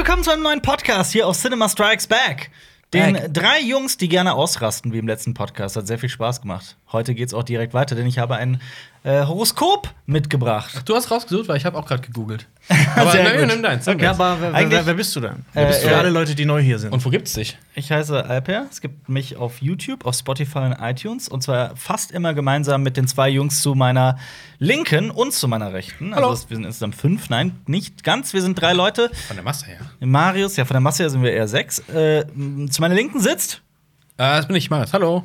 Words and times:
willkommen 0.00 0.24
zu 0.24 0.30
einem 0.30 0.42
neuen 0.42 0.62
Podcast 0.62 1.12
hier 1.12 1.28
auf 1.28 1.36
Cinema 1.36 1.68
Strikes 1.68 2.06
Back. 2.06 2.50
Den 2.94 3.12
Back. 3.12 3.34
drei 3.34 3.60
Jungs, 3.60 3.98
die 3.98 4.08
gerne 4.08 4.32
ausrasten, 4.32 4.94
wie 4.94 4.98
im 4.98 5.06
letzten 5.06 5.34
Podcast. 5.34 5.76
Hat 5.76 5.86
sehr 5.86 5.98
viel 5.98 6.08
Spaß 6.08 6.40
gemacht. 6.40 6.78
Heute 6.92 7.14
geht's 7.14 7.34
auch 7.34 7.44
direkt 7.44 7.72
weiter, 7.72 7.94
denn 7.94 8.06
ich 8.06 8.18
habe 8.18 8.34
ein 8.36 8.60
äh, 9.04 9.24
Horoskop 9.24 9.88
mitgebracht. 10.06 10.82
Du 10.86 10.94
hast 10.94 11.10
rausgesucht, 11.10 11.46
weil 11.48 11.56
ich 11.56 11.64
habe 11.64 11.78
auch 11.78 11.86
gerade 11.86 12.02
gegoogelt. 12.02 12.46
Aber 12.96 13.12
Sehr 13.12 13.22
nein, 13.22 13.46
nimm 13.46 13.62
deins. 13.62 13.84
Sag 13.84 14.02
Ja, 14.02 14.10
aber 14.10 14.36
wer, 14.40 14.52
Eigentlich- 14.54 14.78
wer, 14.80 14.86
wer 14.86 14.94
bist 14.94 15.14
du 15.16 15.20
denn? 15.20 15.30
Äh, 15.32 15.36
Wer 15.54 15.66
bist 15.66 15.82
du 15.82 15.86
äh, 15.86 15.90
für 15.90 15.96
alle 15.96 16.10
Leute, 16.10 16.34
die 16.34 16.44
neu 16.44 16.60
hier 16.60 16.78
sind? 16.78 16.92
Und 16.92 17.04
wo 17.04 17.08
gibt's 17.10 17.32
dich? 17.32 17.56
Ich 17.74 17.90
heiße 17.90 18.24
Alper. 18.26 18.66
Es 18.70 18.80
gibt 18.80 19.08
mich 19.08 19.36
auf 19.36 19.62
YouTube, 19.62 20.04
auf 20.04 20.14
Spotify 20.16 20.58
und 20.58 20.72
iTunes. 20.80 21.28
Und 21.28 21.42
zwar 21.42 21.74
fast 21.76 22.10
immer 22.10 22.34
gemeinsam 22.34 22.82
mit 22.82 22.96
den 22.96 23.06
zwei 23.08 23.28
Jungs 23.30 23.62
zu 23.62 23.74
meiner 23.74 24.18
Linken 24.58 25.10
und 25.10 25.32
zu 25.32 25.48
meiner 25.48 25.72
Rechten. 25.72 26.14
Hallo. 26.14 26.28
Also 26.30 26.50
wir 26.50 26.56
sind 26.56 26.64
insgesamt 26.66 26.96
fünf. 26.96 27.30
Nein, 27.30 27.58
nicht 27.66 28.04
ganz. 28.04 28.34
Wir 28.34 28.42
sind 28.42 28.60
drei 28.60 28.72
Leute. 28.74 29.10
Von 29.28 29.36
der 29.36 29.44
Masse 29.44 29.66
her. 29.66 29.78
Marius, 30.00 30.56
ja, 30.56 30.64
von 30.64 30.74
der 30.74 30.80
Masse 30.82 31.04
her 31.04 31.10
sind 31.10 31.22
wir 31.22 31.32
eher 31.32 31.48
sechs. 31.48 31.78
Äh, 31.88 32.26
zu 32.68 32.80
meiner 32.82 32.94
Linken 32.96 33.20
sitzt 33.20 33.62
Äh, 34.18 34.36
das 34.36 34.46
bin 34.48 34.56
ich, 34.56 34.68
Marius. 34.68 34.92
Hallo. 34.92 35.24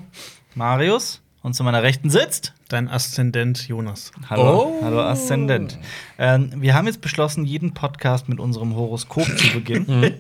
Marius. 0.53 1.21
Und 1.45 1.53
zu 1.53 1.63
meiner 1.63 1.83
Rechten 1.83 2.09
sitzt 2.09 2.53
Dein 2.69 2.87
Aszendent 2.89 3.67
Jonas. 3.67 4.11
Hallo, 4.31 4.73
Oh. 4.79 4.83
hallo 4.83 4.99
Aszendent. 5.01 5.77
Ähm, 6.17 6.51
wir 6.55 6.73
haben 6.73 6.87
jetzt 6.87 7.01
beschlossen, 7.01 7.45
jeden 7.45 7.75
Podcast 7.75 8.27
mit 8.27 8.39
unserem 8.39 8.75
Horoskop 8.75 9.27
zu 9.37 9.53
beginnen. 9.53 10.15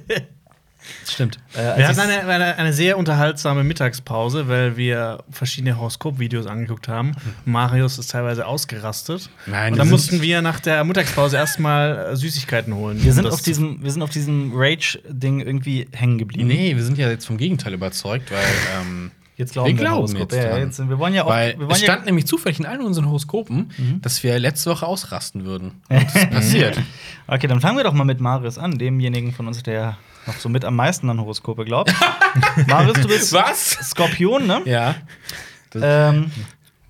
Das 1.03 1.11
stimmt. 1.13 1.39
Äh, 1.55 1.63
Wir 1.63 1.77
ich- 1.79 1.85
hatten 1.87 1.99
eine, 2.01 2.27
eine, 2.31 2.55
eine 2.59 2.73
sehr 2.73 2.99
unterhaltsame 2.99 3.63
Mittagspause, 3.63 4.47
weil 4.47 4.77
wir 4.77 5.23
verschiedene 5.31 5.75
Horoskop-Videos 5.79 6.45
angeguckt 6.45 6.87
haben. 6.87 7.13
Marius 7.43 7.97
ist 7.97 8.11
teilweise 8.11 8.45
ausgerastet. 8.45 9.31
Nein, 9.47 9.73
Und 9.73 9.79
dann 9.79 9.89
mussten 9.89 10.21
wir 10.21 10.43
nach 10.43 10.59
der 10.59 10.83
Mittagspause 10.83 11.37
erstmal 11.37 12.11
äh, 12.11 12.15
Süßigkeiten 12.15 12.75
holen. 12.75 13.03
wir 13.03 13.13
sind 13.13 13.25
auf 13.25 13.41
diesem, 13.41 13.81
wir 13.83 13.89
sind 13.89 14.03
auf 14.03 14.11
diesem 14.11 14.51
Rage-Ding 14.53 15.39
irgendwie 15.39 15.87
hängen 15.91 16.19
geblieben. 16.19 16.47
Nee, 16.49 16.75
wir 16.75 16.83
sind 16.83 16.99
ja 16.99 17.09
jetzt 17.09 17.25
vom 17.25 17.37
Gegenteil 17.39 17.73
überzeugt, 17.73 18.29
weil 18.31 18.45
ähm, 18.79 19.09
Jetzt 19.37 19.51
glauben 19.53 19.67
wir, 19.69 19.77
wir 19.77 19.83
glauben 19.85 20.15
jetzt 20.15 20.33
Ja, 20.33 20.57
jetzt, 20.57 20.79
wir 20.89 20.97
wollen 20.97 21.13
ja 21.13 21.25
auch. 21.25 21.29
weil 21.29 21.57
es 21.69 21.81
ja, 21.81 21.87
stand 21.93 22.05
nämlich 22.05 22.25
zufällig 22.25 22.59
in 22.59 22.65
allen 22.65 22.81
unseren 22.81 23.07
Horoskopen, 23.07 23.71
Mhm. 23.77 24.01
dass 24.01 24.23
wir 24.23 24.39
letzte 24.39 24.69
Woche 24.71 24.87
ausrasten 24.87 25.43
würden. 25.45 25.81
Und 25.89 26.03
das 26.03 26.15
ist 26.15 26.29
passiert. 26.31 26.81
okay, 27.27 27.47
dann 27.47 27.59
fangen 27.59 27.77
wir 27.77 27.83
doch 27.83 27.93
mal 27.93 28.05
mit 28.05 28.21
Marius 28.21 28.57
an, 28.57 28.77
demjenigen 28.77 29.33
von 29.33 29.47
uns, 29.47 29.61
der 29.63 29.97
noch 30.25 30.35
so 30.35 30.47
mit 30.49 30.63
am 30.63 30.75
meisten 30.75 31.09
an 31.09 31.19
Horoskope 31.19 31.65
glaubt. 31.65 31.93
Marius, 32.67 33.01
du 33.01 33.07
bist 33.07 33.33
Was? 33.33 33.71
Skorpion, 33.89 34.47
ne? 34.47 34.61
Ja. 34.65 34.95
Ähm, 35.75 36.31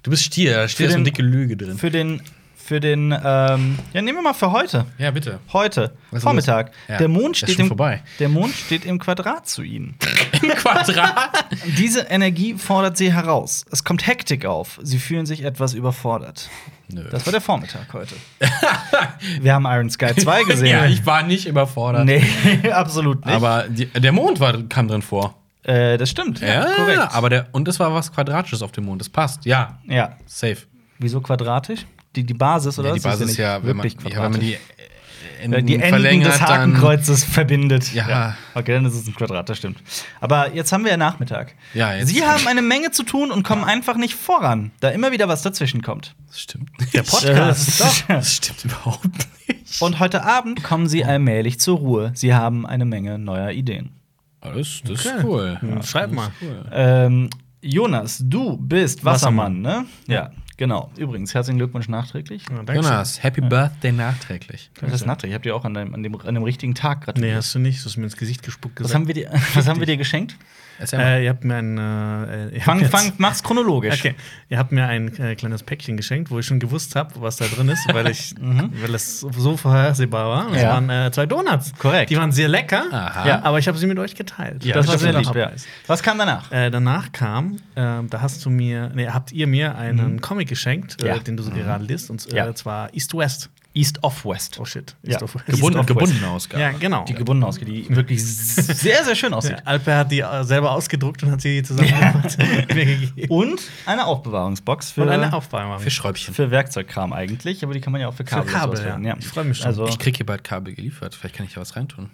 Du 0.04 0.12
bist 0.12 0.24
Stier, 0.24 0.54
da 0.54 0.68
steht 0.68 0.90
so 0.92 0.96
eine 0.98 1.04
dicke 1.04 1.24
Lüge 1.24 1.58
drin. 1.58 1.80
für 1.80 1.90
den, 1.90 2.22
für 2.66 2.80
den, 2.80 3.12
ähm, 3.12 3.78
ja, 3.94 4.02
nehmen 4.02 4.18
wir 4.18 4.22
mal 4.24 4.34
für 4.34 4.52
heute. 4.52 4.86
Ja, 4.98 5.12
bitte. 5.12 5.40
Heute, 5.54 5.96
Was 6.10 6.24
Vormittag. 6.24 6.72
Ja, 6.88 6.98
Der 6.98 7.08
Mond 7.08 7.38
steht 7.38 7.60
im 7.60 7.68
vorbei. 7.68 8.02
Der 8.20 8.28
Mond 8.28 8.56
steht 8.56 8.86
im 8.86 8.98
Quadrat 8.98 9.48
zu 9.48 9.62
Ihnen. 9.62 9.96
Im 10.42 10.50
Quadrat. 10.50 11.46
Diese 11.78 12.02
Energie 12.02 12.56
fordert 12.56 12.98
Sie 12.98 13.14
heraus. 13.14 13.66
Es 13.72 13.84
kommt 13.84 14.06
Hektik 14.08 14.46
auf. 14.46 14.80
Sie 14.84 14.98
fühlen 14.98 15.26
sich 15.26 15.44
etwas 15.44 15.74
überfordert. 15.74 16.50
Nö. 16.88 17.04
Das 17.12 17.26
war 17.26 17.32
der 17.32 17.42
Vormittag 17.42 17.94
heute. 17.94 18.16
Wir 19.42 19.54
haben 19.54 19.66
Iron 19.66 19.90
Sky 19.90 20.16
2 20.16 20.44
gesehen. 20.44 20.68
ja, 20.68 20.86
ich 20.86 21.06
war 21.06 21.24
nicht 21.24 21.48
überfordert. 21.48 22.06
nee, 22.06 22.24
absolut 22.72 23.26
nicht. 23.26 23.36
Aber 23.36 23.66
die, 23.70 23.86
der 23.86 24.12
Mond 24.12 24.40
war, 24.40 24.62
kam 24.64 24.88
drin 24.88 25.02
vor. 25.02 25.36
äh, 25.64 25.98
das 25.98 26.10
stimmt. 26.10 26.42
Ja, 26.42 26.66
korrekt. 26.76 27.00
aber 27.12 27.30
der 27.30 27.48
und 27.52 27.68
es 27.68 27.80
war 27.80 27.94
was 27.94 28.12
Quadratisches 28.12 28.62
auf 28.62 28.72
dem 28.72 28.86
Mond. 28.86 29.02
Das 29.02 29.10
passt. 29.10 29.46
Ja, 29.46 29.80
Ja. 29.88 30.18
safe. 30.26 30.58
Wieso 31.00 31.22
quadratisch? 31.22 31.86
Die, 32.16 32.24
die 32.24 32.34
Basis, 32.34 32.80
oder? 32.80 32.90
Ja, 32.90 32.96
die 32.96 33.04
was? 33.04 33.12
Basis 33.14 33.28
nicht 33.28 33.38
ja, 33.38 33.62
wenn 33.64 33.76
man, 33.78 33.84
wirklich 33.86 34.14
ja, 34.14 34.24
wenn 34.24 34.32
man 34.32 34.40
die 34.40 34.52
Ja, 34.52 34.58
Enden 35.42 35.66
die 35.68 35.76
Enden 35.76 36.22
des 36.24 36.40
dann 36.40 36.48
Hakenkreuzes 36.48 37.24
verbindet. 37.24 37.94
Ja. 37.94 38.36
Okay, 38.54 38.74
dann 38.74 38.86
ist 38.86 38.94
es 38.96 39.06
ein 39.08 39.14
Quadrat, 39.16 39.50
das 39.50 39.58
stimmt. 39.58 39.78
Aber 40.22 40.54
jetzt 40.56 40.72
haben 40.72 40.84
wir 40.86 40.92
ja 40.92 40.98
Nachmittag. 40.98 41.54
Ja, 41.74 41.94
jetzt- 41.94 42.08
Sie 42.10 42.24
haben 42.26 42.48
eine 42.48 42.62
Menge 42.62 42.92
zu 42.92 43.04
tun 43.04 43.32
und 43.32 43.44
kommen 43.44 43.64
einfach 43.64 43.98
nicht 43.98 44.16
voran, 44.16 44.72
da 44.80 44.90
immer 44.90 45.12
wieder 45.12 45.28
was 45.28 45.42
dazwischen 45.44 45.82
kommt. 45.82 46.16
Das 46.28 46.40
stimmt. 46.42 46.70
Der 46.94 47.04
Podcast. 47.04 47.80
Doch. 48.08 48.08
Das 48.08 48.34
stimmt 48.34 48.66
überhaupt 48.66 49.06
nicht. 49.48 49.82
Und 49.82 50.00
heute 50.00 50.24
Abend 50.24 50.64
kommen 50.64 50.88
sie 50.88 51.04
allmählich 51.06 51.60
zur 51.60 51.78
Ruhe. 51.80 52.12
Sie 52.16 52.34
haben 52.34 52.66
eine 52.66 52.86
Menge 52.86 53.20
neuer 53.20 53.52
Ideen. 53.52 53.90
Das, 54.42 54.82
das 54.84 55.06
Okay. 55.06 55.18
ist 55.18 55.24
cool. 55.26 55.58
Hm, 55.60 55.82
schreib 55.84 56.12
mal. 56.12 56.30
Cool. 56.42 56.66
Ähm, 56.72 57.30
Jonas, 57.62 58.20
du 58.24 58.58
bist 58.58 59.04
Wassermann, 59.04 59.64
Wassermann. 59.64 59.86
ne? 60.08 60.14
Ja, 60.14 60.32
genau. 60.58 60.92
Übrigens, 60.98 61.34
herzlichen 61.34 61.58
Glückwunsch 61.58 61.88
nachträglich. 61.88 62.44
Ja, 62.50 62.58
danke 62.64 62.76
Jonas, 62.76 63.24
Happy 63.24 63.42
Birthday 63.42 63.92
nachträglich. 63.92 64.70
Das 64.82 64.94
ist 64.94 65.06
nachträglich. 65.06 65.32
Ich 65.32 65.36
hab 65.36 65.44
dir 65.44 65.56
auch 65.56 65.66
an 65.66 65.74
dem, 65.74 65.94
an 65.94 66.04
dem, 66.04 66.16
an 66.20 66.34
dem 66.36 66.44
richtigen 66.44 66.76
Tag 66.76 67.00
Nee, 67.00 67.06
gratuliert. 67.06 67.36
hast 67.38 67.56
du 67.56 67.60
nicht. 67.60 67.82
Du 67.82 67.86
hast 67.86 67.98
mir 67.98 68.04
ins 68.06 68.18
Gesicht 68.18 68.44
gespuckt 68.44 68.80
was, 68.80 68.88
gesagt. 68.88 68.96
haben 69.00 69.08
wir 69.08 69.14
dir, 69.14 69.32
was 69.54 69.68
haben 69.68 69.80
wir 69.80 69.86
dir 69.88 69.98
geschenkt? 69.98 70.36
Äh, 70.94 71.24
ihr 71.24 71.30
habt 71.30 71.44
mir 71.44 71.56
ein. 71.56 71.78
Äh, 71.78 72.56
ihr 72.56 72.62
Fang, 72.62 72.84
fang, 72.86 73.14
mach's 73.18 73.42
chronologisch. 73.44 74.00
Okay, 74.00 74.16
ihr 74.50 74.58
habt 74.58 74.72
mir 74.72 74.86
ein 74.88 75.16
äh, 75.20 75.36
kleines 75.36 75.64
Päckchen 75.64 75.98
geschenkt, 75.98 76.32
wo 76.32 76.40
ich 76.40 76.46
schon 76.46 76.60
gewusst 76.60 76.96
habe, 76.96 77.12
was 77.22 77.38
da 77.38 77.46
drin 77.46 77.70
ist, 77.70 77.88
weil 77.94 78.08
ich, 78.08 78.34
weil 78.40 78.94
es 78.96 79.20
so 79.22 79.58
vorhersehbar 79.58 80.30
war. 80.30 80.52
Es 80.54 80.62
Ja. 80.62 80.70
waren 80.74 80.90
äh, 80.90 81.12
zwei 81.12 81.26
Donuts. 81.26 81.74
Korrekt. 81.78 82.10
Die 82.10 82.18
waren 82.18 82.32
sehr 82.32 82.48
lecker. 82.48 82.84
Ja. 82.92 83.42
aber 83.44 83.60
ich 83.60 83.68
habe 83.68 83.78
sie 83.78 83.88
mit 83.88 83.98
euch 84.00 84.16
geteilt. 84.16 84.64
Ja, 84.66 84.76
das 84.76 84.88
war 84.88 84.94
das 84.94 85.02
sehr 85.02 85.12
stimmt. 85.14 85.28
lieb. 85.28 85.36
Ja. 85.36 85.52
Was 85.88 86.04
kam 86.04 86.18
danach? 86.18 86.52
Äh, 86.52 86.70
danach 86.72 87.12
kam, 87.12 87.58
äh, 87.76 87.82
da 88.10 88.22
hast 88.22 88.44
du 88.46 88.50
mir, 88.50 88.92
nee, 88.94 89.08
habt 89.08 89.32
ihr 89.32 89.48
mir 89.48 89.76
einen 89.78 90.22
Comic 90.22 90.50
geschenkt, 90.50 91.02
Mhm. 91.02 91.08
Äh, 91.08 91.20
den 91.20 91.38
du 91.38 91.44
so 91.44 91.52
gerade 91.52 91.84
liest, 91.84 92.10
und 92.10 92.26
äh, 92.34 92.54
zwar 92.54 92.94
East 92.94 93.14
West. 93.16 93.50
East 93.76 94.02
of 94.04 94.26
West. 94.26 94.58
Oh 94.60 94.66
shit. 94.66 94.96
Ja. 95.04 95.12
East 95.12 95.24
of 95.24 95.36
West. 95.36 95.46
Gebunden, 95.48 95.78
East 95.78 95.80
of 95.82 95.86
gebundene 95.86 96.28
Ausgabe. 96.30 96.64
Ja, 96.64 96.72
genau. 96.72 97.04
Die 97.06 97.14
gebunden 97.14 97.44
ausgeht, 97.44 97.68
die 97.68 97.94
wirklich 97.96 98.24
sehr, 98.26 99.04
sehr 99.04 99.16
schön 99.16 99.34
aussieht. 99.34 99.58
Ja, 99.58 99.66
Alper 99.66 99.98
hat 99.98 100.12
die 100.12 100.22
äh, 100.22 100.44
selber 100.46 100.72
ausgedruckt 100.72 101.22
und 101.24 101.32
hat 101.32 101.42
sie 101.42 101.62
zusammengefasst 101.62 102.40
und 102.42 102.48
mir 102.76 102.86
gegeben. 102.86 103.28
Und 103.30 103.62
eine 103.86 104.06
Aufbewahrungsbox 104.06 104.92
für, 104.92 105.02
Und 105.02 105.10
eine 105.10 105.34
Aufbewahrung. 105.34 105.80
Für 105.80 105.92
Schräubchen. 105.92 106.34
für 106.34 106.50
Werkzeugkram 106.52 107.12
eigentlich, 107.14 107.64
aber 107.64 107.74
die 107.74 107.82
kann 107.82 107.92
man 107.92 108.02
ja 108.02 108.08
auch 108.08 108.14
für 108.14 108.24
Kabel, 108.24 108.52
Kabel, 108.52 108.80
auswählen. 108.80 109.04
ja. 109.04 109.16
Ich 109.20 109.28
freu 109.28 109.44
mich 109.44 109.58
schon. 109.58 109.68
Also, 109.68 109.88
Ich 109.88 110.00
krieg 110.00 110.16
hier 110.16 110.26
bald 110.26 110.44
Kabel 110.44 110.74
geliefert. 110.74 111.14
Vielleicht 111.14 111.36
kann 111.36 111.46
ich 111.46 111.54
da 111.54 111.62
was 111.62 111.76
reintun. 111.76 112.10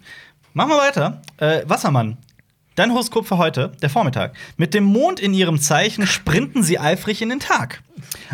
machen 0.54 0.70
wir 0.70 0.78
weiter. 0.78 1.22
Äh, 1.38 1.62
Wassermann. 1.68 2.18
Dein 2.74 2.90
Horoskop 2.92 3.26
für 3.26 3.36
heute, 3.36 3.72
der 3.82 3.90
Vormittag. 3.90 4.34
Mit 4.56 4.72
dem 4.72 4.84
Mond 4.84 5.20
in 5.20 5.34
ihrem 5.34 5.60
Zeichen 5.60 6.06
sprinten 6.06 6.62
sie 6.62 6.78
eifrig 6.78 7.20
in 7.20 7.28
den 7.28 7.40
Tag. 7.40 7.82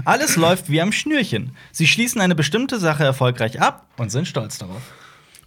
Alles 0.04 0.36
läuft 0.36 0.70
wie 0.70 0.80
am 0.80 0.92
Schnürchen. 0.92 1.56
Sie 1.72 1.88
schließen 1.88 2.20
eine 2.20 2.36
bestimmte 2.36 2.78
Sache 2.78 3.02
erfolgreich 3.02 3.60
ab 3.60 3.86
und 3.96 4.10
sind 4.10 4.28
stolz 4.28 4.58
darauf. 4.58 4.82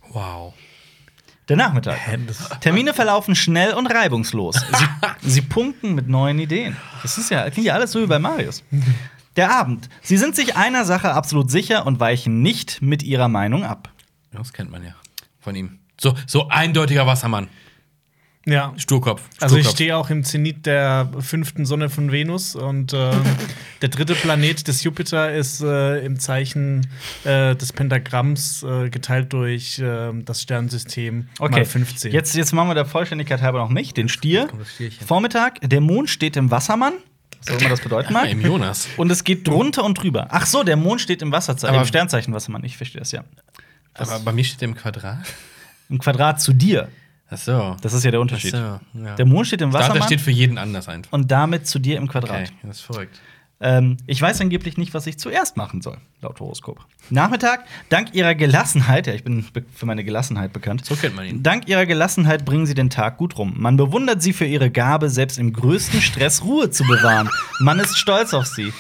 Wow. 0.10 0.54
Der 1.48 1.56
Nachmittag. 1.56 1.98
Termine 2.60 2.94
verlaufen 2.94 3.34
schnell 3.34 3.74
und 3.74 3.88
reibungslos. 3.88 4.56
Sie, 4.56 5.30
sie 5.30 5.42
punkten 5.42 5.96
mit 5.96 6.10
neuen 6.10 6.40
Ideen. 6.40 6.76
Das 7.02 7.18
ist 7.18 7.32
ja, 7.32 7.50
klingt 7.50 7.68
ja 7.68 7.76
alles 7.76 7.94
so 7.94 8.02
wie 8.02 8.08
bei 8.08 8.20
Marius. 8.20 8.64
Der 9.38 9.52
Abend. 9.52 9.90
Sie 10.02 10.18
sind 10.18 10.36
sich 10.36 10.58
einer 10.58 10.84
Sache 10.84 11.14
absolut 11.14 11.50
sicher 11.50 11.86
und 11.86 12.02
weichen 12.02 12.42
nicht 12.42 12.82
mit 12.82 13.04
ihrer 13.04 13.30
Meinung 13.30 13.64
ab. 13.64 13.90
Das 14.34 14.52
kennt 14.52 14.70
man 14.70 14.84
ja 14.84 14.96
von 15.40 15.56
ihm. 15.56 15.80
So, 16.00 16.16
so 16.28 16.50
eindeutiger 16.50 17.08
Wassermann. 17.08 17.48
Ja. 18.46 18.74
Sturkopf. 18.78 19.22
Also 19.40 19.56
ich 19.56 19.62
Sturkopf. 19.64 19.76
stehe 19.76 19.98
auch 19.98 20.10
im 20.10 20.24
Zenit 20.24 20.66
der 20.66 21.10
fünften 21.20 21.66
Sonne 21.66 21.90
von 21.90 22.12
Venus 22.12 22.56
und 22.56 22.92
äh, 22.92 23.12
der 23.84 23.90
dritte 23.90 24.16
Planet 24.16 24.68
des 24.68 24.84
Jupiter 24.84 25.32
ist 25.32 25.62
äh, 25.62 26.00
im 26.04 26.20
Zeichen 26.20 26.88
äh, 27.24 27.56
des 27.56 27.72
Pentagramms 27.72 28.64
äh, 28.64 28.90
geteilt 28.90 29.32
durch 29.34 29.78
äh, 29.80 30.12
das 30.26 30.42
Sternensystem 30.42 31.28
mal 31.40 31.66
15. 31.66 32.12
Jetzt, 32.12 32.36
jetzt 32.36 32.52
machen 32.54 32.70
wir 32.70 32.74
der 32.76 32.86
Vollständigkeit 32.86 33.42
halber 33.42 33.60
noch 33.60 33.70
mich, 33.70 33.94
den 33.94 34.10
Stier. 34.10 34.48
das. 34.58 35.06
Vormittag. 35.06 35.60
Der 35.62 35.82
Mond 35.82 36.10
steht 36.10 36.36
im 36.36 36.50
Wassermann. 36.50 36.94
Was 37.46 37.56
auch 37.56 37.60
immer 37.60 37.70
das 37.70 37.82
bedeuten 37.82 38.14
mag. 38.14 38.30
im 38.30 38.42
Jonas. 38.42 38.88
Und 38.98 39.12
es 39.12 39.24
geht 39.24 39.48
drunter 39.48 39.84
und 39.84 39.96
drüber. 40.02 40.28
Ach 40.30 40.46
so, 40.46 40.64
der 40.64 40.76
Mond 40.78 41.02
steht 41.02 41.22
im 41.22 41.32
Wasserzeichen, 41.32 41.74
Aber- 41.76 41.84
im 41.84 41.88
Sternzeichen 41.88 42.34
Wassermann. 42.34 42.64
Ich 42.64 42.78
verstehe 42.78 43.00
das 43.00 43.12
ja. 43.12 43.24
Aber 43.94 44.20
bei 44.20 44.32
mir 44.32 44.44
steht 44.44 44.62
der 44.62 44.70
im 44.70 44.76
Quadrat. 44.76 45.20
Im 45.90 45.98
Quadrat 46.00 46.40
zu 46.42 46.54
dir. 46.54 46.88
Ach 47.34 47.38
so. 47.38 47.78
Das 47.82 47.94
ist 47.94 48.04
ja 48.04 48.12
der 48.12 48.20
Ach 48.20 48.24
Unterschied. 48.24 48.52
so, 48.52 48.58
ja. 48.58 48.80
Der 49.18 49.26
Mond 49.26 49.48
steht 49.48 49.62
im 49.62 49.74
Wassermann 49.74 50.00
der 50.00 50.06
steht 50.06 50.22
für 50.22 50.32
jeden 50.32 50.58
anders 50.58 50.88
einfach. 50.88 51.12
und 51.14 51.32
damit 51.32 51.66
zu 51.66 51.80
dir 51.80 51.98
im 51.98 52.04
Okay, 52.04 52.12
Quadrat. 52.20 52.52
das 52.64 52.78
ist 52.78 52.82
verrückt. 52.86 53.20
Ähm, 53.64 53.98
ich 54.08 54.20
weiß 54.20 54.42
angeblich 54.42 54.78
nicht, 54.78 54.96
was 54.96 55.06
ich 55.06 55.20
zuerst 55.20 55.56
machen 55.56 55.82
soll, 55.82 55.98
laut 56.22 56.40
Horoskop. 56.40 56.84
Nachmittag, 57.12 57.64
dank 57.90 58.14
ihrer 58.16 58.34
Gelassenheit, 58.34 59.06
ja, 59.06 59.14
ich 59.14 59.24
bin 59.24 59.46
für 59.74 59.86
meine 59.86 60.04
Gelassenheit 60.04 60.52
bekannt. 60.52 60.84
So 60.84 60.96
kennt 60.96 61.16
man 61.16 61.26
ihn. 61.26 61.44
Dank 61.44 61.68
ihrer 61.68 61.86
Gelassenheit 61.86 62.44
bringen 62.44 62.66
sie 62.66 62.74
den 62.74 62.90
Tag 62.90 63.18
gut 63.18 63.38
rum. 63.38 63.54
Man 63.58 63.78
bewundert 63.78 64.22
sie 64.24 64.34
für 64.34 64.46
ihre 64.46 64.72
Gabe, 64.72 65.10
selbst 65.12 65.38
im 65.38 65.54
größten 65.54 66.02
Stress 66.02 66.44
Ruhe 66.44 66.72
zu 66.72 66.84
bewahren. 66.86 67.30
Man 67.60 67.80
ist 67.80 67.98
stolz 68.00 68.34
auf 68.34 68.48
sie. 68.48 68.74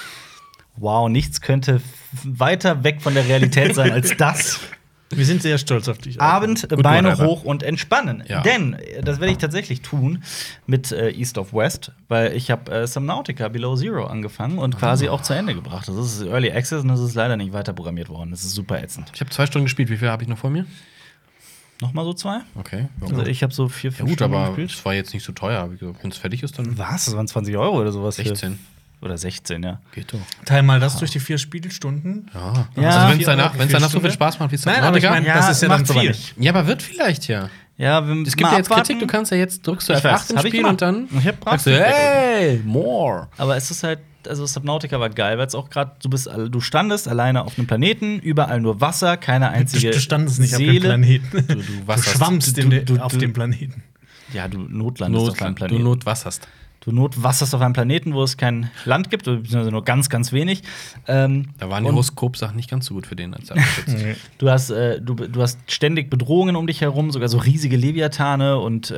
Wow, 0.78 1.10
nichts 1.10 1.42
könnte 1.42 1.80
weiter 2.24 2.84
weg 2.84 3.02
von 3.04 3.14
der 3.14 3.28
Realität 3.28 3.76
sein 3.76 3.92
als 3.92 4.18
das. 4.18 4.60
Wir 5.16 5.26
sind 5.26 5.42
sehr 5.42 5.58
stolz 5.58 5.88
auf 5.88 5.98
dich. 5.98 6.20
Abend, 6.22 6.68
Gut 6.70 6.82
Beine 6.84 7.18
hoch 7.18 7.44
und 7.44 7.64
entspannen. 7.64 8.24
Ja. 8.28 8.42
Denn, 8.42 8.74
äh, 8.74 9.02
das 9.02 9.20
werde 9.20 9.32
ich 9.34 9.38
tatsächlich 9.38 9.82
tun 9.82 10.24
mit 10.68 10.92
äh, 10.92 11.10
East 11.12 11.38
of 11.38 11.54
West, 11.54 11.92
weil 12.08 12.36
ich 12.36 12.50
habe 12.52 12.72
äh, 12.72 12.88
Subnautica 12.88 13.48
Below 13.50 13.76
Zero 13.76 14.06
angefangen 14.06 14.58
und 14.58 14.78
quasi 14.78 15.08
Ah. 15.08 15.12
auch 15.12 15.22
zu 15.22 15.34
Ende 15.34 15.54
gebracht. 15.56 15.88
Das 15.88 15.96
ist 15.98 16.22
Early 16.22 16.52
Access 16.52 16.82
und 16.84 16.88
das 16.90 17.00
ist 17.00 17.14
leider 17.16 17.38
nicht 17.38 17.54
weiter 17.54 17.74
programmiert 17.74 18.10
worden. 18.10 18.32
Das 18.32 18.44
ist 18.44 18.54
super 18.54 18.82
ätzend. 18.82 19.12
Ich 19.14 19.22
habe 19.22 19.30
zwei 19.32 19.46
Stunden 19.46 19.66
gespielt. 19.66 19.90
Wie 19.90 19.98
viel 19.98 20.10
habe 20.10 20.24
ich 20.24 20.30
noch 20.30 20.38
vor 20.38 20.50
mir? 20.50 20.66
Nochmal 21.82 22.06
so 22.06 22.14
zwei. 22.14 22.42
Okay. 22.56 22.90
Also 23.02 23.24
ich 23.26 23.42
habe 23.42 23.52
so 23.54 23.68
vier, 23.68 23.90
ja, 23.90 23.96
fünf 23.98 24.10
gut, 24.10 24.18
Stunden 24.20 24.36
aber 24.36 24.48
gespielt. 24.50 24.72
es 24.72 24.86
war 24.86 24.94
jetzt 24.94 25.14
nicht 25.16 25.24
so 25.26 25.32
teuer. 25.32 25.68
Wenn 25.80 26.12
es 26.12 26.18
fertig 26.18 26.44
ist, 26.44 26.60
dann 26.60 26.78
Was? 26.78 27.06
Das 27.06 27.16
waren 27.16 27.28
20 27.28 27.58
Euro 27.58 27.80
oder 27.82 27.92
sowas? 27.92 28.18
für- 28.18 28.24
16. 28.24 28.60
Oder 29.02 29.18
16, 29.18 29.64
ja. 29.64 29.82
Geht 29.96 30.14
doch. 30.14 30.20
Teil 30.46 30.62
mal 30.62 30.80
das 30.80 30.98
durch 30.98 31.10
die 31.10 31.20
vier 31.20 31.38
Spielstunden. 31.40 32.30
Ja. 32.34 32.68
Ja. 32.80 32.90
also 32.90 33.12
wenn 33.14 33.20
es 33.20 33.26
danach, 33.26 33.58
wenn's 33.58 33.72
danach 33.72 33.90
so 33.90 34.00
viel. 34.00 34.12
Spaß 34.12 34.40
macht 34.40 34.52
wie 34.52 34.60
Nein, 34.66 34.84
aber 34.84 34.98
ich 34.98 35.04
Subnautica- 35.04 35.10
meine, 35.10 35.26
das 35.26 35.50
ist 35.50 35.62
ja 35.64 35.70
dann 35.70 35.86
viel. 35.86 36.10
nicht. 36.10 36.34
Ja, 36.38 36.52
aber 36.52 36.68
wird 36.68 36.82
vielleicht 36.84 37.28
ja. 37.28 37.50
Ja, 37.78 38.06
wir 38.08 38.28
Es 38.28 38.36
gibt 38.36 38.52
ja 38.52 38.58
jetzt 38.58 38.70
Kritik, 38.70 39.00
du 39.00 39.08
kannst 39.08 39.32
ja 39.32 39.38
jetzt 39.38 39.66
drückst 39.66 39.90
du 39.90 39.94
Ich 39.94 40.00
F8 40.00 40.04
weiß, 40.14 40.30
im 40.30 40.38
hab 40.38 40.46
ich 40.46 40.50
Spiel 40.52 40.60
gemacht. 40.62 40.72
und 40.74 40.82
dann 40.82 41.08
Ich 41.20 41.28
hab 41.28 41.44
sagst 41.44 41.66
du, 41.66 41.72
hey, 41.84 42.62
more. 42.64 43.28
Aber 43.38 43.56
es 43.58 43.72
ist 43.72 43.82
halt, 43.84 44.00
also 44.28 44.46
Subnautica 44.46 45.00
war 45.00 45.10
geil, 45.10 45.40
weil 45.40 45.48
es 45.48 45.56
auch 45.56 45.72
gerade, 45.72 45.94
du 46.04 46.08
bist, 46.08 46.30
du 46.50 46.60
standest 46.62 47.08
alleine 47.08 47.44
auf 47.44 47.58
einem 47.58 47.66
Planeten, 47.66 48.20
überall 48.20 48.62
nur 48.62 48.82
Wasser, 48.82 49.18
keine 49.18 49.46
Du, 49.48 49.52
einzige 49.54 49.90
du 49.90 50.00
standest 50.00 50.40
nicht 50.40 50.54
Seele. 50.54 50.70
auf 50.70 50.76
dem 50.76 50.82
Planeten. 50.84 51.48
Du, 51.48 51.56
du 51.56 51.64
Du 51.64 52.02
schwammst 52.04 52.56
Du- 52.56 52.70
du- 52.86 52.98
auf 53.02 53.14
du- 53.14 53.18
dem 53.18 53.34
Planeten. 53.34 53.82
Ja, 54.32 54.48
du 54.48 54.60
notlandest 54.60 55.30
auf 55.32 55.42
einem 55.42 55.50
Not, 55.50 55.60
du 55.62 55.66
Planeten. 55.66 55.84
notwasserst. 55.84 56.48
Du 56.82 56.92
notwasserst 56.92 57.54
auf 57.54 57.62
einem 57.62 57.74
Planeten, 57.74 58.16
wo 58.16 58.24
es 58.24 58.38
kein 58.38 58.72
Land 58.86 59.12
gibt, 59.12 59.26
beziehungsweise 59.26 59.70
nur 59.70 59.84
ganz, 59.86 60.10
ganz 60.10 60.32
wenig. 60.32 60.64
Ähm, 61.08 61.50
Da 61.60 61.70
waren 61.70 61.84
die 61.84 61.92
Horoskopsachen 61.92 62.56
nicht 62.56 62.72
ganz 62.72 62.88
so 62.88 62.96
gut 62.96 63.06
für 63.06 63.16
den 63.16 63.36
als. 63.36 63.50
Du 64.40 64.50
hast, 64.50 64.72
äh, 64.72 65.00
du, 65.00 65.14
du 65.14 65.42
hast 65.44 65.60
ständig 65.72 66.10
Bedrohungen 66.10 66.56
um 66.56 66.66
dich 66.66 66.82
herum, 66.82 67.12
sogar 67.12 67.30
so 67.30 67.38
riesige 67.38 67.78
Leviathane 67.78 68.58
und 68.58 68.90
äh, 68.90 68.96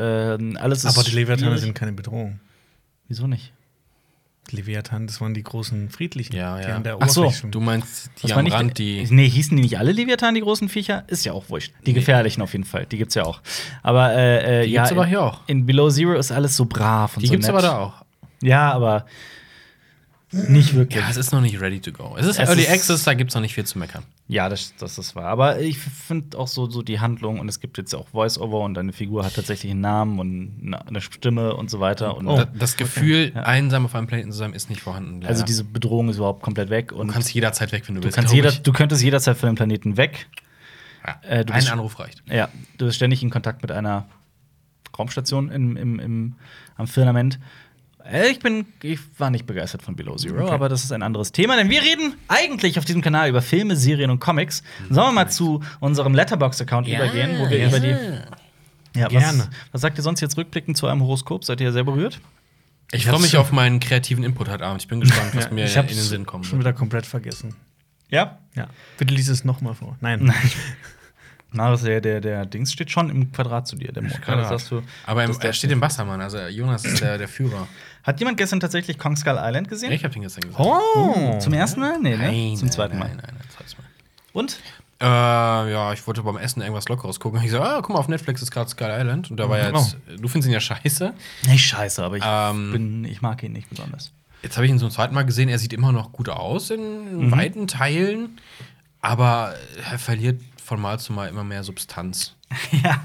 alles 0.55 0.85
ist. 0.85 0.97
Aber 0.97 1.03
die 1.03 1.11
Leviathane 1.11 1.47
schwierig. 1.47 1.61
sind 1.61 1.73
keine 1.73 1.91
Bedrohung. 1.91 2.39
Wieso 3.09 3.27
nicht? 3.27 3.51
Die 4.51 4.57
Leviathan, 4.57 5.07
das 5.07 5.21
waren 5.21 5.33
die 5.33 5.41
großen 5.43 5.89
friedlichen, 5.89 6.35
Ja, 6.35 6.57
die 6.59 6.67
ja. 6.67 6.75
an 6.75 6.83
der 6.83 6.97
Ach 6.99 7.07
so, 7.07 7.31
schwimmen. 7.31 7.51
Du 7.53 7.61
meinst 7.61 8.11
die 8.19 8.23
Was 8.25 8.33
am 8.33 8.43
nicht- 8.43 8.53
Rand, 8.53 8.77
die. 8.77 9.07
Nee, 9.09 9.27
hießen 9.29 9.55
die 9.55 9.63
nicht 9.63 9.77
alle 9.77 9.93
Leviathan, 9.93 10.35
die 10.35 10.41
großen 10.41 10.67
Viecher? 10.67 11.05
Ist 11.07 11.23
ja 11.25 11.31
auch 11.31 11.49
wurscht. 11.49 11.71
Die 11.85 11.93
gefährlichen 11.93 12.41
auf 12.41 12.51
jeden 12.51 12.65
Fall. 12.65 12.85
Die 12.85 12.97
gibt's 12.97 13.15
ja 13.15 13.23
auch. 13.23 13.41
Aber 13.83 14.13
äh, 14.13 14.61
äh, 14.63 14.65
Die 14.65 14.71
ja, 14.73 14.81
gibt's 14.81 14.91
aber 14.91 15.03
in, 15.03 15.09
hier 15.09 15.21
auch. 15.23 15.39
In 15.47 15.65
Below 15.65 15.89
Zero 15.89 16.13
ist 16.13 16.31
alles 16.31 16.57
so 16.57 16.65
brav 16.65 17.15
und 17.15 17.21
Die 17.23 17.27
so 17.27 17.31
gibt's 17.31 17.47
nett. 17.47 17.55
aber 17.55 17.61
da 17.65 17.77
auch. 17.79 18.05
Ja, 18.41 18.71
aber 18.73 19.05
nicht 20.33 20.73
wirklich. 20.73 21.01
Ja, 21.01 21.09
es 21.09 21.17
ist 21.17 21.31
noch 21.31 21.41
nicht 21.41 21.59
ready 21.61 21.79
to 21.79 21.91
go. 21.91 22.15
Es 22.17 22.25
ist 22.25 22.39
Es 22.39 22.49
Early 22.49 22.63
ist- 22.63 22.69
Access, 22.71 23.03
da 23.03 23.13
gibt's 23.13 23.35
noch 23.35 23.41
nicht 23.41 23.53
viel 23.53 23.65
zu 23.65 23.77
meckern. 23.79 24.03
Ja, 24.27 24.49
das, 24.49 24.73
das 24.79 24.97
ist 24.97 25.15
wahr. 25.15 25.25
Aber 25.25 25.59
ich 25.59 25.77
finde 25.77 26.37
auch 26.37 26.47
so, 26.47 26.69
so 26.69 26.81
die 26.81 26.99
Handlung 26.99 27.39
und 27.39 27.47
es 27.49 27.59
gibt 27.59 27.77
jetzt 27.77 27.93
auch 27.93 28.07
Voice-Over 28.09 28.61
und 28.61 28.73
deine 28.73 28.93
Figur 28.93 29.23
hat 29.25 29.35
tatsächlich 29.35 29.71
einen 29.71 29.81
Namen 29.81 30.19
und 30.19 30.75
eine- 30.87 31.01
Stimme 31.01 31.55
und 31.55 31.69
so 31.69 31.79
weiter. 31.79 32.17
Und 32.17 32.27
Oh. 32.27 32.37
Da- 32.37 32.45
das 32.45 32.75
Gefühl, 32.77 33.31
Ja. 33.35 33.43
einsam 33.43 33.85
auf 33.85 33.95
einem 33.95 34.07
Planeten 34.07 34.31
zu 34.31 34.37
sein, 34.37 34.53
ist 34.53 34.69
nicht 34.69 34.81
vorhanden. 34.81 35.15
leider. 35.21 35.27
also 35.29 35.43
diese 35.45 35.63
Bedrohung 35.63 36.09
ist 36.09 36.17
überhaupt 36.17 36.41
komplett 36.41 36.69
weg. 36.69 36.91
Und 36.91 37.07
du 37.07 37.13
kannst 37.13 37.33
jederzeit 37.33 37.71
weg, 37.71 37.83
wenn 37.87 37.95
du, 37.95 38.01
du, 38.01 38.05
willst. 38.05 38.15
kannst 38.17 38.33
jeder, 38.33 38.51
du 38.51 38.71
könntest 38.73 39.03
jederzeit 39.03 39.37
von 39.37 39.47
dem 39.49 39.55
Planeten 39.55 39.97
weg. 39.97 40.27
Ja. 41.05 41.19
äh, 41.29 41.43
du 41.45 41.51
Ein 41.53 41.59
bist- 41.59 41.71
Anruf 41.71 41.99
reicht. 41.99 42.23
Ja, 42.27 42.47
du 42.77 42.85
bist 42.85 42.95
ständig 42.95 43.21
in 43.23 43.29
Kontakt 43.29 43.61
mit 43.61 43.71
einer 43.71 44.05
Raumstation 44.97 45.49
im, 45.49 45.75
im, 45.75 45.99
im, 45.99 46.35
am 46.77 46.87
Firmament. 46.87 47.39
Äh, 48.11 48.29
Ich 48.29 48.39
bin, 48.39 48.65
ich 48.81 48.99
war 49.17 49.29
nicht 49.29 49.45
begeistert 49.45 49.81
von 49.81 49.95
Below 49.95 50.15
Zero, 50.15 50.49
aber 50.49 50.69
das 50.69 50.83
ist 50.83 50.91
ein 50.91 51.03
anderes 51.03 51.31
Thema, 51.31 51.55
denn 51.55 51.69
wir 51.69 51.81
reden 51.81 52.15
eigentlich 52.27 52.77
auf 52.77 52.85
diesem 52.85 53.01
Kanal 53.01 53.29
über 53.29 53.41
Filme, 53.41 53.75
Serien 53.75 54.09
und 54.11 54.19
Comics. 54.19 54.63
Sollen 54.89 55.07
wir 55.07 55.11
mal 55.13 55.29
zu 55.29 55.61
unserem 55.79 56.13
Letterbox-Account 56.13 56.87
übergehen, 56.87 57.39
wo 57.39 57.49
wir 57.49 57.57
ja. 57.59 57.67
über 57.67 57.79
die. 57.79 57.95
Ja, 58.99 59.07
Gerne. 59.07 59.39
Was, 59.39 59.49
was 59.71 59.81
sagt 59.81 59.97
ihr 59.97 60.03
sonst 60.03 60.21
jetzt 60.21 60.37
rückblickend 60.37 60.77
zu 60.77 60.85
eurem 60.85 61.01
Horoskop? 61.01 61.43
Seid 61.43 61.61
ihr 61.61 61.71
sehr 61.71 61.83
berührt? 61.83 62.19
Ich 62.91 63.07
freue 63.07 63.21
mich 63.21 63.37
auf 63.37 63.51
meinen 63.51 63.79
kreativen 63.79 64.23
Input 64.23 64.49
heute 64.49 64.63
Abend. 64.65 64.81
Ich 64.83 64.87
bin 64.87 64.99
gespannt, 64.99 65.31
was 65.33 65.45
Ja, 65.45 65.51
mir 65.51 65.65
ich 65.65 65.75
in 65.75 65.87
den 65.87 65.97
Sinn 65.97 66.25
kommt. 66.27 66.45
schon 66.45 66.59
wieder 66.59 66.73
komplett 66.73 67.07
vergessen. 67.07 67.55
Ja. 68.09 68.37
Ja. 68.55 68.67
Bitte 68.99 69.15
lies 69.15 69.29
es 69.29 69.43
nochmal 69.43 69.73
vor. 69.73 69.97
Nein. 70.01 70.19
Nein. 70.25 70.35
Marius, 71.53 71.83
der, 71.83 72.01
der, 72.01 72.19
der 72.21 72.45
Dings 72.45 72.73
steht 72.73 72.91
schon 72.91 73.09
im 73.09 73.31
Quadrat 73.31 73.67
zu 73.67 73.75
dir. 73.75 73.91
Der 73.91 74.03
Mond. 74.03 74.19
Das 74.25 74.49
sagst 74.49 74.71
du, 74.71 74.81
Aber 75.05 75.23
im, 75.23 75.29
das 75.29 75.39
er 75.39 75.53
steht 75.53 75.71
im 75.71 75.81
Wasser, 75.81 76.03
Mann. 76.05 76.19
Also 76.21 76.39
Jonas 76.39 76.83
ist 76.85 77.01
der, 77.01 77.17
der 77.17 77.27
Führer. 77.27 77.67
Hat 78.03 78.19
jemand 78.19 78.37
gestern 78.37 78.59
tatsächlich 78.59 78.97
Kong 78.97 79.15
Skull 79.15 79.37
Island 79.39 79.69
gesehen? 79.69 79.91
Ich 79.91 80.03
hab 80.03 80.11
den 80.11 80.23
gestern 80.23 80.43
gesagt. 80.43 80.59
Oh! 80.65 81.37
Zum 81.39 81.53
ersten 81.53 81.79
Mal? 81.79 81.99
Nee, 81.99 82.17
ne? 82.17 82.27
Nein, 82.31 82.57
Zum 82.57 82.69
zweiten 82.69 82.97
Mal. 82.99 83.07
Nein, 83.07 83.17
nein, 83.17 83.35
nein, 83.37 83.47
zweites 83.55 83.77
Mal. 83.77 83.85
Und? 84.33 84.59
Äh, 84.99 85.05
ja, 85.05 85.93
ich 85.93 86.05
wollte 86.07 86.23
beim 86.23 86.37
Essen 86.37 86.61
irgendwas 86.61 86.87
Lockeres 86.89 87.19
gucken. 87.19 87.41
Ich 87.43 87.51
so, 87.51 87.59
ah, 87.61 87.79
guck 87.81 87.89
mal, 87.89 87.99
auf 87.99 88.07
Netflix 88.07 88.41
ist 88.41 88.51
gerade 88.51 88.69
Skull 88.69 88.89
Island. 88.89 89.31
Und 89.31 89.37
da 89.37 89.49
war 89.49 89.57
ja 89.57 89.69
jetzt, 89.69 89.97
du 90.07 90.27
findest 90.27 90.47
ihn 90.47 90.53
ja 90.53 90.59
scheiße. 90.59 91.13
Nicht 91.47 91.65
scheiße, 91.65 92.03
aber 92.03 92.17
ich, 92.17 92.23
Ähm. 92.25 92.71
bin, 92.71 93.05
ich 93.05 93.21
mag 93.21 93.41
ihn 93.43 93.53
nicht 93.53 93.69
besonders. 93.69 94.11
Jetzt 94.41 94.57
habe 94.57 94.65
ich 94.65 94.71
ihn 94.71 94.79
zum 94.79 94.91
zweiten 94.91 95.13
Mal 95.13 95.23
gesehen. 95.25 95.47
Er 95.49 95.59
sieht 95.59 95.71
immer 95.73 95.91
noch 95.91 96.11
gut 96.11 96.27
aus 96.29 96.69
in 96.69 97.31
weiten 97.31 97.67
Teilen. 97.67 98.39
Aber 99.01 99.53
er 99.91 99.99
verliert 99.99 100.41
von 100.63 100.81
Mal 100.81 100.99
zu 100.99 101.13
Mal 101.13 101.29
immer 101.29 101.43
mehr 101.43 101.63
Substanz. 101.63 102.35
ja. 102.83 103.03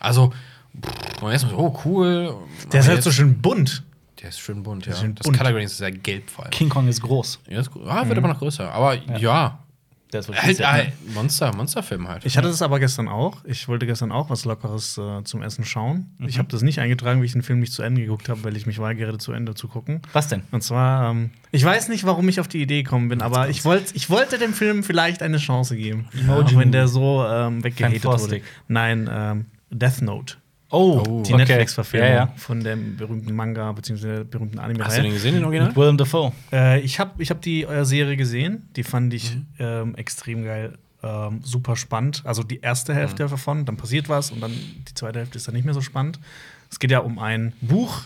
Also, 0.00 0.32
pff, 0.80 1.22
man 1.22 1.32
erstmal 1.32 1.54
so, 1.54 1.58
oh, 1.58 1.80
cool. 1.84 2.34
Der 2.72 2.80
ist 2.80 2.88
halt 2.88 3.02
so 3.02 3.10
schön 3.10 3.40
bunt. 3.40 3.82
Der 4.20 4.30
ist 4.30 4.40
schön 4.40 4.62
bunt, 4.62 4.86
ja. 4.86 4.94
schön 4.94 5.14
das 5.14 5.24
bunt. 5.24 5.36
Color 5.36 5.52
Grading 5.52 5.66
ist 5.66 5.76
sehr 5.76 5.92
gelb 5.92 6.30
vor 6.30 6.44
allem. 6.44 6.52
King 6.52 6.68
Kong 6.68 6.88
ist 6.88 7.02
groß. 7.02 7.40
Ja, 7.48 7.60
ist. 7.60 7.70
Ah, 7.86 8.06
wird 8.06 8.18
aber 8.18 8.28
noch 8.28 8.38
größer. 8.38 8.70
Aber 8.72 8.94
ja. 8.94 9.18
Der 9.18 9.65
ist 10.12 10.28
wohl 10.28 10.36
Halt, 10.36 10.64
halt, 10.64 10.92
Monster, 11.14 11.54
Monsterfilm 11.54 12.08
halt. 12.08 12.24
Ich 12.24 12.36
hatte 12.36 12.48
das 12.48 12.62
aber 12.62 12.78
gestern 12.78 13.08
auch. 13.08 13.44
Ich 13.44 13.66
wollte 13.68 13.86
gestern 13.86 14.12
auch 14.12 14.30
was 14.30 14.44
Lockeres 14.44 14.98
äh, 14.98 15.24
zum 15.24 15.42
Essen 15.42 15.64
schauen. 15.64 16.14
Mhm. 16.18 16.28
Ich 16.28 16.38
habe 16.38 16.48
das 16.48 16.62
nicht 16.62 16.78
eingetragen, 16.78 17.22
wie 17.22 17.26
ich 17.26 17.32
den 17.32 17.42
Film 17.42 17.60
nicht 17.60 17.72
zu 17.72 17.82
Ende 17.82 18.02
geguckt 18.02 18.28
habe, 18.28 18.44
weil 18.44 18.56
ich 18.56 18.66
mich 18.66 18.78
weigere, 18.78 19.18
zu 19.18 19.32
Ende 19.32 19.54
zu 19.54 19.68
gucken. 19.68 20.02
Was 20.12 20.28
denn? 20.28 20.42
Und 20.52 20.62
zwar, 20.62 21.10
ähm, 21.10 21.30
ich 21.50 21.64
weiß 21.64 21.88
nicht, 21.88 22.04
warum 22.04 22.28
ich 22.28 22.40
auf 22.40 22.48
die 22.48 22.62
Idee 22.62 22.82
gekommen 22.82 23.08
bin, 23.08 23.20
aber 23.20 23.48
ich, 23.48 23.64
wollt, 23.64 23.94
ich 23.94 24.08
wollte 24.10 24.38
dem 24.38 24.54
Film 24.54 24.82
vielleicht 24.84 25.22
eine 25.22 25.38
Chance 25.38 25.76
geben. 25.76 26.08
Emoji 26.18 26.54
auch 26.54 26.60
wenn 26.60 26.72
der 26.72 26.88
so 26.88 27.24
ähm, 27.26 27.64
weggehatet 27.64 28.04
wurde. 28.04 28.40
Nein, 28.68 29.10
ähm, 29.12 29.46
Death 29.70 30.02
Note. 30.02 30.36
Oh, 30.70 31.02
Oh. 31.06 31.22
Die 31.22 31.32
okay. 31.32 31.44
Netflix-Verfilmung 31.44 32.08
Ja, 32.08 32.14
ja. 32.16 32.32
von 32.36 32.62
dem 32.62 32.96
berühmten 32.96 33.34
Manga 33.34 33.70
bzw. 33.72 34.06
der 34.16 34.24
berühmten 34.24 34.58
anime 34.58 34.84
Hast 34.84 34.98
du 34.98 35.02
den 35.02 35.12
gesehen, 35.12 35.34
den 35.36 35.44
Original? 35.44 35.68
Mit 35.68 35.76
Willem 35.76 35.96
Dafoe. 35.96 36.32
Äh, 36.52 36.80
ich 36.80 36.98
habe 36.98 37.22
ich 37.22 37.30
hab 37.30 37.40
die 37.42 37.62
äh, 37.62 37.84
Serie 37.84 38.16
gesehen. 38.16 38.68
Die 38.76 38.82
fand 38.82 39.14
ich 39.14 39.34
Mhm. 39.36 39.46
ähm, 39.60 39.94
extrem 39.94 40.44
geil. 40.44 40.76
Ähm, 41.02 41.40
super 41.44 41.76
spannend. 41.76 42.22
Also 42.24 42.42
die 42.42 42.60
erste 42.60 42.94
Hälfte 42.94 43.24
Mhm. 43.24 43.30
davon, 43.30 43.64
dann 43.64 43.76
passiert 43.76 44.08
was 44.08 44.32
und 44.32 44.40
dann 44.40 44.50
die 44.50 44.94
zweite 44.94 45.20
Hälfte 45.20 45.36
ist 45.38 45.46
dann 45.46 45.54
nicht 45.54 45.64
mehr 45.64 45.74
so 45.74 45.80
spannend. 45.82 46.18
Es 46.70 46.80
geht 46.80 46.90
ja 46.90 46.98
um 46.98 47.18
ein 47.20 47.52
Buch. 47.60 48.02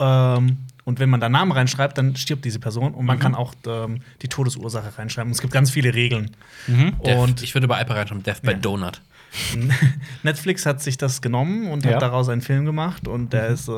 Ähm, 0.00 0.56
und 0.84 0.98
wenn 0.98 1.10
man 1.10 1.20
da 1.20 1.28
Namen 1.28 1.52
reinschreibt, 1.52 1.96
dann 1.98 2.16
stirbt 2.16 2.44
diese 2.44 2.58
Person 2.58 2.94
und 2.94 3.04
man 3.04 3.18
Mhm. 3.18 3.20
kann 3.20 3.34
auch 3.36 3.54
ähm, 3.66 4.00
die 4.22 4.28
Todesursache 4.28 4.98
reinschreiben. 4.98 5.28
Und 5.30 5.34
es 5.34 5.40
gibt 5.42 5.52
ganz 5.52 5.70
viele 5.70 5.94
Regeln. 5.94 6.30
Death, 6.66 7.18
Und 7.18 7.42
ich 7.42 7.54
würde 7.54 7.68
bei 7.68 7.76
Alper 7.76 7.94
reinschreiben, 7.96 8.24
Death 8.24 8.42
by 8.42 8.52
Ja. 8.52 8.56
Donut. 8.56 9.00
Netflix 10.22 10.66
hat 10.66 10.82
sich 10.82 10.98
das 10.98 11.20
genommen 11.22 11.70
und 11.70 11.84
Ja. 11.84 11.94
hat 11.94 12.02
daraus 12.02 12.28
einen 12.28 12.42
Film 12.42 12.64
gemacht 12.64 13.06
und 13.08 13.32
der 13.32 13.48
ist 13.48 13.68
äh, 13.68 13.72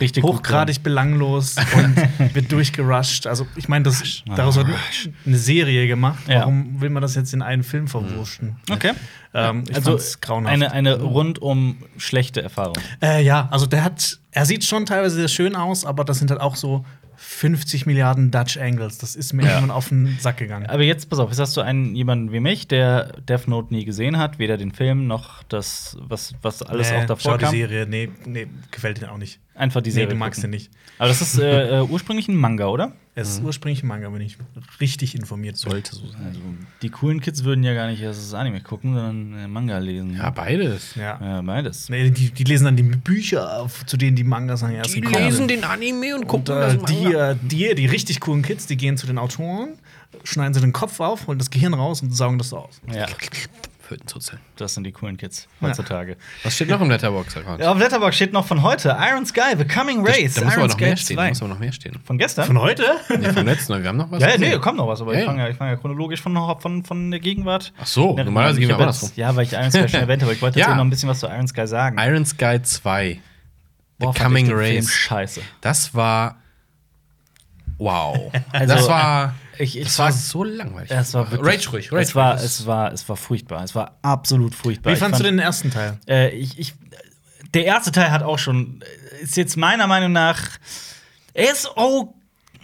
Richtig 0.00 0.24
hochgradig 0.24 0.82
belanglos 0.82 1.56
und 1.76 2.34
wird 2.34 2.50
durchgerusht. 2.52 3.26
Also 3.26 3.46
ich 3.56 3.68
meine, 3.68 3.84
das 3.84 4.22
daraus 4.36 4.56
wird 4.56 4.66
eine 5.26 5.36
Serie 5.36 5.86
gemacht. 5.86 6.26
Ja. 6.28 6.40
Warum 6.40 6.80
will 6.80 6.90
man 6.90 7.02
das 7.02 7.14
jetzt 7.14 7.32
in 7.34 7.42
einen 7.42 7.62
Film 7.62 7.88
verwurschen? 7.88 8.56
Okay. 8.70 8.92
Ähm, 9.32 9.64
Also 9.72 9.98
grauenhaft. 10.20 10.52
eine, 10.54 10.72
eine 10.72 11.00
rundum 11.00 11.76
schlechte 11.96 12.42
Erfahrung. 12.42 12.74
äh, 13.02 13.22
ja, 13.22 13.48
also 13.50 13.66
der 13.66 13.84
hat, 13.84 14.18
er 14.32 14.44
sieht 14.44 14.64
schon 14.64 14.86
teilweise 14.86 15.14
sehr 15.16 15.28
schön 15.28 15.54
aus, 15.54 15.84
aber 15.84 16.04
das 16.04 16.18
sind 16.18 16.30
halt 16.30 16.40
auch 16.40 16.56
so 16.56 16.84
50 17.22 17.84
Milliarden 17.84 18.30
Dutch 18.30 18.56
Angles. 18.56 18.96
Das 18.96 19.14
ist 19.14 19.34
mir 19.34 19.42
irgendwann 19.42 19.70
auf 19.70 19.90
den 19.90 20.16
Sack 20.18 20.38
gegangen. 20.38 20.66
Aber 20.66 20.82
jetzt, 20.82 21.10
pass 21.10 21.18
auf, 21.18 21.28
jetzt 21.28 21.38
hast 21.38 21.54
du 21.54 21.60
einen 21.60 21.94
jemanden 21.94 22.32
wie 22.32 22.40
mich, 22.40 22.66
der 22.66 23.12
Death 23.28 23.46
Note 23.46 23.74
nie 23.74 23.84
gesehen 23.84 24.16
hat, 24.16 24.38
weder 24.38 24.56
den 24.56 24.72
Film 24.72 25.06
noch 25.06 25.42
das, 25.42 25.98
was, 26.00 26.34
was 26.40 26.62
alles 26.62 26.90
Nee, 26.90 26.96
auch 26.96 27.04
davor 27.04 27.32
schau 27.32 27.36
die 27.36 27.44
kam. 27.44 27.54
Serie, 27.54 27.86
nee, 27.86 28.08
nee, 28.24 28.46
gefällt 28.70 29.02
dir 29.02 29.12
auch 29.12 29.18
nicht. 29.18 29.38
Einfach 29.60 29.82
die 29.82 29.90
Nee, 29.90 29.94
Serie. 29.94 30.08
du 30.10 30.16
magst 30.16 30.40
gucken. 30.40 30.52
den 30.52 30.56
nicht. 30.58 30.70
Aber 30.98 31.08
das 31.08 31.20
ist 31.20 31.38
äh, 31.38 31.78
äh, 31.78 31.82
ursprünglich 31.82 32.28
ein 32.28 32.34
Manga, 32.36 32.66
oder? 32.68 32.92
Es 33.14 33.28
ist 33.28 33.42
ursprünglich 33.42 33.82
ein 33.82 33.88
Manga, 33.88 34.10
wenn 34.12 34.22
ich 34.22 34.38
richtig 34.80 35.14
informiert. 35.14 35.56
Sollte 35.56 35.94
so 35.94 36.06
sein. 36.06 36.20
Also, 36.28 36.40
die 36.80 36.88
coolen 36.88 37.20
Kids 37.20 37.44
würden 37.44 37.62
ja 37.62 37.74
gar 37.74 37.86
nicht 37.88 38.00
erst 38.00 38.20
das 38.22 38.32
Anime 38.34 38.62
gucken, 38.62 38.94
sondern 38.94 39.38
äh, 39.38 39.48
Manga 39.48 39.76
lesen. 39.78 40.16
Ja, 40.16 40.30
beides. 40.30 40.94
Ja. 40.94 41.18
Ja, 41.20 41.42
beides. 41.42 41.88
Nee, 41.90 42.10
die, 42.10 42.30
die 42.30 42.44
lesen 42.44 42.64
dann 42.64 42.76
die 42.76 42.82
Bücher, 42.84 43.68
zu 43.84 43.96
denen 43.96 44.16
die 44.16 44.24
Mangas 44.24 44.60
dann 44.60 44.72
erst 44.72 44.94
Die 44.94 45.00
lesen 45.00 45.46
den 45.48 45.64
Anime 45.64 46.14
und 46.14 46.22
Und 46.22 46.26
gucken 46.28 46.56
äh, 46.56 46.60
das 46.76 46.84
die, 46.84 46.94
Manga. 47.04 47.30
äh, 47.32 47.36
die, 47.42 47.74
die 47.74 47.86
richtig 47.86 48.20
coolen 48.20 48.42
Kids, 48.42 48.66
die 48.66 48.76
gehen 48.78 48.96
zu 48.96 49.06
den 49.06 49.18
Autoren, 49.18 49.74
schneiden 50.24 50.54
sie 50.54 50.60
den 50.60 50.72
Kopf 50.72 51.00
auf, 51.00 51.26
holen 51.26 51.38
das 51.38 51.50
Gehirn 51.50 51.74
raus 51.74 52.00
und 52.02 52.12
saugen 52.16 52.38
das 52.38 52.52
aus. 52.54 52.80
Ja, 52.90 53.06
Fötenzuzeln. 53.90 54.40
das 54.56 54.74
sind 54.74 54.84
die 54.84 54.92
coolen 54.92 55.16
Kids 55.16 55.48
heutzutage. 55.60 56.16
Was 56.44 56.54
steht 56.54 56.68
noch 56.68 56.80
im 56.80 56.88
Letterbox-Account? 56.90 57.60
Ja, 57.60 57.72
auf 57.72 57.78
Letterboxd 57.78 58.14
steht 58.14 58.32
noch 58.32 58.46
von 58.46 58.62
heute 58.62 58.96
Iron 59.10 59.26
Sky, 59.26 59.56
The 59.58 59.64
Coming 59.64 60.06
Race. 60.06 60.34
Da 60.34 60.44
muss 60.44 60.52
aber 60.54 60.60
Iron 60.62 60.68
noch 60.70 60.78
mehr 60.78 60.96
Sky 60.96 61.02
stehen. 61.04 61.16
Da 61.16 61.22
2. 61.24 61.28
muss 61.30 61.40
aber 61.42 61.48
noch 61.48 61.58
mehr 61.58 61.72
stehen. 61.72 61.98
Von 62.04 62.18
gestern? 62.18 62.46
Von 62.46 62.60
heute? 62.60 62.84
Nee, 63.08 63.32
vom 63.32 63.44
letzten 63.46 63.72
Mal. 63.72 63.82
Wir 63.82 63.88
haben 63.88 63.96
noch 63.96 64.10
was. 64.12 64.20
ja, 64.22 64.28
ja, 64.28 64.34
gesehen. 64.36 64.52
nee, 64.52 64.58
kommt 64.60 64.76
noch 64.78 64.86
was, 64.86 65.00
aber 65.00 65.12
Ja, 65.12 65.18
ich 65.18 65.24
ja. 65.26 65.30
fange 65.32 65.48
ja, 65.48 65.54
fang 65.54 65.68
ja 65.68 65.76
chronologisch 65.76 66.22
von, 66.22 66.36
von, 66.60 66.84
von 66.84 67.10
der 67.10 67.18
Gegenwart. 67.18 67.72
Ach 67.80 67.86
so, 67.86 68.16
Ja, 68.16 68.22
normalerweise 68.24 68.60
gehen 68.60 68.68
wir 68.68 68.78
andersrum. 68.78 69.10
Ja, 69.16 69.34
weil 69.34 69.44
ich 69.46 69.52
Iron 69.54 69.70
Sky 69.72 69.88
schon 69.88 70.00
erwähnt 70.00 70.22
habe. 70.22 70.32
Ich 70.34 70.40
wollte 70.42 70.58
Ja. 70.60 70.66
jetzt 70.68 70.76
noch 70.76 70.84
ein 70.84 70.90
bisschen 70.90 71.08
was 71.08 71.18
zu 71.18 71.26
Iron 71.26 71.48
Sky 71.48 71.66
sagen. 71.66 71.96
Iron 71.98 72.24
Sky 72.24 72.62
2. 72.62 73.12
The 73.14 73.20
Boah, 74.06 74.14
fand 74.14 74.24
Coming 74.28 74.44
ich 74.46 74.50
den 74.52 74.58
Film 74.60 74.76
Race. 74.76 74.90
Scheiße. 74.92 75.40
Das 75.60 75.94
war 75.94 76.39
Wow. 77.80 78.30
Also, 78.52 78.74
das 78.74 78.88
war, 78.88 79.34
Ich, 79.58 79.76
ich 79.78 79.84
das 79.84 79.98
war, 79.98 80.06
war 80.06 80.12
so 80.12 80.44
langweilig. 80.44 80.90
es 80.92 81.14
war 81.14 81.30
wirklich, 81.30 81.54
Rage 81.54 81.70
ruhig, 81.70 81.92
Rage 81.92 82.02
es 82.02 82.14
war, 82.14 82.34
es 82.36 82.66
war, 82.66 82.92
es 82.92 83.08
war 83.08 83.16
furchtbar. 83.16 83.64
Es 83.64 83.74
war 83.74 83.96
absolut 84.02 84.54
furchtbar. 84.54 84.90
Wie 84.90 84.94
Ich 84.94 85.00
fandst 85.00 85.18
du 85.20 85.24
fand- 85.24 85.34
den 85.38 85.40
ersten 85.40 85.70
Teil? 85.72 85.98
Äh, 86.06 86.28
ich, 86.30 86.58
ich, 86.58 86.74
der 87.54 87.64
erste 87.64 87.90
Teil 87.90 88.10
hat 88.12 88.22
auch 88.22 88.38
schon, 88.38 88.84
ist 89.22 89.36
jetzt 89.36 89.56
meiner 89.56 89.86
Meinung 89.88 90.12
nach, 90.12 90.40
er 91.34 91.50
ist 91.52 91.68
oh, 91.76 92.14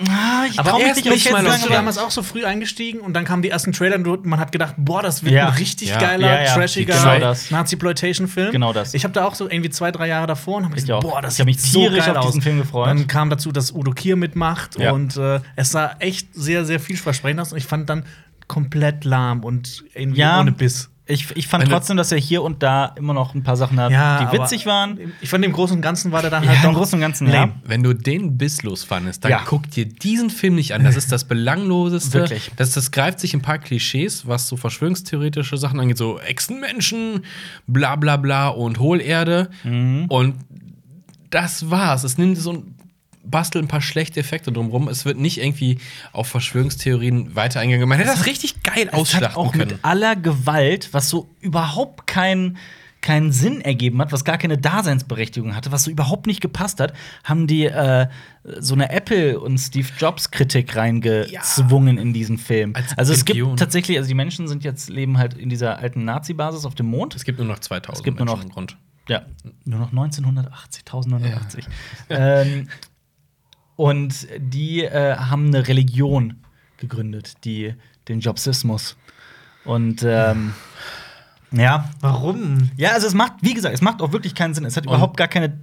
ah, 0.09 0.45
ich 0.51 0.59
Aber 0.59 0.75
mich 0.79 0.95
nicht, 0.95 1.05
jetzt 1.07 1.25
sagen, 1.25 1.47
aber- 1.47 1.75
damals 1.75 1.99
auch 1.99 2.11
so 2.11 2.23
früh 2.23 2.45
eingestiegen 2.45 3.01
und 3.01 3.15
dann 3.15 3.25
kamen 3.25 3.43
die 3.43 3.51
ersten 3.51 3.73
Trailer 3.73 3.97
und 3.97 4.27
man 4.27 4.39
hat 4.39 4.53
gedacht, 4.53 4.75
boah, 4.77 5.03
das 5.03 5.23
wird 5.25 5.35
Ja. 5.35 5.49
ein 5.49 5.55
richtig 5.55 5.89
Ja. 5.91 5.99
geiler, 5.99 6.43
Ja, 6.45 6.55
trashiger 6.55 6.95
Genau. 6.95 7.35
Nazi-Ploitation-Film. 7.51 8.53
Genau 8.53 8.73
das. 8.73 8.95
Ich 8.95 9.05
habe 9.05 9.13
da 9.15 9.25
auch 9.25 9.35
so 9.35 9.49
irgendwie 9.49 9.71
zwei, 9.71 9.91
drei 9.93 10.09
Jahre 10.09 10.27
davor 10.27 10.57
und 10.59 10.65
habe 10.65 10.75
gesagt, 10.75 11.01
boah, 11.03 11.21
das 11.23 11.39
Ich 11.39 11.45
mich 11.45 11.61
sieht 11.61 11.73
so 11.73 11.81
tierisch 11.81 12.05
geil 12.07 12.17
auf 12.17 12.25
aus. 12.25 12.33
diesen 12.33 12.43
Film 12.43 12.59
gefreut. 12.59 12.87
Dann 12.89 13.07
kam 13.07 13.31
dazu, 13.31 13.53
dass 13.53 13.73
Udo 13.73 13.93
Kier 13.93 14.17
mitmacht 14.17 14.77
und 14.77 15.17
äh, 15.17 15.41
es 15.57 15.71
sah 15.71 15.97
echt 15.99 16.35
sehr, 16.35 16.65
sehr 16.65 16.81
vielversprechend 16.81 17.41
aus 17.41 17.53
und 17.53 17.59
ich 17.59 17.67
fand 17.67 17.89
dann 17.89 18.05
komplett 18.49 19.05
lahm 19.05 19.43
und 19.45 19.85
irgendwie 19.95 20.23
ohne 20.25 20.53
Biss. 20.53 20.91
Ich, 21.09 21.37
ich 21.37 21.47
fand 21.47 21.69
trotzdem, 21.69 21.97
dass 21.97 22.11
er 22.11 22.19
hier 22.19 22.43
und 22.43 22.65
da 22.65 22.87
immer 22.97 23.15
noch 23.15 23.33
ein 23.35 23.45
paar 23.45 23.57
Sachen 23.57 23.79
hat, 23.79 23.91
die 23.93 23.95
aber 23.95 24.33
witzig 24.33 24.67
waren. 24.67 25.13
Ich 25.21 25.29
fand 25.31 25.45
im 25.45 25.53
Großen 25.53 25.77
und 25.77 25.81
Ganzen 25.83 26.11
war 26.11 26.21
der 26.21 26.31
dann 26.33 26.43
Ja, 26.43 26.49
halt 26.51 26.65
im 26.65 26.71
doch 26.73 26.79
Großen 26.79 26.97
und 26.97 27.01
Ganzen, 27.01 27.29
ja. 27.29 27.33
lame. 27.43 27.53
Wenn 27.65 27.85
du 27.85 27.93
den 27.93 28.37
bisslos 28.37 28.83
fandest, 28.83 29.23
dann 29.25 29.31
Ja. 29.31 29.43
guck 29.47 29.71
dir 29.71 29.87
diesen 29.87 30.31
Film 30.31 30.57
nicht 30.57 30.75
an. 30.75 30.83
Das 30.83 30.97
ist 30.97 31.13
das 31.13 31.23
Belangloseste. 31.29 32.21
Wirklich. 32.21 32.51
Das, 32.57 32.73
das 32.73 32.91
greift 32.91 33.21
sich 33.21 33.35
ein 33.35 33.43
paar 33.43 33.59
Klischees, 33.59 34.27
was 34.27 34.49
so 34.49 34.57
verschwörungstheoretische 34.57 35.57
Sachen 35.57 35.79
angeht, 35.79 35.97
so 35.99 36.19
Echsenmenschen, 36.19 37.25
bla 37.69 37.95
bla 37.95 38.17
bla 38.17 38.49
und 38.49 38.81
Hohlerde. 38.81 39.49
Mhm. 39.63 40.07
Und 40.09 40.35
das 41.31 41.71
war's. 41.71 42.03
Es 42.05 42.19
nimmt 42.19 42.39
so 42.39 42.53
ein 42.53 42.75
bastelt 43.31 43.65
ein 43.65 43.69
paar 43.69 43.83
schlechte 43.83 44.21
Effekte 44.21 44.53
drumrum. 44.53 44.89
Es 44.89 45.05
wird 45.05 45.19
nicht 45.19 45.39
irgendwie 45.39 45.79
auf 46.13 46.29
Verschwörungstheorien 46.29 47.35
weiter 47.35 47.61
eingegangen. 47.61 47.89
Man 47.89 47.99
hätte 47.99 48.11
das 48.11 48.27
richtig 48.27 48.63
geil 48.63 48.83
Es 48.87 48.93
hat 48.93 48.95
ausschlachten 48.95 49.37
auch 49.37 49.53
können. 49.53 49.69
mit 49.73 49.79
aller 49.85 50.17
Gewalt, 50.17 50.89
was 50.93 51.09
so 51.11 51.29
überhaupt 51.41 52.07
keinen 52.07 52.57
keinen 53.03 53.31
Sinn 53.31 53.61
ergeben 53.61 54.01
hat, 54.01 54.11
was 54.11 54.25
gar 54.25 54.37
keine 54.37 54.59
Daseinsberechtigung 54.59 55.55
hatte, 55.55 55.71
was 55.71 55.85
so 55.85 55.93
überhaupt 55.93 56.27
nicht 56.27 56.41
gepasst 56.41 56.81
hat, 56.81 56.93
haben 57.23 57.47
die 57.47 57.67
äh, 57.67 58.09
so 58.59 58.75
eine 58.75 58.91
Apple 58.91 59.39
und 59.39 59.59
Steve 59.59 59.87
Jobs 59.97 60.33
Kritik 60.33 60.75
reingezwungen 60.75 61.99
in 61.99 62.13
diesen 62.13 62.37
Film. 62.37 62.75
Als 62.75 62.97
Also 62.99 63.13
es 63.13 63.25
gibt 63.25 63.37
Religion. 63.37 63.57
tatsächlich, 63.57 63.97
also 63.99 64.09
die 64.09 64.15
Menschen 64.15 64.49
sind 64.49 64.65
jetzt 64.65 64.89
leben 64.91 65.19
halt 65.19 65.35
in 65.35 65.49
dieser 65.51 65.79
alten 65.79 66.05
Nazi-Basis 66.05 66.65
auf 66.65 66.75
dem 66.75 66.87
Mond. 66.87 67.15
Es 67.15 67.25
gibt 67.25 67.39
nur 67.39 67.47
noch 67.47 67.61
2000 67.61 67.99
Es 67.99 68.03
gibt 68.03 68.19
nur 68.19 68.27
noch- 68.27 68.35
Menschen 68.39 68.49
im 68.49 68.55
Grund. 68.55 68.77
Ja, 69.09 69.23
nur 69.65 69.79
noch 69.79 69.91
1980, 69.93 70.83
1980. 70.87 71.65
Ähm, 72.11 72.69
und 73.77 74.27
die 74.39 74.83
äh, 74.85 75.17
haben 75.17 75.47
eine 75.49 75.69
Religion 75.69 76.35
gegründet, 76.79 77.35
die 77.45 77.75
den 78.09 78.21
Jobsismus. 78.21 78.97
Und 79.65 80.03
ähm, 80.07 80.53
ja, 81.53 81.91
Warum? 82.01 82.71
ja, 82.77 82.91
also 82.93 83.07
es 83.07 83.15
macht, 83.15 83.35
wie 83.43 83.55
gesagt, 83.55 83.75
es 83.75 83.83
macht 83.83 84.01
auch 84.03 84.13
wirklich 84.13 84.35
keinen 84.35 84.55
Sinn. 84.55 84.65
Es 84.65 84.77
hat 84.77 84.85
überhaupt 84.87 85.17
gar 85.17 85.29
keine. 85.29 85.59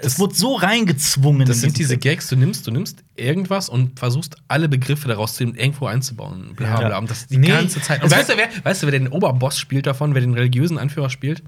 Es 0.00 0.20
wurde 0.20 0.32
so 0.34 0.54
reingezwungen. 0.54 1.44
Das 1.46 1.56
in 1.56 1.60
sind 1.62 1.78
diese 1.78 1.88
Film. 1.90 2.00
Gags, 2.00 2.28
du 2.28 2.36
nimmst, 2.36 2.64
du 2.66 2.70
nimmst 2.70 3.02
irgendwas 3.16 3.68
und 3.68 3.98
versuchst 3.98 4.36
alle 4.46 4.68
Begriffe 4.68 5.08
daraus 5.08 5.34
zu 5.34 5.42
irgendwo 5.42 5.86
einzubauen. 5.86 6.52
Bla, 6.54 6.80
Ja. 6.80 6.86
bla. 6.88 6.98
Und 6.98 7.10
das 7.10 7.26
die 7.26 7.38
Nee. 7.38 7.48
ganze 7.48 7.80
Zeit. 7.82 8.04
Und 8.04 8.10
weißt 8.10 8.28
du, 8.30 8.36
wer, 8.36 8.48
weißt 8.62 8.82
du, 8.82 8.86
wer 8.86 8.92
den 8.92 9.08
Oberboss 9.08 9.58
spielt 9.58 9.86
davon, 9.86 10.14
wer 10.14 10.20
den 10.20 10.34
religiösen 10.34 10.78
Anführer 10.78 11.10
spielt? 11.10 11.42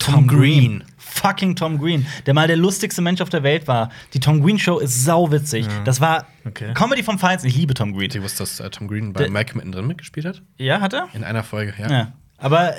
Tom 0.00 0.26
Green. 0.26 0.84
Fucking 0.98 1.54
Tom 1.56 1.78
Green, 1.78 2.06
der 2.26 2.34
mal 2.34 2.46
der 2.46 2.56
lustigste 2.56 3.02
Mensch 3.02 3.20
auf 3.20 3.28
der 3.28 3.42
Welt 3.42 3.68
war. 3.68 3.90
Die 4.14 4.20
Tom 4.20 4.42
Green 4.42 4.58
Show 4.58 4.78
ist 4.78 5.04
sauwitzig. 5.04 5.66
Das 5.84 6.00
war 6.00 6.26
Okay. 6.46 6.72
Comedy 6.74 7.02
vom 7.02 7.18
Feinsten. 7.18 7.48
Ich 7.48 7.56
liebe 7.56 7.74
Tom 7.74 7.92
Green. 7.96 8.10
Ich 8.10 8.22
wusste, 8.22 8.38
dass 8.44 8.60
äh, 8.60 8.70
Tom 8.70 8.88
Green 8.88 9.12
bei 9.12 9.24
Der- 9.24 9.30
Malcolm 9.30 9.58
mittendrin 9.58 9.86
mitgespielt 9.86 10.24
hat. 10.26 10.40
Ja, 10.56 10.80
hat 10.80 10.94
er? 10.94 11.08
In 11.12 11.22
einer 11.24 11.42
Folge, 11.42 11.74
ja. 11.78 11.90
Ja. 11.90 12.12
Aber 12.38 12.72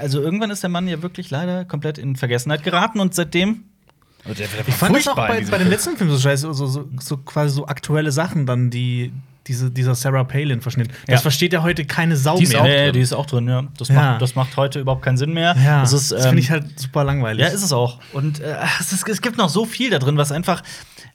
also 0.00 0.22
irgendwann 0.22 0.50
ist 0.50 0.62
der 0.62 0.70
Mann 0.70 0.88
ja 0.88 1.02
wirklich 1.02 1.28
leider 1.30 1.66
komplett 1.66 1.98
in 1.98 2.16
Vergessenheit 2.16 2.62
geraten 2.64 2.98
und 3.00 3.14
seitdem. 3.14 3.64
Ich 4.24 4.74
fand 4.74 4.96
das 4.96 5.08
auch 5.08 5.16
bei, 5.16 5.42
bei 5.42 5.58
den 5.58 5.68
letzten 5.68 5.96
Filmen 5.96 6.12
so 6.12 6.18
scheiße, 6.18 6.54
so, 6.54 6.66
so, 6.66 6.88
so 6.98 7.16
quasi 7.18 7.54
so 7.56 7.66
aktuelle 7.66 8.12
Sachen 8.12 8.46
dann, 8.46 8.70
die 8.70 9.12
diese, 9.46 9.70
dieser 9.70 9.94
Sarah 9.94 10.24
Palin-Verschnitt. 10.24 10.90
Das 11.06 11.14
Ja. 11.14 11.18
versteht 11.18 11.52
ja 11.52 11.62
heute 11.62 11.84
keine 11.84 12.16
Sau 12.16 12.36
Die 12.38 12.44
ist 12.44 12.52
mehr. 12.52 12.60
auch 12.62 12.66
Nee, 12.66 12.84
drin. 12.84 12.92
die 12.94 13.00
ist 13.00 13.12
auch 13.12 13.26
drin, 13.26 13.48
ja. 13.48 13.64
Das, 13.76 13.88
Ja. 13.88 13.94
Macht, 13.94 14.22
das 14.22 14.34
macht 14.34 14.56
heute 14.56 14.80
überhaupt 14.80 15.02
keinen 15.02 15.16
Sinn 15.16 15.32
mehr. 15.32 15.56
Ja, 15.62 15.80
das 15.80 15.90
das, 15.90 16.02
ist, 16.02 16.12
ähm, 16.12 16.20
finde 16.20 16.38
ich 16.40 16.50
halt 16.50 16.78
super 16.80 17.04
langweilig. 17.04 17.42
Ja, 17.46 17.48
ist 17.52 17.62
es 17.62 17.72
auch. 17.72 17.98
Und 18.12 18.40
äh, 18.40 18.56
es, 18.80 18.92
ist, 18.92 19.08
es 19.08 19.20
gibt 19.22 19.36
noch 19.38 19.48
so 19.48 19.64
viel 19.64 19.90
da 19.90 19.98
drin, 19.98 20.16
was 20.16 20.30
einfach. 20.32 20.62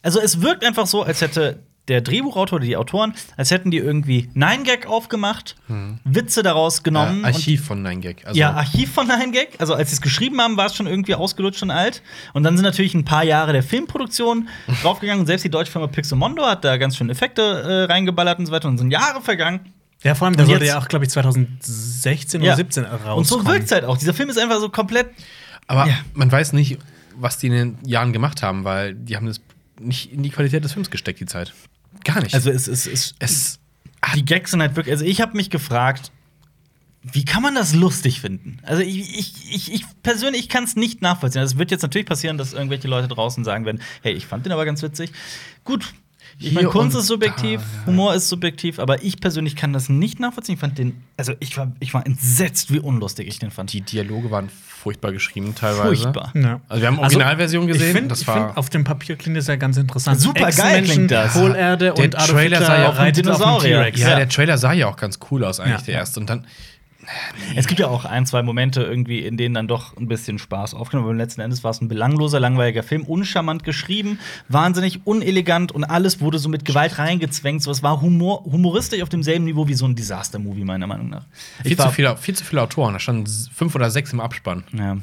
Also, 0.03 0.19
es 0.19 0.41
wirkt 0.41 0.63
einfach 0.65 0.85
so, 0.87 1.03
als 1.03 1.21
hätte 1.21 1.59
der 1.87 2.01
Drehbuchautor 2.01 2.57
oder 2.57 2.65
die 2.65 2.75
Autoren, 2.77 3.13
als 3.37 3.51
hätten 3.51 3.71
die 3.71 3.77
irgendwie 3.77 4.29
Nine 4.33 4.63
Gag 4.63 4.87
aufgemacht, 4.87 5.55
Witze 6.03 6.43
daraus 6.43 6.83
genommen. 6.83 7.23
Äh, 7.23 7.27
Archiv 7.27 7.65
von 7.65 7.81
Nine 7.81 8.01
Gag. 8.01 8.17
und, 8.19 8.27
Also, 8.27 8.39
ja, 8.39 8.51
Archiv 8.51 8.91
von 8.93 9.07
Nine 9.07 9.31
Gag. 9.31 9.55
Also, 9.59 9.73
als 9.73 9.89
sie 9.89 9.95
es 9.95 10.01
geschrieben 10.01 10.39
haben, 10.41 10.57
war 10.57 10.65
es 10.65 10.75
schon 10.75 10.87
irgendwie 10.87 11.15
ausgelutscht 11.15 11.63
und 11.63 11.71
alt. 11.71 12.01
Und 12.33 12.43
dann 12.43 12.57
sind 12.57 12.63
natürlich 12.65 12.93
ein 12.93 13.05
paar 13.05 13.23
Jahre 13.23 13.53
der 13.53 13.63
Filmproduktion 13.63 14.49
draufgegangen. 14.81 15.21
Und 15.21 15.27
selbst 15.27 15.43
die 15.43 15.49
deutsche 15.49 15.71
Firma 15.71 15.87
Pixomondo 15.87 16.45
hat 16.45 16.63
da 16.65 16.77
ganz 16.77 16.97
schön 16.97 17.09
Effekte 17.09 17.41
äh, 17.41 17.83
reingeballert 17.91 18.39
und 18.39 18.45
so 18.47 18.51
weiter. 18.51 18.67
Und 18.67 18.77
sind 18.77 18.91
Jahre 18.91 19.21
vergangen. 19.21 19.61
Ja, 20.03 20.13
vor 20.13 20.27
allem, 20.27 20.35
der 20.37 20.45
sollte 20.45 20.65
jetzt- 20.65 20.73
ja 20.73 20.79
auch, 20.79 20.87
glaube 20.87 21.05
ich, 21.05 21.11
2016 21.11 22.41
Ja. 22.41 22.49
oder 22.51 22.57
17 22.57 22.83
rauskommen. 22.85 23.17
Und 23.17 23.25
so 23.25 23.45
wirkt 23.45 23.65
es 23.65 23.71
halt 23.71 23.85
auch. 23.85 23.97
Dieser 23.97 24.13
Film 24.13 24.29
ist 24.29 24.37
einfach 24.37 24.59
so 24.59 24.69
komplett. 24.69 25.07
aber 25.67 25.87
Ja. 25.87 25.95
man 26.13 26.31
weiß 26.31 26.53
nicht, 26.53 26.77
was 27.15 27.37
die 27.39 27.47
in 27.47 27.53
den 27.53 27.77
Jahren 27.85 28.13
gemacht 28.13 28.43
haben, 28.43 28.63
weil 28.63 28.93
die 28.93 29.15
haben 29.15 29.25
das 29.27 29.41
nicht 29.79 30.11
in 30.13 30.23
die 30.23 30.29
Qualität 30.29 30.63
des 30.63 30.73
Films 30.73 30.89
gesteckt, 30.91 31.19
die 31.19 31.25
Zeit. 31.25 31.53
Gar 32.03 32.21
nicht. 32.21 32.33
Also, 32.33 32.49
es 32.49 32.67
ist. 32.67 32.87
Es, 32.87 33.15
es, 33.19 33.59
die 34.15 34.25
Gags 34.25 34.51
sind 34.51 34.61
halt 34.61 34.75
wirklich. 34.75 34.93
Also, 34.93 35.05
ich 35.05 35.21
habe 35.21 35.35
mich 35.35 35.49
gefragt, 35.49 36.11
wie 37.03 37.25
kann 37.25 37.41
man 37.41 37.55
das 37.55 37.73
lustig 37.73 38.21
finden? 38.21 38.59
Also, 38.63 38.81
ich, 38.81 39.17
ich, 39.17 39.55
ich, 39.55 39.73
ich 39.73 39.85
persönlich 40.03 40.49
kann 40.49 40.63
es 40.63 40.75
nicht 40.75 41.01
nachvollziehen. 41.01 41.41
Also, 41.41 41.55
es 41.55 41.59
wird 41.59 41.71
jetzt 41.71 41.81
natürlich 41.81 42.07
passieren, 42.07 42.37
dass 42.37 42.53
irgendwelche 42.53 42.87
Leute 42.87 43.07
draußen 43.07 43.43
sagen 43.43 43.65
werden: 43.65 43.81
Hey, 44.01 44.13
ich 44.13 44.25
fand 44.25 44.45
den 44.45 44.53
aber 44.53 44.65
ganz 44.65 44.81
witzig. 44.81 45.11
Gut. 45.63 45.93
Ich 46.39 46.51
meine, 46.51 46.67
Kunst 46.67 46.95
ist 46.95 47.07
subjektiv, 47.07 47.61
da, 47.61 47.79
ja. 47.81 47.85
Humor 47.87 48.13
ist 48.13 48.29
subjektiv, 48.29 48.77
aber 48.79 49.03
ich 49.03 49.19
persönlich 49.19 49.55
kann 49.55 49.73
das 49.73 49.89
nicht 49.89 50.19
nachvollziehen. 50.19 50.55
Ich 50.55 50.59
fand 50.61 50.77
den, 50.77 51.01
also 51.17 51.33
ich 51.39 51.57
war, 51.57 51.71
ich 51.79 51.93
war 51.93 52.05
entsetzt, 52.05 52.71
wie 52.71 52.79
unlustig 52.79 53.27
ich 53.27 53.39
den 53.39 53.49
fand. 53.49 53.73
die 53.73 53.81
Dialoge 53.81 54.29
waren 54.29 54.49
furchtbar 54.49 55.11
geschrieben 55.11 55.55
teilweise. 55.55 56.03
Furchtbar. 56.03 56.31
Ja. 56.35 56.61
Also 56.69 56.81
wir 56.81 56.87
haben 56.87 56.99
Also, 56.99 57.17
Originalversion 57.17 57.67
Ich 57.67 57.73
gesehen. 57.73 57.93
finde, 57.93 58.09
das 58.09 58.23
find, 58.23 58.37
war 58.37 58.57
auf 58.57 58.69
dem 58.69 58.83
Papier 58.83 59.15
klingt 59.15 59.35
das 59.35 59.47
ja 59.47 59.55
ganz 59.55 59.77
interessant. 59.77 60.21
Super 60.21 60.51
geil 60.51 60.83
klingt 60.83 61.09
das. 61.09 61.33
Hohlerde 61.35 61.93
Der 61.93 61.97
und 62.03 62.15
Adolf 62.15 62.29
Trailer 62.29 62.57
Hitler 62.59 62.65
sah 62.65 62.77
ja 62.77 62.89
auch 62.89 62.99
auf 63.57 63.97
ja, 63.97 64.15
der 64.15 64.29
Trailer 64.29 64.57
sah 64.57 64.73
ja 64.73 64.87
auch 64.87 64.95
ganz 64.95 65.19
cool 65.31 65.43
aus 65.43 65.59
eigentlich 65.59 65.79
Ja, 65.79 65.85
der 65.85 65.95
erste 65.95 66.19
und 66.19 66.29
dann 66.29 66.45
Es 67.55 67.67
gibt 67.67 67.79
ja 67.79 67.87
auch 67.87 68.05
ein, 68.05 68.25
zwei 68.25 68.43
Momente 68.43 68.81
irgendwie, 68.83 69.19
in 69.19 69.37
denen 69.37 69.55
dann 69.55 69.67
doch 69.67 69.95
ein 69.97 70.07
bisschen 70.07 70.39
Spaß 70.39 70.73
aufgenommen 70.73 71.07
wird. 71.07 71.17
Letzten 71.17 71.41
Endes 71.41 71.63
war 71.63 71.71
es 71.71 71.79
ein 71.81 71.87
belangloser, 71.87 72.39
langweiliger 72.39 72.83
Film, 72.83 73.03
uncharmant 73.03 73.63
geschrieben, 73.63 74.19
wahnsinnig 74.49 75.05
unelegant 75.05 75.71
und 75.71 75.83
alles 75.85 76.19
wurde 76.21 76.37
so 76.39 76.49
mit 76.49 76.65
Gewalt 76.65 76.97
reingezwängt. 76.97 77.63
So, 77.63 77.71
es 77.71 77.81
war 77.83 78.01
Humor, 78.01 78.43
humoristisch 78.45 79.01
auf 79.01 79.09
demselben 79.09 79.45
Niveau 79.45 79.67
wie 79.67 79.73
so 79.73 79.85
ein 79.85 79.95
Disaster-Movie, 79.95 80.65
meiner 80.65 80.87
Meinung 80.87 81.09
nach. 81.09 81.25
viel 81.63 81.71
Ich 81.71 81.77
zu, 81.77 81.83
war- 81.85 81.91
viele, 81.91 82.17
viel 82.17 82.35
zu 82.35 82.43
viele 82.43 82.61
Autoren. 82.61 82.93
Da 82.93 82.99
standen 82.99 83.25
fünf 83.53 83.73
oder 83.75 83.89
sechs 83.89 84.11
im 84.13 84.19
Abspann. 84.19 84.63
Ja. 84.73 84.97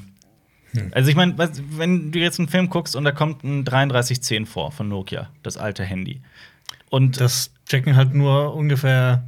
Also 0.93 1.09
ich 1.09 1.15
meine, 1.17 1.35
wenn 1.71 2.11
du 2.11 2.19
jetzt 2.19 2.39
einen 2.41 2.49
Film 2.49 2.69
guckst 2.69 2.97
und 2.97 3.05
da 3.05 3.13
kommt 3.13 3.45
ein 3.45 3.65
3310 3.65 4.45
vor 4.47 4.73
von 4.73 4.89
Nokia, 4.89 5.29
das 5.45 5.57
alte 5.57 5.85
Handy. 5.85 6.21
Und 6.91 7.21
Das 7.21 7.51
checken 7.69 7.97
halt 7.97 8.13
nur 8.15 8.55
ungefähr 8.55 9.25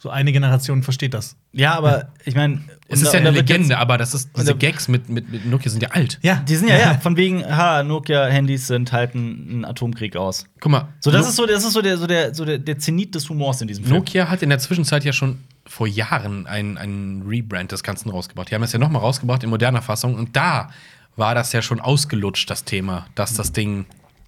so 0.00 0.10
eine 0.10 0.30
Generation 0.30 0.84
versteht 0.84 1.12
das. 1.12 1.34
ja, 1.52 1.74
aber 1.74 2.12
ich 2.24 2.36
meine, 2.36 2.60
Es 2.86 3.02
ist 3.02 3.12
ja 3.12 3.18
eine 3.18 3.30
Legende, 3.32 3.78
aber 3.78 3.98
das 3.98 4.14
ist, 4.14 4.30
diese 4.36 4.54
Gags 4.54 4.86
mit, 4.86 5.08
mit, 5.08 5.28
mit 5.28 5.44
Nokia 5.44 5.70
sind 5.72 5.82
ja 5.82 5.90
alt. 5.90 6.20
Ja, 6.22 6.36
Die 6.46 6.54
sind 6.54 6.68
ja, 6.68 6.76
ja, 6.78 6.94
von 6.98 7.16
wegen, 7.16 7.44
ha, 7.44 7.82
Nokia-Handys 7.82 8.68
sind 8.68 8.92
halten 8.92 9.48
einen 9.50 9.64
Atomkrieg 9.64 10.14
aus. 10.14 10.46
Guck 10.60 10.70
mal, 10.70 10.88
So, 11.00 11.10
das 11.10 11.22
No- 11.22 11.28
ist 11.30 11.36
so, 11.36 11.46
das 11.46 11.64
ist 11.64 11.72
so 11.72 11.82
der, 11.82 11.98
so 11.98 12.06
der, 12.06 12.32
so 12.32 12.44
der, 12.44 12.58
der 12.58 12.78
Zenit 12.78 13.16
des 13.16 13.28
Humors 13.28 13.60
in 13.60 13.66
diesem 13.66 13.84
Film. 13.84 13.96
Nokia 13.96 14.28
hat 14.28 14.40
in 14.42 14.50
der 14.50 14.60
Zwischenzeit 14.60 15.04
ja 15.04 15.12
schon 15.12 15.38
vor 15.66 15.88
Jahren 15.88 16.46
einen, 16.46 16.78
einen 16.78 17.22
Rebrand 17.26 17.72
des 17.72 17.82
Ganzen 17.82 18.10
rausgebracht. 18.10 18.50
Die 18.50 18.54
haben 18.54 18.62
das 18.62 18.72
ja 18.72 18.78
nochmal 18.78 19.02
rausgebracht 19.02 19.42
in 19.42 19.50
moderner 19.50 19.82
Fassung 19.82 20.14
und 20.14 20.36
da 20.36 20.70
war 21.16 21.34
das 21.34 21.52
ja 21.52 21.60
schon 21.60 21.80
ausgelutscht, 21.80 22.48
das 22.48 22.62
Thema, 22.62 23.06
dass 23.16 23.34
das 23.34 23.50
Ding 23.50 23.84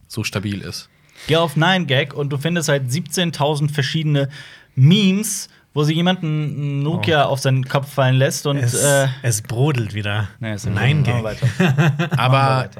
so 0.08 0.24
stabil 0.24 0.62
ist. 0.62 0.88
Geh 1.28 1.36
auf 1.36 1.56
9gag 1.56 2.12
und 2.12 2.30
du 2.30 2.38
findest 2.38 2.68
halt 2.68 2.90
17.000 2.90 3.70
verschiedene 3.72 4.28
Memes, 4.74 5.48
wo 5.74 5.84
sie 5.84 5.94
jemanden 5.94 6.26
einen 6.26 6.82
Nokia 6.82 7.24
auf 7.24 7.40
seinen 7.40 7.64
Kopf 7.68 7.92
fallen 7.92 8.16
lässt 8.16 8.46
und 8.46 8.56
Es, 8.56 8.74
äh, 8.74 9.06
es 9.22 9.42
brodelt 9.42 9.94
wieder. 9.94 10.28
nee, 10.40 10.56
Nein, 10.72 11.04
Gag. 11.04 11.22
weiter. 11.22 11.46
Aber 12.16 12.70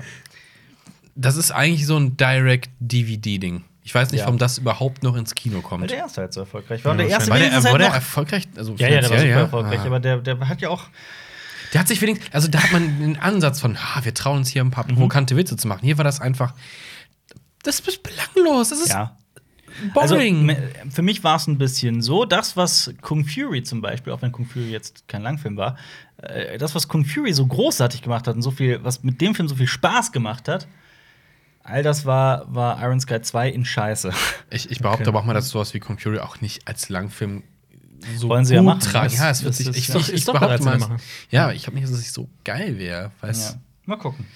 das 1.15 1.37
ist 1.37 1.51
eigentlich 1.53 1.87
so 1.87 1.97
ein 1.97 2.17
Direct-DVD-Ding. 2.17 3.65
Ich 3.83 3.95
weiß 3.95 4.11
nicht, 4.13 4.21
Ja. 4.21 4.27
warum 4.27 4.39
das 4.39 4.59
überhaupt 4.59 5.03
noch 5.03 5.17
ins 5.17 5.35
Kino 5.35 5.57
Weil 5.57 5.63
kommt. 5.63 5.91
der 5.91 5.99
erste 5.99 6.21
halt 6.21 6.33
so 6.33 6.41
erfolgreich 6.41 6.85
war. 6.85 6.93
Ja, 6.93 6.99
der 6.99 7.09
erste 7.09 7.31
War 7.31 7.39
der, 7.39 7.65
war 7.65 7.79
der 7.79 7.89
erfolgreich? 7.89 8.49
Also 8.57 8.75
ja, 8.77 8.89
ja, 8.89 9.01
der 9.01 9.11
war 9.11 9.19
super 9.19 9.31
erfolgreich, 9.33 9.81
Ah. 9.81 9.87
aber 9.87 10.01
der, 10.01 10.19
der 10.19 10.39
hat 10.49 10.61
ja 10.61 10.69
auch 10.69 10.85
Der 11.73 11.81
hat 11.81 11.89
sich 11.89 12.01
wenigstens, 12.03 12.33
also 12.35 12.49
da 12.49 12.63
hat 12.63 12.73
man 12.73 13.01
den 13.01 13.17
Ansatz 13.19 13.61
von, 13.61 13.77
ah, 13.77 14.01
wir 14.03 14.13
trauen 14.13 14.39
uns 14.39 14.49
hier 14.49 14.63
ein 14.63 14.71
paar 14.73 14.85
Mhm. 14.85 14.95
provokante 14.95 15.37
Witze 15.37 15.57
zu 15.57 15.69
machen. 15.69 15.81
Hier 15.83 15.97
war 15.99 16.05
das 16.05 16.21
einfach, 16.21 16.53
das 17.63 17.81
ist 17.81 18.03
belanglos. 18.03 18.71
Das 18.71 18.81
ist, 18.81 18.89
ja. 18.91 19.17
Boring. 19.95 20.51
Also, 20.51 20.91
für 20.91 21.03
mich 21.03 21.23
war 21.25 21.37
es 21.37 21.47
ein 21.47 21.59
bisschen 21.59 22.03
so, 22.03 22.25
das, 22.25 22.57
was 22.57 22.93
Kung 23.01 23.25
Fury 23.25 23.63
zum 23.63 23.81
Beispiel, 23.81 24.13
auch 24.13 24.23
wenn 24.23 24.33
Kung 24.33 24.47
Fury 24.47 24.71
jetzt 24.71 25.07
kein 25.09 25.23
Langfilm 25.23 25.57
war, 25.57 25.77
äh, 26.19 26.59
das, 26.59 26.75
was 26.75 26.89
Kung 26.89 27.05
Fury 27.05 27.33
so 27.33 27.47
großartig 27.47 28.03
gemacht 28.03 28.27
hat 28.27 28.35
und 28.37 28.43
so 28.43 28.51
viel, 28.51 28.83
was 28.85 29.03
mit 29.03 29.21
dem 29.21 29.35
Film 29.35 29.49
so 29.49 29.55
viel 29.57 29.67
Spaß 29.67 30.13
gemacht 30.13 30.49
hat, 30.49 30.67
all 31.63 31.83
das 31.83 32.05
war, 32.07 32.53
war 32.55 32.83
Iron 32.83 33.01
Sky 33.01 33.21
2 33.21 33.49
in 33.51 33.65
Scheiße. 33.65 34.11
ich, 34.51 34.71
ich 34.71 34.81
behaupte 34.81 35.03
Okay. 35.03 35.09
aber 35.11 35.21
auch 35.21 35.25
mal, 35.25 35.35
dass 35.35 35.49
sowas 35.51 35.73
wie 35.75 35.81
Kung 35.81 35.99
Fury 35.99 36.19
auch 36.19 36.41
nicht 36.41 36.67
als 36.69 36.89
Langfilm 36.89 37.43
so 38.17 38.31
Wollen 38.31 38.47
sie 38.47 38.55
ja 38.55 38.61
gut 38.61 38.67
machen. 38.67 38.81
tragen. 38.81 39.15
Ja, 39.15 39.29
es 39.29 39.45
wird 39.45 39.55
sich. 39.55 39.69
Ich, 39.69 39.77
ich, 39.91 39.95
ist 39.95 40.09
ich 40.09 40.25
behaupte 40.25 40.63
mal, 40.65 40.73
in 40.73 40.79
der 40.81 40.89
Mache. 40.89 40.97
ja, 41.29 41.53
ich 41.53 41.67
habe 41.67 41.77
nicht, 41.77 41.87
dass 41.87 41.99
es 41.99 42.13
so 42.15 42.31
geil 42.45 42.79
wäre. 42.79 43.11
Ja. 43.23 43.33
Mal 43.85 43.97
gucken. 43.97 44.27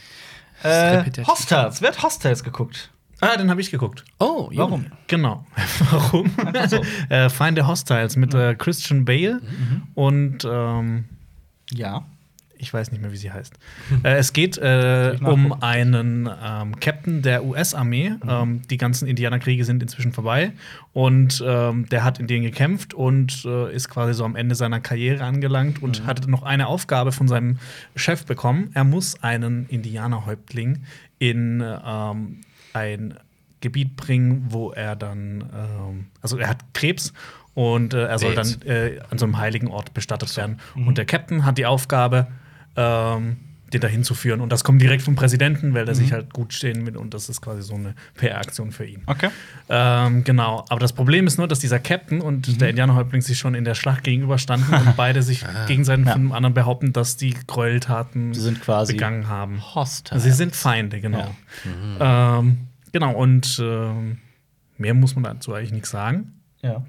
Äh. 0.62 1.02
Hostels. 1.26 1.80
Wer 1.80 1.88
hat 1.90 2.02
Hostels 2.02 2.44
geguckt? 2.44 2.90
Ah, 3.32 3.36
den 3.36 3.50
habe 3.50 3.60
ich 3.60 3.70
geguckt. 3.70 4.04
Oh, 4.18 4.48
Junge. 4.50 4.58
Warum? 4.58 4.86
Genau. 5.06 5.46
Warum? 5.90 6.30
So. 6.68 6.82
äh, 7.08 7.28
Find 7.30 7.56
the 7.58 7.64
Hostiles 7.64 8.16
mit 8.16 8.34
äh, 8.34 8.54
Christian 8.54 9.04
Bale 9.04 9.40
und 9.94 10.44
ähm, 10.44 11.04
Ja. 11.72 12.04
ich 12.58 12.72
weiß 12.72 12.90
nicht 12.92 13.00
mehr, 13.02 13.12
wie 13.12 13.16
sie 13.16 13.32
heißt. 13.32 13.54
Äh, 14.04 14.16
es 14.16 14.32
geht 14.32 14.58
äh, 14.58 15.16
um 15.22 15.52
einen 15.62 16.28
ähm, 16.42 16.78
Captain 16.80 17.22
der 17.22 17.44
US-Armee. 17.44 18.10
Mhm. 18.10 18.18
Ähm, 18.28 18.62
die 18.70 18.76
ganzen 18.76 19.06
Indianerkriege 19.08 19.64
sind 19.64 19.82
inzwischen 19.82 20.12
vorbei 20.12 20.52
und 20.92 21.42
ähm, 21.46 21.88
der 21.90 22.04
hat 22.04 22.18
in 22.20 22.26
denen 22.26 22.44
gekämpft 22.44 22.92
und 22.94 23.44
äh, 23.44 23.72
ist 23.74 23.88
quasi 23.88 24.14
so 24.14 24.24
am 24.24 24.36
Ende 24.36 24.54
seiner 24.54 24.80
Karriere 24.80 25.24
angelangt 25.24 25.82
und 25.82 26.02
Mhm. 26.02 26.06
hat 26.06 26.26
noch 26.28 26.42
eine 26.42 26.66
Aufgabe 26.66 27.12
von 27.12 27.28
seinem 27.28 27.58
Chef 27.96 28.24
bekommen. 28.26 28.70
Er 28.74 28.84
muss 28.84 29.22
einen 29.22 29.66
Indianerhäuptling 29.68 30.82
in 31.18 31.62
ähm, 31.86 32.40
ein 32.74 33.14
Gebiet 33.60 33.96
bringen, 33.96 34.46
wo 34.50 34.72
er 34.72 34.94
dann, 34.94 35.40
ähm, 35.54 36.06
also 36.20 36.36
er 36.36 36.48
hat 36.48 36.58
Krebs 36.74 37.14
und 37.54 37.94
äh, 37.94 38.04
er 38.04 38.18
soll 38.18 38.34
dann 38.34 38.60
äh, 38.66 39.00
an 39.08 39.16
so 39.16 39.24
einem 39.24 39.38
heiligen 39.38 39.68
Ort 39.68 39.94
bestattet 39.94 40.36
werden. 40.36 40.60
Und 40.74 40.98
der 40.98 41.06
Captain 41.06 41.46
hat 41.46 41.56
die 41.56 41.64
Aufgabe, 41.64 42.26
ähm, 42.76 43.38
den 43.72 43.80
dahin 43.80 44.04
zu 44.04 44.14
führen. 44.14 44.40
Und 44.40 44.50
das 44.50 44.62
kommt 44.62 44.80
direkt 44.80 45.02
vom 45.02 45.16
Präsidenten, 45.16 45.74
weil 45.74 45.84
der 45.84 45.94
sich 45.94 46.12
halt 46.12 46.32
gut 46.32 46.52
stehen 46.52 46.86
will. 46.86 46.96
Und 46.96 47.12
das 47.14 47.28
ist 47.28 47.40
quasi 47.40 47.62
so 47.62 47.74
eine 47.74 47.94
PR-Aktion 48.14 48.70
für 48.72 48.84
ihn. 48.84 49.02
Okay. 49.06 49.30
Ähm, 49.68 50.22
genau. 50.24 50.64
Aber 50.68 50.78
das 50.80 50.92
Problem 50.92 51.26
ist 51.26 51.38
nur, 51.38 51.48
dass 51.48 51.58
dieser 51.58 51.78
Captain 51.80 52.20
und 52.20 52.60
der 52.60 52.70
Indianerhäuptling 52.70 53.20
sich 53.22 53.38
schon 53.38 53.54
in 53.54 53.64
der 53.64 53.74
Schlacht 53.74 54.04
gegenüberstanden 54.04 54.72
und 54.74 54.96
beide 54.96 55.22
sich 55.22 55.44
gegenseitig 55.66 56.06
Ja. 56.06 56.12
von 56.12 56.22
dem 56.22 56.32
anderen 56.32 56.54
behaupten, 56.54 56.92
dass 56.92 57.16
die 57.16 57.34
Gräueltaten 57.46 58.32
Sie 58.34 58.40
sind 58.40 58.60
quasi 58.60 58.92
begangen 58.92 59.28
haben. 59.28 59.60
Hostels. 59.74 60.22
Sie 60.22 60.30
sind 60.30 60.54
Feinde, 60.54 61.00
genau. 61.00 61.34
Ähm, 62.00 62.58
genau, 62.92 63.12
und 63.14 63.58
ähm, 63.62 64.18
mehr 64.78 64.94
muss 64.94 65.14
man 65.14 65.24
dazu 65.24 65.52
eigentlich 65.54 65.72
nichts 65.72 65.90
sagen. 65.90 66.32
Ja. 66.64 66.82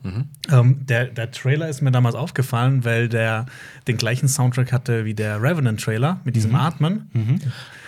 Ähm, 0.50 0.86
der, 0.86 1.06
der 1.08 1.32
Trailer 1.32 1.68
ist 1.68 1.82
mir 1.82 1.92
damals 1.92 2.16
aufgefallen, 2.16 2.86
weil 2.86 3.10
der 3.10 3.46
den 3.88 3.98
gleichen 3.98 4.28
Soundtrack 4.30 4.72
hatte 4.72 5.04
wie 5.04 5.14
der 5.14 5.42
Revenant-Trailer 5.42 6.22
mit 6.24 6.36
diesem 6.36 6.56
Atmen. 6.56 7.10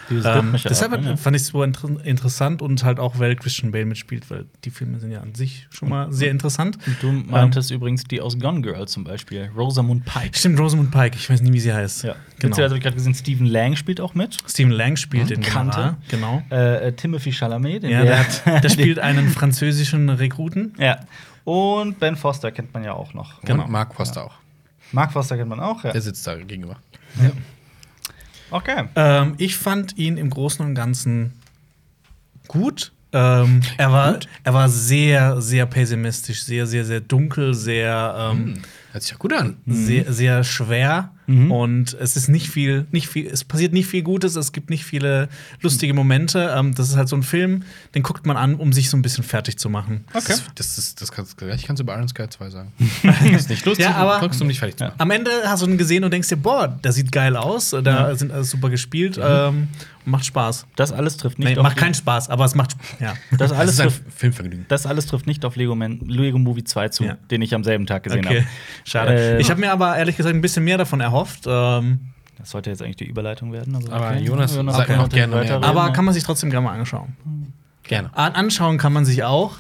Dieses 0.10 0.26
Ähm, 0.26 0.56
deshalb 0.64 0.94
Atmen, 0.94 1.10
ja. 1.10 1.18
fand 1.18 1.36
ich 1.36 1.44
es 1.44 1.48
so 1.50 1.64
inter 1.64 1.90
interessant 2.04 2.62
und 2.62 2.84
halt 2.84 3.00
auch, 3.00 3.20
weil 3.20 3.36
Christian 3.36 3.72
Bale 3.72 3.86
mitspielt, 3.86 4.30
weil 4.30 4.46
die 4.64 4.70
Filme 4.70 5.00
sind 5.00 5.12
ja 5.12 5.22
an 5.22 5.36
sich 5.36 5.68
schon 5.70 5.90
mal 5.90 6.12
sehr 6.12 6.32
interessant. 6.32 6.78
Und 6.86 7.02
du 7.02 7.12
meintest 7.12 7.72
übrigens 7.72 8.04
die 8.04 8.22
aus 8.22 8.40
Gone 8.40 8.62
Girl 8.62 8.88
zum 8.88 9.04
Beispiel, 9.04 9.50
Rosamund 9.56 10.06
Pike. 10.06 10.38
Stimmt, 10.38 10.60
Rosamund 10.60 10.92
Pike, 10.92 11.16
ich 11.18 11.30
weiß 11.30 11.42
nie, 11.42 11.52
wie 11.52 11.60
sie 11.60 11.74
heißt. 11.74 12.04
Ja. 12.04 12.16
genau. 12.40 12.56
Genau. 12.56 12.68
habe 12.68 12.78
ich 12.78 12.84
gerade 12.84 12.96
gesehen, 12.96 13.14
Stephen 13.16 13.48
Lang 13.48 13.76
spielt 13.76 14.00
auch 14.00 14.14
mit. 14.14 14.38
Stephen 14.48 14.72
Lang 14.72 14.96
spielt 14.96 15.30
den 15.30 15.42
Kannte. 15.42 15.98
General, 16.10 16.42
genau. 16.42 16.44
Äh, 16.52 16.88
äh, 16.88 16.92
Timothy 16.94 17.32
Chalamet, 17.32 17.84
den 17.84 17.92
Ja, 17.92 18.04
der, 18.04 18.20
hat, 18.20 18.64
der 18.64 18.70
spielt 18.70 19.00
einen 19.00 19.30
französischen 19.30 20.10
Rekruten. 20.10 20.74
ja. 20.80 21.00
Und 21.48 21.98
Ben 22.02 22.18
Foster 22.18 22.52
kennt 22.52 22.74
man 22.74 22.84
ja 22.84 22.92
auch 22.92 23.14
noch. 23.14 23.40
Genau. 23.44 23.64
Und 23.64 23.72
Mark 23.72 23.96
Foster 23.96 24.26
auch. 24.26 24.34
Mark 24.92 25.14
Foster 25.14 25.38
kennt 25.38 25.48
man 25.48 25.62
auch, 25.62 25.82
ja. 25.86 25.94
Der 25.94 26.02
sitzt 26.02 26.28
da 26.28 26.36
gegenüber. 26.36 26.76
Okay. 28.52 28.84
Ähm, 28.98 29.36
ich 29.38 29.56
fand 29.56 29.98
ihn 29.98 30.18
im 30.18 30.30
Großen 30.30 30.66
und 30.66 30.76
Ganzen 30.76 31.32
gut. 32.50 32.92
Ähm, 33.14 33.62
er, 33.78 33.94
war, 33.94 34.20
er 34.44 34.54
war 34.54 34.68
sehr, 34.68 35.40
sehr 35.40 35.66
pessimistisch, 35.68 36.44
sehr, 36.44 36.68
sehr, 36.68 36.84
sehr 36.84 37.00
dunkel, 37.00 37.54
sehr, 37.54 38.34
ähm, 38.34 38.62
Hört 38.92 39.04
sich 39.04 39.12
ja 39.14 39.18
gut 39.18 39.32
an. 39.32 39.56
sehr, 39.66 40.12
sehr 40.12 40.44
schwer. 40.44 41.14
Und 41.28 41.94
es 42.00 42.16
ist 42.16 42.30
nicht 42.30 42.50
viel, 42.50 42.86
nicht 42.92 43.10
viel, 43.10 43.28
es 43.28 43.44
passiert 43.44 43.74
nicht 43.74 43.88
viel 43.88 44.02
Gutes, 44.02 44.38
es 44.38 44.54
gibt 44.54 44.70
nicht 44.70 44.86
viele 44.86 45.28
lustige 45.62 45.94
Momente. 45.94 46.54
Ähm, 46.56 46.74
das 46.74 46.88
ist 46.88 46.96
halt 46.96 47.10
so 47.10 47.18
ein 47.18 47.24
Film, 47.24 47.64
den 47.96 48.02
guckt 48.04 48.26
man 48.26 48.38
an, 48.38 48.56
um 48.56 48.72
sich 48.72 48.90
so 48.90 48.96
ein 48.96 49.02
bisschen 49.02 49.26
fertig 49.26 49.58
zu 49.60 49.70
machen. 49.70 50.06
Das, 50.14 50.30
ist, 50.30 50.46
das, 50.56 50.78
ist, 50.78 51.02
das 51.02 51.12
kannst, 51.12 51.38
gleich 51.38 51.66
kannst 51.66 51.82
du 51.82 51.84
über 51.84 51.96
Iron 51.96 52.08
Sky 52.08 52.30
2 52.30 52.50
sagen. 52.50 52.72
das 53.04 53.22
ist 53.42 53.50
nicht 53.50 53.66
lustig, 53.66 53.86
Ja, 53.86 53.96
aber- 53.96 54.22
guckst 54.22 54.40
du 54.40 54.46
um 54.46 54.48
dich 54.48 54.60
fertig 54.60 54.78
zu 54.78 54.86
machen. 54.86 54.96
Am 55.00 55.12
Ende 55.12 55.32
hast 55.46 55.64
du 55.64 55.68
ihn 55.68 55.78
gesehen 55.78 56.06
und 56.06 56.12
denkst 56.12 56.30
dir, 56.30 56.38
boah, 56.38 56.68
der 56.82 56.94
sieht 56.94 57.12
geil 57.12 57.36
aus, 57.36 57.72
da 57.72 58.16
sind 58.16 58.32
alles 58.32 58.50
super 58.52 58.70
gespielt 58.70 59.20
ähm, 59.22 59.68
und 59.68 59.68
macht 60.08 60.26
Spaß. 60.26 60.66
Das 60.76 60.92
alles 60.92 61.18
trifft 61.18 61.38
nicht 61.40 61.50
Nee, 61.50 61.58
auf 61.58 61.64
macht 61.64 61.78
keinen 61.78 61.94
Spaß, 61.94 62.30
aber 62.30 62.46
es 62.46 62.56
macht 62.56 62.76
ja. 63.00 63.14
das 63.32 63.38
Das 63.50 63.52
alles 63.54 63.74
ist 63.74 63.80
ein 63.82 63.88
trifft, 63.90 64.04
Filmvergnügen. 64.16 64.66
das 64.70 64.86
alles 64.86 65.06
trifft 65.06 65.28
nicht 65.28 65.46
auf 65.46 65.56
Lego, 65.56 65.76
Man, 65.76 66.00
Lego 66.00 66.38
Movie 66.40 66.64
2 66.64 66.90
zu, 66.90 67.04
Ja. 67.04 67.18
den 67.30 67.42
ich 67.42 67.54
am 67.54 67.64
selben 67.64 67.86
Tag 67.86 68.04
gesehen 68.04 68.26
Okay, 68.26 68.40
habe. 68.40 68.48
schade. 68.86 69.14
Äh, 69.38 69.42
ich 69.42 69.50
habe 69.50 69.60
mir 69.60 69.72
aber 69.72 69.96
ehrlich 69.98 70.18
gesagt 70.18 70.34
ein 70.36 70.42
bisschen 70.42 70.64
mehr 70.64 70.78
davon 70.78 71.00
erhofft. 71.02 71.44
Ähm, 71.48 72.00
Das 72.40 72.52
sollte 72.52 72.70
jetzt 72.70 72.82
eigentlich 72.82 72.98
die 72.98 73.06
Überleitung 73.08 73.52
werden. 73.52 73.76
Also 73.76 73.92
Aber 73.92 74.16
Jonas, 74.18 74.54
sag 74.54 74.64
mir 74.64 74.72
kann 74.86 74.98
noch 74.98 75.10
gerne 75.10 75.36
mehr. 75.36 75.56
aber 75.64 75.88
ja. 75.88 75.90
kann 75.90 76.06
man 76.06 76.14
sich 76.14 76.24
trotzdem 76.24 76.50
gerne 76.52 76.66
mal 76.68 76.78
anschauen. 76.78 77.16
Gerne. 77.84 78.10
An 78.16 78.34
anschauen 78.34 78.78
kann 78.78 78.94
man 78.94 79.06
sich 79.06 79.24
auch. 79.24 79.58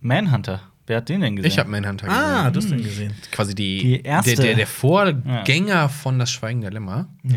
Manhunter, 0.00 0.60
wer 0.86 0.98
hat 0.98 1.08
den 1.08 1.20
denn 1.20 1.36
gesehen? 1.36 1.50
Ich 1.50 1.58
habe 1.58 1.68
Manhunter 1.70 2.06
gesehen. 2.06 2.22
Ah, 2.22 2.50
du 2.50 2.58
hast 2.60 2.70
den 2.70 2.82
gesehen. 2.82 3.14
quasi 3.32 3.54
die, 3.54 3.78
Die 3.82 4.02
erste- 4.02 4.34
Der, 4.36 4.44
der, 4.46 4.54
der 4.56 4.66
Vorgänger 4.66 5.88
von 5.88 6.18
Das 6.18 6.30
Schweigen 6.30 6.60
der 6.60 6.70
Lämmer. 6.70 7.08
Ja. 7.22 7.36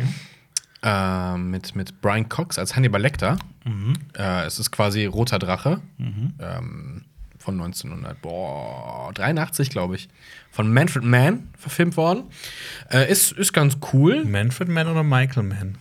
Ähm, 0.84 1.52
mit, 1.52 1.76
mit 1.76 2.02
Brian 2.02 2.30
Cox 2.30 2.60
als 2.60 2.76
Hannibal 2.76 3.02
Lecter. 3.02 3.38
Äh, 4.17 4.46
es 4.46 4.60
ist 4.60 4.72
quasi 4.72 5.06
Roter 5.06 5.39
Drache. 5.39 5.82
Ähm, 6.00 7.04
von 7.43 7.62
1983, 7.62 9.69
glaube 9.69 9.96
ich. 9.96 10.10
Von 10.52 10.74
Manfred 10.74 11.04
Mann 11.04 11.50
verfilmt 11.58 11.98
worden. 11.98 12.24
Äh, 12.91 13.12
ist, 13.12 13.34
ist 13.34 13.54
ganz 13.54 13.78
cool. 13.91 14.24
Manfred 14.26 14.69
Mann 14.69 14.88
oder 14.88 15.04
Michael 15.04 15.43
Mann? 15.43 15.78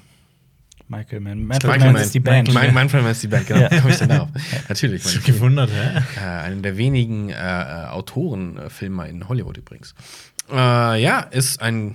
Michael 0.89 1.21
Mann. 1.21 1.45
Manfred 1.45 1.71
Michael 1.71 1.87
Mann 1.87 1.93
Mann 1.95 2.03
ist 2.03 2.15
die 2.15 2.21
Band. 2.21 2.53
Mann, 2.53 2.67
Mann, 2.67 2.75
Manfred 2.75 3.03
Mann 3.03 3.13
ist 3.13 3.23
die 3.23 3.29
Band, 3.29 3.47
genau. 3.47 3.61
Ja. 3.61 3.69
Komm 3.81 3.91
ich 3.91 3.99
denn 3.99 4.09
darauf? 4.09 4.29
Natürlich. 4.69 5.07
Ich 5.07 5.23
gewundert, 5.25 5.71
hä? 5.71 6.03
Äh, 6.17 6.21
einer 6.21 6.61
der 6.61 6.77
wenigen 6.77 7.31
äh, 7.31 7.35
äh, 7.35 7.87
Autorenfilmer 7.89 9.07
in 9.07 9.29
Hollywood 9.29 9.57
übrigens. 9.57 9.95
Äh, 10.51 11.01
ja, 11.03 11.21
ist 11.21 11.63
ein. 11.63 11.95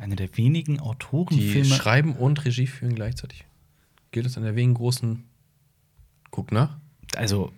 Einer 0.00 0.16
der 0.16 0.36
wenigen 0.36 0.74
Die 0.74 0.80
Autorenfilme. 0.80 1.66
schreiben 1.74 2.14
und 2.16 2.44
Regie 2.44 2.66
führen 2.66 2.94
gleichzeitig. 2.94 3.44
Gilt 4.12 4.26
es 4.26 4.36
an 4.36 4.42
der 4.44 4.54
wenigen 4.56 4.74
großen. 4.74 5.24
Guck 6.30 6.52
nach. 6.52 6.76
Also, 7.16 7.52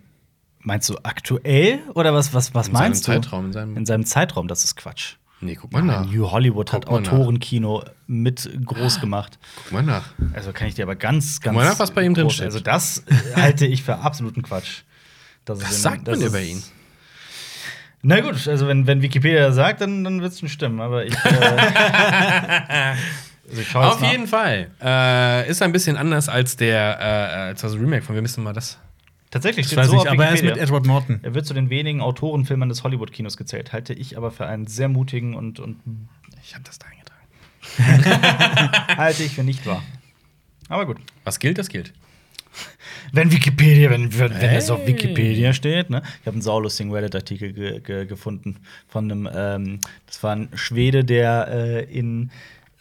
meinst 0.59 0.89
du 0.89 0.97
aktuell 1.03 1.79
oder 1.95 2.13
was, 2.13 2.33
was, 2.33 2.53
was 2.53 2.67
In 2.67 2.73
meinst 2.73 3.03
seinem 3.05 3.21
du? 3.21 3.27
Zeitraum, 3.27 3.45
in 3.47 3.53
seinem- 3.53 3.77
in 3.77 3.85
seinem 3.85 4.05
Zeitraum, 4.05 4.47
das 4.47 4.63
ist 4.63 4.75
Quatsch. 4.75 5.15
Nee, 5.41 5.55
guck 5.55 5.71
mal 5.73 5.81
nach. 5.81 6.05
New 6.09 6.31
Hollywood 6.31 6.71
hat 6.71 6.85
Guck 6.85 7.01
nach. 7.03 7.11
Autorenkino 7.11 7.83
mit 8.07 8.49
groß 8.65 8.99
gemacht. 9.01 9.39
Guck 9.63 9.71
mal 9.73 9.83
nach. 9.83 10.13
Also 10.33 10.53
kann 10.53 10.67
ich 10.69 10.75
dir 10.75 10.83
aber 10.83 10.95
ganz, 10.95 11.41
ganz. 11.41 11.55
mal 11.55 11.65
nach, 11.65 11.79
was 11.79 11.91
bei 11.91 12.03
ihm 12.05 12.13
drin 12.13 12.29
steht. 12.29 12.45
Also, 12.45 12.59
das 12.61 13.03
halte 13.35 13.65
ich 13.65 13.83
für 13.83 13.97
absoluten 13.99 14.41
Quatsch. 14.41 14.83
Das 15.45 15.59
in- 15.61 15.67
sagt 15.71 16.07
das 16.07 16.19
man 16.19 16.27
über 16.27 16.41
ihn? 16.41 16.63
Na 18.05 18.19
gut, 18.19 18.47
also 18.49 18.67
wenn, 18.67 18.85
wenn 18.85 19.01
Wikipedia 19.01 19.47
das 19.47 19.55
sagt, 19.55 19.79
dann, 19.79 20.03
dann 20.03 20.21
wird 20.21 20.33
es 20.33 20.39
schon 20.39 20.49
stimmen. 20.49 20.81
Aber 20.81 21.05
ich. 21.05 21.13
Äh, 21.13 21.29
also 23.49 23.61
ich 23.61 23.75
Auf 23.75 24.01
nach. 24.01 24.11
jeden 24.11 24.27
Fall. 24.27 24.71
Äh, 24.81 25.49
ist 25.49 25.61
ein 25.61 25.71
bisschen 25.71 25.95
anders 25.95 26.27
als 26.27 26.57
der 26.57 26.99
äh, 26.99 27.39
als 27.49 27.61
das 27.61 27.73
Remake 27.75 28.01
von 28.01 28.15
Wir 28.15 28.21
müssen 28.21 28.43
mal 28.43 28.51
das. 28.51 28.77
Tatsächlich 29.31 29.65
Ich 29.65 29.67
steht 29.67 29.79
weiß 29.79 29.87
so 29.87 29.95
nicht, 29.95 30.07
aber 30.07 30.25
er 30.25 30.33
ist 30.33 30.43
mit. 30.43 30.57
Edward 30.57 30.85
Norton. 30.85 31.21
Er 31.23 31.33
wird 31.33 31.45
zu 31.45 31.53
den 31.53 31.69
wenigen 31.69 32.01
Autorenfilmern 32.01 32.67
des 32.69 32.83
Hollywood-Kinos 32.83 33.37
gezählt. 33.37 33.71
Halte 33.71 33.93
ich 33.93 34.17
aber 34.17 34.31
für 34.31 34.45
einen 34.45 34.67
sehr 34.67 34.89
mutigen 34.89 35.33
und, 35.33 35.59
und 35.61 35.79
Ich 36.43 36.53
habe 36.53 36.63
das 36.65 36.77
da 36.79 36.87
eingetragen. 36.87 38.87
halte 38.97 39.23
ich 39.23 39.33
für 39.33 39.43
nicht 39.43 39.65
wahr. 39.65 39.81
Aber 40.67 40.85
gut. 40.85 40.97
Was 41.23 41.39
gilt, 41.39 41.57
das 41.57 41.69
gilt. 41.69 41.93
Wenn 43.15 43.31
Wikipedia, 43.31 43.91
wenn, 43.91 44.11
wenn, 44.17 44.31
wenn 44.31 44.55
es 44.55 44.65
Hey. 44.65 44.71
auf 44.71 44.87
Wikipedia 44.87 45.53
steht, 45.53 45.89
ne? 45.91 46.01
Ich 46.21 46.27
habe 46.27 46.33
einen 46.33 46.41
saulustigen 46.41 46.91
Reddit-Artikel 46.91 47.53
ge 47.53 47.79
ge 47.79 48.05
gefunden 48.07 48.57
von 48.87 49.09
einem, 49.09 49.29
ähm, 49.33 49.79
das 50.07 50.21
war 50.23 50.35
ein 50.35 50.49
Schwede, 50.55 51.05
der 51.05 51.47
äh, 51.47 51.83
in 51.83 52.31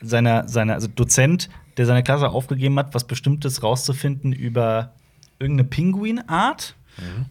seiner, 0.01 0.49
seiner, 0.49 0.73
also 0.75 0.88
Dozent, 0.88 1.51
der 1.77 1.85
seine 1.87 2.03
Klasse 2.03 2.31
aufgegeben 2.31 2.79
hat, 2.79 2.95
was 2.95 3.07
Bestimmtes 3.07 3.62
rauszufinden 3.62 4.33
über 4.33 4.92
irgendeine 5.38 5.68
Pinguinart. 5.68 6.75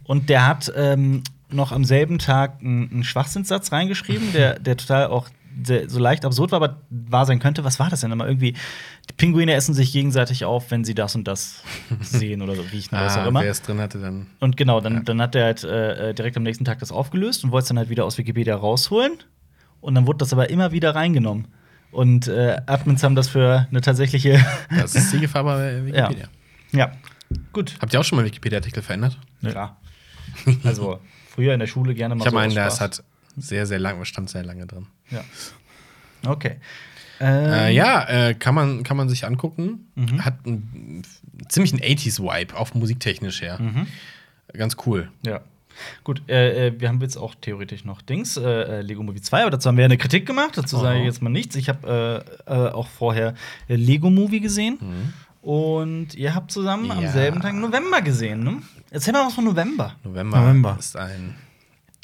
Und 0.05 0.29
der 0.29 0.47
hat 0.47 0.71
ähm, 0.75 1.23
noch 1.49 1.71
am 1.71 1.85
selben 1.85 2.17
Tag 2.19 2.61
einen, 2.61 2.89
einen 2.91 3.03
Schwachsinnssatz 3.03 3.71
reingeschrieben, 3.71 4.31
der, 4.33 4.59
der 4.59 4.77
total 4.77 5.07
auch 5.07 5.29
so 5.87 5.99
leicht 5.99 6.25
absurd 6.25 6.51
war, 6.51 6.61
aber 6.61 6.81
wahr 6.89 7.25
sein 7.25 7.39
könnte. 7.39 7.63
Was 7.63 7.79
war 7.79 7.89
das 7.89 8.01
denn 8.01 8.11
immer? 8.11 8.27
Irgendwie, 8.27 8.53
die 9.09 9.13
Pinguine 9.17 9.53
essen 9.53 9.73
sich 9.73 9.91
gegenseitig 9.91 10.45
auf, 10.45 10.71
wenn 10.71 10.83
sie 10.83 10.95
das 10.95 11.15
und 11.15 11.27
das 11.27 11.63
sehen 12.01 12.41
oder 12.41 12.55
so, 12.55 12.61
riechen 12.61 12.95
oder 12.95 13.05
was 13.05 13.17
auch 13.17 13.21
Ah, 13.21 13.27
immer. 13.27 13.41
wer 13.41 13.51
es 13.51 13.61
drin 13.61 13.79
hatte, 13.79 13.99
dann. 13.99 14.27
Und 14.39 14.57
genau, 14.57 14.79
dann, 14.81 15.03
dann 15.05 15.21
hat 15.21 15.35
er 15.35 15.45
halt 15.45 15.63
äh, 15.63 16.13
direkt 16.13 16.37
am 16.37 16.43
nächsten 16.43 16.65
Tag 16.65 16.79
das 16.79 16.91
aufgelöst 16.91 17.43
und 17.43 17.51
wollte 17.51 17.63
es 17.63 17.67
dann 17.69 17.77
halt 17.77 17.89
wieder 17.89 18.05
aus 18.05 18.17
Wikipedia 18.17 18.55
rausholen. 18.55 19.13
Und 19.81 19.95
dann 19.95 20.05
wurde 20.07 20.17
das 20.19 20.31
aber 20.33 20.49
immer 20.49 20.71
wieder 20.71 20.93
reingenommen. 20.95 21.47
Und 21.91 22.27
äh, 22.27 22.61
Admins 22.67 23.03
haben 23.03 23.15
das 23.15 23.27
für 23.27 23.67
eine 23.69 23.81
tatsächliche. 23.81 24.39
Das 24.69 24.95
ist 24.95 25.11
die 25.11 25.19
Gefahr 25.19 25.43
bei 25.43 25.85
Wikipedia. 25.85 26.27
ja. 26.71 26.91
Gut. 27.53 27.75
Habt 27.81 27.93
ihr 27.93 27.99
auch 27.99 28.03
schon 28.03 28.17
mal 28.17 28.25
Wikipedia-Artikel 28.25 28.83
verändert? 28.83 29.17
Ja. 29.41 29.77
Also, 30.63 30.99
früher 31.29 31.53
in 31.53 31.59
der 31.59 31.67
Schule 31.67 31.93
gerne 31.93 32.15
mal 32.15 32.21
Ich 32.21 32.33
habe 32.33 32.49
so 32.49 32.55
das 32.55 32.75
Spaß. 32.77 32.81
hat 32.81 33.03
sehr, 33.37 33.65
sehr 33.65 33.79
lang, 33.79 34.03
stand 34.05 34.29
sehr 34.29 34.43
lange 34.43 34.65
drin. 34.67 34.87
Ja. 35.11 35.23
Okay. 36.25 36.55
Äh, 37.19 37.69
Ähm, 37.69 37.75
ja, 37.75 38.03
äh, 38.29 38.33
kann, 38.33 38.55
man, 38.55 38.83
kann 38.83 38.97
man 38.97 39.07
sich 39.09 39.25
angucken. 39.25 39.91
Mhm. 39.95 40.25
Hat 40.25 40.35
einen 40.45 41.03
ziemlich 41.49 41.71
einen 41.73 41.81
80s-Vibe, 41.83 42.57
auch 42.57 42.73
musiktechnisch 42.73 43.41
her. 43.41 43.59
Mhm. 43.59 43.87
Ganz 44.53 44.75
cool. 44.85 45.11
Ja. 45.25 45.41
Gut, 46.03 46.23
äh, 46.27 46.67
äh, 46.67 46.79
wir 46.79 46.89
haben 46.89 46.99
jetzt 47.01 47.17
auch 47.17 47.33
theoretisch 47.39 47.85
noch 47.85 48.01
Dings, 48.01 48.37
äh, 48.37 48.41
äh, 48.43 48.81
Lego 48.81 49.03
Movie 49.03 49.21
2, 49.21 49.41
aber 49.43 49.51
dazu 49.51 49.69
haben 49.69 49.77
wir 49.77 49.83
ja 49.83 49.85
eine 49.85 49.97
Kritik 49.97 50.25
gemacht. 50.25 50.51
Dazu 50.57 50.77
sage 50.77 50.97
ich 50.97 51.03
Oh. 51.03 51.05
jetzt 51.05 51.21
mal 51.21 51.29
nichts. 51.29 51.55
Ich 51.55 51.69
habe 51.69 52.23
äh, 52.47 52.51
äh, 52.51 52.69
auch 52.71 52.87
vorher 52.87 53.33
Lego 53.67 54.09
Movie 54.09 54.39
gesehen. 54.41 54.77
Und 55.41 56.13
ihr 56.15 56.35
habt 56.35 56.51
zusammen 56.51 56.91
am 56.91 56.97
Mhm. 56.97 57.03
Ja. 57.03 57.11
selben 57.11 57.41
Tag 57.41 57.55
November 57.55 58.01
gesehen, 58.01 58.43
ne? 58.43 58.57
Erzähl 58.91 59.13
mal 59.13 59.25
was 59.25 59.33
von 59.33 59.43
November. 59.45 59.95
November, 60.03 60.39
November. 60.41 60.75
ist 60.79 60.95
ein. 60.97 61.35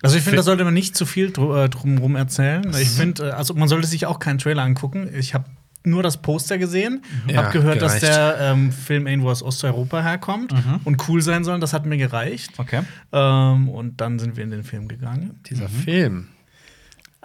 Also 0.03 0.15
ich 0.17 0.23
finde, 0.23 0.37
da 0.37 0.43
sollte 0.43 0.63
man 0.63 0.73
nicht 0.73 0.95
zu 0.95 1.05
viel 1.05 1.27
äh, 1.27 1.69
drumherum 1.69 2.15
erzählen. 2.15 2.63
Ich 2.79 2.89
finde, 2.89 3.29
äh, 3.29 3.31
also 3.31 3.53
man 3.55 3.67
sollte 3.67 3.87
sich 3.87 4.05
auch 4.05 4.19
keinen 4.19 4.37
Trailer 4.37 4.63
angucken. 4.63 5.09
Ich 5.17 5.33
habe 5.33 5.45
nur 5.83 6.03
das 6.03 6.17
Poster 6.21 6.57
gesehen, 6.57 7.01
Ja, 7.27 7.43
habe 7.43 7.53
gehört, 7.53 7.81
dass 7.81 7.99
gereicht. 7.99 8.15
der 8.17 8.37
ähm, 8.41 8.71
Film 8.71 9.07
irgendwo 9.07 9.29
aus 9.29 9.41
Osteuropa 9.41 10.03
herkommt 10.03 10.53
und 10.83 11.07
cool 11.07 11.21
sein 11.21 11.43
soll. 11.45 11.59
Das 11.59 11.71
hat 11.73 11.85
mir 11.85 11.97
gereicht. 11.97 12.51
Okay. 12.57 12.81
Ähm, 13.13 13.69
und 13.69 14.01
dann 14.01 14.19
sind 14.19 14.35
wir 14.35 14.43
in 14.43 14.51
den 14.51 14.63
Film 14.63 14.87
gegangen. 14.89 15.39
Dieser 15.49 15.69
Film 15.69 16.27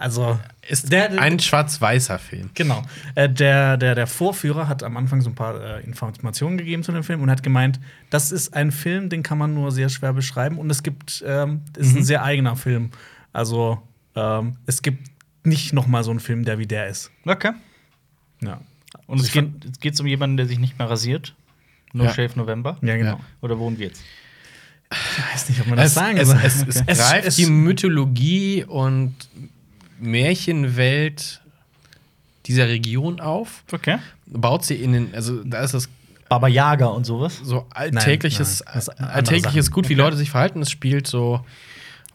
Also 0.02 0.38
ist 0.68 0.90
Der- 0.92 1.10
ein 1.20 1.38
schwarz-weißer 1.38 2.18
Film. 2.18 2.50
Genau. 2.54 2.82
Äh, 3.14 3.28
der, 3.28 3.76
der, 3.76 3.94
der 3.94 4.06
Vorführer 4.06 4.66
hat 4.68 4.82
am 4.82 4.96
Anfang 4.96 5.20
so 5.20 5.30
ein 5.30 5.34
paar 5.36 5.60
äh, 5.78 5.84
Informationen 5.84 6.58
gegeben 6.58 6.82
zu 6.82 6.90
dem 6.92 7.04
Film 7.04 7.22
und 7.22 7.30
hat 7.30 7.42
gemeint, 7.42 7.78
das 8.10 8.32
ist 8.32 8.54
ein 8.54 8.72
Film, 8.72 9.08
den 9.08 9.22
kann 9.22 9.38
man 9.38 9.54
nur 9.54 9.70
sehr 9.70 9.88
schwer 9.88 10.12
beschreiben 10.12 10.58
und 10.58 10.70
es 10.70 10.82
gibt, 10.82 11.22
ähm, 11.26 11.62
ist 11.76 11.94
ein 11.96 12.04
sehr 12.04 12.24
eigener 12.24 12.56
Film. 12.56 12.90
Also 13.32 13.80
ähm, 14.16 14.56
es 14.66 14.82
gibt 14.82 15.08
nicht 15.44 15.72
noch 15.72 15.86
mal 15.86 16.02
so 16.04 16.10
einen 16.10 16.20
Film, 16.20 16.44
der 16.44 16.58
wie 16.58 16.66
der 16.66 16.88
ist. 16.88 17.10
Okay. 17.24 17.52
Ja. 18.40 18.60
Und 19.06 19.20
es 19.20 19.30
geht 19.32 19.94
es 19.94 20.00
um 20.00 20.06
jemanden, 20.06 20.36
der 20.36 20.46
sich 20.46 20.58
nicht 20.58 20.78
mehr 20.78 20.90
rasiert. 20.90 21.34
No 21.92 22.04
Ja. 22.04 22.12
Shave 22.14 22.36
November. 22.36 22.76
Ja, 22.82 22.96
genau. 22.96 23.12
Ja. 23.16 23.20
Oder 23.40 23.58
worum 23.58 23.76
geht's? 23.76 24.00
Ich 24.90 25.32
weiß 25.32 25.48
nicht, 25.48 25.60
ob 25.60 25.68
man 25.68 25.76
das 25.76 25.86
Es, 25.86 25.94
sagen 25.94 26.16
es, 26.18 26.28
soll. 26.28 26.38
es, 26.42 26.62
es 26.66 26.82
Es- 26.86 26.98
greift 26.98 27.26
es- 27.28 27.36
die 27.36 27.46
Mythologie 27.46 28.64
und 28.64 29.14
Märchenwelt 30.02 31.40
dieser 32.46 32.68
Region 32.68 33.20
auf, 33.20 33.62
Okay. 33.72 33.98
baut 34.26 34.64
sie 34.64 34.74
in 34.76 34.92
den, 34.92 35.14
also 35.14 35.42
da 35.44 35.60
ist 35.60 35.74
es 35.74 35.88
Baba 36.28 36.48
Yaga 36.48 36.86
und 36.86 37.04
sowas. 37.04 37.38
so 37.42 37.66
alltägliches, 37.74 38.62
nein, 38.64 38.74
das 38.74 38.88
andere 38.88 39.12
alltägliches. 39.12 39.70
Gut, 39.70 39.88
wie 39.88 39.94
Leute 39.94 40.16
sich 40.16 40.30
verhalten. 40.30 40.60
Es 40.62 40.70
spielt 40.70 41.06
so 41.06 41.44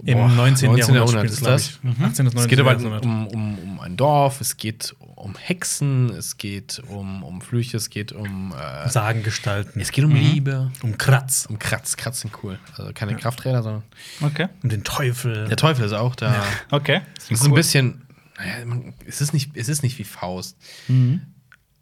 Im 0.04 0.18
boah, 0.18 0.28
19. 0.28 0.76
Jahrhundert, 0.76 1.10
spielt 1.10 1.32
ist 1.32 1.46
das. 1.46 1.80
ich. 1.84 2.02
18. 2.02 2.26
bis 2.26 2.34
19. 2.34 2.38
Es 2.40 2.48
geht 2.48 2.60
aber 2.60 2.72
Jahrhundert. 2.74 3.06
um, 3.06 3.28
um, 3.28 3.60
um 3.60 3.80
ein 3.80 3.96
Dorf, 3.96 4.42
es 4.42 4.58
geht 4.58 4.96
um 5.18 5.36
Hexen, 5.36 6.10
es 6.12 6.38
geht 6.38 6.82
um, 6.88 7.24
um 7.24 7.42
Flüche, 7.42 7.78
es 7.78 7.90
geht 7.90 8.12
um 8.12 8.54
äh, 8.54 8.88
Sagengestalten. 8.90 9.82
es 9.82 9.92
geht 9.92 10.06
um 10.06 10.14
Liebe, 10.14 10.72
um 10.84 10.98
Kratz. 10.98 11.48
um 11.50 11.60
Kratz. 11.60 11.98
Kratz 11.98 12.22
sind 12.22 12.34
cool. 12.44 12.60
Also 12.78 12.92
keine 12.94 13.16
Krafträder, 13.16 13.64
sondern 13.64 13.84
Okay. 14.22 14.48
Um 14.64 14.70
den 14.70 14.84
Teufel. 14.84 15.48
der 15.48 15.58
Teufel 15.58 15.86
ist 15.86 15.94
auch 15.94 16.16
da. 16.16 16.44
Okay. 16.72 17.02
Es 17.18 17.32
ist 17.32 17.44
ein 17.46 17.54
bisschen, 17.54 18.06
naja, 18.38 18.66
man, 18.66 18.94
es, 19.06 19.22
ist 19.22 19.34
nicht, 19.34 19.52
es 19.56 19.70
ist 19.70 19.84
nicht 19.84 19.98
wie 20.00 20.04
Faust. 20.04 20.58
Mhm. 20.88 21.22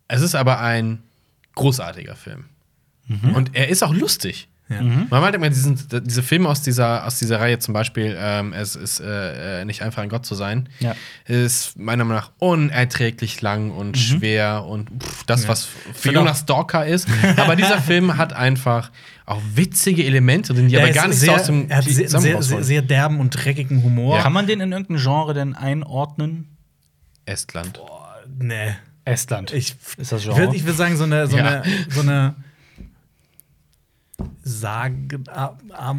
Es 0.07 0.21
ist 0.21 0.35
aber 0.35 0.59
ein 0.59 1.03
großartiger 1.55 2.15
Film. 2.15 2.45
Und 3.07 3.55
er 3.55 3.69
ist 3.69 3.83
auch 3.83 3.93
lustig. 3.93 4.47
Ja. 4.67 4.81
Mhm. 4.81 5.05
Man 5.11 5.21
meint 5.21 5.35
immer 5.35 5.49
diesen, 5.49 5.77
diese 6.05 6.23
Filme 6.23 6.49
aus 6.49 6.63
dieser, 6.63 7.05
aus 7.05 7.19
dieser 7.19 7.39
Reihe, 7.39 7.59
zum 7.59 7.75
Beispiel, 7.75 8.15
ähm, 8.19 8.51
es 8.51 8.75
ist 8.75 8.99
äh, 8.99 9.61
äh, 9.61 9.65
nicht 9.65 9.83
einfach 9.83 10.01
ein 10.01 10.09
Gott 10.09 10.25
zu 10.25 10.33
sein, 10.33 10.69
Ja. 10.79 10.95
ist 11.27 11.77
meiner 11.77 12.03
Meinung 12.03 12.19
nach 12.23 12.31
unerträglich 12.39 13.41
lang 13.43 13.69
und 13.69 13.95
schwer 13.95 14.65
und 14.65 14.89
pff, 15.03 15.23
das, 15.25 15.43
Ja. 15.43 15.49
was 15.49 15.67
für 15.93 16.11
Jonas 16.11 16.39
Stalker 16.39 16.83
ist. 16.85 17.07
aber 17.37 17.55
dieser 17.55 17.79
Film 17.81 18.17
hat 18.17 18.33
einfach 18.33 18.89
auch 19.27 19.41
witzige 19.53 20.03
Elemente 20.03 20.53
drin, 20.55 20.67
die 20.67 20.77
aber 20.77 20.87
Er 20.87 20.93
gar 20.95 21.07
nicht 21.09 21.19
sehr, 21.19 21.33
so 21.33 21.35
aus 21.41 21.45
dem 21.45 21.69
er 21.69 21.77
hat 21.77 21.83
sehr, 21.85 22.09
sehr, 22.09 22.41
sehr, 22.41 22.63
sehr 22.63 22.81
derben 22.81 23.19
und 23.19 23.29
dreckigen 23.31 23.83
Humor. 23.83 24.19
Kann 24.19 24.33
man 24.33 24.47
den 24.47 24.61
in 24.61 24.71
irgendein 24.71 24.97
Genre 24.97 25.35
denn 25.35 25.53
einordnen? 25.55 26.57
Estland. 27.25 27.79
Nee. 28.39 28.75
Estland. 29.03 29.53
Ich, 29.53 29.75
ist 29.97 30.11
das 30.11 30.21
ich 30.21 30.27
Genre? 30.27 30.39
würde 30.51 30.65
würd 30.65 30.75
sagen, 30.77 30.97
so 30.97 31.03
eine, 31.03 31.27
so 31.27 31.37
Ja. 31.37 31.45
eine, 31.61 31.63
so 31.89 32.01
eine 32.01 32.35
Sagen. 34.43 35.09
ab- 35.27 35.61
ab- 35.73 35.97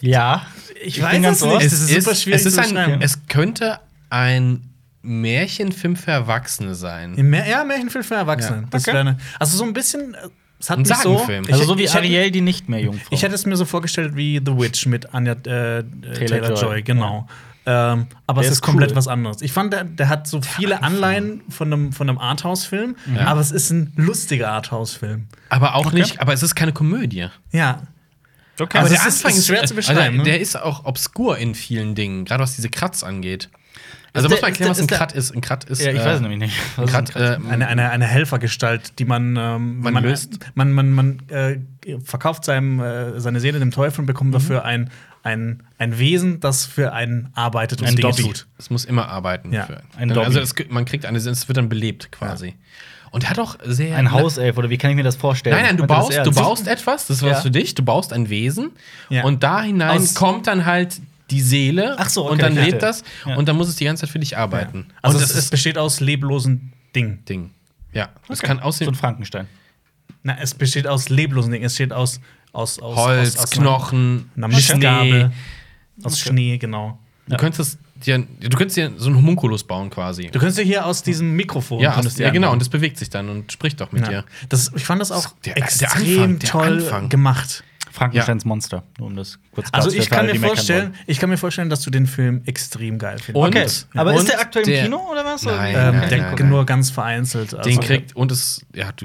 ja. 0.00 0.46
Ich, 0.80 0.98
Ich 0.98 1.02
weiß 1.02 1.10
bin 1.12 1.24
es 1.24 1.40
ganz 1.40 1.52
nicht. 1.54 1.64
Das 1.66 1.72
ist 1.72 1.88
super 2.04 2.14
schwierig 2.14 2.40
es 2.40 2.46
ist 2.46 2.54
zu 2.54 2.76
ein. 2.78 3.00
Es 3.02 3.26
könnte 3.26 3.80
ein 4.10 4.68
Märchenfilm 5.02 5.96
für 5.96 6.12
Erwachsene 6.12 6.74
sein. 6.74 7.16
Ja, 7.48 7.64
Märchenfilm 7.64 8.04
für 8.04 8.14
Erwachsene. 8.14 8.62
Ja. 8.62 8.68
Das 8.70 8.82
Okay. 8.82 8.92
wäre 8.92 9.00
eine, 9.00 9.18
also 9.38 9.56
so 9.56 9.64
ein 9.64 9.72
bisschen. 9.72 10.14
äh, 10.14 10.28
Es 10.60 10.70
hat 10.70 10.78
Ein 10.78 10.82
mich 10.82 10.94
so. 10.98 11.20
Ich, 11.28 11.52
Also 11.52 11.64
so 11.64 11.76
wie 11.78 11.88
Ariel, 11.88 12.30
die 12.30 12.40
nicht 12.40 12.68
mehr 12.68 12.78
Jungfrau. 12.80 13.08
Ich 13.10 13.22
hätte 13.24 13.34
es 13.34 13.44
mir 13.46 13.56
so 13.56 13.64
vorgestellt 13.64 14.14
wie 14.14 14.38
The 14.44 14.56
Witch 14.56 14.86
mit 14.86 15.12
Anya 15.12 15.32
äh, 15.32 15.82
Taylor, 16.14 16.50
Joy. 16.54 16.60
Joy, 16.60 16.82
genau. 16.82 17.26
Ähm, 17.64 18.06
aber 18.26 18.40
Der 18.42 18.48
es 18.48 18.54
ist 18.56 18.58
ist 18.58 18.62
komplett 18.62 18.90
cool. 18.90 18.96
was 18.96 19.06
anderes. 19.08 19.40
Ich 19.40 19.52
fand, 19.52 19.72
der, 19.72 19.84
der 19.84 20.08
hat 20.08 20.26
so 20.26 20.42
viele 20.42 20.82
Anleihen 20.82 21.42
von 21.48 21.72
einem, 21.72 21.92
von 21.92 22.08
einem 22.08 22.18
Arthouse-Film, 22.18 22.96
aber 23.24 23.40
es 23.40 23.52
ist 23.52 23.70
ein 23.70 23.92
lustiger 23.96 24.50
Arthouse-Film. 24.50 25.28
Aber 25.48 25.76
auch 25.76 25.92
nicht, 25.92 26.20
aber 26.20 26.32
es 26.32 26.42
ist 26.42 26.54
keine 26.56 26.72
Komödie. 26.72 27.28
Ja. 27.52 27.82
okay. 28.60 28.78
Also 28.78 28.94
der 28.94 29.06
es 29.06 29.22
ist- 29.22 29.24
ist 29.24 29.46
schwer 29.46 29.64
zu 29.64 29.74
beschreiben, 29.74 30.00
Also, 30.00 30.16
ne? 30.18 30.22
der 30.24 30.40
ist 30.40 30.60
auch 30.60 30.84
obskur 30.86 31.38
in 31.38 31.54
vielen 31.54 31.94
Dingen, 31.94 32.24
gerade 32.24 32.42
was 32.42 32.56
diese 32.56 32.68
Kratz 32.68 33.04
angeht. 33.04 33.48
Also 34.14 34.28
muss 34.28 34.42
man 34.42 34.50
erklären, 34.50 34.70
was 34.72 34.78
ein 34.80 34.86
Krat 34.88 35.12
ist. 35.14 35.30
Ein 35.34 35.40
Krat 35.40 35.64
ist. 35.64 35.80
ja, 35.80 35.90
ich 35.90 35.98
äh, 36.00 36.04
weiß 36.04 36.16
es 36.16 36.20
nämlich 36.20 36.38
nicht. 36.40 36.54
Ein 36.76 36.84
ist 36.84 36.94
ein 36.94 37.04
Krat, 37.06 37.10
Kratz? 37.12 37.40
äh, 37.46 37.48
Eine, 37.48 37.66
eine, 37.68 37.90
eine 37.90 38.04
Helfergestalt, 38.06 38.98
die 38.98 39.06
man, 39.06 39.36
ähm, 39.38 39.80
Man 39.80 39.94
man, 39.94 40.02
löst. 40.02 40.38
man, 40.54 40.70
man, 40.72 40.90
man 40.90 41.18
äh, 41.30 41.58
verkauft 42.04 42.44
seinem, 42.44 42.78
äh, 42.80 43.20
seine 43.20 43.40
Seele 43.40 43.58
dem 43.58 43.70
Teufel 43.70 44.00
und 44.00 44.04
Mhm. 44.04 44.06
bekommt 44.08 44.34
dafür 44.34 44.66
ein, 44.66 44.90
ein, 45.22 45.62
ein 45.78 45.98
Wesen, 45.98 46.40
das 46.40 46.66
für 46.66 46.92
einen 46.92 47.30
arbeitet 47.34 47.80
und 47.80 47.86
Ein 47.88 47.96
Dinge 47.96 48.10
Dobby. 48.10 48.22
tut. 48.24 48.46
Es 48.58 48.70
muss 48.70 48.84
immer 48.84 49.08
arbeiten. 49.08 49.52
Ja, 49.52 49.66
für 49.66 49.82
ein 49.96 50.10
also 50.18 50.40
es, 50.40 50.54
man 50.68 50.84
kriegt 50.84 51.06
eine, 51.06 51.18
es 51.18 51.48
wird 51.48 51.56
dann 51.56 51.68
belebt 51.68 52.10
quasi. 52.12 52.54
Und 53.12 53.24
er 53.24 53.30
hat 53.30 53.38
auch 53.38 53.56
sehr 53.62 53.96
Ein 53.98 54.10
Hauself, 54.10 54.56
oder 54.56 54.70
wie 54.70 54.78
kann 54.78 54.90
ich 54.90 54.96
mir 54.96 55.02
das 55.02 55.16
vorstellen? 55.16 55.54
Nein, 55.54 55.64
nein, 55.66 55.76
du 55.76 55.86
baust, 55.86 56.12
du 56.24 56.32
baust 56.32 56.66
etwas, 56.66 57.06
das 57.06 57.18
ist 57.18 57.22
was 57.22 57.30
Ja. 57.30 57.40
für 57.42 57.50
dich, 57.50 57.74
du 57.74 57.82
baust 57.82 58.12
ein 58.12 58.30
Wesen 58.30 58.70
Ja. 59.10 59.24
und 59.24 59.42
da 59.42 59.62
hinein 59.62 59.98
Aus- 59.98 60.14
kommt 60.14 60.46
dann 60.46 60.64
halt 60.64 61.00
die 61.30 61.42
Seele 61.42 61.94
Ach 61.98 62.08
so, 62.08 62.24
okay, 62.24 62.32
und 62.32 62.42
dann 62.42 62.54
lebt 62.54 62.82
das 62.82 63.04
Ja. 63.26 63.36
und 63.36 63.48
dann 63.48 63.56
muss 63.56 63.68
es 63.68 63.76
die 63.76 63.84
ganze 63.84 64.02
Zeit 64.02 64.10
für 64.10 64.18
dich 64.18 64.36
arbeiten. 64.38 64.86
Also 65.02 65.18
und 65.18 65.24
es, 65.24 65.28
das 65.32 65.44
es 65.44 65.50
besteht 65.50 65.76
aus 65.78 66.00
leblosen 66.00 66.72
Dingen. 66.96 67.22
Ding. 67.26 67.50
Ja, 67.92 68.08
es 68.28 68.38
Okay. 68.40 68.46
kann 68.48 68.58
So 68.58 68.64
aussehen 68.64 68.88
ein 68.88 68.94
Frankenstein. 68.94 69.46
Na, 70.22 70.36
es 70.40 70.54
besteht 70.54 70.86
aus 70.86 71.08
leblosen 71.10 71.52
Dingen. 71.52 71.64
Es 71.64 71.72
besteht 71.72 71.92
aus, 71.92 72.20
aus, 72.52 72.78
aus 72.78 72.96
Holz, 72.96 73.36
aus, 73.36 73.44
aus 73.44 73.50
Knochen, 73.50 74.30
Schnee. 74.58 75.28
Aus 76.02 76.14
Okay. 76.20 76.28
Schnee, 76.30 76.58
genau. 76.58 76.98
Du 77.28 77.36
könntest 77.36 77.78
dir, 78.04 78.18
du 78.18 78.48
könntest 78.56 78.76
dir 78.76 78.92
so 78.96 79.06
einen 79.08 79.16
Homunculus 79.16 79.64
bauen 79.64 79.90
quasi. 79.90 80.24
Du 80.26 80.38
könntest 80.38 80.58
dir 80.58 80.64
hier 80.64 80.84
aus 80.86 81.02
diesem 81.02 81.34
Mikrofon. 81.36 81.80
ja, 81.80 81.96
aus, 81.96 82.18
ja, 82.18 82.30
genau, 82.30 82.52
und 82.52 82.58
das 82.60 82.68
bewegt 82.68 82.98
sich 82.98 83.10
dann 83.10 83.28
und 83.28 83.52
spricht 83.52 83.80
doch 83.80 83.92
mit 83.92 84.02
Ja. 84.02 84.08
dir. 84.08 84.24
Das, 84.48 84.70
ich 84.74 84.84
fand 84.84 85.00
das 85.00 85.12
auch 85.12 85.28
Der- 85.44 85.54
der 85.54 85.62
extrem 85.62 85.90
Anfang, 86.22 86.38
der 86.40 86.48
toll 86.50 86.78
Anfang. 86.82 87.08
gemacht. 87.08 87.64
Frankensteins 87.92 88.46
Monster, 88.46 88.84
nur 88.98 89.08
um 89.08 89.16
das 89.16 89.38
kurz 89.54 89.68
Also 89.70 89.90
ich 89.90 90.08
kann 90.08 90.24
mir 90.24 90.40
vorstellen, 90.40 90.94
ich 91.06 91.18
kann 91.18 91.28
mir 91.28 91.36
vorstellen, 91.36 91.68
dass 91.68 91.82
du 91.82 91.90
den 91.90 92.06
Film 92.06 92.40
extrem 92.46 92.98
geil 92.98 93.18
findest. 93.18 93.86
Okay, 93.90 93.98
aber 94.00 94.14
ist 94.14 94.20
und 94.20 94.28
der 94.30 94.40
aktuell 94.40 94.64
im 94.64 94.70
der- 94.72 94.84
Kino 94.84 95.08
oder 95.12 95.24
was? 95.26 95.42
Nein, 95.42 95.74
ähm, 95.76 95.96
nein, 96.00 96.08
der 96.08 96.32
nein. 96.32 96.48
nur 96.48 96.64
ganz 96.64 96.88
vereinzelt. 96.90 97.52
Also, 97.54 97.68
Den 97.68 97.80
kriegt, 97.80 98.16
und 98.16 98.32
es, 98.32 98.64
ja, 98.74 98.92
du, 98.92 99.04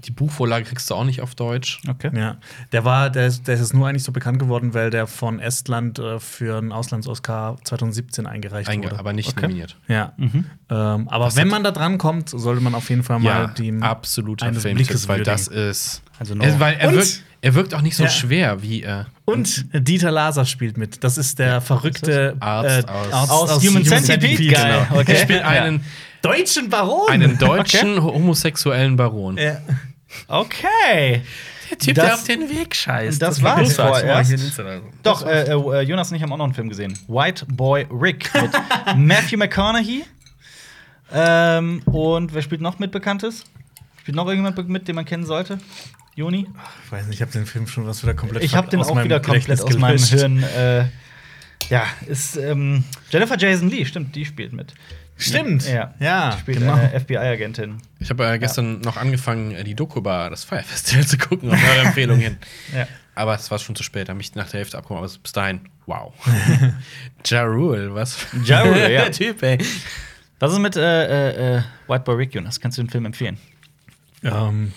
die 0.00 0.12
Buchvorlage 0.12 0.64
kriegst 0.64 0.88
du 0.90 0.94
auch 0.94 1.04
nicht 1.04 1.20
auf 1.22 1.34
Deutsch. 1.34 1.80
Okay. 1.88 2.10
Ja, 2.16 2.36
der 2.72 2.84
war, 2.84 3.10
der 3.10 3.26
ist, 3.26 3.48
der 3.48 3.56
ist 3.56 3.74
nur 3.74 3.88
eigentlich 3.88 4.04
so 4.04 4.12
bekannt 4.12 4.38
geworden, 4.38 4.72
weil 4.74 4.90
der 4.90 5.06
von 5.08 5.40
Estland 5.40 5.98
äh, 5.98 6.20
für 6.20 6.58
einen 6.58 6.70
Auslands-Oscar 6.70 7.56
2017 7.64 8.26
eingereicht 8.26 8.68
Einge 8.68 8.84
wurde. 8.84 8.98
aber 8.98 9.12
nicht 9.12 9.28
Okay. 9.30 9.42
nominiert. 9.42 9.76
Ja. 9.88 10.12
Mhm. 10.16 10.44
Ähm, 10.70 11.08
aber 11.08 11.34
wenn 11.34 11.48
man 11.48 11.64
da 11.64 11.72
dran 11.72 11.98
kommt, 11.98 12.28
sollte 12.30 12.62
man 12.62 12.74
auf 12.76 12.88
jeden 12.90 13.02
Fall 13.02 13.18
mal 13.18 13.24
Ja, 13.24 13.46
die 13.48 13.72
absoluter 13.80 14.46
Filmtipp, 14.52 14.74
Blickes 14.74 15.08
weil 15.08 15.22
das 15.24 15.48
ist 15.48 16.02
Also 16.18 16.34
no. 16.34 16.44
Er, 16.44 16.58
weil 16.60 16.76
er, 16.78 16.88
Und- 16.88 16.96
wirkt, 16.96 17.22
er 17.40 17.54
wirkt 17.54 17.74
auch 17.74 17.80
nicht 17.82 17.96
so 17.96 18.04
Ja. 18.04 18.08
schwer 18.10 18.62
wie 18.62 18.82
äh, 18.82 19.04
Und 19.24 19.66
Dieter 19.72 20.10
Laser 20.10 20.44
spielt 20.44 20.76
mit. 20.76 21.04
Das 21.04 21.16
ist 21.18 21.38
der 21.38 21.60
verrückte 21.60 22.36
Arzt 22.40 22.88
äh, 22.88 23.12
aus- 23.12 23.30
Aus 23.50 23.64
Human 23.66 23.84
Centipede? 23.84 24.48
Geil. 24.52 24.86
Er 24.90 24.96
Okay. 24.98 25.16
spielt 25.22 25.42
einen, 25.44 25.84
Deutschen 26.22 26.68
Baron. 26.68 27.08
einen 27.10 27.38
deutschen 27.38 28.02
homosexuellen 28.02 28.96
Baron. 28.96 29.36
ja. 29.38 29.58
Okay. 30.26 31.22
Der 31.70 31.78
Typ, 31.78 31.94
Das- 31.96 32.04
der 32.06 32.14
auf 32.14 32.24
den 32.24 32.48
Weg 32.48 32.74
scheißt. 32.74 33.20
das 33.20 33.42
war 33.42 33.62
vorerst. 33.64 34.30
Links 34.30 34.58
oder 34.58 34.78
so. 34.78 34.84
Doch, 35.02 35.26
äh, 35.26 35.42
äh, 35.52 35.80
Jonas 35.82 36.10
und 36.10 36.16
ich 36.16 36.22
haben 36.22 36.32
auch 36.32 36.38
noch 36.38 36.46
einen 36.46 36.54
Film 36.54 36.70
gesehen. 36.70 36.98
White 37.08 37.44
Boy 37.46 37.86
Rick 37.90 38.30
mit 38.34 38.50
Matthew 38.96 39.36
McConaughey. 39.36 40.04
Ähm, 41.12 41.82
und 41.84 42.34
wer 42.34 42.42
spielt 42.42 42.60
noch 42.62 42.78
mit 42.78 42.90
Bekanntes? 42.90 43.44
Spielt 44.00 44.16
noch 44.16 44.26
irgendjemand 44.26 44.68
mit, 44.68 44.88
den 44.88 44.94
man 44.94 45.04
kennen 45.04 45.26
sollte? 45.26 45.58
Juni? 46.18 46.48
Ich 46.84 46.92
weiß 46.92 47.06
nicht, 47.06 47.16
ich 47.16 47.22
habe 47.22 47.30
den 47.30 47.46
Film 47.46 47.68
schon 47.68 47.86
was 47.86 48.02
wieder 48.02 48.12
komplett 48.12 48.42
Ich 48.42 48.56
habe 48.56 48.68
den 48.68 48.80
aus 48.80 48.88
auch 48.88 48.96
meinem 48.96 49.04
wieder 49.04 49.20
komplett 49.20 49.60
aus 49.62 49.78
meinem. 49.78 49.98
Hirn. 49.98 50.42
Äh, 50.42 50.86
ja, 51.70 51.84
ist 52.08 52.36
ähm, 52.36 52.82
Jennifer 53.10 53.38
Jason 53.38 53.70
Lee, 53.70 53.84
stimmt, 53.84 54.16
die 54.16 54.24
spielt 54.24 54.52
mit. 54.52 54.74
Stimmt. 55.16 55.68
Ja, 55.68 55.94
ja 56.00 56.30
Die 56.34 56.40
spielt 56.40 56.58
genau. 56.58 56.74
eine 56.74 56.98
FBI-Agentin. 56.98 57.78
Ich 58.00 58.10
habe 58.10 58.26
äh, 58.26 58.38
gestern 58.38 58.80
noch 58.80 58.96
angefangen, 58.96 59.52
äh, 59.52 59.62
die 59.62 59.76
Doku 59.76 60.00
über 60.00 60.28
das 60.28 60.42
Fire 60.42 60.64
Festival 60.64 61.06
zu 61.06 61.18
gucken, 61.18 61.52
auf 61.52 61.60
eure 61.62 61.86
Empfehlung 61.86 62.18
hin. 62.18 62.36
Ja. 62.74 62.86
Aber 63.14 63.34
es 63.34 63.50
war 63.50 63.58
schon 63.58 63.74
zu 63.74 63.82
spät, 63.82 64.08
da 64.08 64.12
habe 64.12 64.20
ich 64.20 64.34
nach 64.36 64.48
der 64.48 64.58
Hälfte 64.58 64.76
abgekommen. 64.76 65.02
Aber 65.02 65.12
bis 65.20 65.32
dahin, 65.32 65.60
wow. 65.86 66.12
ja 67.26 67.42
Rule, 67.42 67.92
was? 67.92 68.16
Ja 68.44 68.62
Rule, 68.62 68.92
ja. 68.92 69.02
der 69.02 69.12
Typ, 69.12 69.42
ey. 69.42 69.58
Was 70.38 70.52
ist 70.52 70.58
mit 70.60 70.76
äh, 70.76 70.82
äh, 70.82 71.56
äh, 71.56 71.62
White 71.88 72.04
Boy 72.04 72.14
Rick, 72.14 72.34
Jonas? 72.34 72.60
Kannst 72.60 72.78
du 72.78 72.82
den 72.82 72.90
Film 72.90 73.06
empfehlen? 73.06 73.38
Ähm, 74.22 74.72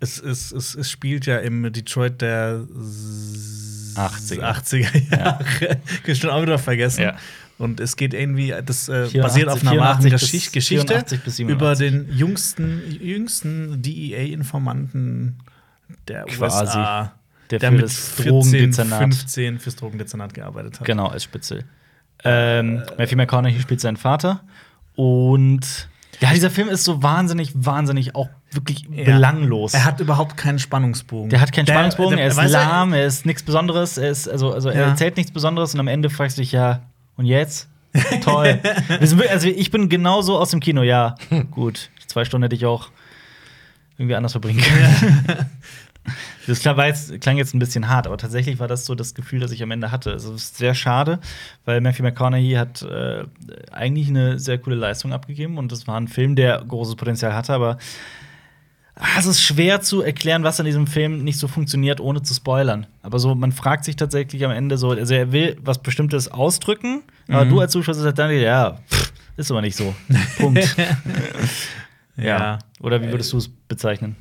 es, 0.00 0.18
es, 0.20 0.52
es, 0.52 0.74
es 0.74 0.90
spielt 0.90 1.26
ja 1.26 1.38
im 1.38 1.72
Detroit 1.72 2.20
der 2.20 2.64
s- 2.80 3.94
80er. 3.96 4.40
80er 4.42 5.16
Jahre. 5.16 5.44
Ich 6.06 6.18
schon 6.20 6.30
auch 6.30 6.42
wieder 6.42 6.58
vergessen. 6.58 7.02
Ja. 7.02 7.16
Und 7.58 7.80
es 7.80 7.96
geht 7.96 8.12
irgendwie, 8.12 8.48
das 8.64 8.88
äh, 8.90 9.06
84, 9.08 9.22
basiert 9.22 9.48
auf 9.48 9.62
einer 9.62 9.70
84 9.70 9.80
wahren 9.80 10.10
Geschichte 10.10 10.60
84 10.60 11.20
bis 11.24 11.36
87. 11.36 11.56
über 11.56 11.74
den 11.74 12.06
jüngsten, 12.14 12.82
jüngsten 13.00 13.80
DEA-Informanten 13.80 15.36
der 16.08 16.24
Quasi. 16.24 16.64
USA, 16.78 17.12
Der, 17.50 17.58
der 17.60 17.70
für 17.70 17.74
mit 17.76 17.84
das 17.84 18.08
14, 18.10 18.28
Drogendezernat. 18.32 18.98
15 18.98 19.58
fürs 19.60 19.76
Drogendezernat 19.76 20.34
gearbeitet 20.34 20.80
hat. 20.80 20.86
Genau, 20.86 21.06
als 21.06 21.24
Spitzel. 21.24 21.64
Ähm, 22.24 22.82
Matthew 22.98 23.16
McConaughey 23.16 23.60
spielt 23.60 23.80
seinen 23.80 23.96
Vater. 23.96 24.42
Und 24.94 25.88
ja, 26.20 26.32
dieser 26.32 26.50
Film 26.50 26.68
ist 26.68 26.84
so 26.84 27.02
wahnsinnig, 27.02 27.52
wahnsinnig 27.54 28.14
auch 28.14 28.28
wirklich 28.52 28.86
Ja. 28.90 29.04
belanglos. 29.04 29.74
Er 29.74 29.84
hat 29.84 30.00
überhaupt 30.00 30.36
keinen 30.36 30.58
Spannungsbogen. 30.58 31.30
der 31.30 31.40
hat 31.40 31.52
keinen 31.52 31.66
Der- 31.66 31.74
Spannungsbogen, 31.74 32.16
der- 32.16 32.26
er 32.26 32.30
ist 32.44 32.50
lahm, 32.52 32.92
er 32.92 33.06
ist 33.06 33.26
nichts 33.26 33.42
Besonderes, 33.42 33.98
er 33.98 34.10
ist, 34.10 34.28
also, 34.28 34.52
also 34.52 34.68
er 34.70 34.80
Ja. 34.82 34.88
erzählt 34.88 35.16
nichts 35.16 35.32
Besonderes 35.32 35.74
und 35.74 35.80
am 35.80 35.88
Ende 35.88 36.08
fragst 36.10 36.38
du 36.38 36.42
dich 36.42 36.52
ja, 36.52 36.80
und 37.16 37.26
jetzt? 37.26 37.68
Toll. 38.22 38.60
Also 39.30 39.48
ich 39.48 39.70
bin 39.70 39.88
genauso 39.88 40.38
aus 40.38 40.50
dem 40.50 40.60
Kino, 40.60 40.82
ja, 40.82 41.14
gut. 41.50 41.90
Zwei 42.06 42.24
Stunden 42.24 42.44
hätte 42.44 42.54
ich 42.56 42.66
auch 42.66 42.90
irgendwie 43.98 44.14
anders 44.14 44.32
verbringen 44.32 44.60
können. 44.62 45.46
Das 46.46 46.60
klar, 46.60 46.86
jetzt, 46.86 47.20
klang 47.20 47.36
jetzt 47.36 47.52
ein 47.54 47.58
bisschen 47.58 47.88
hart, 47.88 48.06
aber 48.06 48.16
tatsächlich 48.16 48.60
war 48.60 48.68
das 48.68 48.84
so 48.86 48.94
das 48.94 49.14
Gefühl, 49.14 49.40
das 49.40 49.50
ich 49.50 49.60
am 49.64 49.72
Ende 49.72 49.90
hatte. 49.90 50.12
Also, 50.12 50.32
es 50.34 50.42
ist 50.44 50.56
sehr 50.58 50.72
schade, 50.74 51.18
weil 51.64 51.80
Matthew 51.80 52.04
McConaughey 52.04 52.52
hat 52.52 52.82
äh, 52.82 53.24
eigentlich 53.72 54.06
eine 54.08 54.38
sehr 54.38 54.58
coole 54.58 54.76
Leistung 54.76 55.12
abgegeben 55.12 55.58
und 55.58 55.72
es 55.72 55.88
war 55.88 55.98
ein 55.98 56.06
Film, 56.06 56.36
der 56.36 56.62
großes 56.68 56.94
Potenzial 56.94 57.34
hatte, 57.34 57.52
aber 57.52 57.78
ah, 58.96 59.18
es 59.18 59.26
ist 59.26 59.40
schwer 59.42 59.80
zu 59.80 60.02
erklären, 60.02 60.42
was 60.42 60.58
an 60.58 60.66
diesem 60.66 60.86
Film 60.86 61.22
nicht 61.24 61.38
so 61.38 61.46
funktioniert, 61.48 62.00
ohne 62.00 62.22
zu 62.22 62.34
spoilern. 62.34 62.86
Aber 63.02 63.18
so, 63.18 63.34
man 63.34 63.52
fragt 63.52 63.84
sich 63.84 63.96
tatsächlich 63.96 64.44
am 64.44 64.50
Ende 64.50 64.76
so, 64.78 64.90
also 64.90 65.14
er 65.14 65.32
will 65.32 65.56
was 65.62 65.80
Bestimmtes 65.82 66.28
ausdrücken, 66.28 67.02
aber 67.28 67.44
Mhm. 67.44 67.50
du 67.50 67.60
als 67.60 67.72
Zuschauer 67.72 67.94
sagst 67.94 68.18
dann, 68.18 68.30
ja, 68.32 68.78
pff, 68.90 69.12
ist 69.36 69.50
aber 69.50 69.62
nicht 69.62 69.76
so. 69.76 69.94
Punkt. 70.38 70.76
ja. 72.16 72.58
Oder 72.80 73.00
wie 73.02 73.10
würdest 73.10 73.32
du 73.32 73.38
es 73.38 73.48
bezeichnen? 73.48 74.16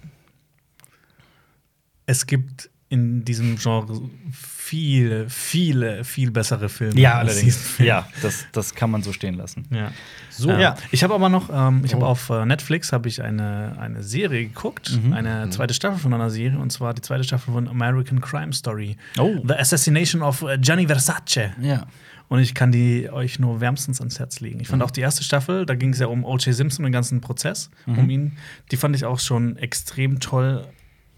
es 2.07 2.27
gibt 2.27 2.69
in 2.95 3.25
diesem 3.25 3.57
Genre 3.57 4.01
viele, 4.31 5.29
viele, 5.29 6.03
viel 6.03 6.31
bessere 6.31 6.69
Filme. 6.69 6.99
Ja, 6.99 7.19
als 7.19 7.31
allerdings. 7.33 7.77
Ja, 7.77 8.07
das, 8.21 8.45
das 8.51 8.73
kann 8.73 8.89
man 8.89 9.03
so 9.03 9.13
stehen 9.13 9.35
lassen. 9.35 9.65
Ja. 9.69 9.91
So. 10.31 10.49
Ähm, 10.49 10.59
Ja. 10.59 10.75
Ich 10.91 11.03
habe 11.03 11.13
aber 11.13 11.29
noch, 11.29 11.49
ähm, 11.53 11.81
ich 11.85 11.93
habe 11.93 12.05
Oh. 12.05 12.09
auf 12.09 12.29
äh, 12.29 12.45
Netflix 12.45 12.91
habe 12.91 13.07
ich 13.07 13.21
eine, 13.21 13.77
eine 13.79 14.01
Serie 14.01 14.47
geguckt, 14.47 14.99
Mhm. 15.03 15.13
eine 15.13 15.49
zweite 15.51 15.73
Staffel 15.73 15.99
von 15.99 16.13
einer 16.13 16.29
Serie 16.29 16.57
und 16.57 16.71
zwar 16.71 16.93
die 16.93 17.01
zweite 17.01 17.23
Staffel 17.23 17.53
von 17.53 17.67
American 17.67 18.21
Crime 18.21 18.53
Story. 18.53 18.97
Oh. 19.19 19.35
The 19.47 19.53
Assassination 19.53 20.21
of 20.23 20.41
äh, 20.41 20.57
Gianni 20.57 20.87
Versace. 20.87 21.51
Ja. 21.61 21.85
Und 22.27 22.39
ich 22.39 22.55
kann 22.55 22.71
die 22.71 23.07
euch 23.11 23.37
nur 23.37 23.61
wärmstens 23.61 23.99
ans 24.01 24.17
Herz 24.17 24.39
legen. 24.39 24.59
Ich 24.59 24.67
fand 24.67 24.81
Mhm. 24.81 24.85
auch 24.87 24.91
die 24.91 25.01
erste 25.01 25.23
Staffel, 25.23 25.67
da 25.67 25.75
ging 25.75 25.91
es 25.91 25.99
ja 25.99 26.07
um 26.07 26.23
O.J. 26.25 26.55
Simpson, 26.55 26.83
den 26.83 26.91
ganzen 26.91 27.21
Prozess 27.21 27.69
Mhm. 27.85 27.97
um 27.99 28.09
ihn. 28.09 28.31
Die 28.71 28.77
fand 28.77 28.95
ich 28.95 29.05
auch 29.05 29.19
schon 29.19 29.57
extrem 29.57 30.19
toll 30.19 30.65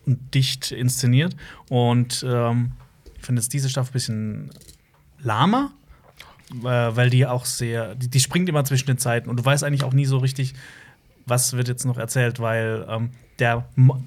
und 0.08 0.34
dicht 0.34 0.72
inszeniert. 0.72 1.36
Und 1.70 2.26
ähm, 2.28 2.72
ich 3.20 3.26
finde 3.26 3.42
jetzt 3.42 3.54
diese 3.54 3.70
Staffel 3.70 3.90
ein 3.92 3.94
bisschen 3.94 4.50
lahmer, 5.20 5.72
äh, 6.52 6.66
weil 6.66 7.10
die 7.10 7.26
auch 7.26 7.46
sehr, 7.46 7.94
die, 7.96 8.08
die 8.10 8.20
springt 8.20 8.48
immer 8.50 8.64
zwischen 8.64 8.88
den 8.88 8.98
Zeiten 8.98 9.30
und 9.30 9.38
du 9.38 9.46
weißt 9.46 9.64
eigentlich 9.64 9.84
auch 9.84 9.94
nie 9.94 10.06
so 10.06 10.18
richtig, 10.18 10.54
was 11.26 11.54
wird 11.54 11.68
jetzt 11.68 11.86
noch 11.86 11.98
erzählt, 11.98 12.40
weil 12.40 12.86
ähm, 12.90 13.10
der 13.40 13.66
Mo- 13.76 14.00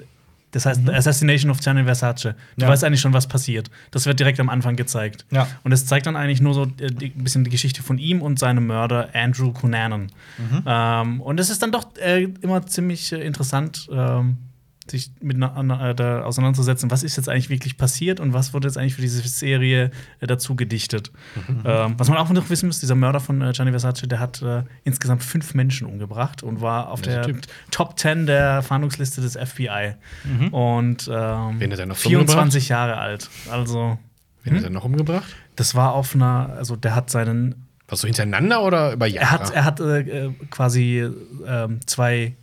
das 0.53 0.67
heißt 0.67 0.81
The 0.85 0.93
Assassination 0.93 1.49
of 1.53 1.61
Gianni 1.61 1.85
Versace. 1.85 2.35
Du 2.57 2.63
Ja. 2.65 2.69
weißt 2.69 2.83
eigentlich 2.83 3.01
schon, 3.01 3.13
was 3.13 3.29
passiert. 3.29 3.71
Das 3.93 4.07
wird 4.07 4.19
direkt 4.19 4.41
am 4.41 4.49
Anfang 4.49 4.75
gezeigt. 4.75 5.25
Ja. 5.31 5.47
Und 5.63 5.71
es 5.71 5.87
zeigt 5.87 6.07
dann 6.07 6.17
eigentlich 6.17 6.41
nur 6.41 6.55
so 6.55 6.65
äh, 6.65 6.91
die, 6.91 7.13
ein 7.17 7.23
bisschen 7.23 7.45
die 7.45 7.51
Geschichte 7.51 7.85
von 7.85 7.99
ihm 7.99 8.21
und 8.21 8.41
seinem 8.41 8.67
Mörder 8.67 9.11
Andrew 9.15 9.53
Cunanan. 9.53 10.11
Ähm, 10.67 11.21
und 11.21 11.39
es 11.39 11.51
ist 11.51 11.63
dann 11.63 11.71
doch 11.71 11.95
äh, 11.99 12.25
immer 12.41 12.67
ziemlich 12.67 13.13
äh, 13.13 13.25
interessant, 13.25 13.89
ähm, 13.93 14.39
sich 14.90 15.11
mit 15.20 15.38
äh, 15.38 15.44
auseinanderzusetzen, 15.44 16.90
was 16.90 17.03
ist 17.03 17.16
jetzt 17.16 17.29
eigentlich 17.29 17.50
wirklich 17.50 17.76
passiert 17.76 18.20
und 18.20 18.33
was 18.33 18.53
wurde 18.53 18.68
jetzt 18.68 18.76
eigentlich 18.76 18.94
für 18.94 19.03
diese 19.03 19.26
Serie 19.26 19.90
äh, 20.20 20.26
dazu 20.26 20.57
gedichtet. 20.57 21.11
Ähm, 21.64 21.94
was 21.98 22.09
man 22.09 22.18
auch 22.18 22.31
noch 22.31 22.50
wissen 22.50 22.66
muss, 22.66 22.81
dieser 22.81 22.94
Mörder 22.94 23.20
von 23.20 23.42
äh, 23.42 23.53
Gianni 23.53 23.70
Versace, 23.70 24.09
der 24.09 24.18
hat 24.18 24.42
äh, 24.42 24.62
insgesamt 24.85 25.22
fünf 25.22 25.55
Menschen 25.55 25.87
umgebracht 25.87 26.42
und 26.42 26.61
war 26.61 26.88
auf 26.88 27.03
der 27.03 27.22
stimmt. 27.22 27.46
Top 27.70 27.98
10 27.98 28.26
der 28.26 28.62
Fahndungsliste 28.62 29.20
des 29.20 29.37
FBI. 29.37 29.94
Und 30.50 31.11
ähm, 31.12 31.61
Wen 31.61 31.72
hat 31.72 31.79
er 31.79 31.87
noch 31.87 31.96
so 31.96 32.09
24 32.09 32.68
Jahre 32.68 32.96
alt. 32.96 33.29
Also, 33.50 33.98
Wen 34.44 34.57
hat 34.57 34.64
er 34.64 34.70
noch 34.70 34.85
umgebracht? 34.85 35.35
das 35.61 35.74
war 35.74 35.92
auf 35.92 36.14
einer, 36.14 36.55
also 36.57 36.74
der 36.74 36.94
hat 36.94 37.11
seinen 37.11 37.66
Was 37.88 38.00
so 38.00 38.07
hintereinander 38.07 38.62
oder 38.62 38.92
über 38.94 39.07
Jahre? 39.07 39.26
er 39.26 39.31
hat, 39.31 39.50
er 39.50 39.64
hat 39.64 39.81
äh, 39.81 40.26
äh, 40.26 40.33
quasi 40.50 41.07
ähm, 41.46 41.81
zwei. 41.87 42.35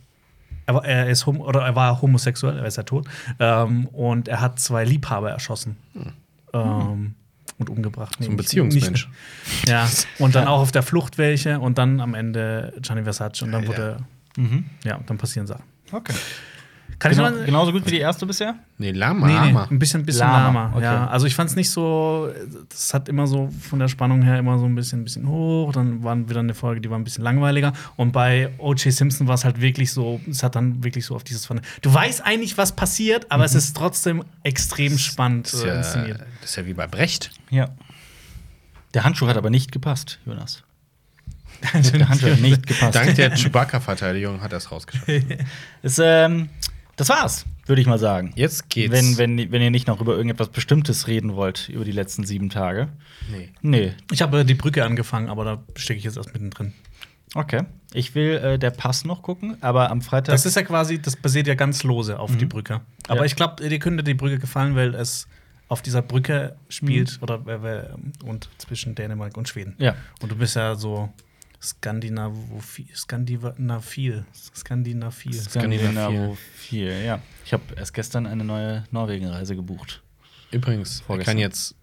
Er, 0.68 0.74
war- 0.74 0.84
er 0.84 1.08
ist 1.08 1.24
hom 1.24 1.40
oder 1.40 1.62
er 1.62 1.74
war 1.74 2.02
homosexuell, 2.02 2.58
er 2.58 2.66
ist 2.66 2.76
ja 2.76 2.82
tot. 2.82 3.06
Ähm, 3.40 3.86
und 3.86 4.28
er 4.28 4.42
hat 4.42 4.60
zwei 4.60 4.84
Liebhaber 4.84 5.30
erschossen. 5.30 5.76
Ähm, 6.52 7.14
und 7.58 7.70
umgebracht. 7.70 8.16
so 8.20 8.30
ein 8.30 8.36
Beziehungsmensch. 8.36 9.08
Nicht, 9.08 9.68
ja. 9.68 9.88
Und 10.18 10.34
dann 10.34 10.46
auch 10.46 10.60
auf 10.60 10.70
der 10.70 10.82
Flucht 10.82 11.16
welche 11.16 11.58
und 11.58 11.78
dann 11.78 12.00
am 12.00 12.14
Ende 12.14 12.74
Gianni 12.82 13.02
Versace. 13.02 13.42
Und 13.42 13.52
dann 13.52 13.62
Ja. 13.62 13.68
wurde. 13.68 13.96
Mhm. 14.36 14.66
Ja, 14.84 15.00
dann 15.06 15.16
passieren 15.16 15.46
Sachen. 15.46 15.64
Okay. 15.90 16.12
Kann 17.00 17.12
Genau, 17.12 17.28
ich 17.28 17.34
mal. 17.36 17.44
genauso 17.46 17.70
gut 17.70 17.86
wie 17.86 17.90
die 17.92 17.98
erste 18.00 18.26
bisher? 18.26 18.56
Nee, 18.76 18.90
Lama. 18.90 19.26
Nee, 19.28 19.32
nee, 19.32 19.38
Lama. 19.52 19.68
ein 19.70 19.78
bisschen, 19.78 20.04
bisschen 20.04 20.26
Lama, 20.26 20.42
lahmer. 20.62 20.72
okay. 20.74 20.82
Ja, 20.84 21.06
also 21.06 21.26
ich 21.26 21.34
fand 21.36 21.48
es 21.50 21.54
nicht 21.54 21.70
so, 21.70 22.28
das 22.68 22.92
hat 22.92 23.08
immer 23.08 23.28
so 23.28 23.50
von 23.60 23.78
der 23.78 23.86
Spannung 23.86 24.22
her 24.22 24.36
immer 24.38 24.58
so 24.58 24.64
ein 24.64 24.74
bisschen, 24.74 25.04
bisschen 25.04 25.28
hoch. 25.28 25.70
Dann 25.72 26.02
war 26.02 26.18
wieder 26.28 26.40
eine 26.40 26.54
Folge, 26.54 26.80
die 26.80 26.90
war 26.90 26.98
ein 26.98 27.04
bisschen 27.04 27.22
langweiliger. 27.22 27.72
Und 27.94 28.10
bei 28.10 28.50
O.J. 28.58 28.92
Simpson 28.92 29.28
war 29.28 29.36
es 29.36 29.44
halt 29.44 29.60
wirklich 29.60 29.92
so, 29.92 30.20
es 30.28 30.42
hat 30.42 30.56
dann 30.56 30.82
wirklich 30.82 31.06
so 31.06 31.14
auf 31.14 31.22
dieses 31.22 31.46
von. 31.46 31.60
Du 31.82 31.94
weißt 31.94 32.24
eigentlich, 32.26 32.58
was 32.58 32.74
passiert, 32.74 33.30
aber 33.30 33.44
es 33.44 33.54
ist 33.54 33.76
trotzdem 33.76 34.24
extrem 34.42 34.98
spannend 34.98 35.46
Das 35.46 35.54
ist, 35.54 35.64
ja, 35.66 35.74
inszeniert. 35.76 36.20
das 36.40 36.50
ist 36.50 36.56
ja 36.56 36.66
wie 36.66 36.74
bei 36.74 36.88
Brecht. 36.88 37.30
Ja. 37.50 37.68
Der 38.94 39.04
Handschuh 39.04 39.28
hat 39.28 39.36
aber 39.36 39.50
nicht 39.50 39.70
gepasst, 39.70 40.18
Jonas. 40.26 40.64
Der 41.92 42.08
Handschuh 42.08 42.30
hat 42.30 42.40
nicht 42.40 42.66
gepasst. 42.66 42.94
Dank 42.94 43.14
der 43.16 43.34
Chewbacca-Verteidigung 43.36 44.40
hat 44.40 44.52
er 44.52 44.58
es 44.58 44.70
rausgeschafft. 44.70 45.08
Das, 45.82 46.00
ähm, 46.02 46.48
das 46.98 47.08
war's, 47.08 47.46
würde 47.66 47.80
ich 47.80 47.86
mal 47.86 47.98
sagen. 47.98 48.32
Jetzt 48.36 48.68
geht's. 48.68 48.92
Wenn, 48.92 49.16
wenn, 49.16 49.50
wenn 49.50 49.62
ihr 49.62 49.70
nicht 49.70 49.86
noch 49.88 50.00
über 50.00 50.12
irgendetwas 50.12 50.50
Bestimmtes 50.50 51.06
reden 51.06 51.34
wollt 51.34 51.68
über 51.70 51.84
die 51.86 51.92
letzten 51.92 52.24
sieben 52.26 52.50
Tage. 52.50 52.88
nee. 53.30 53.48
Nee. 53.62 53.92
Ich 54.12 54.20
habe 54.20 54.40
äh, 54.40 54.44
die 54.44 54.54
Brücke 54.54 54.84
angefangen, 54.84 55.28
aber 55.30 55.44
da 55.44 55.62
stecke 55.76 55.98
ich 55.98 56.04
jetzt 56.04 56.16
erst 56.18 56.32
mittendrin. 56.34 56.74
Okay. 57.34 57.62
Ich 57.92 58.14
will 58.14 58.32
äh, 58.36 58.58
der 58.58 58.70
Pass 58.70 59.04
noch 59.04 59.22
gucken, 59.22 59.56
aber 59.60 59.90
am 59.90 60.00
Freitag. 60.02 60.32
Das 60.34 60.44
ist 60.46 60.56
ja 60.56 60.62
quasi, 60.62 61.00
das 61.00 61.16
basiert 61.16 61.46
ja 61.46 61.54
ganz 61.54 61.82
lose 61.82 62.18
auf 62.18 62.36
die 62.36 62.46
Brücke. 62.46 62.80
Aber 63.06 63.20
Ja. 63.20 63.24
ich 63.26 63.36
glaube, 63.36 63.66
dir 63.68 63.78
könnte 63.78 64.02
die 64.02 64.14
Brücke 64.14 64.38
gefallen, 64.38 64.74
weil 64.76 64.94
es 64.94 65.28
auf 65.68 65.82
dieser 65.82 66.00
Brücke 66.00 66.56
spielt 66.70 67.18
oder 67.20 67.42
äh, 67.46 67.78
äh, 67.80 67.84
und 68.24 68.48
zwischen 68.56 68.94
Dänemark 68.94 69.36
und 69.36 69.46
Schweden. 69.48 69.74
ja. 69.78 69.94
Und 70.22 70.32
du 70.32 70.36
bist 70.36 70.56
ja 70.56 70.74
so 70.74 71.10
Skandinavophil. 71.60 72.86
Skandinavil. 72.94 74.24
Skandinavil. 74.54 75.32
Skandinavophil, 75.34 77.02
ja. 77.04 77.20
Ich 77.44 77.52
habe 77.52 77.62
erst 77.76 77.94
gestern 77.94 78.26
eine 78.26 78.44
neue 78.44 78.84
Norwegen-Reise 78.90 79.56
gebucht. 79.56 80.02
Übrigens, 80.50 81.00
Vorgestern. 81.00 81.34
kann 81.34 81.40
jetzt 81.40 81.74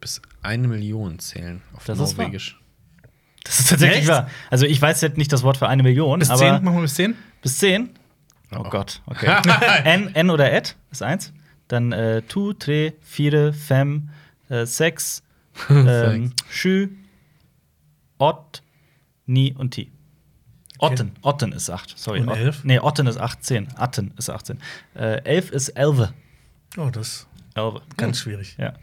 bis 0.00 0.20
eine 0.42 0.68
Million 0.68 1.18
zählen 1.18 1.62
auf 1.74 1.84
Das 1.84 1.98
ist 1.98 2.16
Norwegisch. 2.18 2.60
Das 3.44 3.60
ist 3.60 3.70
tatsächlich 3.70 4.00
Echt? 4.00 4.08
wahr. 4.08 4.28
Also 4.50 4.66
ich 4.66 4.80
weiß 4.80 5.00
jetzt 5.00 5.16
nicht 5.16 5.32
das 5.32 5.42
Wort 5.42 5.56
für 5.56 5.68
eine 5.68 5.82
Million, 5.82 6.18
Bis 6.18 6.30
aber 6.30 6.38
10? 6.38 6.64
Machen 6.64 6.76
wir 6.76 6.82
bis 6.82 6.94
10? 6.94 7.14
bis 7.42 7.58
10? 7.58 7.90
Oh, 8.52 8.62
Gott, 8.64 9.02
okay. 9.06 9.34
N, 9.84 10.14
N 10.14 10.30
oder 10.30 10.52
et 10.52 10.76
ist 10.90 11.02
eins. 11.02 11.32
Dann 11.68 11.92
äh, 11.92 12.22
tu, 12.22 12.52
tre, 12.52 12.92
vier, 13.00 13.52
fem, 13.52 14.10
äh, 14.48 14.66
sechs, 14.66 15.22
ähm, 15.70 16.32
schü, 16.48 16.90
ot, 18.18 18.62
ni 19.26 19.52
und 19.52 19.72
ti. 19.72 19.90
Otten, 20.78 21.12
Otten 21.22 21.52
ist 21.52 21.70
acht. 21.70 21.98
Sorry. 21.98 22.20
Und 22.20 22.28
Ot- 22.28 22.36
elf? 22.38 22.64
Nee, 22.64 22.78
Otten 22.80 23.06
ist 23.06 23.16
18. 23.18 23.76
Atten 23.76 24.12
ist 24.18 24.28
18. 24.28 24.58
Äh, 24.94 25.22
elf 25.24 25.50
ist 25.50 25.70
elve. 25.70 26.12
Oh, 26.76 26.90
das 26.90 27.08
ist 27.08 27.26
Elve. 27.54 27.80
ganz 27.96 28.20
schwierig. 28.20 28.56
Ja. 28.58 28.74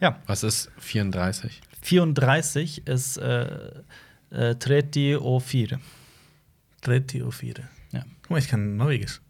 Ja. 0.00 0.20
Was 0.26 0.44
ist 0.44 0.70
34? 0.78 1.60
34 1.82 2.86
ist 2.86 3.16
äh, 3.16 3.82
äh, 4.30 4.54
treti 4.56 5.16
o 5.16 5.40
fire. 5.40 5.80
Tretti 6.80 7.22
o 7.22 7.30
Fire. 7.30 7.68
Ja. 7.92 8.04
Guck 8.22 8.30
mal, 8.30 8.38
ich 8.38 8.48
kann 8.48 8.76
Norwegisch. 8.76 9.20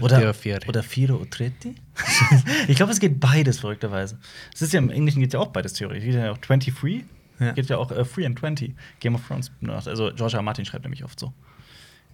Oder, 0.00 0.32
vier. 0.34 0.60
oder 0.68 0.82
Fire 0.84 1.14
o 1.20 1.24
Treti? 1.24 1.74
ich 2.68 2.76
glaube, 2.76 2.92
es 2.92 3.00
geht 3.00 3.18
beides, 3.18 3.58
verrückterweise. 3.60 4.18
Es 4.54 4.62
ist 4.62 4.72
ja 4.72 4.78
im 4.78 4.88
Englischen 4.90 5.20
geht 5.20 5.32
ja 5.32 5.40
auch 5.40 5.48
beides 5.48 5.72
theoretisch. 5.72 6.04
Geht 6.04 6.14
ja 6.14 6.30
auch 6.32 6.38
23. 6.38 7.04
Ja. 7.40 7.52
Geht 7.52 7.68
ja 7.70 7.78
auch 7.78 7.90
äh, 7.90 8.04
Free 8.04 8.26
and 8.26 8.38
20. 8.38 8.74
Game 9.00 9.14
of 9.14 9.22
Thrones. 9.26 9.50
benutzt. 9.60 9.88
Also 9.88 10.10
George 10.14 10.36
R. 10.36 10.42
Martin 10.42 10.64
schreibt 10.64 10.84
nämlich 10.84 11.02
oft 11.04 11.18
so. 11.18 11.32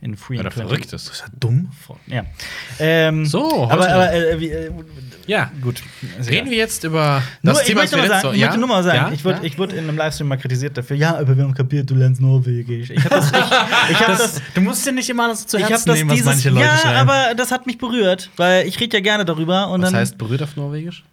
In 0.02 0.14
Free 0.14 0.34
Weil 0.36 0.44
and 0.46 0.48
er 0.48 0.52
20. 0.52 0.68
verrückt 0.70 0.92
Das 0.92 1.02
ist. 1.04 1.12
ist 1.12 1.20
ja 1.22 1.26
dumm. 1.40 1.70
Ja. 2.06 2.24
Ähm, 2.78 3.24
So, 3.24 3.64
aber, 3.64 3.82
heute- 3.82 3.94
aber 3.94 4.12
äh, 4.12 4.38
wie, 4.40 4.50
äh, 4.50 4.70
Ja, 5.26 5.50
gut. 5.62 5.82
Ist 6.20 6.28
Reden 6.28 6.32
egal. 6.42 6.50
wir 6.50 6.56
jetzt 6.58 6.84
über 6.84 7.22
Nur, 7.40 7.54
das 7.54 7.62
ich 7.62 7.68
Thema, 7.68 7.80
möchte 7.80 7.96
das 7.96 8.00
mal 8.00 8.02
wir 8.04 8.08
sagen, 8.10 8.22
letzte- 8.28 8.36
ich 8.36 8.44
möchte 8.44 8.58
nur 8.58 8.68
mal 8.68 8.82
sagen, 8.84 8.96
Ja? 8.98 9.12
ich 9.12 9.24
wurde 9.24 9.36
Ja? 9.38 9.42
ich 9.44 9.58
wurde 9.58 9.76
in 9.76 9.88
einem 9.88 9.96
Livestream 9.96 10.28
mal 10.28 10.36
kritisiert 10.36 10.76
dafür, 10.76 10.96
ja, 10.98 11.16
aber 11.16 11.34
wir 11.34 11.44
haben 11.44 11.54
kapiert, 11.54 11.88
du 11.88 11.94
lernst 11.94 12.20
Norwegisch. 12.20 12.90
Ich 12.90 12.98
habe 13.06 13.08
das, 13.08 13.30
ich, 13.32 13.90
ich 13.92 14.00
hab 14.00 14.18
das, 14.18 14.42
Du 14.54 14.60
musst 14.60 14.84
dir 14.86 14.92
nicht 14.92 15.08
immer 15.08 15.24
alles 15.24 15.46
zu 15.46 15.56
ich 15.56 15.62
Herzen 15.62 15.74
habe 15.80 15.84
das 15.92 15.96
nehmen, 15.96 16.10
was 16.10 16.14
dieses, 16.16 16.26
manche 16.26 16.50
Leute 16.50 16.66
ja, 16.66 16.76
schreiben. 16.76 17.08
aber 17.10 17.34
das 17.34 17.50
hat 17.50 17.66
mich 17.66 17.78
berührt, 17.78 18.30
weil 18.36 18.66
ich 18.68 18.78
rede 18.78 18.98
ja 18.98 19.02
gerne 19.02 19.24
darüber 19.24 19.70
und 19.70 19.80
Was 19.80 19.90
dann 19.92 19.98
heißt 20.00 20.18
berührt 20.18 20.42
auf 20.42 20.56
Norwegisch? 20.56 21.04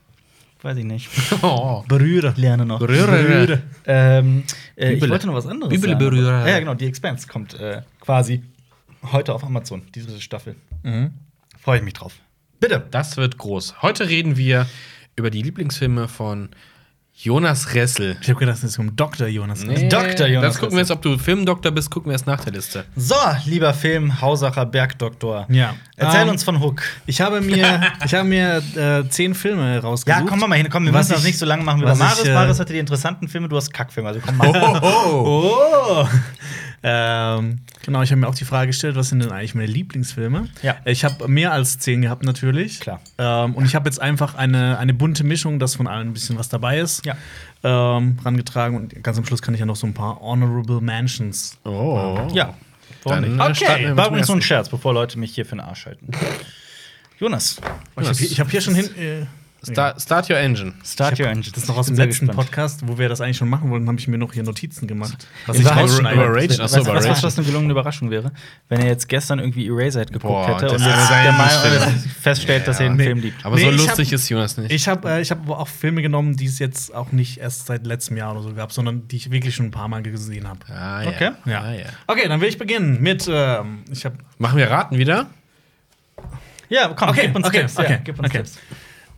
Weiß 0.63 0.78
ich 0.78 0.86
nicht. 0.86 1.10
Oh. 1.41 1.84
Berühre. 1.88 2.34
Lerne 2.38 2.65
noch. 2.65 2.80
Berühre. 2.80 3.62
Ähm, 3.86 4.43
äh, 4.76 4.93
ich 4.93 5.10
wollte 5.10 5.28
noch 5.28 5.34
was 5.34 5.45
anderes 5.45 5.73
Üble 5.73 5.89
sagen. 5.89 5.99
Berührer. 5.99 6.47
Ja, 6.47 6.60
genau, 6.60 6.73
die 6.73 6.86
Expanse 6.86 7.28
kommt 7.28 7.54
äh, 7.56 7.82
quasi 7.99 8.43
heute 9.12 9.34
auf 9.34 9.43
Amazon, 9.43 9.84
diese 9.93 10.21
Staffel. 10.21 10.56
Mhm. 10.84 11.12
Freue 11.60 11.80
ich 11.80 11.84
mich 11.84 11.93
drauf. 11.93 12.13
Bitte. 12.60 12.86
Das 12.91 13.17
wird 13.17 13.38
groß. 13.38 13.82
Heute 13.82 14.08
reden 14.08 14.38
wir 14.38 14.67
über 15.15 15.30
die 15.30 15.41
Lieblingsfilme 15.41 16.08
von 16.08 16.49
Jonas 17.15 17.73
Ressel. 17.76 18.17
Ich 18.21 18.28
habe 18.30 18.39
gedacht, 18.39 18.58
es 18.58 18.63
ist 18.63 18.80
um 18.80 18.95
Dr. 18.95 19.28
Jonas. 19.28 19.63
Nee, 19.63 19.88
Dr. 19.88 20.26
Jonas 20.28 20.54
Das 20.54 20.60
gucken 20.60 20.76
wir 20.76 20.80
jetzt, 20.80 20.91
ob 20.91 21.02
du 21.04 21.17
Filmdoktor 21.17 21.71
bist, 21.71 21.89
gucken 21.91 22.10
wir 22.10 22.13
erst 22.13 22.26
nach 22.28 22.43
der 22.43 22.52
Liste. 22.54 22.86
So, 22.95 23.15
lieber 23.45 23.73
Film, 23.73 24.19
Hausacher, 24.19 24.65
Bergdoktor. 24.65 25.45
Ja. 25.49 25.76
Erzähl 25.95 26.23
Ähm, 26.23 26.30
uns 26.30 26.43
von 26.43 26.60
Hook. 26.60 26.82
Ich 27.06 27.21
habe 27.21 27.39
mir, 27.39 27.82
ich 28.06 28.13
habe 28.13 28.28
mir 28.28 28.63
äh, 28.76 29.08
zehn 29.10 29.36
Filme 29.36 29.80
rausgesucht. 29.80 30.21
Ja, 30.23 30.28
komm 30.28 30.39
mal 30.39 30.56
hin, 30.56 30.67
komm, 30.71 30.86
wir 30.86 30.93
Was 30.93 31.08
müssen 31.08 31.12
das 31.12 31.19
ich- 31.21 31.28
nicht 31.28 31.39
so 31.39 31.45
lange 31.45 31.63
machen 31.63 31.80
wie 31.82 31.86
bei 31.86 31.91
was 31.91 31.99
ich, 31.99 32.04
Marius. 32.04 32.28
äh, 32.28 32.34
Marius 32.34 32.60
hatte 32.60 32.73
die 32.73 32.80
interessanten 32.80 33.28
Filme, 33.28 33.47
du 33.47 33.56
hast 33.58 33.71
Kackfilme, 33.71 34.10
also 34.10 34.19
komm 34.26 34.36
mal. 34.38 34.82
Oh! 34.84 36.08
Ähm, 36.83 37.59
genau, 37.85 38.01
ich 38.01 38.11
habe 38.11 38.19
mir 38.21 38.27
auch 38.27 38.35
die 38.35 38.43
Frage 38.45 38.67
gestellt, 38.67 38.95
was 38.95 39.09
sind 39.09 39.21
denn 39.23 39.31
eigentlich 39.31 39.55
meine 39.55 39.67
Lieblingsfilme? 39.67 40.49
Ja. 40.61 40.75
Ich 40.85 41.05
habe 41.05 41.27
mehr 41.27 41.53
als 41.53 41.79
zehn 41.79 42.01
gehabt, 42.01 42.23
natürlich. 42.23 42.79
Klar. 42.81 42.99
Ähm, 43.17 43.55
und 43.55 43.65
ich 43.65 43.73
habe 43.75 43.87
jetzt 43.87 44.01
einfach 44.01 44.35
eine, 44.35 44.77
eine 44.77 44.93
bunte 44.93 45.23
Mischung, 45.23 45.59
dass 45.59 45.75
von 45.75 45.87
allen 45.87 46.09
ein 46.09 46.13
bisschen 46.13 46.37
was 46.37 46.49
dabei 46.49 46.79
ist, 46.79 47.05
Ja. 47.05 47.15
ähm, 47.63 48.17
rangetragen. 48.23 48.75
Und 48.77 49.03
ganz 49.03 49.17
am 49.17 49.25
Schluss 49.25 49.41
kann 49.41 49.53
ich 49.53 49.61
ja 49.61 49.65
noch 49.65 49.77
so 49.77 49.87
ein 49.87 49.93
paar 49.93 50.19
Honorable 50.21 50.81
Mentions. 50.81 51.57
Oh. 51.63 52.27
Ja. 52.33 52.53
Dann, 53.05 53.37
Warum 53.37 53.45
äh, 53.47 53.49
nicht? 53.49 53.61
Okay, 53.63 53.97
war 53.97 54.07
übrigens 54.07 54.27
so 54.27 54.33
ein. 54.33 54.41
Scherz, 54.41 54.69
bevor 54.69 54.93
Leute 54.93 55.17
mich 55.19 55.33
hier 55.35 55.45
für 55.45 55.55
den 55.55 55.61
Arsch 55.61 55.85
halten. 55.85 56.07
Jonas, 57.19 57.57
Ich 57.99 58.07
habe 58.07 58.17
hier, 58.17 58.31
ich 58.31 58.39
hab 58.39 58.51
hier 58.51 58.61
schon 58.61 58.75
hin. 58.75 58.89
Äh, 58.97 59.25
Start, 59.71 60.02
start 60.02 60.30
Your 60.30 60.38
Engine. 60.38 60.73
start 60.84 61.19
your 61.19 61.28
hab- 61.28 61.36
engine. 61.36 61.52
Das 61.54 61.63
ist 61.63 61.69
noch 61.69 61.78
aus 61.78 61.86
dem 61.88 61.95
letzten 61.95 62.28
gespannt. 62.28 62.47
Podcast, 62.49 62.82
wo 62.88 62.97
wir 62.97 63.08
das 63.08 63.21
eigentlich 63.21 63.38
schon 63.38 63.47
machen 63.49 63.69
wollten, 63.69 63.88
habe 63.88 63.97
ich 63.97 64.08
mir 64.10 64.17
noch 64.17 64.34
hier 64.34 64.43
Notizen 64.43 64.88
gemacht. 64.88 65.26
Was 65.45 65.58
ich 65.58 65.65
rausschneide. 65.65 66.15
Über 66.15 66.28
Rage? 66.36 66.45
Achso, 66.62 66.63
Weißt 66.63 66.76
du, 66.76 66.82
über 66.82 66.95
was, 66.95 67.23
was, 67.23 67.38
eine 67.38 67.47
gelungene 67.47 67.71
Überraschung 67.71 68.10
wäre? 68.12 68.32
Wenn 68.67 68.82
er 68.82 68.88
jetzt 68.88 69.08
gestern 69.08 69.39
irgendwie 69.39 69.67
Eraserhead 69.67 70.12
geguckt 70.12 70.23
Boah, 70.34 70.47
hätte 70.62 70.65
und 70.73 70.82
jetzt 70.82 71.10
der 71.10 71.32
Lieblingsfilme. 71.32 72.04
feststellt, 72.21 72.67
dass 72.67 72.80
er 72.82 72.89
den 72.89 72.97
Nee. 72.97 73.04
Film 73.06 73.19
liebt. 73.19 73.45
Aber 73.45 73.56
Nee, 73.56 73.63
so 73.63 73.71
lustig 73.71 74.08
hab- 74.10 74.13
ist 74.15 74.30
Jonas 74.30 74.58
nicht. 74.58 74.71
Ich 74.71 74.88
habe 74.88 75.10
äh, 75.10 75.21
ich 75.21 75.32
hab 75.32 75.49
auch 75.49 75.67
Filme 75.67 76.02
genommen, 76.02 76.36
die 76.36 76.45
es 76.47 76.60
jetzt 76.60 76.93
auch 76.93 77.12
nicht 77.13 77.38
erst 77.39 77.67
seit 77.67 77.86
letztem 77.88 78.17
Jahr 78.17 78.32
oder 78.34 78.41
so 78.41 78.54
gab, 78.54 78.71
sondern 78.73 79.08
die 79.08 79.15
ich 79.15 79.32
wirklich 79.32 79.56
schon 79.56 79.67
ein 79.67 79.71
paar 79.71 79.88
Mal 79.88 80.04
gesehen 80.04 80.47
habe. 80.47 80.60
ah, 80.69 81.04
ja. 81.04 81.10
Okay. 81.10 81.32
Ja. 81.45 81.62
Ah, 81.62 81.73
ja. 81.73 81.86
Okay, 82.08 82.28
dann 82.28 82.41
will 82.41 82.49
ich 82.49 82.58
beginnen 82.58 83.02
mit. 83.02 83.30
Ähm, 83.32 83.84
ich 83.91 84.04
habe. 84.04 84.17
Machen 84.39 84.58
wir 84.58 84.69
Raten 84.69 84.97
wieder? 84.97 85.28
Ja, 86.69 86.88
komm, 86.95 87.10
Okay, 87.10 87.28
gib 87.28 87.36
uns 87.36 87.45
okay, 87.45 87.60
Tipps. 87.62 87.78
okay, 87.78 87.91
ja, 87.91 87.97
gib 88.04 88.17
uns 88.19 88.28
okay. 88.30 88.38
Tipps. 88.39 88.58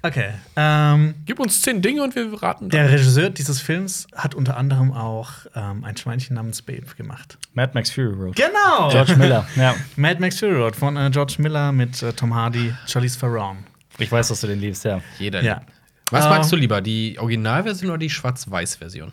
Okay. 0.07 0.29
Ähm, 0.55 1.15
Gib 1.25 1.39
uns 1.39 1.61
zehn 1.61 1.81
Dinge 1.81 2.03
und 2.03 2.15
wir 2.15 2.31
raten. 2.41 2.69
der 2.69 2.89
Regisseur 2.91 3.29
dieses 3.29 3.59
Films 3.61 4.07
hat 4.15 4.35
unter 4.35 4.57
anderem 4.57 4.91
auch 4.93 5.29
ähm, 5.55 5.83
ein 5.83 5.97
Schweinchen 5.97 6.35
namens 6.35 6.61
Babe 6.61 6.85
gemacht. 6.97 7.37
Mad 7.53 7.71
Max 7.73 7.89
Fury 7.91 8.13
Road. 8.13 8.35
Genau! 8.35 8.89
George 8.91 9.15
Miller. 9.15 9.47
Ja, 9.55 9.75
Mad 9.95 10.19
Max 10.19 10.39
Fury 10.39 10.55
Road 10.55 10.75
von 10.75 10.95
äh, 10.97 11.09
George 11.11 11.35
Miller 11.39 11.71
mit 11.71 12.03
äh, 12.03 12.13
Tom 12.13 12.35
Hardy, 12.35 12.73
Charlize 12.87 13.19
Theron. 13.19 13.57
ich 13.97 14.11
weiß, 14.11 14.27
dass 14.27 14.41
du 14.41 14.47
den 14.47 14.59
liebst, 14.59 14.83
ja. 14.85 15.01
Jeder. 15.19 15.41
Ja. 15.41 15.55
liebt. 15.55 15.67
Was 16.11 16.25
Ähm, 16.25 16.29
magst 16.29 16.51
du 16.51 16.55
lieber, 16.55 16.81
die 16.81 17.17
Originalversion 17.17 17.89
oder 17.89 17.97
die 17.97 18.09
Schwarz-Weiß-Version? 18.11 19.11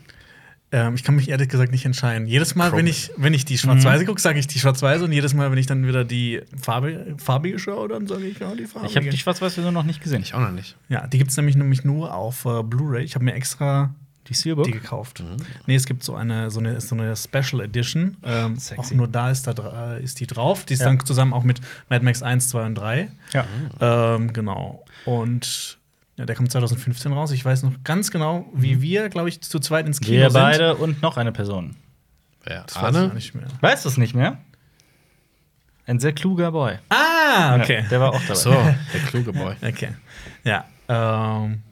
Ähm, 0.73 0.95
ich 0.95 1.05
kann 1.05 1.15
mich 1.17 1.29
ehrlich 1.29 1.49
gesagt 1.51 1.71
nicht 1.71 1.85
entscheiden. 1.85 2.27
Jedes 2.27 2.55
Mal, 2.55 2.73
wenn 2.73 2.87
ich, 2.87 3.11
wenn 3.17 3.35
ich 3.35 3.45
die 3.45 3.59
Schwarz-Weiße 3.59 4.07
gucke, 4.07 4.21
sage 4.21 4.39
ich 4.39 4.47
die 4.47 4.59
Schwarz-Weiße 4.59 5.05
und 5.05 5.13
jedes 5.13 5.35
Mal, 5.35 5.51
wenn 5.51 5.59
ich 5.59 5.67
dann 5.67 5.87
wieder 5.87 6.05
die 6.05 6.41
Farbe, 6.61 7.15
farbige 7.19 7.59
schaue, 7.59 7.89
dann 7.89 8.07
sage 8.07 8.25
ich 8.27 8.39
ja 8.39 8.55
die 8.55 8.65
farbige. 8.67 8.91
Ich 8.91 8.97
habe 8.97 9.09
die 9.11 9.19
Schwarz-Weiß-Version 9.19 9.75
noch 9.75 9.85
nicht 9.85 10.01
gesehen. 10.03 10.23
Ich 10.23 10.33
auch 10.35 10.41
noch 10.41 10.51
nicht. 10.53 10.77
ja, 10.89 11.07
die 11.07 11.19
gibt 11.19 11.31
es 11.31 11.37
nämlich, 11.37 11.57
nämlich 11.57 11.85
nur 11.85 12.15
auf 12.15 12.47
äh, 12.47 12.63
Blu-ray. 12.63 13.05
Ich 13.05 13.15
habe 13.15 13.25
mir 13.27 13.35
extra 13.35 13.95
Die 14.29 14.35
Steelbook? 14.35 14.65
die 14.65 14.71
gekauft. 14.73 15.23
Nee, 15.67 15.75
es 15.75 15.85
gibt 15.85 16.03
so 16.05 16.15
eine, 16.15 16.51
so 16.51 16.61
eine, 16.61 16.81
so 16.81 16.95
eine 16.95 17.15
Special 17.17 17.61
Edition. 17.61 18.17
Ähm, 18.25 18.57
Sexy. 18.59 18.81
auch 18.81 18.97
nur 18.97 19.09
da 19.09 19.31
ist, 19.31 19.47
da 19.47 19.97
äh, 19.97 20.03
ist 20.03 20.21
die 20.21 20.27
drauf. 20.27 20.65
Die 20.65 20.73
ist 20.75 20.81
Ja. 20.81 20.87
dann 20.87 21.05
zusammen 21.05 21.35
auch 21.35 21.43
mit 21.45 21.61
Mad 21.91 22.03
Max 22.05 22.23
1, 22.23 22.49
2 22.49 22.65
und 22.67 22.75
3. 22.77 23.11
Ja. 23.35 23.45
Ähm, 23.81 24.33
genau. 24.33 24.85
Und 25.05 25.79
ja, 26.17 26.27
der 26.27 26.37
kommt 26.37 26.51
2015 26.53 27.13
raus. 27.13 27.31
Ich 27.31 27.45
weiß 27.45 27.63
noch 27.63 27.73
ganz 27.85 28.11
genau, 28.11 28.47
wie 28.55 28.83
wir, 28.83 29.09
glaube 29.09 29.29
ich, 29.29 29.41
zu 29.41 29.59
zweit 29.59 29.87
ins 29.87 30.01
Kino 30.01 30.19
Wir 30.19 30.31
sind. 30.31 30.41
beide 30.41 30.77
und 30.77 31.03
noch 31.03 31.17
eine 31.17 31.33
Person. 31.33 31.77
Wer? 32.45 32.65
Das 32.65 32.77
weiß 32.77 32.91
ich 32.91 32.97
Arne? 33.03 33.15
nicht 33.15 33.35
mehr. 33.35 33.47
Weißt 33.61 33.85
du 33.85 33.89
es 33.89 33.97
nicht 33.97 34.15
mehr? 34.15 34.39
Ein 35.87 35.99
sehr 36.01 36.13
kluger 36.13 36.53
Boy. 36.53 36.79
Ah, 36.91 37.57
okay. 37.57 37.83
Ja, 37.83 37.89
der 37.89 38.01
war 38.01 38.11
auch 38.11 38.21
dabei. 38.23 38.35
So, 38.35 38.51
der 38.51 39.01
kluge 39.09 39.33
Boy. 39.33 39.55
Okay. 39.63 39.89
Ja, 40.45 40.65
ähm, 40.89 41.63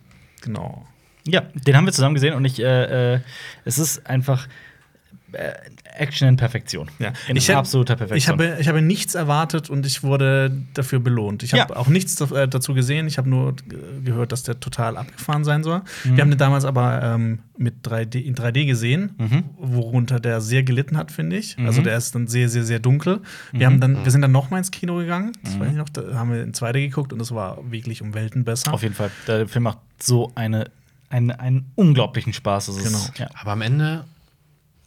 genau. 0.40 0.86
Ja, 1.26 1.42
den 1.54 1.76
haben 1.76 1.84
wir 1.86 1.92
zusammen 1.92 2.14
gesehen 2.14 2.34
und 2.34 2.44
ich, 2.44 2.58
äh, 2.60 3.14
äh, 3.14 3.20
es 3.64 3.78
ist 3.78 4.06
einfach 4.06 4.48
Action 5.96 6.28
in 6.28 6.36
Perfektion. 6.36 6.88
Ja. 6.98 7.12
In 7.28 7.36
Ich 7.36 7.54
absoluter 7.54 7.94
Ich 7.94 7.98
Perfektion. 7.98 8.32
habe, 8.38 8.56
ich 8.60 8.68
habe 8.68 8.82
nichts 8.82 9.14
erwartet 9.14 9.70
und 9.70 9.84
ich 9.86 10.02
wurde 10.02 10.50
dafür 10.74 10.98
belohnt. 11.00 11.42
Ich 11.42 11.52
habe 11.52 11.72
Ja. 11.74 11.78
auch 11.78 11.88
nichts 11.88 12.20
äh, 12.20 12.48
dazu 12.48 12.74
gesehen. 12.74 13.06
Ich 13.06 13.18
habe 13.18 13.28
nur 13.28 13.50
äh, 13.50 14.02
gehört, 14.04 14.32
dass 14.32 14.42
der 14.42 14.60
total 14.60 14.96
abgefahren 14.96 15.44
sein 15.44 15.62
soll. 15.62 15.82
Mhm. 16.04 16.16
Wir 16.16 16.22
haben 16.22 16.30
den 16.30 16.38
damals 16.38 16.64
aber 16.64 17.02
ähm, 17.02 17.40
mit 17.56 17.86
3D, 17.86 18.16
in 18.22 18.34
3D 18.34 18.64
gesehen, 18.66 19.10
Mhm. 19.18 19.44
worunter 19.58 20.20
der 20.20 20.40
sehr 20.40 20.62
gelitten 20.62 20.96
hat, 20.96 21.12
finde 21.12 21.36
ich. 21.36 21.58
Also 21.58 21.82
der 21.82 21.96
ist 21.96 22.14
dann 22.14 22.26
sehr, 22.26 22.48
sehr, 22.48 22.64
sehr 22.64 22.78
dunkel. 22.78 23.20
Wir, 23.52 23.66
haben 23.66 23.80
dann, 23.80 24.04
wir 24.04 24.10
sind 24.10 24.22
dann 24.22 24.32
noch 24.32 24.50
mal 24.50 24.58
ins 24.58 24.70
Kino 24.70 24.96
gegangen. 24.96 25.32
Das 25.42 25.54
Mhm. 25.56 25.60
weiß 25.60 25.70
ich 25.72 25.76
noch. 25.76 25.88
Da 25.90 26.14
haben 26.14 26.32
wir 26.32 26.42
in 26.42 26.52
2D 26.54 26.80
geguckt 26.80 27.12
und 27.12 27.20
es 27.20 27.32
war 27.34 27.58
wirklich 27.70 28.00
um 28.02 28.14
Welten 28.14 28.44
besser. 28.44 28.72
Auf 28.72 28.82
jeden 28.82 28.94
Fall. 28.94 29.10
Der 29.26 29.46
Film 29.48 29.64
macht 29.64 29.78
so 30.02 30.32
eine, 30.34 30.70
eine, 31.10 31.38
einen 31.40 31.70
unglaublichen 31.74 32.32
Spaß. 32.32 32.66
Das 32.66 32.76
ist, 32.78 32.84
Genau. 32.84 32.98
Ja. 33.18 33.28
Aber 33.40 33.52
am 33.52 33.60
Ende, 33.62 34.04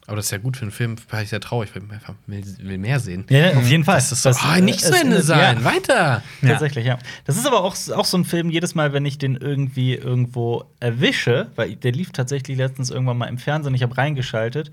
aber 0.06 0.16
das 0.16 0.26
ist 0.26 0.30
ja 0.32 0.38
gut 0.38 0.56
für 0.56 0.62
einen 0.62 0.70
Film, 0.70 0.96
war 1.10 1.22
ich 1.22 1.30
sehr 1.30 1.40
traurig, 1.40 1.70
weil 1.74 1.82
ich 1.82 2.58
will, 2.58 2.68
will 2.68 2.78
mehr 2.78 3.00
sehen. 3.00 3.24
Ja, 3.30 3.52
auf 3.56 3.66
jeden 3.66 3.84
Fall. 3.84 3.96
Das 3.96 4.12
ist 4.12 4.22
so, 4.22 4.30
ah, 4.30 4.60
nicht 4.60 4.80
zu 4.80 4.92
es- 4.92 5.00
Ende 5.02 5.22
sein, 5.22 5.58
Ja, 5.58 5.64
weiter. 5.64 6.22
Ja. 6.42 6.48
Tatsächlich, 6.50 6.84
ja. 6.86 6.98
Das 7.24 7.36
ist 7.36 7.46
aber 7.46 7.62
auch, 7.64 7.74
auch 7.94 8.04
so 8.04 8.16
ein 8.18 8.24
Film, 8.24 8.50
jedes 8.50 8.74
Mal, 8.74 8.92
wenn 8.92 9.04
ich 9.06 9.18
den 9.18 9.36
irgendwie 9.36 9.94
irgendwo 9.94 10.64
erwische, 10.80 11.50
weil 11.56 11.76
der 11.76 11.92
lief 11.92 12.12
tatsächlich 12.12 12.58
letztens 12.58 12.90
irgendwann 12.90 13.16
mal 13.18 13.26
im 13.26 13.38
Fernsehen, 13.38 13.74
ich 13.74 13.82
habe 13.82 13.96
reingeschaltet, 13.96 14.70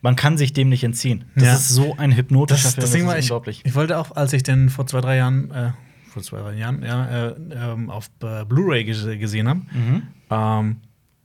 man 0.00 0.14
kann 0.16 0.38
sich 0.38 0.52
dem 0.52 0.68
nicht 0.68 0.84
entziehen. 0.84 1.24
Das 1.34 1.44
Ja. 1.44 1.54
ist 1.54 1.68
so 1.70 1.96
ein 1.98 2.14
hypnotischer 2.16 2.62
Das, 2.62 2.74
Film, 2.74 2.80
das 2.82 2.90
Ding 2.92 3.06
war, 3.06 3.18
ist 3.18 3.24
ich, 3.26 3.30
unglaublich. 3.32 3.62
ich 3.64 3.74
wollte 3.74 3.98
auch, 3.98 4.14
als 4.16 4.32
ich 4.32 4.42
den 4.44 4.70
vor 4.70 4.86
zwei, 4.86 5.00
drei 5.00 5.16
Jahren, 5.16 5.50
äh, 5.50 5.70
vor 6.08 6.22
zwei, 6.22 6.38
drei 6.38 6.54
Jahren, 6.54 6.82
ja, 6.82 7.28
äh, 7.28 7.34
ähm, 7.52 7.90
auf 7.90 8.08
äh, 8.22 8.44
Blu-ray 8.44 8.84
ges 8.84 9.04
gesehen 9.04 9.48
habe, 9.48 9.60
Mhm. 9.72 10.02
ähm, 10.30 10.76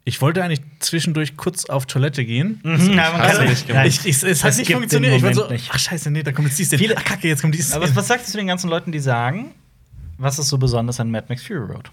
Ich 0.05 0.21
wollte 0.21 0.43
eigentlich 0.43 0.61
zwischendurch 0.79 1.37
kurz 1.37 1.65
auf 1.65 1.85
Toilette 1.85 2.25
gehen. 2.25 2.59
Mhm, 2.63 2.93
ja, 2.93 3.43
nicht 3.43 3.67
gemacht. 3.67 3.85
Ich, 3.87 4.05
ich, 4.05 4.21
es 4.23 4.43
hat 4.43 4.51
Es 4.51 4.57
nicht 4.57 4.71
funktioniert. 4.71 5.15
Ich 5.15 5.23
war 5.23 5.33
so, 5.33 5.47
ach 5.69 5.79
scheiße, 5.79 6.11
nee, 6.11 6.23
da 6.23 6.33
kommt 6.33 6.49
jetzt 6.49 6.59
die 6.59 6.65
Szene. 6.65 6.79
Viele- 6.81 6.97
Ach, 6.97 7.05
Kacke, 7.05 7.27
jetzt 7.29 7.41
kommt 7.41 7.55
die 7.55 7.61
Szene. 7.61 7.83
Aber 7.85 7.95
was 7.95 8.07
sagst 8.07 8.27
du 8.27 8.31
zu 8.31 8.37
den 8.37 8.47
ganzen 8.47 8.69
Leuten, 8.69 8.91
die 8.91 8.99
sagen, 8.99 9.51
was 10.17 10.39
ist 10.39 10.49
so 10.49 10.57
besonders 10.57 10.99
an 10.99 11.09
Mad 11.09 11.27
Max 11.29 11.43
Fury 11.43 11.71
Road? 11.71 11.89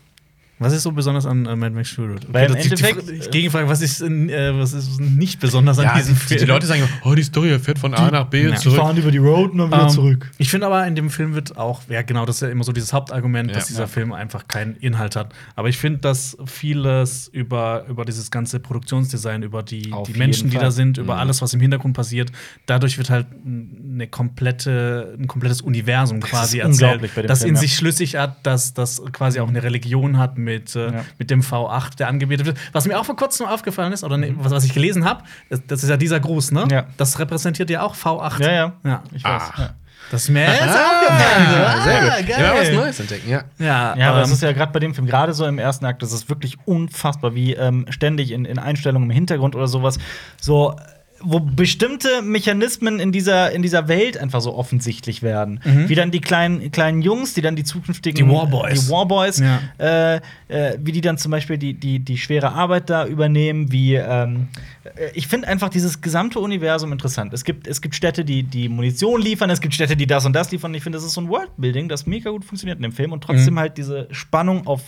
Was 0.61 0.73
ist 0.75 0.83
so 0.85 0.93
besonders 0.93 1.27
an 1.27 1.47
äh, 1.47 1.57
Mad 1.57 1.75
Max 1.75 1.91
Fury 1.91 2.13
Road? 2.13 2.27
Weil 2.29 2.47
im 2.47 2.55
das- 2.55 2.63
die- 2.63 2.69
die 2.75 2.85
Endeffekt- 2.85 3.25
die 3.27 3.31
Gegenfrage, 3.31 3.69
was 3.69 3.81
ist, 3.81 4.03
äh, 4.03 4.57
was 4.59 4.73
ist 4.75 5.01
nicht 5.01 5.41
besonders 5.41 5.79
an 5.79 5.87
Ja, 5.87 5.97
diesem 5.97 6.17
die, 6.29 6.37
die 6.37 6.45
Leute 6.45 6.67
sagen 6.67 6.83
immer, 6.83 6.91
oh, 7.11 7.15
die 7.15 7.23
Story, 7.23 7.59
fährt 7.59 7.79
von 7.79 7.95
A 7.95 8.11
nach 8.11 8.27
B 8.27 8.43
Ja. 8.45 8.51
und 8.51 8.59
zurück. 8.59 8.97
über 8.97 9.11
die 9.11 9.19
Road 9.19 9.53
und 9.53 9.59
dann 9.71 9.73
Ähm, 9.97 10.19
Ich 10.39 10.51
finde 10.51 10.67
aber, 10.67 10.87
in 10.87 10.95
dem 10.95 11.09
Film 11.11 11.35
wird 11.35 11.57
auch, 11.57 11.81
ja, 11.89 12.03
genau, 12.03 12.27
das 12.27 12.37
ist 12.37 12.43
ja 12.43 12.49
immer 12.51 12.63
so 12.65 12.73
dieses 12.73 12.93
Hauptargument, 12.93 13.49
Ja. 13.51 13.55
dass 13.57 13.67
dieser 13.69 13.81
Ja. 13.81 13.87
Film 13.87 14.13
einfach 14.13 14.47
keinen 14.49 14.77
Inhalt 14.77 15.17
hat. 15.17 15.33
Aber 15.57 15.69
ich 15.71 15.79
finde, 15.79 16.01
dass 16.01 16.37
vieles 16.45 17.29
über, 17.29 17.87
über 17.89 18.05
dieses 18.05 18.31
ganze 18.31 18.61
Produktionsdesign, 18.61 19.43
über 19.43 19.63
die, 19.63 19.91
Auf 19.93 20.07
die 20.13 20.19
Menschen, 20.19 20.51
die 20.51 20.59
da 20.59 20.71
sind, 20.71 20.99
über 20.99 21.15
Mhm. 21.15 21.21
alles, 21.21 21.41
was 21.41 21.55
im 21.55 21.61
Hintergrund 21.61 21.97
passiert, 21.97 22.31
dadurch 22.67 22.99
wird 22.99 23.09
halt 23.09 23.27
eine 23.45 24.07
komplette, 24.09 25.17
ein 25.19 25.27
komplettes 25.27 25.63
Universum 25.63 26.21
quasi 26.21 26.59
ist 26.59 26.65
erzählt, 26.65 26.83
unglaublich 26.83 27.13
bei 27.15 27.23
dem 27.23 27.29
das 27.29 27.39
Film, 27.41 27.49
in 27.51 27.55
ja. 27.55 27.61
sich 27.63 27.75
schlüssig 27.77 28.17
hat, 28.17 28.45
dass 28.47 28.75
das 28.75 29.03
quasi 29.13 29.41
auch 29.41 29.49
eine 29.49 29.63
Religion 29.63 30.19
hat 30.19 30.37
mit, 30.37 30.50
äh, 30.51 30.93
Ja. 30.93 31.05
mit 31.19 31.31
dem 31.31 31.41
V8, 31.43 31.97
der 31.97 32.09
angebetet 32.09 32.47
wird. 32.47 32.59
Was 32.73 32.87
mir 32.87 32.99
auch 32.99 33.05
vor 33.05 33.17
kurzem 33.17 33.47
aufgefallen 33.47 33.93
ist, 33.93 34.05
oder 34.05 34.17
ne, 34.17 34.35
was, 34.39 34.53
was 34.53 34.65
ich 34.65 34.75
gelesen 34.75 35.05
habe, 35.05 35.23
das, 35.49 35.61
das 35.67 35.83
ist 35.85 35.89
ja 35.91 35.97
dieser 35.97 36.21
Gruß, 36.21 36.53
ne? 36.53 36.67
Ja. 36.71 36.87
Das 36.97 37.19
repräsentiert 37.19 37.71
ja 37.71 37.83
auch 37.83 37.95
V8. 37.95 38.43
Ja, 38.43 38.51
ja. 38.53 38.73
Ja. 38.85 39.03
Ich 39.13 39.25
weiß. 39.25 39.43
Ah. 39.43 39.53
Ja. 39.59 39.71
Das 40.11 40.25
ist 40.25 40.31
mir 40.31 40.41
jetzt 40.43 40.61
aufgefallen. 40.63 41.65
Ah, 41.65 41.83
sehr 41.85 42.01
gut. 42.01 42.29
geil. 42.29 42.41
Ja, 42.41 42.55
was 42.61 42.71
Neues 42.73 42.99
entdecken, 43.01 43.31
ja. 43.31 43.43
Ja, 43.59 43.95
Ja, 43.97 44.11
aber 44.11 44.25
ähm, 44.25 44.33
ist 44.33 44.43
ja 44.43 44.51
gerade 44.53 44.73
bei 44.73 44.81
dem 44.81 44.93
Film, 44.93 45.07
gerade 45.07 45.33
so 45.35 45.47
im 45.47 45.59
ersten 45.61 45.85
Akt, 45.85 46.03
das 46.03 46.13
ist 46.13 46.29
wirklich 46.29 46.57
unfassbar, 46.65 47.35
wie 47.37 47.53
ähm, 47.55 47.87
ständig 47.91 48.33
in, 48.33 48.45
in 48.45 48.59
Einstellungen 48.59 49.09
im 49.09 49.15
Hintergrund 49.15 49.55
oder 49.55 49.69
sowas, 49.69 49.99
so, 50.41 50.75
wo 51.23 51.41
bestimmte 51.41 52.23
Mechanismen 52.23 52.99
in 53.01 53.13
dieser, 53.13 53.53
in 53.53 53.63
dieser 53.63 53.89
Welt 53.89 54.17
einfach 54.19 54.41
so 54.41 54.55
offensichtlich 54.55 55.23
werden. 55.23 55.61
Wie 55.65 55.95
dann 55.95 56.11
die 56.11 56.21
kleinen, 56.21 56.71
kleinen 56.73 57.03
Jungs, 57.03 57.35
die 57.35 57.43
dann 57.43 57.57
die 57.57 57.65
zukünftigen 57.65 58.27
Die 58.27 58.33
Warboys. 58.33 58.87
die 58.87 58.91
Warboys 58.93 59.39
Ja. 59.41 59.61
äh, 59.79 60.21
äh, 60.49 60.79
wie 60.83 60.93
die 60.93 61.01
dann 61.01 61.19
zum 61.19 61.31
Beispiel 61.31 61.59
die, 61.59 61.75
die, 61.75 61.99
die 62.01 62.19
schwere 62.19 62.53
Arbeit 62.53 62.91
da 62.91 63.07
übernehmen, 63.07 63.71
wie 63.71 63.95
ähm, 63.95 64.49
äh, 64.85 65.11
ich 65.15 65.27
finde 65.27 65.49
einfach 65.49 65.69
dieses 65.69 66.01
gesamte 66.01 66.41
Universum 66.41 66.93
interessant. 66.93 67.33
Es 67.35 67.45
gibt, 67.45 67.67
es 67.67 67.81
gibt 67.81 67.95
Städte, 67.95 68.25
die, 68.25 68.43
die 68.43 68.69
Munition 68.69 69.21
liefern, 69.21 69.51
es 69.51 69.61
gibt 69.61 69.75
Städte, 69.75 69.97
die 69.97 70.07
das 70.07 70.25
und 70.27 70.33
das 70.33 70.51
liefern. 70.51 70.73
Ich 70.75 70.83
finde, 70.83 70.97
das 70.97 71.05
ist 71.05 71.13
so 71.15 71.21
ein 71.21 71.29
Worldbuilding, 71.29 71.89
das 71.89 72.07
mega 72.07 72.31
gut 72.31 72.45
funktioniert 72.45 72.79
in 72.79 72.83
dem 72.83 72.93
Film 72.93 73.13
und 73.13 73.23
trotzdem 73.23 73.59
halt 73.59 73.77
diese 73.79 74.09
Spannung 74.11 74.67
auf 74.67 74.81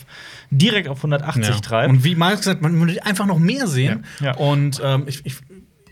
direkt 0.51 0.87
auf 0.87 0.97
180 0.97 1.45
ja. 1.47 1.59
treibt. 1.61 1.89
Und 1.89 2.03
wie 2.03 2.15
Marc 2.15 2.37
gesagt, 2.37 2.61
man 2.61 2.79
will 2.85 2.99
einfach 3.01 3.25
noch 3.25 3.39
mehr 3.39 3.67
sehen. 3.67 4.05
Ja. 4.19 4.35
Und 4.35 4.81
ähm, 4.83 5.03
ich, 5.07 5.25
ich, 5.25 5.35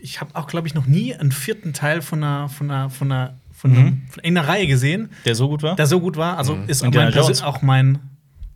ich 0.02 0.20
habe 0.20 0.34
auch, 0.34 0.48
glaube 0.48 0.66
ich, 0.66 0.74
noch 0.74 0.86
nie 0.86 1.14
einen 1.14 1.32
vierten 1.32 1.72
Teil 1.72 2.02
von 2.02 2.22
einer, 2.22 2.48
von 2.48 2.70
einer, 2.70 2.90
von 2.90 3.10
einer, 3.12 3.34
von 3.52 3.72
einem, 3.72 4.02
von 4.10 4.24
einer 4.24 4.46
Reihe 4.48 4.66
gesehen, 4.66 5.10
der 5.24 5.34
so 5.36 5.48
gut 5.48 5.62
war. 5.62 5.76
der 5.76 5.86
so 5.86 6.00
gut 6.00 6.16
war. 6.16 6.36
Also 6.38 6.58
ist 6.66 6.82
auch 6.82 6.90
mein, 6.92 7.06
das 7.06 7.14
Jones. 7.16 7.30
ist 7.30 7.42
auch 7.44 7.62
mein. 7.62 7.98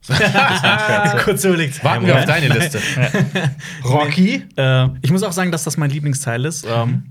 Kurz 1.25 1.45
überlegt. 1.45 1.83
Warten 1.83 2.07
wir 2.07 2.17
auf 2.17 2.25
deine 2.27 2.49
Liste. 2.49 2.81
Rocky. 3.85 4.45
Äh, 4.57 4.89
ich 5.03 5.11
muss 5.11 5.23
auch 5.25 5.33
sagen, 5.33 5.51
dass 5.51 5.65
das 5.65 5.77
mein 5.77 5.91
Lieblingsteil 5.91 6.45
ist. 6.45 6.65
Ähm, 6.69 7.05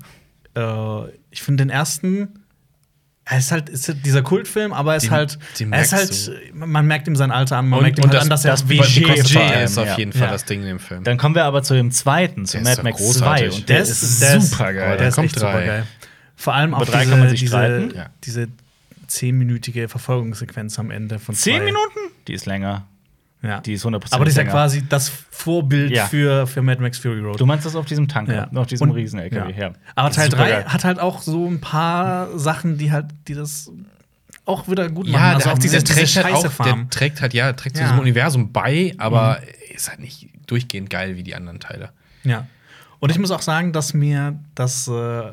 äh, 0.55 1.09
ich 1.31 1.41
finde 1.41 1.63
den 1.65 1.69
ersten. 1.69 2.44
Er 3.27 3.39
ist 3.39 3.51
halt 3.51 3.69
ist 3.69 3.87
halt 3.87 4.05
dieser 4.05 4.21
Kultfilm, 4.21 4.71
aber 4.71 4.91
er 4.91 4.97
ist 4.97 5.03
Den- 5.05 5.11
halt, 5.11 5.39
den 5.59 5.73
er 5.73 5.81
ist 5.81 5.91
merkst 5.93 6.27
halt, 6.29 6.55
man 6.55 6.85
merkt 6.85 7.07
ihm 7.07 7.15
sein 7.15 7.31
Alter 7.31 7.57
an, 7.57 7.67
man 7.67 7.79
Und, 7.79 7.83
merkt 7.85 7.97
ihm 7.97 8.03
halt 8.03 8.13
das, 8.13 8.23
an, 8.23 8.29
dass 8.29 8.45
er 8.45 8.51
das 8.51 8.61
vor 8.61 9.41
allem, 9.41 9.63
ist 9.65 9.77
auf 9.79 9.97
jeden 9.97 10.11
Fall 10.13 10.21
Ja. 10.21 10.31
das 10.31 10.45
Ding 10.45 10.61
in 10.61 10.67
dem 10.67 10.79
Film. 10.79 11.03
Dann 11.03 11.17
kommen 11.17 11.33
wir 11.33 11.45
aber 11.45 11.63
zu 11.63 11.73
dem 11.73 11.89
zweiten, 11.89 12.45
zu 12.45 12.57
Der 12.57 12.61
ist 12.71 12.77
Mad 12.77 12.83
Max 12.83 12.97
2. 12.97 13.03
großartig. 13.05 13.55
Und 13.55 13.69
der, 13.69 13.79
ist, 13.79 14.19
super 14.19 14.63
aber 14.65 14.73
geil. 14.73 14.87
Der 14.89 14.97
dann 14.97 15.07
ist 15.07 15.15
kommt 15.15 15.25
echt 15.25 15.41
drei. 15.41 15.51
super 15.53 15.65
geil. 15.65 15.83
Vor 16.35 16.53
allem 16.53 16.69
Über 16.69 16.77
auch 16.81 16.85
drei 16.85 16.99
diese, 16.99 17.09
kann 17.11 17.19
man 17.19 17.29
sich 17.29 17.39
diese, 17.39 18.09
diese 18.23 18.47
zehnminütige 19.07 19.87
Verfolgungssequenz 19.89 20.77
am 20.79 20.91
Ende 20.91 21.19
von 21.19 21.33
Zehn. 21.35 21.63
Minuten? 21.63 21.99
Die 22.27 22.33
ist 22.33 22.45
länger. 22.45 22.85
Ja. 23.45 23.59
Die 23.61 23.73
ist 23.73 23.85
100% 23.85 24.13
Aber 24.13 24.25
das 24.25 24.33
ist 24.33 24.37
ja 24.37 24.43
länger. 24.43 24.51
quasi 24.53 24.83
das 24.87 25.09
Vorbild 25.09 25.91
Ja. 25.91 26.05
für, 26.07 26.47
für 26.47 26.61
Mad 26.61 26.81
Max 26.81 26.97
Fury 26.97 27.19
Road. 27.21 27.39
Du 27.39 27.45
meinst 27.45 27.65
das 27.65 27.75
auf 27.75 27.85
diesem 27.85 28.07
Tanker, 28.07 28.49
auf 28.55 28.67
diesem 28.67 28.89
Riesen-LKW, 28.91 29.53
ja. 29.59 29.73
Aber 29.95 30.09
Teil 30.11 30.25
ist 30.27 30.33
3 30.33 30.37
supergeil. 30.37 30.65
hat 30.65 30.83
halt 30.83 30.99
auch 30.99 31.21
so 31.21 31.47
ein 31.47 31.61
paar 31.61 32.37
Sachen, 32.37 32.77
die 32.77 32.91
halt, 32.91 33.05
die 33.27 33.33
das 33.35 33.71
auch 34.45 34.67
wieder 34.67 34.89
gut 34.89 35.07
machen. 35.07 35.21
Ja, 35.21 35.33
also 35.33 35.43
der, 35.45 35.53
auch 35.53 35.57
diese, 35.59 35.77
der, 35.83 35.85
trägt 35.95 36.15
halt 36.23 36.35
auch, 36.35 36.63
der 36.63 36.89
trägt 36.89 37.21
halt, 37.21 37.33
ja, 37.33 37.53
trägt 37.53 37.75
zu 37.77 37.81
Ja. 37.81 37.89
diesem 37.89 37.99
Universum 38.01 38.51
bei, 38.51 38.93
aber 38.97 39.39
ist 39.73 39.89
halt 39.89 39.99
nicht 39.99 40.29
durchgehend 40.47 40.89
geil 40.89 41.15
wie 41.17 41.23
die 41.23 41.35
anderen 41.35 41.59
Teile. 41.59 41.89
Ja. 42.23 42.45
Und 42.99 43.09
ich 43.11 43.19
muss 43.19 43.31
auch 43.31 43.41
sagen, 43.41 43.73
dass 43.73 43.93
mir 43.93 44.39
das 44.55 44.87
äh, 44.87 45.23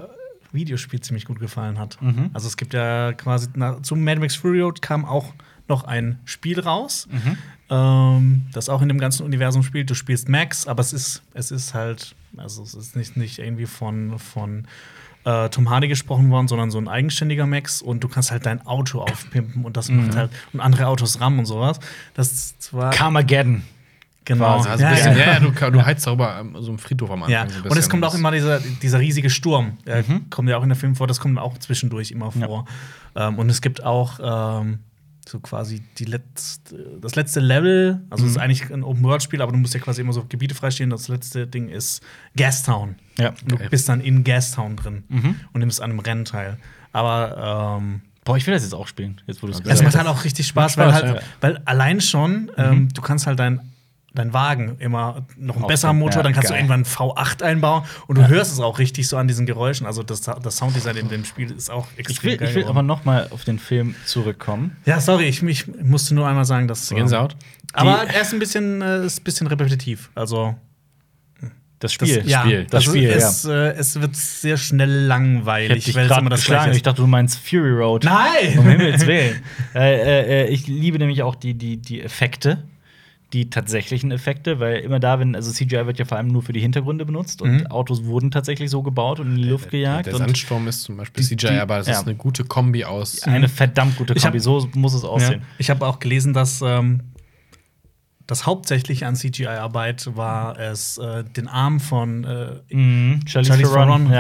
Videospiel 0.53 1.01
ziemlich 1.01 1.25
gut 1.27 1.41
gefallen 1.41 1.79
hat. 1.79 1.97
Mhm. 2.03 2.31
Also 2.35 2.47
es 2.49 2.57
gibt 2.57 2.75
ja 2.75 3.13
quasi 3.13 3.49
nach, 3.55 3.81
zum 3.83 4.03
Mad 4.05 4.21
Max 4.21 4.35
Fury 4.35 4.61
Road 4.61 4.83
kam 4.83 5.05
auch 5.05 5.33
noch 5.69 5.85
ein 5.85 6.19
Spiel 6.25 6.61
raus, 6.61 7.07
Mhm. 7.11 7.39
Ähm, 7.77 8.43
das 8.53 8.69
auch 8.69 8.83
in 8.83 8.89
dem 8.89 8.99
ganzen 8.99 9.25
Universum 9.25 9.63
spielt. 9.63 9.89
Du 9.89 9.95
spielst 9.95 10.29
Max, 10.29 10.67
aber 10.67 10.81
es 10.81 10.93
ist, 10.93 11.23
es 11.33 11.51
ist 11.51 11.73
halt, 11.75 12.15
also 12.37 12.63
es 12.63 12.75
ist 12.75 12.97
nicht, 12.97 13.17
nicht 13.17 13.39
irgendwie 13.39 13.67
von, 13.67 14.19
von 14.19 14.67
äh, 15.25 15.49
Tom 15.49 15.71
Hardy 15.71 15.89
gesprochen 15.89 16.31
worden, 16.31 16.49
sondern 16.49 16.71
so 16.71 16.79
ein 16.79 16.89
eigenständiger 16.89 17.47
Max 17.47 17.81
und 17.81 18.05
du 18.05 18.09
kannst 18.09 18.31
halt 18.31 18.45
dein 18.45 18.67
Auto 18.67 19.01
aufpimpen 19.01 19.65
und 19.65 19.77
das 19.77 19.89
Mhm. 19.89 20.07
macht 20.09 20.17
halt 20.17 20.31
und 20.53 20.61
andere 20.61 20.87
Autos 20.87 21.21
rammen 21.21 21.39
und 21.39 21.47
sowas. 21.47 21.81
Das 22.15 22.55
war 22.73 22.91
Carmageddon. 22.91 23.63
genau. 24.25 24.59
Also 24.61 24.83
Ja, 24.83 24.91
bisschen, 24.91 25.17
ja. 25.17 25.19
ja, 25.27 25.33
ja, 25.35 25.41
du, 25.41 25.71
du 25.71 25.85
heizt 25.87 26.07
darüber 26.07 26.45
so 26.61 26.69
einen 26.71 26.79
Friedhof 26.79 27.11
am 27.11 27.23
Anfang. 27.23 27.31
Ja, 27.33 27.49
so 27.49 27.69
und 27.71 27.77
es 27.79 27.89
kommt 27.89 28.05
auch 28.05 28.15
immer 28.15 28.31
dieser, 28.33 28.61
dieser 28.61 28.99
riesige 29.01 29.31
Sturm. 29.31 29.79
Der 29.87 30.03
Mhm. 30.03 30.29
kommt 30.31 30.49
ja 30.49 30.59
auch 30.59 30.63
in 30.63 30.69
der 30.69 30.77
Film 30.77 30.95
vor, 30.97 31.07
das 31.07 31.21
kommt 31.21 31.39
auch 31.39 31.57
zwischendurch 31.59 32.11
immer 32.11 32.33
Ja. 32.39 32.47
vor. 32.47 32.65
Ähm, 33.17 33.39
und 33.39 33.49
es 33.49 33.63
gibt 33.63 33.83
auch 33.85 34.19
ähm, 34.61 34.81
so 35.29 35.39
quasi 35.41 35.83
die 35.99 36.05
letzte, 36.05 36.99
das 37.01 37.15
letzte 37.15 37.41
Level, 37.41 38.01
also 38.11 38.25
es 38.25 38.33
ist 38.33 38.39
eigentlich 38.39 38.71
ein 38.73 38.83
Open-World-Spiel, 38.83 39.41
aber 39.41 39.53
du 39.53 39.59
musst 39.59 39.75
ja 39.75 39.81
quasi 39.81 40.01
immer 40.01 40.13
so 40.13 40.25
Gebiete 40.29 40.55
freistehen. 40.55 40.91
Das 40.91 41.09
letzte 41.09 41.47
Ding 41.47 41.69
ist 41.69 42.03
Gastown. 42.37 42.97
Ja. 43.19 43.29
Und 43.31 43.53
du 43.53 43.57
bist 43.71 43.89
dann 43.89 44.01
in 44.01 44.25
Gastown 44.25 44.77
drin 44.77 45.05
Mhm. 45.09 45.37
und 45.53 45.61
nimmst 45.61 45.81
an 45.81 45.91
einem 45.91 46.01
Rennen 46.01 46.25
teil. 46.25 46.59
Aber 46.93 47.79
ähm, 47.81 48.03
Boah, 48.25 48.37
ich 48.37 48.47
will 48.47 48.55
das 48.55 48.63
jetzt 48.63 48.75
auch 48.75 48.87
spielen, 48.87 49.21
jetzt 49.27 49.43
wo 49.43 49.47
du 49.49 49.53
es 49.53 49.59
es 49.59 49.65
gesagt 49.65 49.83
macht 49.83 49.97
halt 49.97 50.07
auch 50.07 50.23
richtig 50.25 50.47
Spaß, 50.47 50.77
Macht 50.77 50.87
weil, 50.87 50.95
Spaß, 50.97 51.03
halt, 51.11 51.23
ja. 51.23 51.29
weil 51.41 51.59
allein 51.65 52.01
schon, 52.01 52.53
ähm, 52.57 52.89
du 52.95 53.01
kannst 53.03 53.27
halt 53.27 53.41
dein, 53.41 53.59
dein 54.15 54.33
Wagen 54.33 54.77
immer 54.79 55.27
noch 55.37 55.57
einen 55.57 55.67
besseren 55.67 55.99
Motor, 55.99 56.19
ja, 56.19 56.23
dann 56.25 56.33
kannst 56.33 56.51
geil. 56.51 56.59
du 56.59 56.73
irgendwann 56.73 56.85
einen 56.85 57.13
V8 57.17 57.43
einbauen 57.43 57.85
und 58.07 58.19
du 58.19 58.29
hörst 58.29 58.53
es 58.53 58.61
auch 58.61 58.79
richtig 58.79 59.09
so 59.09 59.17
an 59.17 59.27
diesen 59.29 59.47
Geräuschen. 59.47 59.87
Also 59.87 60.03
das, 60.03 60.21
das 60.21 60.57
Sounddesign 60.57 60.97
in 60.97 61.09
dem 61.09 61.25
Spiel 61.25 61.51
ist 61.51 61.71
auch 61.71 61.87
extrem 61.97 62.13
Ich 62.13 62.23
will, 62.25 62.37
geil. 62.37 62.49
ich 62.49 62.55
will 62.55 62.63
geworden. 62.63 62.79
aber 62.79 62.87
noch 62.87 63.05
mal 63.05 63.29
auf 63.31 63.45
den 63.45 63.59
Film 63.59 63.95
zurückkommen. 64.05 64.77
ja, 64.85 65.01
sorry, 65.01 65.25
ich, 65.25 65.43
ich 65.43 65.67
musste 65.83 66.15
nur 66.15 66.27
einmal 66.29 66.45
sagen, 66.45 66.69
dass. 66.69 66.91
ähm, 66.91 66.99
Gänsehaut? 66.99 67.37
Aber 67.73 68.03
er 68.05 68.21
ist 68.21 68.33
ein 68.33 68.39
bisschen, 68.39 68.83
äh, 68.83 69.07
ist 69.07 69.21
ein 69.21 69.25
bisschen 69.25 69.47
repetitiv. 69.47 70.11
Also 70.15 70.55
Das 71.41 71.97
das, 71.97 72.09
Spiel. 72.09 72.23
ja, 72.27 72.43
Spiel. 72.43 72.65
Das 72.65 72.75
also 72.87 72.91
Spiel, 72.91 73.09
ja. 73.09 73.17
es, 73.17 73.45
äh, 73.45 73.73
es 73.73 74.01
wird 74.01 74.15
sehr 74.15 74.57
schnell 74.59 75.03
Ich 75.03 75.09
langweilig, 75.09 75.85
dich 75.87 75.95
weil 75.95 76.03
es 76.03 76.09
gerade 76.09 76.21
immer 76.21 76.31
das 76.31 76.41
geschlagen. 76.41 76.65
Gleiche 76.65 76.77
Ich 76.77 76.83
dachte, 76.83 77.01
du 77.01 77.07
meinst 77.09 77.39
Fury 77.39 77.71
Road. 77.73 78.05
Um 78.05 78.13
Nein! 78.13 78.63
Himmels 78.63 79.07
Willen. 79.07 79.43
äh, 79.75 79.95
äh, 79.95 80.45
äh, 80.45 80.49
ich 80.49 80.67
liebe 80.67 80.99
nämlich 80.99 81.23
auch 81.23 81.35
die, 81.35 81.55
die, 81.55 81.79
die 81.79 82.03
Effekte, 82.03 82.63
die 83.33 83.49
tatsächlichen 83.51 84.11
Effekte, 84.11 84.61
weil 84.61 84.77
immer 84.81 85.01
da, 85.01 85.19
wenn, 85.19 85.35
also 85.35 85.51
CGI 85.53 85.87
wird 85.87 85.99
ja 85.99 86.05
vor 86.05 86.19
allem 86.19 86.29
nur 86.29 86.43
für 86.43 86.53
die 86.53 86.61
Hintergründe 86.61 87.07
benutzt 87.07 87.41
und 87.41 87.53
Mhm. 87.61 87.67
Autos 87.69 88.05
wurden 88.05 88.31
tatsächlich 88.31 88.69
so 88.71 88.83
gebaut 88.83 89.21
und 89.21 89.29
in 89.31 89.37
die 89.37 89.45
Luft 89.49 89.71
gejagt. 89.71 90.07
Der 90.07 90.15
und 90.15 90.19
Sandsturm 90.21 90.69
ist 90.69 90.83
zum 90.83 90.97
Beispiel 90.99 91.23
Die- 91.25 91.29
CGI, 91.37 91.53
die- 91.55 91.59
aber 91.61 91.79
es 91.79 91.87
ja. 91.87 91.95
ist 91.95 92.07
eine 92.07 92.15
gute 92.17 92.45
Kombi 92.45 92.85
aus. 92.85 93.23
eine 93.23 93.49
verdammt 93.49 93.97
gute 93.97 94.13
Ich 94.15 94.25
hab- 94.25 94.33
Kombi, 94.33 94.41
so 94.41 94.69
muss 94.75 94.93
es 94.95 95.03
Ja. 95.03 95.09
aussehen. 95.09 95.43
Ich 95.59 95.71
habe 95.71 95.87
auch 95.87 95.99
gelesen, 95.99 96.33
dass 96.35 96.61
ähm, 96.63 97.01
das 98.27 98.47
hauptsächliche 98.47 99.07
an 99.07 99.17
CGI-Arbeit 99.17 100.15
war 100.17 100.59
es, 100.59 100.97
äh, 100.99 101.25
den 101.25 101.49
Arm 101.49 101.81
von 101.81 102.25
äh, 102.25 102.61
Mhm. 102.75 103.25
Charlie 103.27 103.49
Theron, 103.49 104.07
Theron 104.09 104.13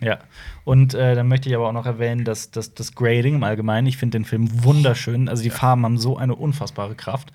ja. 0.00 0.18
Und 0.64 0.94
äh, 0.94 1.16
dann 1.16 1.26
möchte 1.26 1.48
ich 1.48 1.56
aber 1.56 1.66
auch 1.68 1.72
noch 1.72 1.86
erwähnen, 1.86 2.24
dass, 2.24 2.52
dass 2.52 2.72
das 2.72 2.94
Grading 2.94 3.34
im 3.34 3.42
Allgemeinen, 3.42 3.86
ich 3.88 3.96
finde 3.96 4.16
den 4.18 4.24
Film 4.24 4.48
wunderschön. 4.64 5.28
Also 5.28 5.42
die 5.42 5.50
Farben 5.50 5.84
haben 5.84 5.98
so 5.98 6.16
eine 6.16 6.36
unfassbare 6.36 6.94
Kraft. 6.94 7.32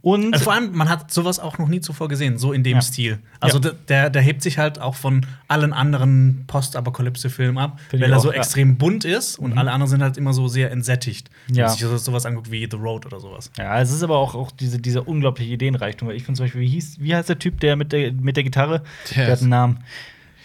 Und 0.00 0.32
Also 0.32 0.44
vor 0.44 0.54
allem, 0.54 0.72
man 0.72 0.88
hat 0.88 1.10
sowas 1.12 1.38
auch 1.40 1.58
noch 1.58 1.68
nie 1.68 1.80
zuvor 1.80 2.08
gesehen, 2.08 2.38
so 2.38 2.52
in 2.54 2.62
dem 2.62 2.76
Ja. 2.76 2.80
Stil. 2.82 3.18
Also 3.40 3.58
Ja. 3.60 3.72
der, 3.88 4.08
der 4.10 4.22
hebt 4.22 4.40
sich 4.42 4.56
halt 4.56 4.80
auch 4.80 4.94
von 4.94 5.26
allen 5.46 5.74
anderen 5.74 6.44
Postapokalypse-Filmen 6.46 7.58
ab, 7.58 7.80
Find 7.90 8.02
weil 8.02 8.10
er 8.10 8.16
auch, 8.18 8.22
so 8.22 8.28
ja. 8.28 8.36
Mhm. 8.36 8.40
extrem 8.40 8.76
bunt 8.78 9.04
ist 9.04 9.38
und 9.38 9.58
alle 9.58 9.70
anderen 9.70 9.90
sind 9.90 10.02
halt 10.02 10.16
immer 10.16 10.32
so 10.32 10.48
sehr 10.48 10.70
entsättigt. 10.70 11.28
Wenn 11.48 11.56
Ja. 11.56 11.64
man 11.66 11.72
sich 11.72 11.82
so- 11.82 11.96
sowas 11.98 12.24
anguckt 12.26 12.50
wie 12.50 12.66
The 12.70 12.76
Road 12.78 13.04
oder 13.06 13.20
sowas. 13.20 13.50
Ja, 13.58 13.78
es 13.80 13.90
ist 13.92 14.02
aber 14.02 14.16
auch, 14.18 14.34
auch 14.34 14.50
diese, 14.52 14.78
dieser 14.78 15.06
unglaubliche 15.06 15.52
Ideenreichtum. 15.52 16.08
Weil 16.08 16.16
ich 16.16 16.24
finde 16.24 16.38
zum 16.38 16.44
Beispiel, 16.44 16.62
wie, 16.62 16.68
hieß, 16.68 16.96
wie 17.00 17.14
heißt 17.14 17.28
der 17.28 17.38
Typ, 17.38 17.60
der 17.60 17.76
mit 17.76 17.92
der, 17.92 18.12
mit 18.12 18.36
der 18.36 18.44
Gitarre? 18.44 18.82
Der 19.14 19.24
Der, 19.26 19.32
hat 19.32 19.40
einen 19.40 19.50
Namen. 19.50 19.74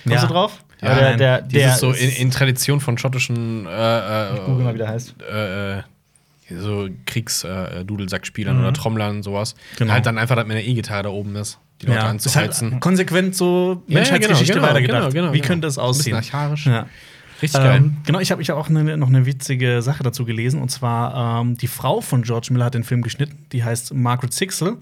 Kommst 0.03 0.21
Ja. 0.23 0.27
du 0.27 0.33
drauf? 0.33 0.63
Ja, 0.81 0.95
der, 0.95 1.17
der, 1.17 1.41
der 1.41 1.75
so 1.75 1.91
in, 1.91 2.09
in 2.09 2.31
Tradition 2.31 2.79
von 2.79 2.97
schottischen 2.97 3.65
äh, 3.67 4.33
Ich 4.35 4.43
google 4.45 4.63
mal, 4.63 4.73
wie 4.73 4.77
der 4.77 4.87
heißt. 4.89 5.15
äh, 5.31 5.79
äh, 5.79 5.83
so 6.57 6.87
Kriegs-Dudelsackspielern 7.05 8.55
Mhm. 8.57 8.63
oder 8.63 8.73
Trommlern 8.73 9.23
sowas. 9.23 9.55
Genau. 9.77 9.93
Halt 9.93 10.05
dann 10.05 10.17
einfach, 10.17 10.35
dass 10.35 10.45
mit 10.47 10.57
einer 10.57 10.65
E-Gitarre 10.65 11.03
da 11.03 11.09
oben 11.09 11.35
ist. 11.35 11.59
die 11.81 11.85
Leute 11.85 11.99
Ja, 11.99 12.11
ist 12.11 12.35
halt 12.35 12.49
anzuheizen. 12.49 12.79
konsequent 12.81 13.35
so 13.35 13.83
Ja, 13.87 13.93
ja, 13.93 13.99
Menschheitsgeschichte 14.01 14.53
genau, 14.53 14.65
genau, 14.65 14.69
weitergedacht. 14.75 15.01
genau, 15.13 15.13
genau, 15.13 15.33
Wie 15.33 15.37
genau. 15.37 15.47
könnte 15.47 15.67
es 15.67 15.77
Ein 15.77 15.87
bisschen 15.87 16.13
aussehen? 16.15 16.35
archaisch. 16.35 16.65
Ja. 16.65 16.85
Richtig 17.41 17.61
geil. 17.61 17.77
Ähm, 17.77 17.97
genau, 18.05 18.19
ich 18.19 18.31
habe 18.31 18.41
ich 18.41 18.49
hab 18.49 18.57
auch 18.57 18.67
eine, 18.69 18.97
noch 18.97 19.07
eine 19.07 19.25
witzige 19.25 19.81
Sache 19.81 20.03
dazu 20.03 20.25
gelesen. 20.25 20.61
Und 20.61 20.69
zwar, 20.69 21.39
ähm, 21.41 21.55
die 21.55 21.67
Frau 21.67 22.01
von 22.01 22.23
George 22.23 22.47
Miller 22.51 22.65
hat 22.65 22.73
den 22.73 22.83
Film 22.83 23.01
geschnitten. 23.01 23.45
Die 23.53 23.63
heißt 23.63 23.93
Margaret 23.93 24.33
Sixel. 24.33 24.75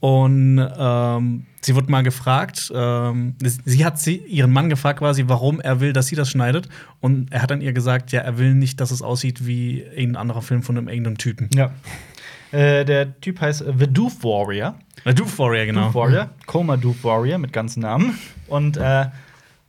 Und 0.00 0.66
ähm, 0.78 1.46
sie 1.62 1.74
wurde 1.74 1.90
mal 1.90 2.02
gefragt, 2.02 2.70
ähm, 2.74 3.36
sie 3.40 3.84
hat 3.84 3.98
sie, 3.98 4.16
ihren 4.16 4.52
Mann 4.52 4.68
gefragt 4.68 4.98
quasi, 4.98 5.24
warum 5.28 5.60
er 5.60 5.80
will, 5.80 5.92
dass 5.92 6.08
sie 6.08 6.16
das 6.16 6.30
schneidet. 6.30 6.68
Und 7.00 7.32
er 7.32 7.42
hat 7.42 7.50
dann 7.50 7.62
ihr 7.62 7.72
gesagt, 7.72 8.12
ja, 8.12 8.20
er 8.20 8.38
will 8.38 8.54
nicht, 8.54 8.80
dass 8.80 8.90
es 8.90 9.00
aussieht 9.00 9.46
wie 9.46 9.80
irgendein 9.80 10.16
anderer 10.16 10.42
Film 10.42 10.62
von 10.62 10.76
einem 10.76 10.88
irgendeinem 10.88 11.18
Typen. 11.18 11.48
Ja. 11.54 11.72
Äh, 12.52 12.84
der 12.84 13.20
Typ 13.20 13.40
heißt 13.40 13.64
The 13.78 13.86
Doof 13.86 14.22
Warrior. 14.22 14.74
Der 15.04 15.14
Doof 15.14 15.38
Warrior, 15.38 15.66
genau. 15.66 15.86
Doof 15.86 15.94
Warrior. 15.94 16.30
Coma 16.46 16.76
Doof 16.76 17.02
Warrior 17.02 17.38
mit 17.38 17.52
ganzen 17.52 17.80
Namen. 17.80 18.18
Und 18.46 18.76
äh, 18.76 19.06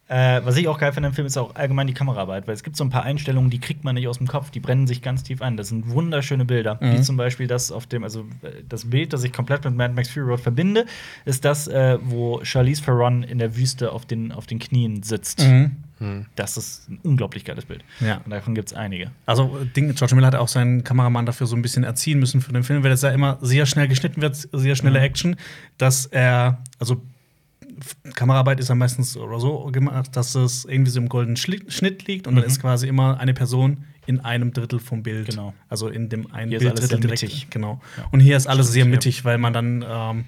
äh, 0.07 0.41
was 0.43 0.55
ich 0.55 0.67
auch 0.67 0.77
geil 0.77 0.93
finde 0.93 1.09
im 1.09 1.15
Film 1.15 1.25
ist 1.25 1.37
auch 1.37 1.55
allgemein 1.55 1.87
die 1.87 1.93
Kameraarbeit, 1.93 2.47
weil 2.47 2.53
es 2.53 2.63
gibt 2.63 2.77
so 2.77 2.83
ein 2.83 2.91
paar 2.91 3.03
Einstellungen, 3.03 3.49
die 3.49 3.59
kriegt 3.59 3.83
man 3.83 3.95
nicht 3.95 4.07
aus 4.07 4.19
dem 4.19 4.27
Kopf, 4.27 4.51
die 4.51 4.59
brennen 4.59 4.85
sich 4.85 5.01
ganz 5.01 5.23
tief 5.23 5.41
ein. 5.41 5.57
Das 5.57 5.69
sind 5.69 5.89
wunderschöne 5.89 6.45
Bilder. 6.45 6.77
Wie 6.79 7.01
zum 7.01 7.17
Beispiel 7.17 7.47
das 7.47 7.71
auf 7.71 7.87
dem, 7.87 8.03
also 8.03 8.21
äh, 8.41 8.63
das 8.69 8.89
Bild, 8.89 9.13
das 9.13 9.23
ich 9.23 9.33
komplett 9.33 9.65
mit 9.65 9.75
Mad 9.75 9.93
Max 9.93 10.09
Fury 10.09 10.27
Road 10.27 10.39
verbinde, 10.39 10.85
ist 11.25 11.43
das, 11.43 11.67
äh, 11.67 11.97
wo 12.03 12.43
Charlize 12.43 12.83
Theron 12.83 13.23
in 13.23 13.39
der 13.39 13.55
Wüste 13.55 13.91
auf 13.91 14.05
den, 14.05 14.31
auf 14.31 14.45
den 14.45 14.59
Knien 14.59 15.01
sitzt. 15.03 15.41
Mhm. 15.41 15.77
Das 16.35 16.57
ist 16.57 16.89
ein 16.89 16.99
unglaublich 17.03 17.45
geiles 17.45 17.65
Bild. 17.65 17.83
Ja. 18.01 18.17
Und 18.25 18.29
davon 18.29 18.53
gibt 18.53 18.67
es 18.67 18.75
einige. 18.75 19.11
Also, 19.25 19.57
Ding, 19.75 19.95
George 19.95 20.13
Miller 20.13 20.27
hat 20.27 20.35
auch 20.35 20.49
seinen 20.49 20.83
Kameramann 20.83 21.25
dafür 21.25 21.47
so 21.47 21.55
ein 21.55 21.61
bisschen 21.61 21.85
erziehen 21.85 22.19
müssen 22.19 22.41
für 22.41 22.51
den 22.51 22.63
Film, 22.63 22.83
weil 22.83 22.89
das 22.89 23.01
ja 23.01 23.11
immer 23.11 23.37
sehr 23.41 23.65
schnell 23.65 23.87
geschnitten 23.87 24.21
wird, 24.21 24.35
sehr 24.35 24.75
schnelle 24.75 24.99
Action, 24.99 25.37
dass 25.77 26.05
er, 26.05 26.61
also 26.79 27.01
Kameraarbeit 28.13 28.59
ist 28.59 28.69
ja 28.69 28.75
meistens 28.75 29.17
oder 29.17 29.39
so 29.39 29.65
gemacht, 29.71 30.15
dass 30.15 30.35
es 30.35 30.65
irgendwie 30.65 30.91
so 30.91 30.99
im 30.99 31.09
goldenen 31.09 31.35
Schnitt 31.37 32.07
liegt 32.07 32.27
und 32.27 32.35
dann 32.35 32.43
ist 32.43 32.61
quasi 32.61 32.87
immer 32.87 33.19
eine 33.19 33.33
Person 33.33 33.85
in 34.05 34.19
einem 34.19 34.53
Drittel 34.53 34.79
vom 34.79 35.03
Bild. 35.03 35.27
Genau. 35.29 35.53
Also 35.67 35.87
in 35.89 36.09
dem 36.09 36.31
einen 36.33 36.49
Hier 36.49 36.59
ist 36.59 36.65
alles 36.67 36.79
Bilddrittel 36.81 36.89
sehr 36.89 36.99
direkt. 37.17 37.21
mittig. 37.23 37.49
Genau. 37.49 37.81
Und 38.11 38.19
hier 38.19 38.37
ist 38.37 38.47
alles 38.47 38.71
sehr 38.71 38.85
ja. 38.85 38.89
mittig, 38.91 39.25
weil 39.25 39.37
man 39.37 39.51
dann 39.53 39.83
ähm, 39.87 40.25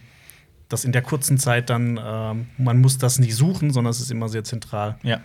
das 0.70 0.84
in 0.84 0.92
der 0.92 1.02
kurzen 1.04 1.38
Zeit 1.38 1.70
dann, 1.70 2.00
ähm, 2.04 2.48
man 2.58 2.80
muss 2.82 2.98
das 2.98 3.20
nicht 3.20 3.36
suchen, 3.36 3.72
sondern 3.72 3.92
es 3.92 4.00
ist 4.00 4.12
immer 4.12 4.30
sehr 4.30 4.44
zentral. 4.44 4.98
Ja. 5.04 5.22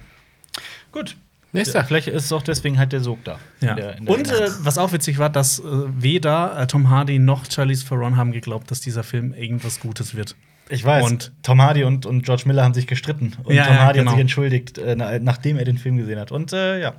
Gut. 0.93 1.17
Nächster. 1.55 1.85
Vielleicht 1.85 2.09
ist 2.09 2.25
es 2.27 2.33
auch 2.33 2.43
deswegen 2.43 2.79
halt 2.79 2.93
der 2.93 3.01
Sog 3.01 3.25
da. 3.25 3.39
Ja. 3.61 3.71
In 3.71 3.77
der- 3.77 3.97
in 3.99 4.05
der- 4.07 4.15
und 4.15 4.31
äh, 4.31 4.49
was 4.61 4.79
auch 4.79 4.93
witzig 4.93 5.19
war, 5.19 5.29
dass 5.29 5.59
äh, 5.59 5.63
weder 5.65 6.59
äh, 6.59 6.67
Tom 6.67 6.89
Hardy 6.89 7.19
noch 7.19 7.45
Charlize 7.51 7.87
Theron 7.87 8.17
haben 8.17 8.33
geglaubt, 8.33 8.71
dass 8.71 8.81
dieser 8.81 9.03
Film 9.03 9.35
irgendwas 9.35 9.81
Gutes 9.81 10.15
wird. 10.15 10.35
Ich 10.73 10.85
weiß. 10.85 11.05
Und- 11.05 11.33
Tom 11.43 11.61
Hardy 11.61 11.85
und, 11.85 12.07
und 12.07 12.25
George 12.25 12.45
Miller 12.47 12.65
haben 12.65 12.75
sich 12.75 12.87
gestritten. 12.87 13.35
Und 13.45 13.55
Ja, 13.55 13.67
Tom 13.67 13.75
ja, 13.75 13.81
Hardy 13.83 13.99
genau. 13.99 14.11
hat 14.11 14.17
sich 14.17 14.21
entschuldigt, 14.23 14.79
äh, 14.79 14.95
na, 14.97 15.19
nachdem 15.19 15.59
er 15.59 15.65
den 15.65 15.79
Film 15.79 15.97
gesehen 15.99 16.19
hat. 16.19 16.33
Und 16.33 16.53
äh, 16.53 16.81
ja, 16.81 16.95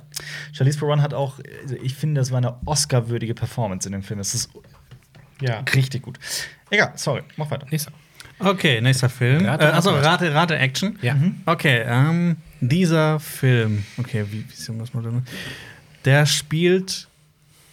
Charlize 0.52 0.78
Theron 0.78 1.02
hat 1.02 1.12
auch, 1.14 1.40
also 1.62 1.74
ich 1.82 1.94
finde, 1.94 2.20
das 2.20 2.30
war 2.30 2.38
eine 2.38 2.54
Oscar-würdige 2.66 3.34
Performance 3.34 3.88
in 3.88 3.92
dem 3.92 4.02
Film. 4.02 4.18
Das 4.18 4.34
ist 4.34 4.50
Ja. 5.40 5.62
richtig 5.74 6.02
gut. 6.02 6.18
Egal, 6.70 6.92
sorry, 6.96 7.22
mach 7.36 7.50
weiter. 7.50 7.66
Nächster. 7.70 7.92
Okay, 8.38 8.80
nächster 8.80 9.08
Film. 9.08 9.44
Rate, 9.46 9.64
äh, 9.64 9.68
also 9.68 9.90
rate, 9.90 10.34
Rate, 10.34 10.56
Action. 10.56 10.98
Ja. 11.02 11.14
Mhm. 11.14 11.42
Okay, 11.46 11.82
ähm, 11.86 12.36
dieser 12.60 13.20
Film, 13.20 13.84
okay, 13.96 14.24
wie, 14.30 14.44
wie 14.48 14.54
soll 14.54 14.74
man 14.76 14.84
das 14.86 14.94
mal 14.94 15.02
denn? 15.02 15.22
Der 16.04 16.26
spielt 16.26 17.08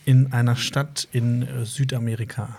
in 0.05 0.33
einer 0.33 0.55
Stadt 0.55 1.07
in 1.11 1.47
Südamerika. 1.63 2.57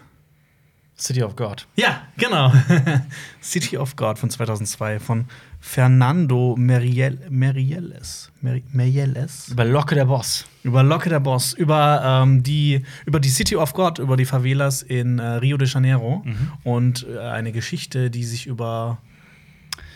City 1.02 1.22
of 1.22 1.34
God. 1.34 1.66
Ja, 1.74 2.02
genau. 2.16 2.52
City 3.42 3.76
of 3.76 3.96
God 3.96 4.18
von 4.20 4.30
2002 4.30 5.00
von 5.00 5.24
Fernando 5.58 6.54
Meriel 6.56 7.18
Merieles. 7.28 8.30
Meri- 8.40 8.62
Merieles. 8.72 9.48
Über 9.48 9.64
Locke 9.64 9.94
der 9.96 10.04
Boss. 10.04 10.46
Über 10.62 10.82
Locke 10.84 11.08
der 11.08 11.18
Boss, 11.18 11.54
über, 11.54 12.02
ähm, 12.22 12.42
die, 12.44 12.82
über 13.04 13.18
die 13.18 13.30
City 13.30 13.56
of 13.56 13.72
God, 13.72 13.98
über 13.98 14.16
die 14.16 14.24
Favelas 14.24 14.82
in 14.82 15.18
äh, 15.18 15.24
Rio 15.26 15.56
de 15.56 15.66
Janeiro 15.66 16.24
und 16.62 17.04
äh, 17.12 17.18
eine 17.18 17.50
Geschichte, 17.50 18.08
die 18.10 18.22
sich 18.24 18.46
über 18.46 18.98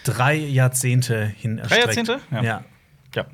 drei 0.05 0.35
Jahrzehnte 0.37 1.25
hin 1.27 1.59
erstreckt. 1.59 1.85
Jahrzehnte? 1.87 2.21
Ja. 2.33 2.43
Ja. 2.43 2.65
Ja. 3.15 3.27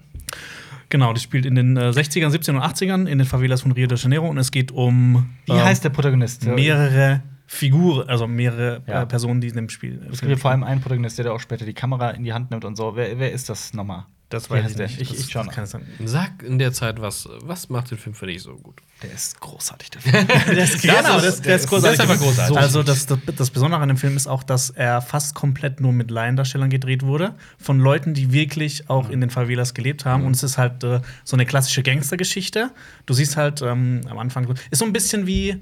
Genau, 0.90 1.14
die 1.14 1.20
spielt 1.20 1.46
in 1.46 1.54
den 1.54 1.76
äh, 1.78 1.88
60ern, 1.88 2.28
70ern 2.28 2.56
und 2.56 2.62
80ern 2.62 3.06
in 3.06 3.16
den 3.18 3.26
Favelas 3.26 3.62
von 3.62 3.72
Rio 3.72 3.86
de 3.86 3.96
Janeiro 3.96 4.28
und 4.28 4.36
es 4.36 4.50
geht 4.50 4.72
um 4.72 5.30
Wie 5.46 5.52
ähm, 5.52 5.64
heißt 5.64 5.84
der 5.84 5.88
Protagonist? 5.90 6.44
mehrere 6.44 7.22
Figuren, 7.54 8.08
also 8.08 8.26
mehrere 8.26 8.82
Ja. 8.86 9.02
äh, 9.02 9.06
Personen, 9.06 9.42
die 9.42 9.48
in 9.48 9.56
dem 9.56 9.68
Spiel. 9.68 10.00
Es 10.10 10.20
gibt 10.20 10.30
ja 10.30 10.38
vor 10.38 10.50
allem 10.52 10.64
einen 10.64 10.80
Protagonist, 10.80 11.18
der 11.18 11.32
auch 11.34 11.40
später 11.40 11.66
die 11.66 11.74
Kamera 11.74 12.10
in 12.12 12.24
die 12.24 12.32
Hand 12.32 12.50
nimmt 12.50 12.64
und 12.64 12.76
so. 12.76 12.96
Wer, 12.96 13.18
wer 13.18 13.30
ist 13.32 13.48
das 13.50 13.74
nochmal? 13.74 14.06
das 14.30 14.48
weiß 14.48 14.70
ich 14.70 14.76
der? 14.78 14.86
nicht. 14.86 14.98
Ich, 14.98 15.12
ich 15.12 15.26
sein. 15.26 15.82
Sag 16.06 16.42
in 16.42 16.58
der 16.58 16.72
Zeit, 16.72 17.02
was, 17.02 17.28
was 17.42 17.68
macht 17.68 17.90
den 17.90 17.98
Film 17.98 18.14
für 18.14 18.26
dich 18.26 18.40
so 18.42 18.54
gut? 18.56 18.80
Der 19.02 19.12
ist 19.12 19.38
großartig, 19.38 19.90
der 19.90 20.00
Film. 20.00 20.26
Das, 20.56 20.80
genau, 20.80 20.94
genau, 20.96 21.14
das- 21.16 21.22
das, 21.24 21.40
der 21.42 21.56
ist- 21.56 21.68
großartig. 21.68 22.00
ist 22.00 22.10
einfach 22.10 22.18
großartig. 22.24 22.56
Also 22.56 22.82
das, 22.82 23.04
das, 23.04 23.18
das 23.36 23.50
Besondere 23.50 23.82
an 23.82 23.88
dem 23.88 23.98
Film 23.98 24.16
ist 24.16 24.26
auch, 24.26 24.42
dass 24.42 24.70
er 24.70 25.02
fast 25.02 25.34
komplett 25.34 25.82
nur 25.82 25.92
mit 25.92 26.10
Laiendarstellern 26.10 26.70
gedreht 26.70 27.02
wurde. 27.02 27.34
Von 27.58 27.78
Leuten, 27.78 28.14
die 28.14 28.32
wirklich 28.32 28.88
auch 28.88 29.10
in 29.10 29.20
den 29.20 29.28
Favelas 29.28 29.74
gelebt 29.74 30.06
haben. 30.06 30.24
Und 30.24 30.34
es 30.34 30.42
ist 30.42 30.56
halt 30.56 30.82
äh, 30.82 31.02
so 31.24 31.36
eine 31.36 31.44
klassische 31.44 31.82
Gangstergeschichte. 31.82 32.70
Du 33.04 33.12
siehst 33.12 33.36
halt 33.36 33.60
ähm, 33.60 34.00
am 34.08 34.16
Anfang, 34.16 34.48
ist 34.70 34.78
so 34.78 34.86
ein 34.86 34.94
bisschen 34.94 35.26
wie 35.26 35.60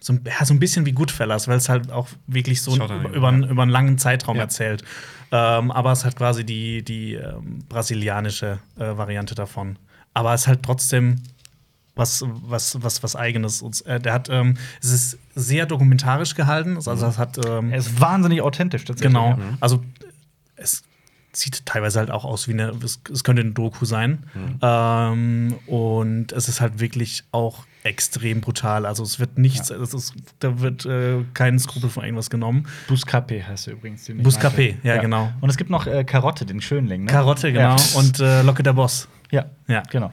so 0.00 0.14
ein, 0.14 0.24
ja, 0.24 0.44
so 0.44 0.54
ein 0.54 0.58
bisschen 0.58 0.86
wie 0.86 0.92
Goodfellas, 0.92 1.46
weil 1.46 1.58
es 1.58 1.68
halt 1.68 1.90
auch 1.92 2.08
wirklich 2.26 2.62
so 2.62 2.74
über, 2.74 2.86
ja. 2.88 3.08
über, 3.10 3.28
einen, 3.28 3.44
über 3.44 3.62
einen 3.62 3.70
langen 3.70 3.98
Zeitraum 3.98 4.36
Ja. 4.36 4.42
erzählt. 4.42 4.82
Ähm, 5.30 5.70
aber 5.70 5.92
es 5.92 6.04
hat 6.04 6.16
quasi 6.16 6.44
die, 6.44 6.82
die 6.82 7.14
ähm, 7.14 7.60
brasilianische 7.68 8.58
äh, 8.78 8.96
Variante 8.96 9.34
davon. 9.34 9.76
Aber 10.14 10.34
es 10.34 10.42
ist 10.42 10.46
halt 10.48 10.62
trotzdem 10.62 11.22
was, 11.94 12.24
was, 12.26 12.82
was, 12.82 13.02
was 13.02 13.14
Eigenes. 13.14 13.62
Und, 13.62 13.84
äh, 13.86 14.00
der 14.00 14.12
hat, 14.14 14.28
ähm, 14.30 14.56
es 14.82 14.90
ist 14.90 15.18
sehr 15.34 15.66
dokumentarisch 15.66 16.34
gehalten. 16.34 16.76
Also, 16.76 16.92
es 16.92 17.18
hat, 17.18 17.38
ähm, 17.46 17.70
Er 17.72 17.78
ist 17.78 18.00
wahnsinnig 18.00 18.40
authentisch, 18.40 18.84
tatsächlich. 18.84 19.12
genau. 19.12 19.30
Ja. 19.38 19.58
Also, 19.60 19.84
es 20.56 20.82
sieht 21.32 21.64
teilweise 21.66 21.98
halt 22.00 22.10
auch 22.10 22.24
aus 22.24 22.48
wie 22.48 22.52
eine, 22.54 22.72
es, 22.82 23.00
es 23.12 23.22
könnte 23.22 23.42
eine 23.42 23.52
Doku 23.52 23.84
sein. 23.84 24.24
Mhm. 24.34 24.58
Ähm, 24.62 25.54
und 25.66 26.32
es 26.32 26.48
ist 26.48 26.60
halt 26.60 26.80
wirklich 26.80 27.24
auch 27.32 27.66
extrem 27.82 28.40
brutal. 28.40 28.86
Also, 28.86 29.02
es 29.02 29.18
wird 29.20 29.38
nichts, 29.38 29.70
es 29.70 29.94
ist, 29.94 30.14
da 30.38 30.60
wird 30.60 30.84
äh, 30.86 31.24
kein 31.34 31.58
Skrupel 31.58 31.90
von 31.90 32.04
irgendwas 32.04 32.30
genommen. 32.30 32.66
Buscapé 32.88 33.42
heißt 33.46 33.68
er 33.68 33.74
übrigens. 33.74 34.04
den 34.04 34.22
Buscapé, 34.22 34.72
meinte. 34.72 34.88
ja, 34.88 34.96
genau. 35.00 35.32
Und 35.40 35.50
es 35.50 35.56
gibt 35.56 35.70
noch 35.70 35.86
äh, 35.86 36.04
Karotte, 36.04 36.44
den 36.46 36.60
Schönling. 36.60 37.04
Ne? 37.04 37.10
Karotte, 37.10 37.52
genau. 37.52 37.76
Ja. 37.76 37.98
Und 37.98 38.20
äh, 38.20 38.42
Locke 38.42 38.62
der 38.62 38.72
Boss. 38.74 39.08
ja, 39.30 39.46
Ja. 39.68 39.82
genau. 39.90 40.12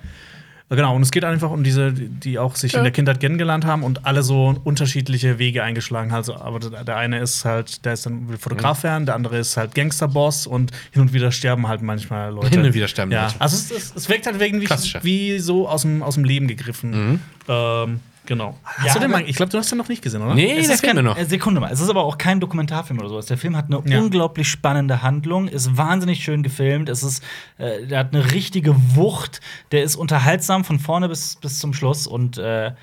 Genau, 0.70 0.96
und 0.96 1.02
es 1.02 1.12
geht 1.12 1.24
einfach 1.24 1.50
um 1.50 1.64
diese, 1.64 1.94
die 1.94 2.38
auch 2.40 2.58
sich 2.58 2.74
in 2.74 2.84
der 2.84 2.92
Kindheit 2.92 3.22
kennengelernt 3.22 3.66
haben 3.66 3.84
und 3.84 4.06
alle 4.06 4.22
so 4.22 4.54
unterschiedliche 4.66 5.40
Wege 5.40 5.64
eingeschlagen 5.64 6.12
haben. 6.12 6.18
Also, 6.18 6.36
aber 6.36 6.60
der 6.60 6.98
eine 6.98 7.20
ist 7.20 7.46
halt, 7.46 7.86
der 7.86 7.94
ist 7.94 8.06
dann 8.06 8.28
will 8.28 8.38
Fotograf 8.38 8.84
werden, 8.84 9.06
der 9.06 9.16
andere 9.16 9.38
ist 9.38 9.56
halt 9.56 9.76
Gangsterboss 9.76 10.46
und 10.46 10.72
hin 10.92 11.04
und 11.04 11.14
wieder 11.14 11.32
sterben 11.32 11.70
halt 11.70 11.82
manchmal 11.82 12.34
Leute. 12.34 12.50
Hin 12.50 12.66
und 12.66 12.74
wieder 12.74 12.90
sterben 12.90 13.12
ja. 13.14 13.28
Leute. 13.28 13.40
Also 13.40 13.56
es, 13.56 13.72
es, 13.72 13.96
es 13.96 14.10
wirkt 14.10 14.26
halt 14.26 14.42
irgendwie 14.42 14.68
wie 15.04 15.40
so 15.40 15.70
aus 15.70 15.84
dem, 15.84 16.04
aus 16.04 16.16
dem 16.16 16.26
Leben 16.26 16.48
gegriffen. 16.50 17.22
Ähm, 17.48 18.02
genau. 18.28 18.56
Hast 18.64 18.86
Ja, 18.86 18.94
du 18.94 19.00
den 19.00 19.10
mal, 19.12 19.24
ich 19.28 19.36
glaube, 19.36 19.52
du 19.52 19.58
hast 19.58 19.72
den 19.72 19.80
noch 19.80 19.90
nicht 19.90 20.04
gesehen, 20.04 20.22
oder? 20.22 20.36
Nee, 20.36 20.60
Es 20.60 20.68
fehlt 20.68 20.84
kein, 20.84 20.96
mir 20.98 21.02
noch. 21.02 21.18
äh, 21.18 21.26
Sekunde 21.26 21.60
mal. 21.60 21.72
Es 21.72 21.80
ist 21.82 21.90
aber 21.90 22.04
auch 22.04 22.20
kein 22.20 22.40
Dokumentarfilm 22.40 23.00
oder 23.00 23.10
sowas. 23.10 23.26
Der 23.26 23.38
Film 23.40 23.58
hat 23.58 23.66
eine 23.66 23.82
Ja. 23.92 24.00
unglaublich 24.00 24.48
spannende 24.48 25.02
Handlung, 25.02 25.48
ist 25.48 25.76
wahnsinnig 25.76 26.24
schön 26.24 26.44
gefilmt. 26.44 26.90
Es 26.90 27.02
ist, 27.02 27.24
äh, 27.58 27.88
der 27.88 27.98
hat 28.00 28.14
eine 28.14 28.32
richtige 28.34 28.76
Wucht. 28.96 29.42
Der 29.72 29.82
ist 29.82 29.96
unterhaltsam 29.96 30.64
von 30.64 30.78
vorne 30.78 31.10
bis, 31.10 31.38
bis 31.38 31.58
zum 31.60 31.74
Schluss 31.74 32.06
und 32.06 32.38
äh, 32.38 32.74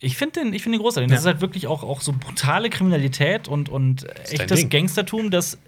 ich 0.00 0.16
finde 0.16 0.40
den, 0.42 0.52
ich 0.52 0.62
find 0.62 0.74
den 0.74 0.80
großartig. 0.82 1.10
Das 1.10 1.24
Ja. 1.24 1.30
ist 1.30 1.34
halt 1.34 1.40
wirklich 1.40 1.66
auch, 1.66 1.82
auch 1.82 2.00
so 2.02 2.12
brutale 2.12 2.70
Kriminalität 2.70 3.48
und, 3.48 3.68
und 3.68 4.06
echtes. 4.30 4.68
Gangstertum, 4.68 5.30
das, 5.32 5.58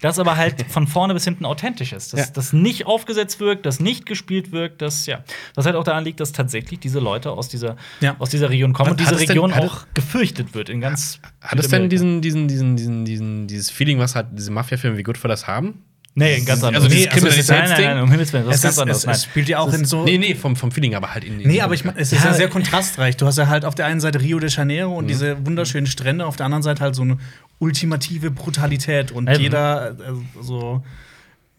das 0.00 0.18
aber 0.18 0.36
halt 0.36 0.64
von 0.70 0.86
vorne 0.86 1.14
bis 1.14 1.24
hinten 1.24 1.44
authentisch 1.44 1.92
ist. 1.92 2.12
Das, 2.12 2.20
Ja. 2.20 2.26
das 2.32 2.52
nicht 2.52 2.86
aufgesetzt 2.86 3.40
wirkt, 3.40 3.66
das 3.66 3.80
nicht 3.80 4.06
gespielt 4.06 4.52
wirkt, 4.52 4.80
das, 4.82 5.06
ja. 5.06 5.24
Was 5.54 5.66
halt 5.66 5.76
auch 5.76 5.84
daran 5.84 6.04
liegt, 6.04 6.20
dass 6.20 6.32
tatsächlich 6.32 6.80
diese 6.80 7.00
Leute 7.00 7.30
aus 7.30 7.48
dieser, 7.48 7.76
Ja. 8.00 8.16
aus 8.18 8.30
dieser 8.30 8.50
Region 8.50 8.72
kommen 8.72 8.92
und 8.92 9.00
diese 9.00 9.12
es 9.12 9.18
denn- 9.20 9.28
Region 9.28 9.54
hat 9.54 9.64
auch 9.64 9.86
gefürchtet 9.94 10.54
wird 10.54 10.68
in 10.68 10.80
ganz 10.80 11.20
Hat 11.40 11.58
es 11.58 11.68
denn 11.68 11.88
diesen, 11.90 12.20
diesen, 12.22 12.48
diesen, 12.48 13.04
diesen, 13.04 13.46
dieses 13.48 13.70
Feeling, 13.70 13.98
was 13.98 14.14
halt 14.14 14.26
diese 14.32 14.50
Mafia-Filme 14.50 14.96
wie 14.98 15.02
Goodfellas 15.02 15.46
haben? 15.46 15.82
Nee, 16.18 16.34
ein 16.36 16.44
ganz 16.44 16.62
anderes. 16.62 16.84
Also 16.84 16.96
dieses 16.96 17.12
nee, 17.14 17.28
es 17.28 17.36
ist- 17.38 17.48
nein, 17.50 17.58
nein, 17.58 17.66
Kriminalitätsding? 17.68 17.86
nein, 17.96 18.02
um 18.02 18.10
Himmels 18.10 18.32
Willen, 18.32 18.46
das 18.46 18.56
ist 18.56 18.62
ganz 18.62 18.78
anderes. 18.78 19.04
es, 19.06 19.24
spielt 19.24 19.48
ja 19.48 19.58
auch 19.60 19.72
in 19.72 19.84
so. 19.84 20.04
Nee, 20.04 20.18
nee, 20.18 20.34
vom, 20.34 20.56
vom 20.56 20.70
Feeling, 20.70 20.94
aber 20.94 21.14
halt 21.14 21.24
in. 21.24 21.40
in 21.40 21.48
Nee, 21.48 21.60
aber 21.60 21.74
ich 21.74 21.84
meine, 21.84 21.98
es 21.98 22.12
ist 22.12 22.22
ja, 22.24 22.30
Ja, 22.30 22.34
sehr 22.36 22.48
kontrastreich. 22.48 23.16
Du 23.16 23.26
hast 23.26 23.38
ja 23.38 23.46
halt 23.46 23.64
auf 23.64 23.74
der 23.74 23.86
einen 23.86 24.00
Seite 24.00 24.20
Rio 24.20 24.38
de 24.38 24.50
Janeiro 24.50 24.90
Mhm. 24.90 24.96
und 24.96 25.06
diese 25.08 25.44
wunderschönen 25.46 25.86
Strände, 25.86 26.26
auf 26.26 26.36
der 26.36 26.46
anderen 26.46 26.62
Seite 26.62 26.82
halt 26.82 26.94
so 26.94 27.02
eine 27.02 27.18
ultimative 27.58 28.30
Brutalität 28.30 29.10
und 29.12 29.28
Eben. 29.28 29.40
jeder 29.42 29.90
äh, 29.90 29.94
so 30.42 30.82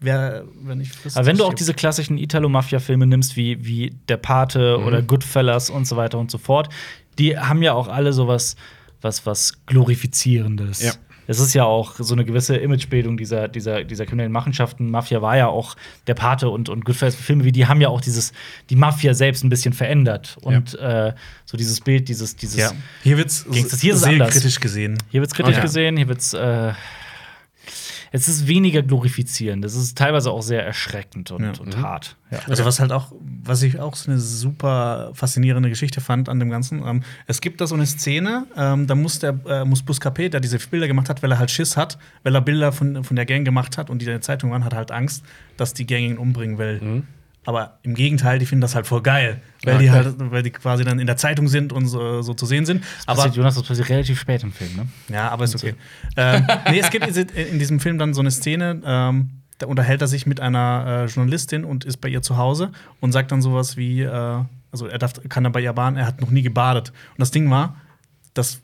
wer 0.00 0.44
wenn 0.62 0.82
frisst. 0.84 1.16
Aber 1.16 1.26
wenn 1.26 1.36
du 1.36 1.44
auch 1.44 1.52
diese 1.54 1.74
klassischen 1.74 2.16
Italo-Mafia-Filme 2.16 3.06
nimmst, 3.06 3.36
wie, 3.36 3.64
wie 3.66 3.94
Der 4.08 4.16
Pate 4.16 4.78
Mhm. 4.78 4.86
oder 4.86 5.02
Goodfellas 5.02 5.68
und 5.70 5.86
so 5.86 5.96
weiter 5.96 6.18
und 6.18 6.30
so 6.30 6.38
fort, 6.38 6.68
die 7.18 7.38
haben 7.38 7.62
ja 7.62 7.74
auch 7.74 7.88
alle 7.88 8.12
sowas, 8.14 8.56
was, 9.02 9.26
was 9.26 9.64
Glorifizierendes. 9.66 10.80
Ja. 10.82 10.92
Es 11.30 11.38
ist 11.38 11.54
ja 11.54 11.62
auch 11.62 11.94
so 11.96 12.12
eine 12.12 12.24
gewisse 12.24 12.56
Imagebildung 12.56 13.16
dieser, 13.16 13.46
dieser, 13.46 13.84
dieser 13.84 14.04
kriminellen 14.04 14.32
Machenschaften. 14.32 14.90
Mafia 14.90 15.22
war 15.22 15.36
ja 15.36 15.46
auch 15.46 15.76
der 16.08 16.14
Pate 16.14 16.48
und, 16.48 16.68
und 16.68 16.84
Goodfellas 16.84 17.14
Filme 17.14 17.44
wie 17.44 17.52
die 17.52 17.66
haben 17.68 17.80
ja 17.80 17.88
auch 17.88 18.00
dieses, 18.00 18.32
die 18.68 18.74
Mafia 18.74 19.14
selbst 19.14 19.44
ein 19.44 19.48
bisschen 19.48 19.72
verändert. 19.72 20.38
Und 20.42 20.76
äh, 20.80 21.12
so 21.44 21.56
dieses 21.56 21.80
Bild, 21.82 22.08
dieses, 22.08 22.34
dieses 22.34 22.56
Ja. 22.56 22.72
Hier 23.04 23.16
wird 23.16 23.28
es. 23.28 23.46
Hier 23.48 23.94
ist 23.94 24.00
es 24.00 24.04
anders. 24.04 24.32
kritisch 24.32 24.58
gesehen. 24.58 24.98
Hier 25.10 25.20
wird's 25.20 25.32
kritisch 25.32 25.54
Ja. 25.54 25.62
gesehen, 25.62 25.96
hier 25.96 26.08
wird's 26.08 26.34
äh, 26.34 26.72
es 28.12 28.28
ist 28.28 28.46
weniger 28.48 28.82
glorifizierend. 28.82 29.64
Es 29.64 29.74
ist 29.74 29.96
teilweise 29.96 30.30
auch 30.30 30.42
sehr 30.42 30.64
erschreckend 30.64 31.30
und, 31.30 31.42
Ja. 31.44 31.52
und 31.60 31.76
Mhm. 31.76 31.82
hart. 31.82 32.16
Ja. 32.30 32.40
Also 32.48 32.64
was 32.64 32.80
halt 32.80 32.92
auch, 32.92 33.12
was 33.44 33.62
ich 33.62 33.78
auch 33.78 33.94
so 33.94 34.10
eine 34.10 34.20
super 34.20 35.10
faszinierende 35.14 35.68
Geschichte 35.68 36.00
fand 36.00 36.28
an 36.28 36.38
dem 36.40 36.50
Ganzen. 36.50 36.82
Ähm, 36.86 37.02
es 37.26 37.40
gibt 37.40 37.60
da 37.60 37.66
so 37.66 37.74
eine 37.74 37.86
Szene, 37.86 38.46
ähm, 38.56 38.86
da 38.86 38.94
muss 38.94 39.18
der 39.20 39.38
äh, 39.46 39.64
muss 39.64 39.82
Buscapé, 39.84 40.28
der 40.28 40.40
diese 40.40 40.58
Bilder 40.58 40.88
gemacht 40.88 41.08
hat, 41.08 41.22
weil 41.22 41.30
er 41.32 41.38
halt 41.38 41.50
Schiss 41.50 41.76
hat, 41.76 41.98
weil 42.22 42.34
er 42.34 42.40
Bilder 42.40 42.72
von, 42.72 43.04
von 43.04 43.16
der 43.16 43.26
Gang 43.26 43.44
gemacht 43.44 43.78
hat 43.78 43.90
und 43.90 44.00
die 44.00 44.06
in 44.06 44.12
der 44.12 44.20
Zeitung 44.20 44.50
waren, 44.50 44.64
hat 44.64 44.74
halt 44.74 44.90
Angst, 44.90 45.24
dass 45.56 45.74
die 45.74 45.86
Gang 45.86 46.02
ihn 46.02 46.18
umbringen 46.18 46.58
will. 46.58 47.04
Aber 47.46 47.78
im 47.82 47.94
Gegenteil, 47.94 48.38
die 48.38 48.44
finden 48.46 48.60
das 48.60 48.74
halt 48.74 48.86
voll 48.86 49.00
geil, 49.02 49.40
weil 49.64 49.78
die 49.78 49.88
Okay. 49.88 49.96
halt, 50.04 50.14
weil 50.18 50.42
die 50.42 50.50
quasi 50.50 50.84
dann 50.84 50.98
in 50.98 51.06
der 51.06 51.16
Zeitung 51.16 51.48
sind 51.48 51.72
und 51.72 51.86
so, 51.86 52.20
so 52.22 52.34
zu 52.34 52.44
sehen 52.44 52.66
sind. 52.66 52.84
Aber 53.06 53.24
Aber 53.24 53.32
Jonas, 53.34 53.54
das 53.54 53.64
passiert 53.64 53.88
relativ 53.88 54.20
spät 54.20 54.42
im 54.42 54.52
Film, 54.52 54.76
ne? 54.76 54.86
ja, 55.08 55.30
aber 55.30 55.44
ist 55.44 55.54
okay. 55.54 55.74
ähm, 56.16 56.46
nee, 56.70 56.80
es 56.80 56.90
gibt 56.90 57.06
in 57.06 57.58
diesem 57.58 57.80
Film 57.80 57.96
dann 57.98 58.12
so 58.12 58.20
eine 58.20 58.30
Szene, 58.30 58.80
ähm, 58.84 59.30
da 59.58 59.66
unterhält 59.66 60.00
er 60.02 60.06
sich 60.08 60.26
mit 60.26 60.38
einer 60.40 61.06
äh, 61.08 61.10
Journalistin 61.10 61.64
und 61.64 61.84
ist 61.84 61.96
bei 61.98 62.08
ihr 62.08 62.20
zu 62.22 62.36
Hause 62.36 62.72
und 63.00 63.12
sagt 63.12 63.32
dann 63.32 63.40
sowas 63.42 63.76
wie, 63.76 64.02
äh, 64.02 64.42
also 64.72 64.86
er 64.86 64.98
darf, 64.98 65.12
kann 65.28 65.42
dann 65.44 65.52
bei 65.52 65.60
ihr 65.60 65.72
baden, 65.72 65.96
er 65.96 66.06
hat 66.06 66.20
noch 66.20 66.30
nie 66.30 66.42
gebadet. 66.42 66.90
Und 67.12 67.18
das 67.20 67.30
Ding 67.30 67.50
war, 67.50 67.76
das 68.34 68.60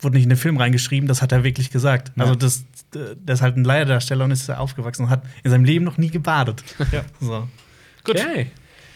wurde 0.00 0.16
nicht 0.16 0.24
in 0.24 0.30
den 0.30 0.38
Film 0.38 0.56
reingeschrieben, 0.56 1.06
das 1.06 1.20
hat 1.22 1.32
er 1.32 1.44
wirklich 1.44 1.70
gesagt. 1.70 2.12
Ja. 2.16 2.22
Also 2.24 2.34
das, 2.34 2.64
der 2.92 3.34
ist 3.34 3.42
halt 3.42 3.56
ein 3.58 3.64
Leierdarsteller 3.64 4.24
und 4.24 4.30
ist 4.30 4.48
da 4.48 4.56
aufgewachsen 4.56 5.04
und 5.04 5.10
hat 5.10 5.22
in 5.44 5.50
seinem 5.50 5.64
Leben 5.64 5.84
noch 5.84 5.98
nie 5.98 6.08
gebadet. 6.10 6.64
Ja. 6.92 7.02
So. 7.20 7.46
Gut. 8.04 8.16
Okay. 8.20 8.50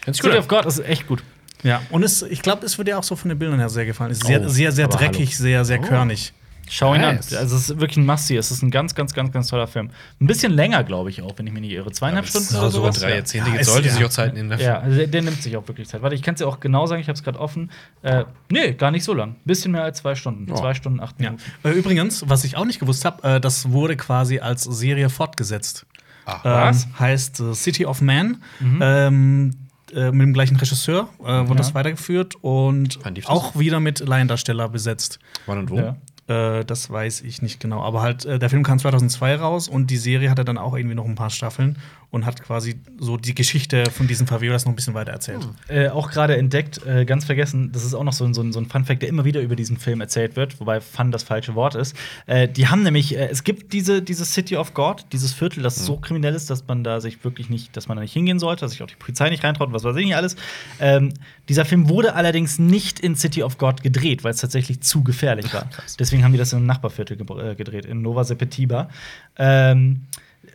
Sich 0.07 0.17
City 0.17 0.29
gut 0.31 0.39
of 0.39 0.49
God 0.49 0.67
ist 0.67 0.79
echt 0.81 1.07
gut. 1.07 1.23
Ja, 1.63 1.81
und 1.91 2.03
es, 2.03 2.21
ich 2.23 2.43
glaube, 2.43 2.67
es 2.67 2.77
wird 2.77 2.89
dir 2.89 2.99
auch 2.99 3.05
so 3.05 3.17
von 3.17 3.31
den 3.31 3.39
Bildern 3.39 3.59
her 3.59 3.71
sehr 3.71 3.87
gefallen. 3.87 4.11
Es 4.11 4.19
ist 4.19 4.27
sehr, 4.27 4.43
Oh, 4.43 4.49
sehr, 4.49 4.71
sehr 4.73 4.85
aber 4.85 4.97
dreckig, 4.99 5.37
sehr, 5.37 5.65
sehr 5.65 5.81
Oh. 5.81 5.83
körnig. 5.83 6.33
Schau 6.69 6.95
ihn 6.95 7.03
Nice. 7.03 7.33
an. 7.33 7.39
Also, 7.41 7.57
es 7.57 7.69
ist 7.71 7.79
wirklich 7.81 7.99
ein 7.99 8.07
Must-See. 8.07 8.37
Es 8.39 8.51
ist 8.51 8.63
ein 8.63 8.71
ganz, 8.71 8.95
ganz, 8.95 9.13
ganz, 9.13 9.31
ganz 9.33 9.49
toller 9.49 9.67
Film. 9.67 9.91
Ein 10.21 10.27
bisschen 10.27 10.51
länger, 10.53 10.83
glaube 10.83 11.11
ich, 11.11 11.21
auch, 11.21 11.33
wenn 11.37 11.47
ich 11.47 11.53
mich 11.53 11.61
nicht 11.61 11.73
irre. 11.73 11.91
Zweieinhalb 11.93 12.27
Stunden 12.27 12.55
an. 12.55 12.61
oder 12.63 12.71
So 12.71 12.79
sowas. 12.81 12.99
drei 13.01 13.11
Ja. 13.11 13.15
Jahrzehnte 13.17 13.51
Ja, 13.51 13.65
sollte 13.65 13.89
ja. 13.89 13.95
sich 13.95 14.05
auch 14.05 14.09
Zeit 14.11 14.33
nehmen 14.35 14.49
dafür. 14.49 14.67
Ja, 14.67 14.79
also 14.81 14.97
der, 14.97 15.07
der 15.07 15.23
nimmt 15.23 15.43
sich 15.43 15.57
auch 15.59 15.69
wirklich 15.69 15.89
Zeit. 15.89 16.01
Warte, 16.03 16.17
ich 16.17 16.23
kann 16.23 16.35
es 16.35 16.39
dir 16.39 16.47
auch 16.47 16.61
genau 16.61 16.87
sagen, 16.87 17.01
ich 17.03 17.09
habe 17.09 17.17
es 17.19 17.23
gerade 17.23 17.39
offen. 17.39 17.71
Äh, 18.03 18.25
nee, 18.51 18.73
gar 18.73 18.91
nicht 18.91 19.05
so 19.05 19.13
lang. 19.13 19.37
Bisschen 19.45 19.73
mehr 19.73 19.85
als 19.85 19.99
zwei 19.99 20.15
Stunden. 20.15 20.51
Oh. 20.51 20.55
Zwei 20.55 20.73
Stunden, 20.75 21.01
acht 21.01 21.21
Ja. 21.21 21.33
Minuten. 21.33 21.43
Äh, 21.65 21.71
Übrigens, 21.73 22.25
was 22.29 22.45
ich 22.45 22.57
auch 22.57 22.65
nicht 22.65 22.81
gewusst 22.81 23.05
habe, 23.05 23.23
äh, 23.37 23.41
das 23.41 23.71
wurde 23.71 23.97
quasi 23.97 24.39
als 24.41 24.63
Serie 24.65 25.11
fortgesetzt. 25.11 25.85
Ach, 26.27 26.45
Was? 26.45 26.85
Ähm, 26.85 26.99
heißt 26.99 27.41
äh, 27.41 27.55
City 27.55 27.87
of 27.87 28.01
Man. 28.01 28.43
Ähm, 28.61 29.51
äh, 29.95 30.11
mit 30.11 30.23
dem 30.23 30.33
gleichen 30.35 30.57
Regisseur 30.57 31.09
äh, 31.21 31.25
wurde 31.25 31.49
Ja. 31.51 31.55
das 31.57 31.75
weitergeführt 31.75 32.35
und 32.41 32.99
auch 33.27 33.59
wieder 33.59 33.81
mit 33.81 34.01
Laiendarsteller 34.01 34.69
besetzt. 34.69 35.19
Wann 35.47 35.59
und 35.59 35.71
wo? 35.71 35.77
Ja. 35.79 35.97
Äh, 36.27 36.65
das 36.65 36.89
weiß 36.91 37.21
ich 37.21 37.43
nicht 37.43 37.61
genau. 37.61 37.83
Aber 37.83 38.01
halt, 38.01 38.25
äh, 38.25 38.39
der 38.39 38.49
Film 38.49 38.63
kam 38.63 38.79
2002 38.79 39.37
raus 39.37 39.69
und 39.69 39.91
die 39.91 39.99
Serie 39.99 40.31
hatte 40.31 40.45
dann 40.45 40.57
auch 40.57 40.75
irgendwie 40.75 40.95
noch 40.97 41.05
ein 41.05 41.15
paar 41.17 41.29
Staffeln 41.31 41.77
und 42.15 42.27
hat 42.27 42.43
quasi 42.43 42.77
so 42.99 43.17
die 43.17 43.35
Geschichte 43.35 43.91
von 43.91 44.07
diesen 44.07 44.27
Favelas 44.27 44.65
noch 44.65 44.73
ein 44.73 44.77
bisschen 44.77 44.95
weiter 44.95 45.13
erzählt. 45.13 45.47
Äh, 45.69 45.89
auch 45.89 46.11
gerade 46.11 46.37
entdeckt, 46.37 46.81
äh, 46.87 47.05
ganz 47.05 47.25
vergessen, 47.25 47.73
das 47.73 47.85
ist 47.85 47.93
auch 47.93 48.05
noch 48.05 48.13
so 48.13 48.25
ein, 48.25 48.35
so, 48.35 48.41
ein, 48.41 48.53
so 48.53 48.61
ein 48.61 48.67
Fun-Fact, 48.67 49.03
der 49.03 49.09
immer 49.09 49.25
wieder 49.25 49.41
über 49.41 49.57
diesen 49.57 49.77
Film 49.77 50.01
erzählt 50.01 50.37
wird, 50.37 50.61
wobei 50.61 50.81
Fun 50.81 51.11
das 51.11 51.25
falsche 51.25 51.55
Wort 51.57 51.75
ist. 51.75 51.97
Äh, 52.27 52.49
die 52.49 52.69
haben 52.69 52.85
nämlich, 52.85 53.17
äh, 53.17 53.29
es 53.29 53.43
gibt 53.43 53.73
diese, 53.73 54.01
diese 54.01 54.25
City 54.25 54.57
of 54.57 54.75
God, 54.75 55.07
dieses 55.13 55.33
Viertel, 55.33 55.63
das 55.63 55.75
so 55.75 55.97
kriminell 55.97 56.35
ist, 56.35 56.51
dass 56.51 56.67
man 56.69 56.85
da 56.85 57.01
sich 57.01 57.25
wirklich 57.25 57.51
nicht, 57.51 57.77
dass 57.77 57.89
man 57.89 57.97
da 57.97 58.03
nicht 58.03 58.13
hingehen 58.13 58.39
sollte, 58.39 58.61
dass 58.61 58.71
sich 58.71 58.83
auch 58.83 58.87
die 58.87 58.95
Polizei 58.95 59.29
nicht 59.29 59.43
reintraut, 59.43 59.73
was 59.73 59.83
weiß 59.83 59.97
ich 59.97 60.05
nicht 60.05 60.17
alles. 60.17 60.37
Ähm, 60.79 61.13
dieser 61.49 61.65
Film 61.65 61.89
wurde 61.89 62.15
allerdings 62.15 62.61
nicht 62.61 63.01
in 63.01 63.17
City 63.17 63.43
of 63.43 63.59
God 63.59 63.83
gedreht, 63.83 64.23
weil 64.23 64.31
es 64.31 64.41
tatsächlich 64.41 64.81
zu 64.81 65.03
gefährlich 65.03 65.53
war. 65.53 65.69
Deswegen 65.99 66.23
haben 66.23 66.33
die 66.33 66.39
das 66.39 66.53
in 66.53 66.59
einem 66.59 66.67
Nachbarviertel 66.67 67.19
äh, 67.21 67.55
gedreht, 67.57 67.87
in 67.87 68.03
Nova 68.03 68.23
Sepetiba. 68.23 68.89
Ähm, 69.37 70.07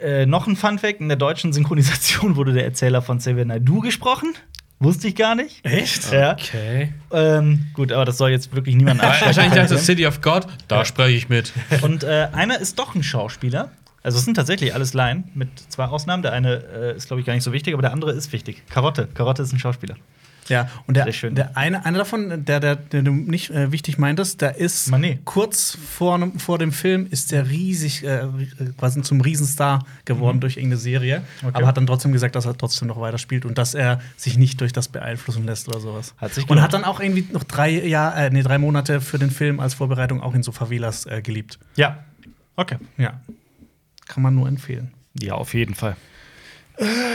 äh, 0.02 0.26
noch 0.26 0.48
ein 0.48 0.56
Fun-Fact: 0.56 1.02
In 1.02 1.08
der 1.08 1.18
deutschen 1.18 1.54
Synchronisation 1.54 2.36
wurde 2.36 2.54
der 2.54 2.66
Erzähler 2.66 3.02
von 3.02 3.20
Xavier 3.20 3.46
Naidoo 3.46 3.80
gesprochen. 3.82 4.34
Wusste 4.82 5.10
ich 5.10 5.16
gar 5.16 5.36
nicht. 5.36 5.66
Echt? 5.66 6.10
Ja. 6.12 6.34
Okay. 6.34 6.94
Ähm, 7.12 7.68
gut, 7.74 7.92
aber 7.92 8.06
das 8.06 8.18
soll 8.18 8.30
jetzt 8.30 8.56
wirklich 8.56 8.76
niemand 8.78 9.02
Wahrscheinlich 9.02 9.36
dachte 9.36 9.60
abschrecken. 9.60 9.76
ich, 9.76 9.82
City 9.86 10.08
of 10.08 10.22
God, 10.22 10.48
da 10.70 10.86
spreche 10.86 11.18
ich 11.18 11.28
mit. 11.28 11.52
Und 11.82 12.06
äh, 12.06 12.30
einer 12.32 12.60
ist 12.60 12.80
doch 12.80 12.96
ein 12.96 13.04
Schauspieler. 13.04 13.72
Also 14.04 14.18
es 14.18 14.24
sind 14.24 14.36
tatsächlich 14.36 14.74
alles 14.74 14.94
Laien, 14.94 15.26
mit 15.34 15.50
zwei 15.68 15.86
Ausnahmen. 15.86 16.24
Der 16.24 16.32
eine 16.32 16.64
äh, 16.74 16.96
ist, 16.96 17.08
glaube 17.08 17.20
ich, 17.20 17.26
gar 17.26 17.34
nicht 17.34 17.44
so 17.44 17.52
wichtig, 17.52 17.74
aber 17.74 17.82
der 17.82 17.92
andere 17.92 18.14
ist 18.14 18.32
wichtig. 18.32 18.64
Karotte. 18.70 19.10
Karotte 19.14 19.44
ist 19.44 19.52
ein 19.52 19.60
Schauspieler. 19.60 19.96
Ja, 20.50 20.70
und 20.88 20.98
der, 20.98 21.06
der 21.06 21.56
eine, 21.58 21.86
einer 21.86 22.00
davon, 22.00 22.44
der, 22.46 22.60
der, 22.60 22.76
der 22.76 23.02
du 23.04 23.12
nicht 23.12 23.50
äh, 23.52 23.72
wichtig 23.72 23.98
meintest, 23.98 24.42
der 24.42 24.58
ist 24.58 24.90
Manet. 24.90 25.24
kurz 25.26 25.78
vor, 25.78 26.20
vor 26.38 26.58
dem 26.58 26.72
Film 26.72 27.08
ist 27.10 27.32
der 27.32 27.50
riesig, 27.50 28.04
äh, 28.04 28.24
ri- 28.24 28.74
quasi 28.78 29.02
zum 29.02 29.22
Riesenstar 29.22 29.86
geworden 30.06 30.40
durch 30.40 30.58
irgendeine 30.58 30.80
Serie, 30.80 31.22
Okay. 31.44 31.52
aber 31.54 31.68
hat 31.68 31.78
dann 31.78 31.88
trotzdem 31.88 32.12
gesagt, 32.12 32.36
dass 32.36 32.46
er 32.46 32.58
trotzdem 32.58 32.88
noch 32.88 33.00
weiterspielt 33.00 33.46
und 33.46 33.58
dass 33.58 33.74
er 33.76 34.00
sich 34.18 34.38
nicht 34.38 34.60
durch 34.62 34.74
das 34.74 34.88
beeinflussen 34.88 35.46
lässt 35.46 35.68
oder 35.68 35.80
sowas. 35.80 36.14
Hat 36.18 36.34
sich 36.34 36.44
und 36.44 36.48
gelohnt. 36.50 36.64
hat 36.64 36.74
dann 36.74 36.84
auch 36.84 37.00
irgendwie 37.00 37.28
noch 37.32 37.44
drei, 37.44 37.70
Jahr, 37.70 38.18
äh, 38.18 38.30
nee, 38.30 38.42
drei 38.42 38.58
Monate 38.58 39.02
für 39.02 39.20
den 39.20 39.32
Film 39.32 39.60
als 39.60 39.76
Vorbereitung 39.76 40.22
auch 40.22 40.34
in 40.34 40.44
so 40.44 40.52
Favelas 40.52 41.06
äh, 41.06 41.22
geliebt. 41.22 41.60
Ja. 41.76 42.04
Okay. 42.56 42.78
Ja. 42.98 43.22
Kann 44.08 44.24
man 44.24 44.36
nur 44.36 44.48
empfehlen. 44.48 44.92
Ja, 45.22 45.34
auf 45.36 45.54
jeden 45.54 45.76
Fall. 45.76 45.96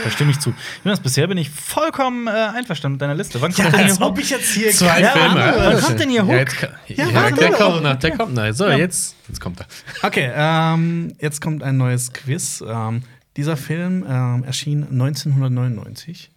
Da 0.03 0.09
stimme 0.11 0.31
ich 0.31 0.39
zu. 0.39 0.53
Jonas, 0.83 0.99
bisher 0.99 1.27
bin 1.27 1.37
ich 1.37 1.49
vollkommen 1.49 2.27
äh, 2.27 2.31
einverstanden 2.31 2.93
mit 2.95 3.01
deiner 3.01 3.15
Liste. 3.15 3.41
Wann 3.41 3.51
kommt 3.53 3.73
denn 3.73 3.85
hier 3.87 3.99
Hook? 3.99 4.19
ich 4.19 4.29
jetzt 4.29 4.49
hier 4.53 4.71
Zwei 4.71 5.01
Ja, 5.01 5.09
Filme. 5.09 5.39
Ja, 5.39 5.55
wann 5.73 5.81
kommt 5.81 5.99
denn 5.99 6.09
hier 6.09 6.21
Ja, 6.21 6.27
Hook? 6.27 6.63
jetzt, 6.87 6.99
ja, 6.99 7.13
warte 7.13 7.35
der 7.35 7.49
doch. 7.51 7.57
kommt 7.57 7.83
noch, 7.83 7.95
der 7.95 8.11
kommt 8.17 8.33
noch. 8.35 8.51
So, 8.53 8.67
Ja. 8.67 8.77
jetzt, 8.77 9.15
jetzt 9.27 9.41
kommt 9.41 9.59
er. 9.61 9.65
Okay, 10.03 10.31
ähm, 10.35 11.13
jetzt 11.19 11.41
kommt 11.41 11.63
ein 11.63 11.77
neues 11.77 12.13
Quiz. 12.13 12.63
Ähm, 12.67 13.01
dieser 13.37 13.57
Film 13.57 14.05
ähm, 14.07 14.43
erschien 14.43 14.83
1999. 14.83 16.31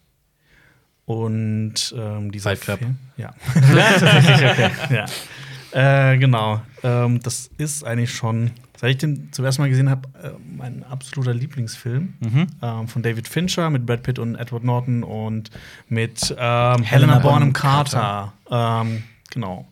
Und 1.04 1.94
ähm, 1.96 2.32
dieser 2.32 2.50
Fight 2.50 2.60
Club. 2.60 2.78
Film, 2.80 2.96
ja. 3.16 3.34
ja. 4.90 6.12
Äh, 6.12 6.18
genau. 6.18 6.60
Ähm, 6.82 7.20
das 7.22 7.50
ist 7.58 7.84
eigentlich 7.84 8.12
schon, 8.14 8.50
seit 8.80 8.90
ich 8.92 8.98
den 8.98 9.32
zum 9.32 9.44
ersten 9.44 9.62
Mal 9.62 9.68
gesehen 9.68 9.90
habe, 9.90 10.08
äh, 10.22 10.30
mein 10.56 10.84
absoluter 10.84 11.34
Lieblingsfilm 11.34 12.14
Mhm. 12.20 12.46
ähm, 12.62 12.88
von 12.88 13.02
David 13.02 13.26
Fincher 13.28 13.70
mit 13.70 13.84
Brad 13.86 14.02
Pitt 14.02 14.18
und 14.18 14.36
Edward 14.36 14.64
Norton 14.64 15.02
und 15.02 15.50
mit 15.88 16.34
ähm, 16.38 16.82
Helena 16.82 17.18
Bonham 17.18 17.52
Carter. 17.52 18.32
Ähm, 18.50 19.02
genau. 19.30 19.66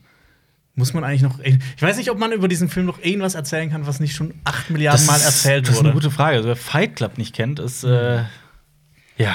Muss 0.79 0.93
man 0.93 1.05
eigentlich 1.05 1.23
noch. 1.23 1.39
Ich 1.39 1.81
weiß 1.81 1.97
nicht, 1.97 2.11
ob 2.11 2.19
man 2.19 2.33
über 2.33 2.49
diesen 2.49 2.69
Film 2.69 2.85
noch 2.85 2.99
irgendwas 3.03 3.35
erzählen 3.35 3.71
kann, 3.71 3.87
was 3.87 3.99
nicht 3.99 4.15
schon 4.15 4.35
acht 4.45 4.69
Milliarden 4.71 5.07
Mal 5.07 5.21
erzählt 5.23 5.65
das 5.65 5.71
ist 5.71 5.77
wurde. 5.79 5.89
eine 5.89 5.95
gute 5.95 6.11
Frage. 6.11 6.37
Also, 6.37 6.49
wer 6.51 6.57
Fight 6.57 6.97
Club 6.97 7.17
nicht 7.17 7.35
kennt, 7.35 7.59
ist 7.61 7.83
äh, 7.85 8.25
ja. 9.17 9.35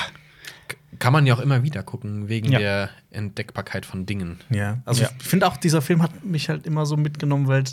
Kann 0.99 1.13
man 1.13 1.25
ja 1.25 1.33
auch 1.33 1.39
immer 1.39 1.63
wieder 1.63 1.81
gucken, 1.81 2.29
wegen 2.29 2.51
Ja. 2.51 2.59
der 2.59 2.89
Entdeckbarkeit 3.09 3.87
von 3.87 4.05
Dingen. 4.05 4.37
Ja, 4.51 4.81
also 4.85 5.01
Ja. 5.01 5.09
ich 5.19 5.25
finde 5.25 5.47
auch, 5.47 5.57
dieser 5.57 5.81
Film 5.81 6.03
hat 6.03 6.23
mich 6.23 6.47
halt 6.47 6.67
immer 6.67 6.85
so 6.85 6.95
mitgenommen, 6.95 7.47
weil, 7.47 7.63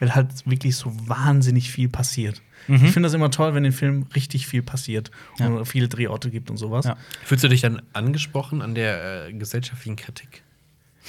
weil 0.00 0.14
halt 0.14 0.28
wirklich 0.48 0.76
so 0.76 0.92
wahnsinnig 1.08 1.70
viel 1.70 1.88
passiert. 1.88 2.40
Mhm. 2.66 2.84
Ich 2.86 2.92
finde 2.92 3.06
das 3.06 3.14
immer 3.14 3.30
toll, 3.30 3.54
wenn 3.54 3.64
in 3.64 3.72
Filmen 3.72 4.06
richtig 4.14 4.46
viel 4.46 4.62
passiert 4.62 5.10
Ja. 5.38 5.46
und 5.46 5.64
viele 5.66 5.88
Drehorte 5.88 6.30
gibt 6.30 6.50
und 6.50 6.56
sowas. 6.56 6.84
Ja. 6.84 6.96
Fühlst 7.24 7.44
du 7.44 7.48
dich 7.48 7.60
dann 7.62 7.82
angesprochen 7.92 8.62
an 8.62 8.74
der 8.74 9.26
äh, 9.28 9.32
gesellschaftlichen 9.32 9.96
Kritik? 9.96 10.42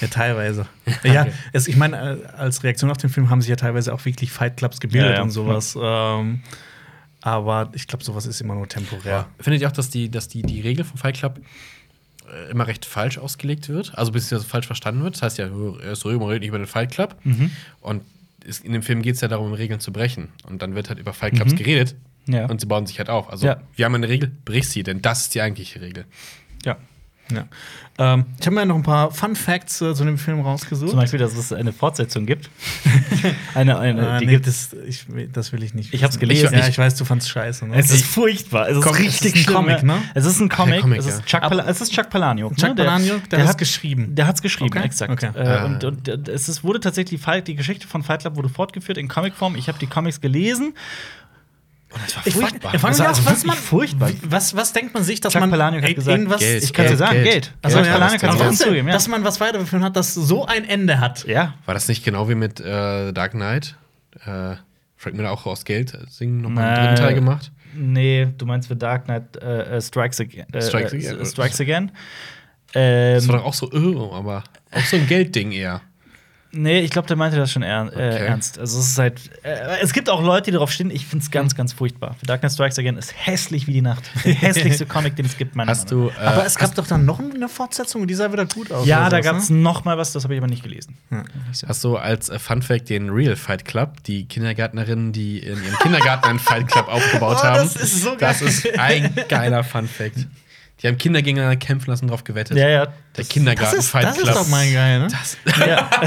Ja, 0.00 0.08
teilweise. 0.08 0.66
ja, 1.04 1.22
Okay. 1.22 1.32
es, 1.52 1.68
ich 1.68 1.76
meine, 1.76 2.20
äh, 2.22 2.26
als 2.36 2.62
Reaktion 2.62 2.90
auf 2.90 2.96
den 2.96 3.10
Film 3.10 3.28
haben 3.28 3.42
sich 3.42 3.50
ja 3.50 3.56
teilweise 3.56 3.92
auch 3.92 4.04
wirklich 4.06 4.30
Fight 4.32 4.56
Clubs 4.56 4.80
gebildet 4.80 5.10
Ja, 5.10 5.16
ja. 5.16 5.22
und 5.22 5.30
sowas. 5.30 5.76
Ähm, 5.80 6.40
aber 7.20 7.70
ich 7.74 7.86
glaube, 7.86 8.02
sowas 8.02 8.24
ist 8.26 8.40
immer 8.40 8.54
nur 8.54 8.66
temporär. 8.66 9.26
Findet 9.38 9.60
ihr 9.60 9.68
auch, 9.68 9.72
dass 9.72 9.90
die, 9.90 10.10
dass 10.10 10.28
die, 10.28 10.40
die 10.42 10.60
Regel 10.62 10.84
vom 10.86 10.96
Fight 10.96 11.16
Club 11.18 11.38
äh, 12.32 12.50
immer 12.50 12.66
recht 12.66 12.86
falsch 12.86 13.18
ausgelegt 13.18 13.68
wird? 13.68 13.92
Also 13.98 14.12
beziehungsweise 14.12 14.48
falsch 14.48 14.66
verstanden 14.66 15.02
wird? 15.02 15.16
Das 15.16 15.22
heißt 15.22 15.38
ja, 15.38 15.48
er 15.82 15.92
ist 15.92 16.00
so, 16.00 16.08
redet 16.08 16.40
nicht 16.40 16.48
über 16.48 16.58
den 16.58 16.66
Fight 16.66 16.92
Club. 16.92 17.16
Mhm. 17.24 17.50
Und 17.82 18.02
es, 18.50 18.60
in 18.60 18.72
dem 18.72 18.82
Film 18.82 19.02
geht 19.02 19.14
es 19.14 19.20
ja 19.22 19.28
darum, 19.28 19.52
Regeln 19.52 19.80
zu 19.80 19.92
brechen. 19.92 20.28
Und 20.46 20.60
dann 20.62 20.74
wird 20.74 20.88
halt 20.90 20.98
über 20.98 21.12
Fight 21.12 21.34
Clubs 21.34 21.52
Mhm. 21.52 21.56
geredet. 21.56 21.96
Ja. 22.28 22.46
Und 22.46 22.60
sie 22.60 22.66
bauen 22.66 22.86
sich 22.86 22.98
halt 22.98 23.08
auf. 23.08 23.30
Also, 23.30 23.46
Ja. 23.46 23.62
wir 23.74 23.84
haben 23.86 23.94
eine 23.94 24.08
Regel, 24.08 24.30
brich 24.44 24.68
sie, 24.68 24.82
denn 24.82 25.00
das 25.02 25.22
ist 25.22 25.34
die 25.34 25.40
eigentliche 25.40 25.80
Regel. 25.80 26.04
Ja. 26.64 26.76
Ja. 27.36 27.44
Ähm, 27.98 28.24
ich 28.40 28.46
habe 28.46 28.56
mir 28.56 28.64
noch 28.66 28.76
ein 28.76 28.82
paar 28.82 29.10
Fun 29.10 29.36
Facts 29.36 29.80
äh, 29.82 29.94
zu 29.94 30.04
dem 30.04 30.16
Film 30.16 30.40
rausgesucht. 30.40 30.90
Zum 30.90 30.98
Beispiel, 30.98 31.18
dass 31.18 31.36
es 31.36 31.52
eine 31.52 31.72
Fortsetzung 31.72 32.24
gibt. 32.26 32.48
eine, 33.54 33.78
eine, 33.78 34.08
Ah, 34.08 34.18
die 34.18 34.26
nee, 34.26 34.32
gibt 34.32 34.46
das, 34.46 34.74
ich, 34.86 35.06
das 35.32 35.52
will 35.52 35.62
ich 35.62 35.74
nicht. 35.74 35.92
Ich 35.92 36.02
hab's 36.02 36.14
wissen. 36.14 36.20
gelesen. 36.28 36.54
Ja, 36.58 36.66
ich 36.66 36.78
weiß, 36.78 36.94
du 36.96 37.04
fandst 37.04 37.28
scheiße. 37.28 37.66
Ne? 37.66 37.76
Es 37.76 37.90
ist 37.90 38.04
furchtbar. 38.06 38.68
Es 38.70 38.78
ist 38.78 38.84
Komm, 38.84 38.94
es 38.94 39.00
richtig 39.00 39.34
ist 39.36 39.48
ein 39.48 39.54
Comic, 39.54 39.78
ja. 39.78 39.82
ne? 39.84 40.02
Es 40.14 40.24
ist 40.24 40.40
ein 40.40 40.48
Comic. 40.48 40.80
Comic, 40.80 41.00
es, 41.00 41.06
ist 41.06 41.18
ja. 41.20 41.24
Chuck 41.26 41.40
Pala 41.42 41.64
es 41.68 41.80
ist 41.80 41.92
Chuck 41.92 42.08
Palahniuk. 42.08 42.56
Chuck 42.56 42.70
ne? 42.70 42.74
Palahniuk, 42.76 43.28
der 43.28 43.40
hat's 43.40 43.50
hat 43.50 43.58
geschrieben. 43.58 44.14
Der 44.14 44.26
hat's 44.26 44.40
geschrieben, 44.40 44.70
Okay, 44.76 44.86
exakt. 44.86 45.12
okay. 45.12 45.30
Äh, 45.34 45.46
Ah. 45.48 45.64
und, 45.66 45.84
und 45.84 46.08
äh, 46.08 46.18
es 46.32 46.64
wurde 46.64 46.80
tatsächlich 46.80 47.20
die 47.46 47.54
Geschichte 47.54 47.86
von 47.86 48.02
Fight 48.02 48.20
Club 48.20 48.36
wurde 48.36 48.48
fortgeführt 48.48 48.98
in 48.98 49.08
Comicform. 49.08 49.56
Ich 49.56 49.68
habe 49.68 49.78
die 49.78 49.86
Comics 49.86 50.20
gelesen. 50.20 50.74
Das 51.92 52.16
war 52.16 52.22
furchtbar. 52.22 52.74
ich 52.74 52.82
mich 52.82 52.92
auch, 52.92 53.08
was, 53.08 53.24
wirklich 53.26 53.44
man, 53.44 53.56
furchtbar. 53.56 54.10
was, 54.22 54.54
was 54.56 54.72
denkt 54.72 54.94
man 54.94 55.02
sich, 55.02 55.20
dass 55.20 55.32
Chuck 55.32 55.40
man 55.40 55.50
Palahniuk 55.50 55.82
hat 55.82 55.88
ey, 55.88 55.94
gesagt, 55.94 56.16
irgendwas 56.16 56.40
Geld. 56.40 56.62
Ich 56.62 56.72
kann 56.72 56.84
dir 56.84 56.88
Geld, 56.90 56.98
sagen, 56.98 57.12
Geld. 57.14 57.26
Geld. 57.26 57.52
Also, 57.62 57.78
ja, 57.80 57.84
Palahniuk 57.92 58.22
hat 58.22 58.40
das- 58.40 58.52
es 58.52 58.58
zugegeben. 58.58 58.88
Ja. 58.88 58.94
dass 58.94 59.08
man 59.08 59.24
was 59.24 59.40
weitergeführt 59.40 59.82
hat, 59.82 59.96
das 59.96 60.14
so 60.14 60.46
ein 60.46 60.64
Ende 60.68 61.00
hat. 61.00 61.24
ja. 61.26 61.54
War 61.66 61.74
das 61.74 61.88
nicht 61.88 62.04
genau 62.04 62.28
wie 62.28 62.34
mit 62.36 62.60
äh, 62.60 63.12
Dark 63.12 63.32
Knight? 63.32 63.76
Äh, 64.24 64.54
Frank 64.96 65.16
Miller 65.16 65.32
auch 65.32 65.46
aus 65.46 65.64
Geld 65.64 65.96
singen 66.10 66.40
nochmal 66.42 66.64
einen 66.64 66.76
Äh, 66.76 66.80
dritten 66.88 66.96
Teil 67.02 67.14
gemacht? 67.14 67.50
Nee, 67.74 68.28
du 68.36 68.46
meinst 68.46 68.68
für 68.68 68.76
Dark 68.76 69.04
Knight 69.06 69.36
äh, 69.42 69.76
äh, 69.76 69.80
Strikes 69.80 70.20
Again. 70.20 70.46
Äh, 70.52 70.60
Strikes 70.62 70.92
äh, 70.92 71.08
Again. 71.08 71.26
Strikes 71.26 71.60
Again. 71.60 71.92
Ähm, 72.74 73.14
Das 73.16 73.28
war 73.28 73.38
doch 73.38 73.44
auch 73.46 73.54
so, 73.54 73.70
oh, 73.72 74.12
aber 74.14 74.44
auch 74.70 74.80
so 74.84 74.96
ein 74.96 75.06
Geldding 75.08 75.52
eher. 75.52 75.80
Nee, 76.52 76.80
ich 76.80 76.90
glaube, 76.90 77.06
der 77.06 77.16
meinte 77.16 77.36
das 77.36 77.52
schon 77.52 77.62
er 77.62 77.84
äh, 77.84 77.86
Okay. 77.86 78.26
ernst. 78.26 78.58
Also 78.58 78.80
es 78.80 78.88
ist 78.88 78.98
halt. 78.98 79.20
Äh, 79.44 79.78
es 79.82 79.92
gibt 79.92 80.10
auch 80.10 80.20
Leute, 80.20 80.46
die 80.46 80.50
darauf 80.50 80.72
stehen. 80.72 80.90
Ich 80.90 81.06
finde 81.06 81.22
es 81.24 81.30
ganz, 81.30 81.54
ganz 81.54 81.72
furchtbar. 81.72 82.16
The 82.20 82.26
Dark 82.26 82.40
Knight 82.40 82.52
Strikes 82.52 82.78
Again 82.78 82.96
ist 82.96 83.14
hässlich 83.16 83.68
wie 83.68 83.72
die 83.72 83.82
Nacht. 83.82 84.02
Der 84.24 84.34
hässlichste 84.34 84.84
Comic, 84.84 85.14
den 85.14 85.26
es 85.26 85.36
gibt, 85.36 85.54
meiner 85.54 85.70
Hast 85.70 85.90
Meinung 85.92 86.10
du. 86.12 86.20
Äh, 86.20 86.26
Aber 86.26 86.44
es 86.44 86.56
gab 86.56 86.74
doch 86.74 86.86
dann 86.88 87.04
noch 87.04 87.20
eine 87.20 87.48
Fortsetzung, 87.48 88.06
die 88.08 88.14
sah 88.14 88.32
wieder 88.32 88.46
gut 88.46 88.72
aus. 88.72 88.80
nach. 88.80 88.86
Ja, 88.86 89.08
da 89.08 89.20
gab 89.20 89.36
es 89.36 89.48
ne? 89.50 89.58
noch 89.58 89.84
mal 89.84 89.96
was, 89.96 90.12
das 90.12 90.24
habe 90.24 90.34
ich 90.34 90.40
aber 90.40 90.48
nicht 90.48 90.64
gelesen. 90.64 90.96
Hast 91.66 91.84
du 91.84 91.96
als 91.96 92.28
äh, 92.28 92.38
Fun 92.40 92.62
Fact 92.62 92.88
den 92.88 93.10
Real 93.10 93.36
Fight 93.36 93.64
Club, 93.64 94.02
die 94.04 94.26
Kindergärtnerinnen, 94.26 95.12
die 95.12 95.38
in 95.38 95.62
ihrem 95.62 95.78
Kindergarten 95.82 96.28
einen 96.30 96.38
Fight 96.40 96.66
Club 96.66 96.88
aufgebaut 96.88 97.38
Oh, 97.40 97.44
haben? 97.44 97.56
das 97.58 97.76
ist 97.76 98.02
so 98.02 98.16
Das 98.16 98.40
geil. 98.40 98.48
ist 98.48 98.78
ein 98.78 99.14
geiler 99.28 99.62
Fun 99.62 99.86
Fact. 99.86 100.26
Die 100.82 100.86
haben 100.88 100.96
Kinder 100.96 101.20
gegeneinander 101.20 101.56
kämpfen 101.56 101.90
lassen, 101.90 102.08
drauf 102.08 102.24
gewettet. 102.24 102.56
Ja, 102.56 102.68
ja. 102.68 102.86
Der 102.86 102.94
Das 103.14 103.28
Kindergarten 103.28 103.76
ist, 103.78 103.88
Fight 103.90 104.04
das 104.04 104.16
Club. 104.16 104.28
ist 104.28 104.34
doch 104.36 104.48
mal 104.48 104.70
geil, 104.72 105.00
ne? 105.00 105.08
Das, 105.08 105.36
ja. 105.66 105.90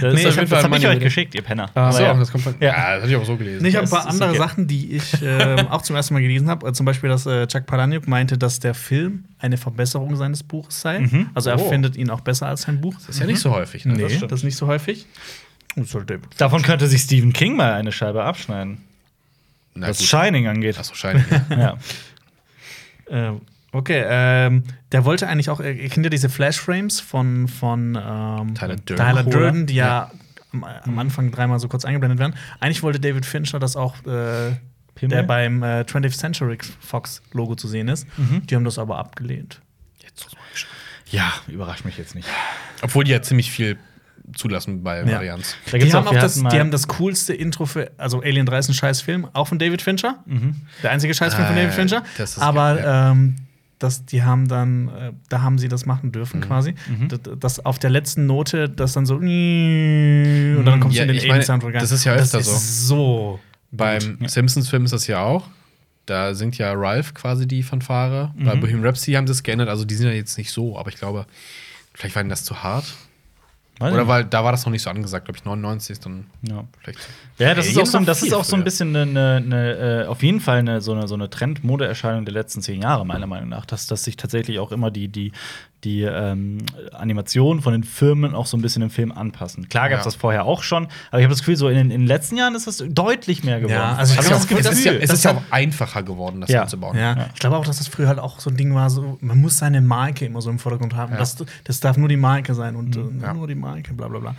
Das, 0.00 0.14
Nee, 0.14 0.20
ist 0.20 0.26
hab- 0.26 0.34
jeden 0.36 0.50
das 0.50 0.62
habe 0.64 0.76
ich 0.76 0.82
ich 0.82 0.88
euch 0.88 0.94
mir- 0.98 1.00
geschickt, 1.04 1.34
ihr 1.34 1.42
Penner. 1.42 1.68
Ach 1.74 1.90
so, 1.92 1.98
Aber 1.98 2.06
ja. 2.06 2.14
das 2.14 2.30
kommt 2.30 2.44
von. 2.44 2.54
Ja. 2.60 2.66
Ja, 2.68 2.94
das 2.94 3.02
hatte 3.02 3.10
ich 3.12 3.16
auch 3.16 3.24
so 3.24 3.36
gelesen. 3.36 3.62
Nee, 3.62 3.70
ich 3.70 3.74
habe 3.76 3.86
ein 3.86 3.90
Das 3.90 3.98
paar 4.04 4.06
ist 4.08 4.12
andere 4.12 4.28
okay. 4.30 4.38
Sachen, 4.38 4.66
die 4.68 4.92
ich 4.96 5.22
äh, 5.22 5.64
auch 5.70 5.82
zum 5.82 5.96
ersten 5.96 6.14
Mal 6.14 6.20
gelesen 6.20 6.48
habe. 6.48 6.72
Zum 6.72 6.86
Beispiel, 6.86 7.08
dass 7.10 7.26
äh, 7.26 7.46
Chuck 7.48 7.66
Palahniuk 7.66 8.06
meinte, 8.06 8.38
dass 8.38 8.60
der 8.60 8.74
Film 8.74 9.24
eine 9.40 9.56
Verbesserung 9.56 10.14
seines 10.16 10.42
Buches 10.44 10.80
sei. 10.80 11.00
Mhm. 11.00 11.30
Also 11.34 11.50
er 11.50 11.58
Oh. 11.60 11.68
findet 11.68 11.96
ihn 11.96 12.10
auch 12.10 12.20
besser 12.20 12.46
als 12.46 12.62
sein 12.62 12.80
Buch. 12.80 12.94
Das 12.94 13.08
ist 13.08 13.18
ja 13.20 13.26
nicht 13.26 13.40
so 13.40 13.50
häufig. 13.50 13.84
Ne? 13.84 13.94
Nee, 13.94 14.02
Das 14.02 14.20
das, 14.28 14.32
ist 14.40 14.44
nicht 14.44 14.56
so 14.56 14.66
häufig. 14.68 15.06
Davon 16.36 16.62
könnte 16.62 16.86
sich 16.86 17.02
Stephen 17.02 17.32
King 17.32 17.56
mal 17.56 17.72
eine 17.72 17.90
Scheibe 17.90 18.22
abschneiden. 18.22 18.78
Na 19.74 19.88
was 19.88 19.98
gut. 19.98 20.06
Shining 20.06 20.46
angeht. 20.46 20.76
Ach 20.78 20.84
so, 20.84 20.94
scheint. 20.94 21.24
Ja. 21.50 21.76
Äh, 23.06 23.32
okay, 23.74 24.02
ähm, 24.06 24.62
der 24.92 25.04
wollte 25.04 25.28
eigentlich 25.28 25.50
auch, 25.50 25.60
ihr 25.60 25.88
kennt 25.88 26.04
ja 26.06 26.10
diese 26.10 26.28
Flashframes 26.28 27.00
von, 27.00 27.48
von 27.48 27.96
ähm, 28.00 28.54
Tyler 28.54 28.76
Durden. 28.76 28.96
Tyler? 28.96 29.22
Durden, 29.24 29.66
die 29.66 29.74
ja, 29.74 30.10
am, 30.52 30.64
am 30.64 30.98
Anfang 30.98 31.30
dreimal 31.30 31.58
so 31.58 31.68
kurz 31.68 31.84
eingeblendet 31.84 32.18
werden. 32.18 32.34
Eigentlich 32.60 32.82
wollte 32.82 33.00
David 33.00 33.26
Fincher 33.26 33.58
das 33.58 33.76
auch, 33.76 33.94
äh, 34.06 34.52
der 35.02 35.22
beim 35.24 35.62
äh, 35.62 35.80
20th 35.82 36.16
Century 36.16 36.58
Fox 36.80 37.20
Logo 37.32 37.54
zu 37.56 37.68
sehen 37.68 37.88
ist. 37.88 38.06
Mhm. 38.16 38.46
Die 38.46 38.54
haben 38.54 38.64
das 38.64 38.78
aber 38.78 38.98
abgelehnt. 38.98 39.60
Jetzt 40.02 40.26
ja, 41.10 41.32
überrascht 41.48 41.84
mich 41.84 41.98
jetzt 41.98 42.14
nicht. 42.14 42.28
Obwohl 42.82 43.04
die 43.04 43.10
ja 43.12 43.22
ziemlich 43.22 43.50
viel 43.52 43.76
zulassen 44.34 44.82
bei 44.82 45.00
Ja. 45.00 45.16
Varianz. 45.16 45.54
Da 45.70 45.78
Die 45.78 45.92
haben, 45.92 46.06
auch 46.08 46.12
wir 46.12 46.20
das, 46.20 46.34
die 46.34 46.58
haben 46.58 46.70
das 46.70 46.88
coolste 46.88 47.34
Intro 47.34 47.66
für, 47.66 47.90
also 47.98 48.20
Alien 48.22 48.46
3 48.46 48.58
ist 48.58 48.68
ein 48.70 48.74
scheiß 48.74 49.02
Film, 49.02 49.28
auch 49.32 49.46
von 49.48 49.58
David 49.58 49.82
Fincher. 49.82 50.22
Mhm. 50.26 50.56
Der 50.82 50.90
einzige 50.92 51.12
Scheißfilm 51.14 51.46
von 51.46 51.56
Ah, 51.56 51.58
David 51.60 51.74
Fincher. 51.74 52.02
das 52.16 52.30
ist 52.36 52.38
Aber 52.38 52.74
geil, 52.76 52.84
ja. 52.84 53.10
ähm, 53.12 53.36
das, 53.78 54.04
die 54.06 54.22
haben 54.22 54.48
dann, 54.48 54.88
äh, 54.88 55.12
da 55.28 55.42
haben 55.42 55.58
sie 55.58 55.68
das 55.68 55.84
machen 55.86 56.12
dürfen 56.12 56.40
Mhm. 56.40 56.44
quasi. 56.44 56.74
Das, 57.08 57.20
das 57.38 57.64
auf 57.66 57.78
der 57.78 57.90
letzten 57.90 58.26
Note, 58.26 58.68
das 58.68 58.92
dann 58.92 59.04
so 59.06 59.16
und 59.16 60.64
dann 60.64 60.80
kommst 60.80 60.96
Ja, 60.96 61.04
du 61.04 61.10
in 61.10 61.14
den 61.14 61.16
ich 61.16 61.22
meine, 61.24 61.34
Alien-Soundtrack 61.34 61.74
rein. 61.74 61.80
das 61.80 61.90
ist 61.92 62.04
ja 62.04 62.12
öfter 62.14 62.38
das 62.38 62.46
ist 62.48 62.86
so. 62.86 63.40
Beim 63.70 64.18
Ja. 64.20 64.28
Simpsons-Film 64.28 64.84
ist 64.84 64.92
das 64.92 65.06
ja 65.06 65.20
auch. 65.22 65.48
Da 66.06 66.34
singt 66.34 66.58
ja 66.58 66.72
Ralph 66.74 67.14
quasi 67.14 67.46
die 67.48 67.62
Fanfare. 67.62 68.32
Bei 68.36 68.54
Mhm. 68.54 68.60
Bohemian 68.60 68.84
Rhapsody 68.86 69.12
haben 69.12 69.26
sie 69.26 69.32
es 69.32 69.42
geändert. 69.42 69.68
Also 69.68 69.84
die 69.84 69.94
sind 69.94 70.06
ja 70.08 70.12
jetzt 70.14 70.36
nicht 70.38 70.50
so, 70.52 70.78
aber 70.78 70.90
ich 70.90 70.96
glaube, 70.96 71.26
vielleicht 71.94 72.14
war 72.14 72.20
ihnen 72.22 72.28
das 72.30 72.44
zu 72.44 72.62
hart. 72.62 72.84
Weiß 73.80 73.92
Oder 73.92 74.06
weil 74.06 74.24
da 74.24 74.44
war 74.44 74.52
das 74.52 74.64
noch 74.64 74.70
nicht 74.70 74.82
so 74.82 74.90
angesagt, 74.90 75.24
glaube 75.24 75.36
ich, 75.38 75.44
99 75.44 75.90
ist 75.90 76.06
dann 76.06 76.26
Ja. 76.42 76.64
vielleicht. 76.80 76.98
Ja, 77.38 77.54
das 77.54 77.66
ist 77.66 77.76
auch 77.76 77.86
so, 77.86 77.98
das 78.00 78.22
ist 78.22 78.32
auch 78.32 78.44
so 78.44 78.54
ein 78.54 78.62
bisschen 78.62 78.94
eine, 78.94 79.36
eine, 79.36 80.02
äh, 80.04 80.06
auf 80.06 80.22
jeden 80.22 80.40
Fall 80.40 80.58
eine, 80.58 80.80
so 80.80 80.92
eine, 80.92 81.08
so 81.08 81.14
eine 81.14 81.28
Trend-Modeerscheinung 81.28 82.24
der 82.24 82.34
letzten 82.34 82.62
zehn 82.62 82.82
Jahre, 82.82 83.04
meiner 83.04 83.26
Meinung 83.26 83.48
nach. 83.48 83.66
Dass, 83.66 83.88
dass 83.88 84.04
sich 84.04 84.16
tatsächlich 84.16 84.60
auch 84.60 84.70
immer 84.70 84.92
die, 84.92 85.08
die, 85.08 85.32
die 85.84 86.02
ähm, 86.02 86.58
Animationen 86.92 87.62
von 87.62 87.72
den 87.72 87.84
Firmen 87.84 88.34
auch 88.34 88.46
so 88.46 88.56
ein 88.56 88.62
bisschen 88.62 88.82
im 88.82 88.90
Film 88.90 89.12
anpassen. 89.12 89.68
Klar 89.68 89.88
gab 89.90 89.98
es 90.00 90.04
Ja. 90.04 90.10
das 90.10 90.14
vorher 90.14 90.44
auch 90.46 90.62
schon, 90.62 90.88
aber 91.10 91.20
ich 91.20 91.24
habe 91.24 91.32
das 91.34 91.40
Gefühl, 91.40 91.56
so 91.56 91.68
in, 91.68 91.76
den- 91.76 91.90
in 91.90 92.00
den 92.02 92.06
letzten 92.08 92.36
Jahren 92.36 92.54
ist 92.54 92.66
das 92.66 92.82
deutlich 92.88 93.44
mehr 93.44 93.58
geworden. 93.60 93.74
Ja, 93.76 93.94
also 93.94 94.12
ich 94.14 94.18
Hab 94.18 94.26
glaub, 94.26 94.40
das 94.40 94.48
das 94.48 94.72
Es 94.72 94.78
ist 94.78 94.84
ja, 94.84 94.92
Gefühl. 94.92 95.04
es 95.04 95.12
ist 95.12 95.24
ja 95.24 95.30
auch 95.32 95.42
einfacher 95.50 96.02
geworden, 96.02 96.40
das 96.40 96.50
Ja. 96.50 96.62
anzubauen. 96.62 96.96
Ja. 96.96 97.16
Ja. 97.16 97.26
ich 97.34 97.40
glaube 97.40 97.56
auch, 97.56 97.64
dass 97.66 97.78
das 97.78 97.88
früher 97.88 98.08
halt 98.08 98.18
auch 98.18 98.40
so 98.40 98.50
ein 98.50 98.56
Ding 98.56 98.74
war, 98.74 98.88
so, 98.90 99.18
man 99.20 99.38
muss 99.40 99.58
seine 99.58 99.80
Marke 99.80 100.24
immer 100.24 100.40
so 100.40 100.50
im 100.50 100.58
Vordergrund 100.58 100.94
haben. 100.96 101.12
Ja. 101.12 101.18
Das, 101.18 101.36
das 101.64 101.80
darf 101.80 101.96
nur 101.96 102.08
die 102.08 102.16
Marke 102.16 102.54
sein 102.54 102.76
und 102.76 102.96
äh, 102.96 103.00
Ja. 103.22 103.34
nur 103.34 103.46
die 103.46 103.54
Marke, 103.54 103.92
bla 103.94 104.08
bla 104.08 104.18
bla. 104.20 104.34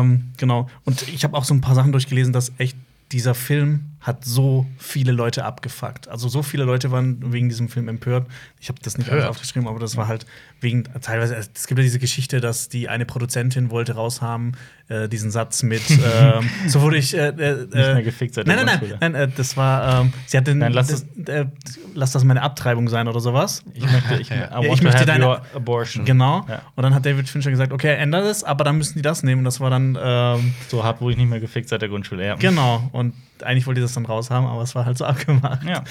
Ähm, 0.00 0.32
genau. 0.36 0.68
Und 0.84 1.02
ich 1.08 1.24
habe 1.24 1.36
auch 1.36 1.44
so 1.44 1.54
ein 1.54 1.60
paar 1.60 1.74
Sachen 1.74 1.92
durchgelesen, 1.92 2.32
dass 2.32 2.52
echt 2.58 2.76
dieser 3.12 3.34
Film 3.34 3.92
hat 4.06 4.24
so 4.24 4.66
viele 4.78 5.10
Leute 5.10 5.44
abgefuckt. 5.44 6.06
Also 6.06 6.28
so 6.28 6.42
viele 6.44 6.62
Leute 6.62 6.92
waren 6.92 7.32
wegen 7.32 7.48
diesem 7.48 7.68
Film 7.68 7.88
empört. 7.88 8.28
Ich 8.60 8.68
habe 8.68 8.78
das 8.80 8.98
nicht 8.98 9.10
alles 9.10 9.24
aufgeschrieben, 9.24 9.68
aber 9.68 9.80
das 9.80 9.96
war 9.96 10.06
halt 10.06 10.26
wegen 10.60 10.84
teilweise. 11.00 11.34
Es 11.34 11.66
gibt 11.66 11.78
ja 11.78 11.82
diese 11.82 11.98
Geschichte, 11.98 12.40
dass 12.40 12.68
die 12.68 12.88
eine 12.88 13.04
Produzentin 13.04 13.70
wollte 13.70 13.94
raushaben 13.96 14.56
äh, 14.88 15.08
diesen 15.08 15.32
Satz 15.32 15.64
mit 15.64 15.82
ähm, 15.90 16.48
so 16.68 16.82
wurde 16.82 16.98
ich 16.98 17.14
äh, 17.14 17.28
äh, 17.30 17.56
Nicht 17.62 17.72
mehr 17.74 18.02
gefickt 18.04 18.34
seit 18.34 18.46
der 18.46 18.54
Nein, 18.56 18.66
nein, 18.66 18.80
nein, 18.80 19.12
nein, 19.12 19.14
äh, 19.14 19.28
das 19.36 19.56
war 19.56 20.02
ähm, 20.02 20.12
sie 20.26 20.38
hat 20.38 20.46
den 20.46 20.58
Nein, 20.58 20.72
lass 20.72 20.86
das, 20.86 21.04
äh, 21.26 21.46
lass 21.94 22.12
das 22.12 22.22
meine 22.22 22.42
Abtreibung 22.42 22.88
sein 22.88 23.08
oder 23.08 23.18
sowas. 23.18 23.64
Ich 23.74 23.82
möchte, 23.82 24.14
ich, 24.20 24.28
Ja. 24.36 24.60
Ich 24.60 24.82
möchte 24.82 25.04
deine- 25.04 25.40
abortion. 25.54 26.04
Genau. 26.04 26.44
Ja. 26.48 26.62
Und 26.74 26.82
dann 26.82 26.94
hat 26.94 27.04
David 27.04 27.28
Fincher 27.28 27.50
gesagt, 27.50 27.72
okay, 27.72 27.94
ändert 27.96 28.24
es, 28.26 28.44
aber 28.44 28.64
dann 28.64 28.78
müssen 28.78 28.94
die 28.94 29.02
das 29.02 29.22
nehmen. 29.22 29.40
Und 29.40 29.44
das 29.44 29.60
war 29.60 29.70
dann 29.70 29.98
ähm, 30.00 30.54
So 30.68 30.84
hart 30.84 31.00
wurde 31.00 31.12
ich 31.12 31.18
nicht 31.18 31.28
mehr 31.28 31.40
gefickt 31.40 31.68
seit 31.68 31.82
der 31.82 31.88
Grundschule. 31.88 32.24
Ja. 32.26 32.34
genau. 32.36 32.88
Und 32.92 33.14
eigentlich 33.42 33.66
wollte 33.66 33.80
die 33.80 33.84
das 33.84 33.94
dann 33.94 34.06
raushaben, 34.06 34.48
aber 34.48 34.62
es 34.62 34.74
war 34.74 34.84
halt 34.86 34.98
so 34.98 35.04
abgemacht. 35.06 35.60
Ja. 35.64 35.84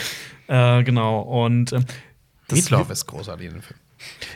Äh, 0.80 0.84
genau. 0.84 1.20
Und 1.22 1.74
ähm, 1.74 1.86
das- 2.48 2.60
Meatloaf 2.60 2.90
ist 2.90 3.06
großartig 3.08 3.48
in 3.48 3.54
dem 3.54 3.62
Film. 3.62 3.80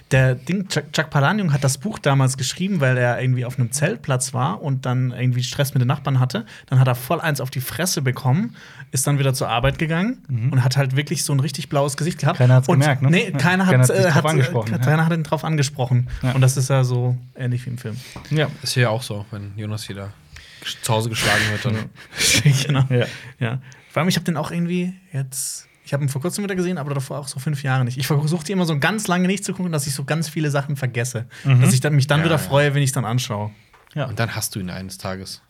Der 0.10 0.34
Ding, 0.34 0.68
Chuck, 0.70 0.91
Chuck 0.93 1.10
Palahniuk 1.12 1.51
hat 1.53 1.64
das 1.64 1.78
Buch 1.78 1.99
damals 1.99 2.38
geschrieben, 2.38 2.80
weil 2.80 2.97
er 2.97 3.22
irgendwie 3.22 3.45
auf 3.45 3.60
einem 3.60 3.72
Zeltplatz 3.72 4.34
war 4.34 4.64
und 4.64 4.86
dann 4.88 5.12
irgendwie 5.12 5.43
Stress 5.43 5.74
mit 5.76 5.82
den 5.82 5.88
Nachbarn 5.88 6.20
hatte. 6.20 6.45
Dann 6.68 6.80
hat 6.80 6.88
er 6.88 6.95
voll 6.95 7.22
eins 7.22 7.39
auf 7.39 7.51
die 7.51 7.60
Fresse 7.62 8.01
bekommen, 8.01 8.55
ist 8.91 9.05
dann 9.05 9.20
wieder 9.20 9.34
zur 9.36 9.49
Arbeit 9.49 9.78
gegangen 9.78 10.49
und 10.51 10.64
hat 10.64 10.78
halt 10.78 10.95
wirklich 10.95 11.24
so 11.24 11.34
ein 11.34 11.39
richtig 11.39 11.70
blaues 11.70 11.97
Gesicht 11.97 12.20
gehabt. 12.20 12.39
Mhm. 12.39 12.43
Keiner 12.43 12.53
hat's 12.55 12.68
und, 12.70 12.80
gemerkt, 12.80 13.01
ne? 13.03 13.10
Nee, 13.12 13.26
Ja, 13.32 13.38
keiner 13.38 13.66
keiner 13.66 13.68
hat, 13.68 13.78
hat 13.78 13.86
sich 13.88 13.95
äh, 13.97 14.01
drauf 14.03 14.16
hat, 14.16 14.26
angesprochen, 14.26 14.74
äh, 14.74 14.78
ja. 14.78 14.84
keiner 14.84 15.05
hat 15.05 15.14
ihn 15.14 15.24
drauf 15.24 15.43
angesprochen. 15.43 16.07
Ja. 16.24 16.32
Und 16.32 16.41
das 16.41 16.57
ist 16.57 16.70
ja 16.70 16.84
so 16.84 17.18
ähnlich 17.36 17.66
wie 17.66 17.70
im 17.72 17.78
Film. 17.78 17.97
ja. 18.32 18.47
Ist 18.64 18.74
hier 18.74 18.84
ja 18.84 18.89
auch 18.89 19.03
so, 19.03 19.26
wenn 19.30 19.51
Jonas 19.55 19.88
wieder 19.89 20.14
zu 20.82 20.93
Hause 20.93 21.09
geschlagen 21.09 21.41
wird, 21.51 21.65
dann. 21.65 21.89
genau. 22.65 22.86
Ja. 22.89 23.05
Ja. 23.39 23.61
Vor 23.89 24.01
allem, 24.01 24.09
ich 24.09 24.15
habe 24.15 24.26
den 24.26 24.38
auch 24.38 24.51
irgendwie 24.51 24.93
jetzt. 25.11 25.67
Ich 25.84 25.93
habe 25.93 26.03
ihn 26.03 26.09
vor 26.09 26.22
kurzem 26.22 26.43
wieder 26.43 26.55
gesehen, 26.55 26.78
aber 26.78 26.93
davor 26.93 27.17
auch 27.17 27.28
so 27.28 27.39
fünf 27.39 27.63
Jahre 27.63 27.84
nicht. 27.84 27.97
Ich 27.97 28.05
versuche 28.05 28.43
die 28.43 28.51
immer 28.51 28.65
so 28.65 28.78
ganz 28.78 29.07
lange 29.07 29.28
nicht 29.28 29.43
zu 29.43 29.53
gucken, 29.53 29.72
dass 29.72 29.88
ich 29.88 29.95
so 29.95 30.03
ganz 30.03 30.30
viele 30.30 30.51
Sachen 30.51 30.76
vergesse. 30.76 31.26
Mhm. 31.43 31.61
Dass 31.61 31.74
ich 31.74 31.80
dann, 31.80 31.95
mich 31.95 32.05
dann 32.05 32.20
Ja, 32.20 32.26
wieder 32.26 32.36
ja. 32.36 32.39
freue, 32.39 32.76
wenn 32.76 32.84
ich 32.84 32.89
es 32.89 32.93
dann 32.93 33.05
anschaue. 33.05 33.49
Ja. 33.95 34.05
Und 34.05 34.20
dann 34.20 34.36
hast 34.36 34.53
du 34.53 34.59
ihn 34.59 34.70
eines 34.70 34.99
Tages. 34.99 35.41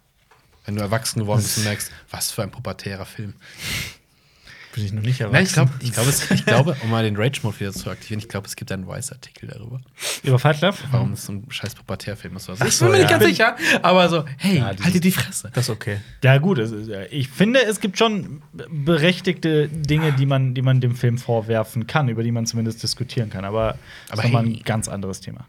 Wenn 0.64 0.76
du 0.76 0.82
erwachsen 0.82 1.20
geworden 1.20 1.42
bist 1.42 1.58
und 1.58 1.66
merkst, 1.66 1.92
was 2.10 2.32
für 2.32 2.44
ein 2.44 2.52
pubertärer 2.52 3.06
Film. 3.06 3.34
Bin 4.76 4.86
ich 4.86 4.94
noch 4.94 5.02
nicht 5.02 5.20
erwachsen. 5.20 5.34
Nein, 5.34 5.44
ich 5.46 5.54
glaube, 5.54 5.72
ich, 5.82 5.92
glaub, 5.94 6.08
es- 6.08 6.30
ich 6.32 6.46
glaube, 6.46 6.78
um 6.84 6.92
mal 6.92 7.04
den 7.04 7.16
Rage-Mode 7.18 7.60
wieder 7.60 7.74
zu 7.74 7.90
aktivieren, 7.90 8.20
ich 8.20 8.30
glaube, 8.30 8.46
es 8.48 8.56
gibt 8.56 8.72
einen 8.72 8.88
Vice-Artikel 8.88 9.50
darüber, 9.50 9.82
Über 10.24 10.38
Fight 10.38 10.60
Club? 10.60 10.76
warum 10.92 11.14
es 11.14 11.26
so 11.26 11.34
ein 11.34 11.46
scheiß 11.50 11.74
Pubertärfilm 11.74 12.36
ist. 12.36 12.50
Also, 12.50 12.64
ich 12.66 12.78
bin 12.78 12.92
mir 12.92 12.98
nicht 13.00 13.10
ganz 13.10 13.24
sicher, 13.26 13.56
aber 13.82 14.08
so, 14.10 14.26
hey, 14.38 14.58
Ja, 14.60 14.72
dieses- 14.72 14.86
haltet 14.86 15.04
die 15.04 15.12
Fresse. 15.12 15.50
Das 15.56 15.66
ist 15.66 15.70
okay. 15.72 15.98
Ja, 16.24 16.38
gut. 16.38 16.60
Ist, 16.60 16.88
ja- 16.88 17.02
ich 17.10 17.30
finde, 17.30 17.64
es 17.64 17.80
gibt 17.80 17.98
schon 17.98 18.44
berechtigte 18.70 19.68
Dinge, 19.70 20.14
die 20.14 20.26
man, 20.28 20.54
die 20.54 20.62
man 20.62 20.82
dem 20.82 20.96
Film 20.96 21.18
vorwerfen 21.18 21.88
kann, 21.88 22.08
über 22.10 22.22
die 22.22 22.32
man 22.32 22.46
zumindest 22.46 22.84
diskutieren 22.84 23.30
kann. 23.32 23.46
Aber 23.46 23.78
das 24.08 24.12
Aber 24.20 24.22
ist 24.22 24.26
nochmal 24.32 24.46
hey. 24.46 24.58
ein 24.58 24.64
ganz 24.64 24.88
anderes 24.88 25.20
Thema. 25.22 25.48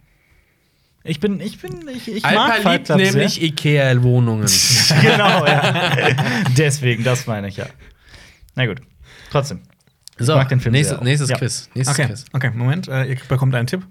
Ich 1.03 1.19
bin, 1.21 1.41
ich 1.41 1.59
bin, 1.61 1.89
ich, 1.89 2.09
ich 2.09 2.23
mag 2.23 2.53
Alpa 2.53 2.63
Fight 2.63 2.89
liebt 2.91 2.99
nämlich 3.15 3.43
Ikea-Wohnungen. 3.43 4.47
genau, 5.01 5.47
ja. 5.47 5.75
Deswegen, 6.57 7.05
das 7.05 7.27
meine 7.27 7.49
ich 7.49 7.57
ja. 7.57 7.67
Na 8.55 8.67
gut. 8.67 8.81
Trotzdem. 9.31 9.61
So, 10.19 10.35
mag 10.37 10.49
den 10.49 10.61
Film 10.61 10.73
nächstes, 10.73 10.99
sehr 10.99 11.05
nächstes 11.05 11.31
Ja. 11.31 11.39
Quiz. 11.39 11.71
Nächstes 11.75 11.99
Okay, 11.99 12.07
Quiz. 12.09 12.25
okay, 12.33 12.51
Moment. 12.55 12.89
Äh, 12.89 13.05
ihr 13.07 13.17
bekommt 13.29 13.55
einen 13.55 13.67
Tipp. 13.67 13.87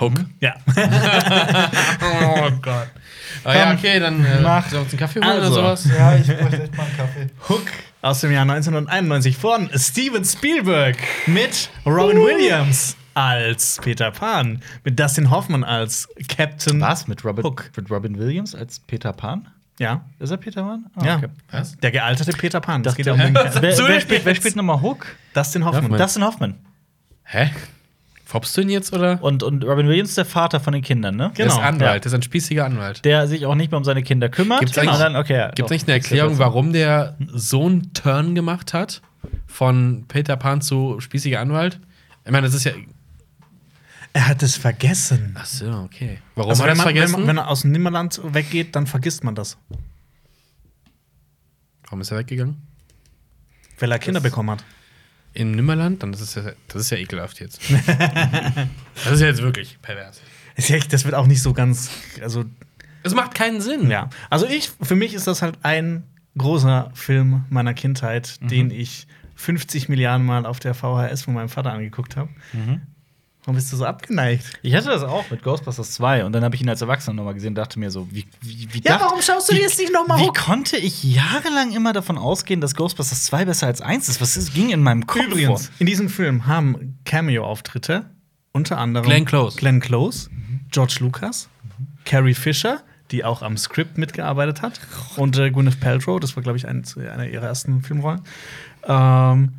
Hook. 0.00 0.12
Ja. 0.40 0.54
Oh 2.02 2.50
Gott. 2.62 2.88
Ah, 3.44 3.54
ja, 3.54 3.72
okay, 3.72 3.98
dann 4.00 4.24
äh, 4.24 4.40
mach. 4.40 4.66
uns 4.72 4.90
einen 4.90 4.98
Kaffee 4.98 5.20
holen 5.20 5.30
Also. 5.42 5.60
oder 5.60 5.76
sowas? 5.76 5.88
Ja, 5.96 6.16
ich 6.16 6.26
bräuchte 6.26 6.62
echt 6.62 6.76
mal 6.76 6.84
einen 6.84 6.96
Kaffee. 6.96 7.26
Hook 7.48 7.62
aus 8.02 8.20
dem 8.20 8.32
Jahr 8.32 8.42
1991 8.42 9.36
von 9.36 9.70
Steven 9.76 10.24
Spielberg 10.24 10.96
mit 11.26 11.70
Robin 11.86 12.18
Williams 12.18 12.96
als 13.14 13.78
Peter 13.82 14.10
Pan, 14.10 14.62
mit 14.84 14.98
Dustin 14.98 15.30
Hoffman 15.30 15.64
als 15.64 16.08
Captain. 16.28 16.80
Was? 16.80 17.06
Mit 17.08 17.24
Robin, 17.24 17.44
Hook. 17.44 17.70
mit 17.76 17.90
Robin 17.90 18.18
Williams 18.18 18.54
als 18.54 18.80
Peter 18.80 19.12
Pan? 19.12 19.48
Ja. 19.82 20.04
Ist 20.18 20.30
er 20.30 20.36
Peter 20.36 20.62
Pan? 20.62 20.86
Ah, 20.96 21.04
Ja. 21.04 21.16
okay. 21.16 21.28
Was? 21.50 21.76
Der 21.78 21.90
gealterte 21.90 22.32
Peter 22.32 22.60
Pan. 22.60 22.82
Das 22.82 22.94
geht 22.94 23.06
ja 23.06 23.12
um 23.14 23.18
den 23.18 23.34
wer, 23.34 23.62
wer, 23.62 24.00
spielt, 24.00 24.24
wer 24.24 24.34
spielt 24.34 24.56
nochmal 24.56 24.80
Hook? 24.80 25.06
Dustin 25.34 25.64
Hoffman. 25.64 25.82
Hoffman. 25.84 26.00
Dustin 26.00 26.24
Hoffman. 26.24 26.54
Hä? 27.24 27.50
Foppst 28.24 28.56
du 28.56 28.62
ihn 28.62 28.70
jetzt 28.70 28.92
oder? 28.94 29.22
Und, 29.22 29.42
und 29.42 29.62
Robin 29.64 29.88
Williams 29.88 30.14
der 30.14 30.24
Vater 30.24 30.58
von 30.60 30.72
den 30.72 30.80
Kindern, 30.82 31.16
ne? 31.16 31.32
Der 31.36 31.46
ist 31.46 31.54
Genau. 31.56 31.66
Anwalt, 31.66 31.80
Ja. 31.82 31.98
der 31.98 32.06
ist 32.06 32.14
ein 32.14 32.22
spießiger 32.22 32.64
Anwalt. 32.64 33.04
Der 33.04 33.26
sich 33.26 33.44
auch 33.44 33.54
nicht 33.54 33.70
mehr 33.70 33.76
um 33.78 33.84
seine 33.84 34.02
Kinder 34.02 34.28
kümmert. 34.30 34.60
Gibt's 34.60 34.78
Und 34.78 34.84
eigentlich- 34.88 34.98
dann, 35.00 35.16
okay, 35.16 35.34
ja, 35.36 35.46
Gibt 35.48 35.58
es 35.60 35.64
doch. 35.66 35.70
nicht 35.70 35.84
eine 35.88 35.94
Erklärung, 35.98 36.38
warum 36.38 36.72
der 36.72 37.16
so 37.34 37.66
einen 37.66 37.92
Turn 37.92 38.34
gemacht 38.34 38.72
hat? 38.72 39.02
Von 39.46 40.06
Peter 40.08 40.36
Pan 40.36 40.62
zu 40.62 40.98
spießiger 41.00 41.40
Anwalt? 41.40 41.78
Ich 42.24 42.30
meine, 42.30 42.46
das 42.46 42.54
ist 42.54 42.64
ja. 42.64 42.72
Er 44.14 44.28
hat 44.28 44.42
es 44.42 44.56
vergessen. 44.56 45.34
Ach 45.38 45.46
so, 45.46 45.70
okay. 45.70 46.18
Warum 46.34 46.50
Also 46.50 46.62
hat 46.64 46.68
er 46.70 46.72
wenn, 46.74 46.80
es 46.80 46.84
wenn, 46.86 46.94
vergessen? 46.94 47.12
man, 47.20 47.26
wenn 47.28 47.36
er 47.38 47.48
aus 47.48 47.62
dem 47.62 47.72
Nimmerland 47.72 48.20
weggeht, 48.22 48.76
dann 48.76 48.86
vergisst 48.86 49.24
man 49.24 49.34
das. 49.34 49.56
warum 51.84 52.00
ist 52.00 52.10
er 52.10 52.18
weggegangen? 52.18 52.56
Weil 53.78 53.90
er 53.92 53.98
Kinder 53.98 54.20
bekommen 54.20 54.50
hat. 54.50 54.64
In 55.34 55.52
Nimmerland? 55.52 56.02
Dann 56.02 56.12
ist 56.12 56.20
es 56.20 56.34
ja, 56.34 56.42
das 56.68 56.82
ist 56.82 56.90
ja 56.90 56.98
ekelhaft 56.98 57.40
jetzt. 57.40 57.60
das 59.04 59.12
ist 59.14 59.20
ja 59.20 59.26
jetzt 59.28 59.42
wirklich 59.42 59.78
pervers. 59.80 60.20
Ist 60.56 60.68
ja 60.68 60.76
echt- 60.76 60.92
Das 60.92 61.04
wird 61.04 61.14
auch 61.14 61.26
nicht 61.26 61.42
so 61.42 61.52
ganz. 61.54 61.90
Also, 62.22 62.44
Es 63.02 63.14
macht 63.14 63.34
keinen 63.34 63.60
Sinn. 63.62 63.90
ja. 63.90 64.10
Also, 64.28 64.46
ich, 64.46 64.70
für 64.82 64.94
mich 64.94 65.14
ist 65.14 65.26
das 65.26 65.40
halt 65.42 65.58
ein 65.62 66.02
großer 66.36 66.90
Film 66.94 67.44
meiner 67.48 67.72
Kindheit, 67.74 68.38
den 68.50 68.70
ich 68.70 69.06
50 69.36 69.88
Milliarden 69.88 70.26
Mal 70.26 70.44
auf 70.46 70.60
der 70.60 70.74
VHS 70.74 71.22
von 71.22 71.34
meinem 71.34 71.48
Vater 71.48 71.72
angeguckt 71.72 72.16
habe. 72.16 72.28
Warum 73.44 73.56
bist 73.56 73.72
du 73.72 73.76
so 73.76 73.84
abgeneigt? 73.84 74.44
Ich 74.62 74.72
hatte 74.74 74.86
das 74.88 75.02
auch 75.02 75.28
mit 75.30 75.42
Ghostbusters 75.42 75.90
2 75.94 76.24
und 76.24 76.32
dann 76.32 76.44
habe 76.44 76.54
ich 76.54 76.60
ihn 76.62 76.68
als 76.68 76.80
Erwachsener 76.80 77.14
nochmal 77.14 77.34
gesehen 77.34 77.48
und 77.50 77.54
dachte 77.56 77.78
mir 77.80 77.90
so, 77.90 78.06
wie, 78.12 78.24
wie, 78.40 78.68
wie 78.72 78.78
Ja, 78.84 78.92
dacht- 78.92 79.00
warum 79.06 79.20
schaust 79.20 79.48
du 79.48 79.52
dir 79.54 79.58
wie- 79.58 79.62
jetzt 79.62 79.78
nicht 79.80 79.92
noch 79.92 80.06
mal 80.06 80.20
Wie 80.20 80.28
konnte 80.28 80.76
ich 80.76 81.02
jahrelang 81.02 81.72
immer 81.72 81.92
davon 81.92 82.18
ausgehen, 82.18 82.60
dass 82.60 82.76
Ghostbusters 82.76 83.24
2 83.24 83.44
besser 83.46 83.66
als 83.66 83.80
1 83.80 84.08
ist? 84.08 84.20
Was 84.20 84.36
ist, 84.36 84.54
ging 84.54 84.70
in 84.70 84.80
meinem 84.80 85.06
Kopf 85.08 85.24
Übrigens, 85.26 85.66
vor? 85.66 85.74
in 85.80 85.86
diesem 85.86 86.08
Film 86.08 86.46
haben 86.46 86.98
Cameo-Auftritte 87.04 88.04
unter 88.52 88.78
anderem 88.78 89.06
Glenn 89.06 89.24
Close. 89.24 89.56
Glenn 89.58 89.80
Close, 89.80 90.30
George 90.70 90.98
Lucas, 91.00 91.48
Carrie 92.04 92.34
Fisher, 92.34 92.82
die 93.10 93.24
auch 93.24 93.42
am 93.42 93.56
Skript 93.58 93.98
mitgearbeitet 93.98 94.62
hat, 94.62 94.78
und 95.16 95.36
äh, 95.38 95.50
Gwyneth 95.50 95.80
Paltrow, 95.80 96.20
das 96.20 96.36
war, 96.36 96.42
glaube 96.44 96.58
ich, 96.58 96.68
ein, 96.68 96.84
einer 96.96 97.26
ihrer 97.26 97.46
ersten 97.46 97.82
Filmrollen. 97.82 98.20
Ähm, 98.86 99.52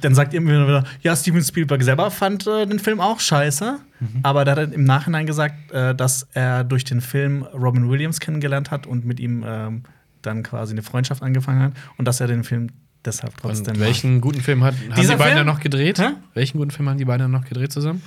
dann 0.00 0.14
sagt 0.14 0.34
immer 0.34 0.50
wieder, 0.50 0.84
ja, 1.02 1.14
Steven 1.16 1.42
Spielberg 1.42 1.82
selber 1.82 2.10
fand 2.10 2.46
äh, 2.46 2.66
den 2.66 2.78
Film 2.78 3.00
auch 3.00 3.20
scheiße, 3.20 3.78
aber 4.22 4.44
der 4.44 4.56
hat 4.56 4.72
im 4.72 4.84
Nachhinein 4.84 5.26
gesagt, 5.26 5.70
äh, 5.72 5.94
dass 5.94 6.26
er 6.32 6.64
durch 6.64 6.84
den 6.84 7.00
Film 7.00 7.42
Robin 7.54 7.90
Williams 7.90 8.20
kennengelernt 8.20 8.70
hat 8.70 8.86
und 8.86 9.04
mit 9.04 9.20
ihm 9.20 9.44
ähm, 9.46 9.82
dann 10.22 10.42
quasi 10.42 10.72
eine 10.72 10.82
Freundschaft 10.82 11.22
angefangen 11.22 11.62
hat 11.62 11.72
und 11.96 12.06
dass 12.06 12.20
er 12.20 12.26
den 12.26 12.44
Film 12.44 12.68
deshalb 13.04 13.36
trotzdem 13.38 13.74
Und 13.74 13.80
welchen 13.80 14.20
guten 14.20 14.40
Film 14.40 14.62
hat, 14.64 14.74
haben 14.74 15.00
Dieser 15.00 15.14
die 15.14 15.18
beiden 15.18 15.36
Film? 15.36 15.46
dann 15.46 15.46
noch 15.46 15.60
gedreht? 15.60 15.98
Hä? 15.98 16.10
Welchen 16.34 16.58
guten 16.58 16.70
Film 16.70 16.88
haben 16.88 16.98
die 16.98 17.04
beiden 17.04 17.24
dann 17.24 17.30
noch 17.30 17.48
gedreht 17.48 17.72
zusammen? 17.72 18.02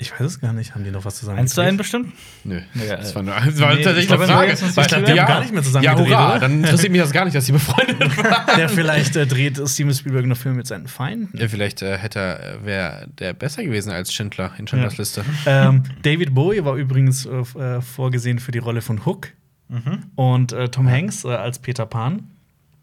Ich 0.00 0.12
weiß 0.12 0.20
es 0.20 0.40
gar 0.40 0.52
nicht. 0.52 0.74
Haben 0.74 0.84
die 0.84 0.92
noch 0.92 1.04
was 1.04 1.16
zusammen 1.16 1.40
Eins 1.40 1.54
zu 1.54 1.60
einen 1.60 1.76
bestimmt? 1.76 2.12
Nö. 2.44 2.60
Ja, 2.74 2.96
das 2.96 3.10
äh, 3.10 3.14
war, 3.16 3.22
nur, 3.24 3.34
das 3.34 3.58
war 3.60 3.74
nee, 3.74 3.82
tatsächlich 3.82 4.02
ich 4.04 4.06
glaub, 4.06 4.20
eine 4.20 4.28
Frage. 4.32 4.52
haben 4.52 4.58
jetzt 4.66 4.76
Weil- 4.76 4.84
nicht- 5.00 5.08
wir 5.14 5.20
haben 5.22 5.28
gar 5.28 5.40
nicht 5.40 5.52
mehr 5.52 5.62
zusammen 5.64 5.84
Ja, 5.84 5.94
gedreht, 5.94 6.12
hurra, 6.14 6.30
oder? 6.30 6.38
dann 6.40 6.52
interessiert 6.62 6.92
mich 6.92 7.00
das 7.00 7.10
gar 7.10 7.24
nicht, 7.24 7.36
dass 7.36 7.46
sie 7.46 7.52
befreundet 7.52 8.16
waren. 8.16 8.56
Der 8.56 8.68
vielleicht 8.68 9.16
äh, 9.16 9.26
dreht 9.26 9.60
Steven 9.68 9.92
Spielberg 9.92 10.26
noch 10.26 10.36
Filme 10.36 10.56
mit 10.58 10.66
seinen 10.68 10.86
Feinden. 10.86 11.36
Ja, 11.36 11.48
vielleicht 11.48 11.82
äh, 11.82 11.98
hätte 11.98 12.18
er, 12.20 12.64
wäre 12.64 13.08
der 13.18 13.32
besser 13.32 13.64
gewesen 13.64 13.90
als 13.90 14.12
Schindler 14.12 14.52
in 14.56 14.68
Schindlers 14.68 14.92
Ja. 14.94 14.98
Liste. 14.98 15.24
ähm, 15.46 15.82
David 16.02 16.32
Bowie 16.34 16.64
war 16.64 16.76
übrigens 16.76 17.26
äh, 17.26 17.30
äh, 17.60 17.80
vorgesehen 17.82 18.38
für 18.38 18.52
die 18.52 18.58
Rolle 18.58 18.82
von 18.82 19.04
Hook. 19.04 19.28
Und 20.14 20.52
äh, 20.52 20.68
Tom 20.70 20.88
Hanks 20.88 21.24
äh, 21.24 21.28
als 21.28 21.58
Peter 21.58 21.84
Pan. 21.84 22.30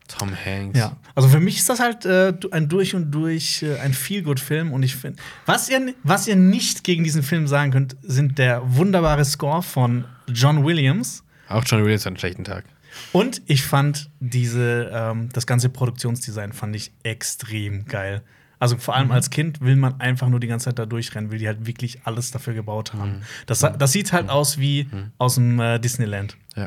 Tom 0.07 0.31
Hanks. 0.35 0.77
Ja. 0.77 0.97
Also 1.15 1.29
für 1.29 1.39
mich 1.39 1.57
ist 1.57 1.69
das 1.69 1.79
halt 1.79 2.05
äh, 2.05 2.33
ein 2.51 2.69
durch 2.69 2.95
und 2.95 3.11
durch 3.11 3.63
äh, 3.63 3.79
ein 3.79 3.93
Feel-Good-Film. 3.93 4.71
Und 4.71 4.83
ich 4.83 4.95
finde, 4.95 5.21
was 5.45 5.69
ihr, 5.69 5.93
was 6.03 6.27
ihr 6.27 6.35
nicht 6.35 6.83
gegen 6.83 7.03
diesen 7.03 7.23
Film 7.23 7.47
sagen 7.47 7.71
könnt, 7.71 7.95
sind 8.01 8.37
der 8.37 8.61
wunderbare 8.75 9.25
Score 9.25 9.63
von 9.63 10.05
John 10.27 10.63
Williams. 10.63 11.23
Auch 11.49 11.63
John 11.65 11.83
Williams 11.83 12.05
hat 12.05 12.11
einen 12.11 12.17
schlechten 12.17 12.43
Tag. 12.43 12.65
Und 13.11 13.41
ich 13.47 13.63
fand 13.63 14.09
diese, 14.19 14.89
ähm, 14.93 15.29
das 15.33 15.45
ganze 15.47 15.69
Produktionsdesign 15.69 16.53
fand 16.53 16.75
ich 16.75 16.91
extrem 17.03 17.85
geil. 17.85 18.21
Also 18.57 18.77
vor 18.77 18.95
allem 18.95 19.11
als 19.11 19.29
Kind 19.29 19.59
will 19.61 19.75
man 19.75 19.99
einfach 19.99 20.29
nur 20.29 20.39
die 20.39 20.47
ganze 20.47 20.65
Zeit 20.65 20.79
da 20.79 20.85
durchrennen, 20.85 21.29
will 21.29 21.39
die 21.39 21.47
halt 21.47 21.65
wirklich 21.65 22.05
alles 22.05 22.31
dafür 22.31 22.53
gebaut 22.53 22.93
haben. 22.93 23.21
Das, 23.47 23.59
das 23.59 23.91
sieht 23.91 24.13
halt 24.13 24.29
aus 24.29 24.57
wie 24.59 24.87
aus 25.17 25.35
dem 25.35 25.59
äh, 25.59 25.77
Disneyland. 25.77 26.37
Ja. 26.55 26.63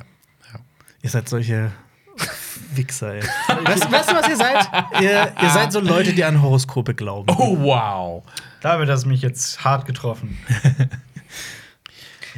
ja. 0.52 0.60
Ihr 1.02 1.10
seid 1.10 1.28
solche 1.30 1.72
Wichser, 2.74 3.14
ey. 3.14 3.22
weißt, 3.64 3.90
weißt 3.92 4.10
du, 4.10 4.14
was 4.14 4.28
ihr 4.28 4.36
seid? 4.36 4.68
Ihr, 5.00 5.32
ihr 5.42 5.50
seid 5.50 5.72
so 5.72 5.80
Leute, 5.80 6.12
die 6.12 6.24
an 6.24 6.40
Horoskope 6.42 6.94
glauben. 6.94 7.30
Oh, 7.36 7.56
wow. 7.60 8.22
Damit 8.60 8.88
hast 8.88 9.04
du 9.04 9.08
mich 9.08 9.22
jetzt 9.22 9.64
hart 9.64 9.86
getroffen. 9.86 10.38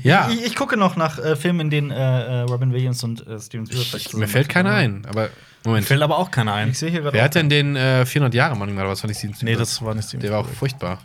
Ja. 0.02 0.30
Ich, 0.30 0.44
ich 0.46 0.56
gucke 0.56 0.76
noch 0.78 0.96
nach 0.96 1.18
äh, 1.18 1.36
Filmen, 1.36 1.60
in 1.60 1.70
denen 1.70 1.90
äh, 1.90 1.96
äh, 1.96 2.40
Robin 2.42 2.72
Williams 2.72 3.02
und 3.04 3.26
äh, 3.26 3.38
Steven 3.38 3.66
Spielberg 3.66 4.14
mir 4.14 4.28
fällt 4.28 4.48
keiner 4.48 4.72
ein, 4.72 5.04
aber 5.06 5.24
Mir 5.24 5.30
Moment. 5.66 5.86
fällt 5.86 6.00
aber 6.00 6.16
auch 6.16 6.30
keiner 6.30 6.54
ein. 6.54 6.70
Ich 6.70 6.78
sehe 6.78 6.90
hier 6.90 7.02
gerade. 7.02 7.14
Wer 7.14 7.24
hat 7.24 7.34
denn 7.34 7.50
den 7.50 7.76
äh, 7.76 8.06
400 8.06 8.32
Jahre 8.34 8.56
Mann 8.56 8.68
gemacht? 8.70 8.86
Was 8.86 9.00
fand 9.02 9.10
ich 9.10 9.18
Steven 9.18 9.32
Nee, 9.32 9.36
Spielberg? 9.38 9.58
das 9.58 9.82
war 9.82 9.94
nicht 9.94 10.08
Steven 10.08 10.20
Der 10.22 10.30
war 10.32 10.38
auch 10.38 10.44
Spielberg. 10.44 10.58
furchtbar. 10.58 10.98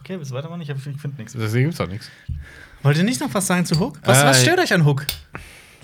Okay, 0.00 0.18
willst 0.18 0.32
du 0.32 0.34
weitermachen? 0.34 0.62
Ich, 0.62 0.68
ich 0.68 0.76
finde 0.76 1.16
nichts. 1.16 1.32
Deswegen 1.34 1.66
gibt's 1.66 1.80
auch 1.80 1.86
nichts. 1.86 2.10
Wollt 2.82 2.96
ihr 2.98 3.04
nicht 3.04 3.20
noch 3.20 3.32
was 3.32 3.46
sagen 3.46 3.64
zu 3.64 3.78
Hook? 3.78 3.98
Was, 4.04 4.22
Äh, 4.22 4.26
was 4.26 4.42
stört 4.42 4.58
euch 4.58 4.72
an 4.74 4.84
Hook? 4.84 5.06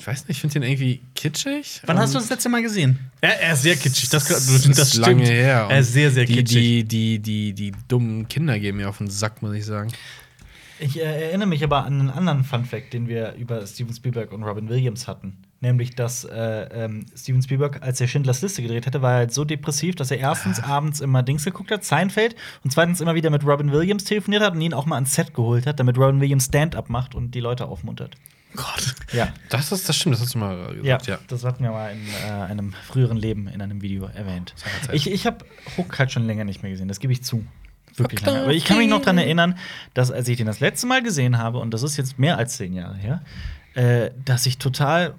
Ich 0.01 0.07
weiß 0.07 0.29
nicht, 0.29 0.31
ich 0.31 0.41
finde 0.41 0.61
den 0.61 0.63
irgendwie 0.63 1.03
kitschig. 1.15 1.83
Wann 1.85 1.99
hast 1.99 2.15
du 2.15 2.19
Und 2.19 2.25
das 2.25 2.31
letzte 2.31 2.49
Mal 2.49 2.63
gesehen? 2.63 2.99
Er, 3.21 3.39
er 3.39 3.53
ist 3.53 3.63
sehr 3.63 3.77
kitschig. 3.77 4.09
Das, 4.09 4.25
das, 4.25 4.47
das 4.47 4.67
ist 4.67 4.95
lange 4.95 5.27
her. 5.27 5.67
Er 5.69 5.81
ist 5.81 5.93
sehr, 5.93 6.11
sehr 6.11 6.25
die, 6.25 6.37
kitschig. 6.37 6.89
die, 6.89 7.19
die, 7.19 7.19
die, 7.19 7.53
die 7.53 7.73
dummen 7.87 8.27
Kinder 8.27 8.59
gehen 8.59 8.79
mir 8.79 8.89
auf 8.89 8.97
den 8.97 9.11
Sack, 9.11 9.43
muss 9.43 9.55
ich 9.55 9.67
sagen. 9.67 9.93
Ich 10.79 10.99
äh, 10.99 11.03
erinnere 11.03 11.49
mich 11.49 11.63
aber 11.63 11.85
an 11.85 12.01
einen 12.01 12.09
anderen 12.09 12.45
Fun-Fact, 12.45 12.95
den 12.95 13.09
wir 13.09 13.35
über 13.35 13.67
Steven 13.67 13.93
Spielberg 13.93 14.33
und 14.33 14.43
Robin 14.43 14.71
Williams 14.71 15.07
hatten. 15.07 15.37
Nämlich, 15.61 15.95
dass 15.95 16.25
äh, 16.25 16.63
ähm, 16.73 17.05
Steven 17.15 17.43
Spielberg, 17.43 17.83
als 17.83 18.01
er 18.01 18.09
Schindlers 18.09 18.41
Liste 18.41 18.63
gedreht 18.63 18.87
hatte, 18.87 19.03
war 19.03 19.13
er 19.13 19.17
halt 19.19 19.35
so 19.35 19.45
depressiv, 19.45 19.97
dass 19.97 20.11
er 20.11 20.17
erstens 20.17 20.61
abends 20.63 21.01
immer 21.01 21.23
Dings 21.23 21.45
geguckt 21.45 21.71
hat, 21.71 21.85
Seinfeld, 21.85 22.35
und 22.65 22.73
zweitens 22.73 23.03
immer 23.03 23.15
wieder 23.15 23.29
mit 23.29 23.45
Robin 23.45 23.71
Williams 23.71 24.05
telefoniert 24.05 24.43
hat 24.43 24.55
und 24.55 24.63
ihn 24.63 24.73
auch 24.73 24.87
mal 24.87 24.95
ans 24.95 25.15
Set 25.15 25.35
geholt 25.35 25.67
hat, 25.67 25.79
damit 25.79 25.99
Robin 25.99 26.23
Williams 26.23 26.47
Stand-up 26.47 26.89
macht 26.89 27.15
und 27.15 27.35
die 27.35 27.41
Leute 27.41 27.67
aufmuntert. 27.67 28.17
Gott. 28.55 28.95
Ja. 29.13 29.33
Das, 29.49 29.73
ist, 29.73 29.89
das 29.89 29.97
stimmt, 29.97 30.15
das 30.15 30.23
hast 30.23 30.35
du 30.35 30.39
mal 30.39 30.77
Ja, 30.83 30.97
gesagt. 30.97 31.07
Ja. 31.07 31.19
das 31.29 31.45
hatten 31.45 31.63
wir 31.63 31.71
mal 31.71 31.93
in 31.93 32.07
äh, 32.27 32.31
einem 32.31 32.73
früheren 32.73 33.17
Leben 33.17 33.49
in 33.49 33.63
einem 33.63 33.83
Video 33.83 34.07
erwähnt. 34.07 34.55
Seinerzeit. 34.57 34.95
Ich, 34.95 35.11
ich 35.11 35.27
habe 35.27 35.45
Hook 35.77 35.99
halt 35.99 36.13
schon 36.13 36.27
länger 36.27 36.45
nicht 36.45 36.63
mehr 36.63 36.71
gesehen, 36.71 36.89
das 36.89 37.01
gebe 37.01 37.13
ich 37.13 37.23
zu. 37.23 37.45
Wirklich 37.97 38.21
lange. 38.23 38.43
Aber 38.43 38.53
ich 38.53 38.65
kann 38.65 38.79
mich 38.79 38.89
noch 38.89 39.01
daran 39.01 39.19
erinnern, 39.19 39.59
dass 39.95 40.11
als 40.11 40.29
ich 40.29 40.37
den 40.37 40.47
das 40.47 40.61
letzte 40.61 40.87
Mal 40.87 41.03
gesehen 41.03 41.39
habe, 41.39 41.59
und 41.59 41.73
das 41.73 41.83
ist 41.83 41.97
jetzt 41.97 42.19
mehr 42.19 42.39
als 42.39 42.57
zehn 42.57 42.73
Jahre 42.73 42.97
her, 42.97 43.23
äh, 43.75 44.11
dass 44.25 44.47
ich 44.47 44.59
total 44.59 45.15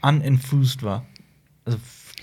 unenthused 0.00 0.82
war. 0.82 1.06
Also 1.64 1.78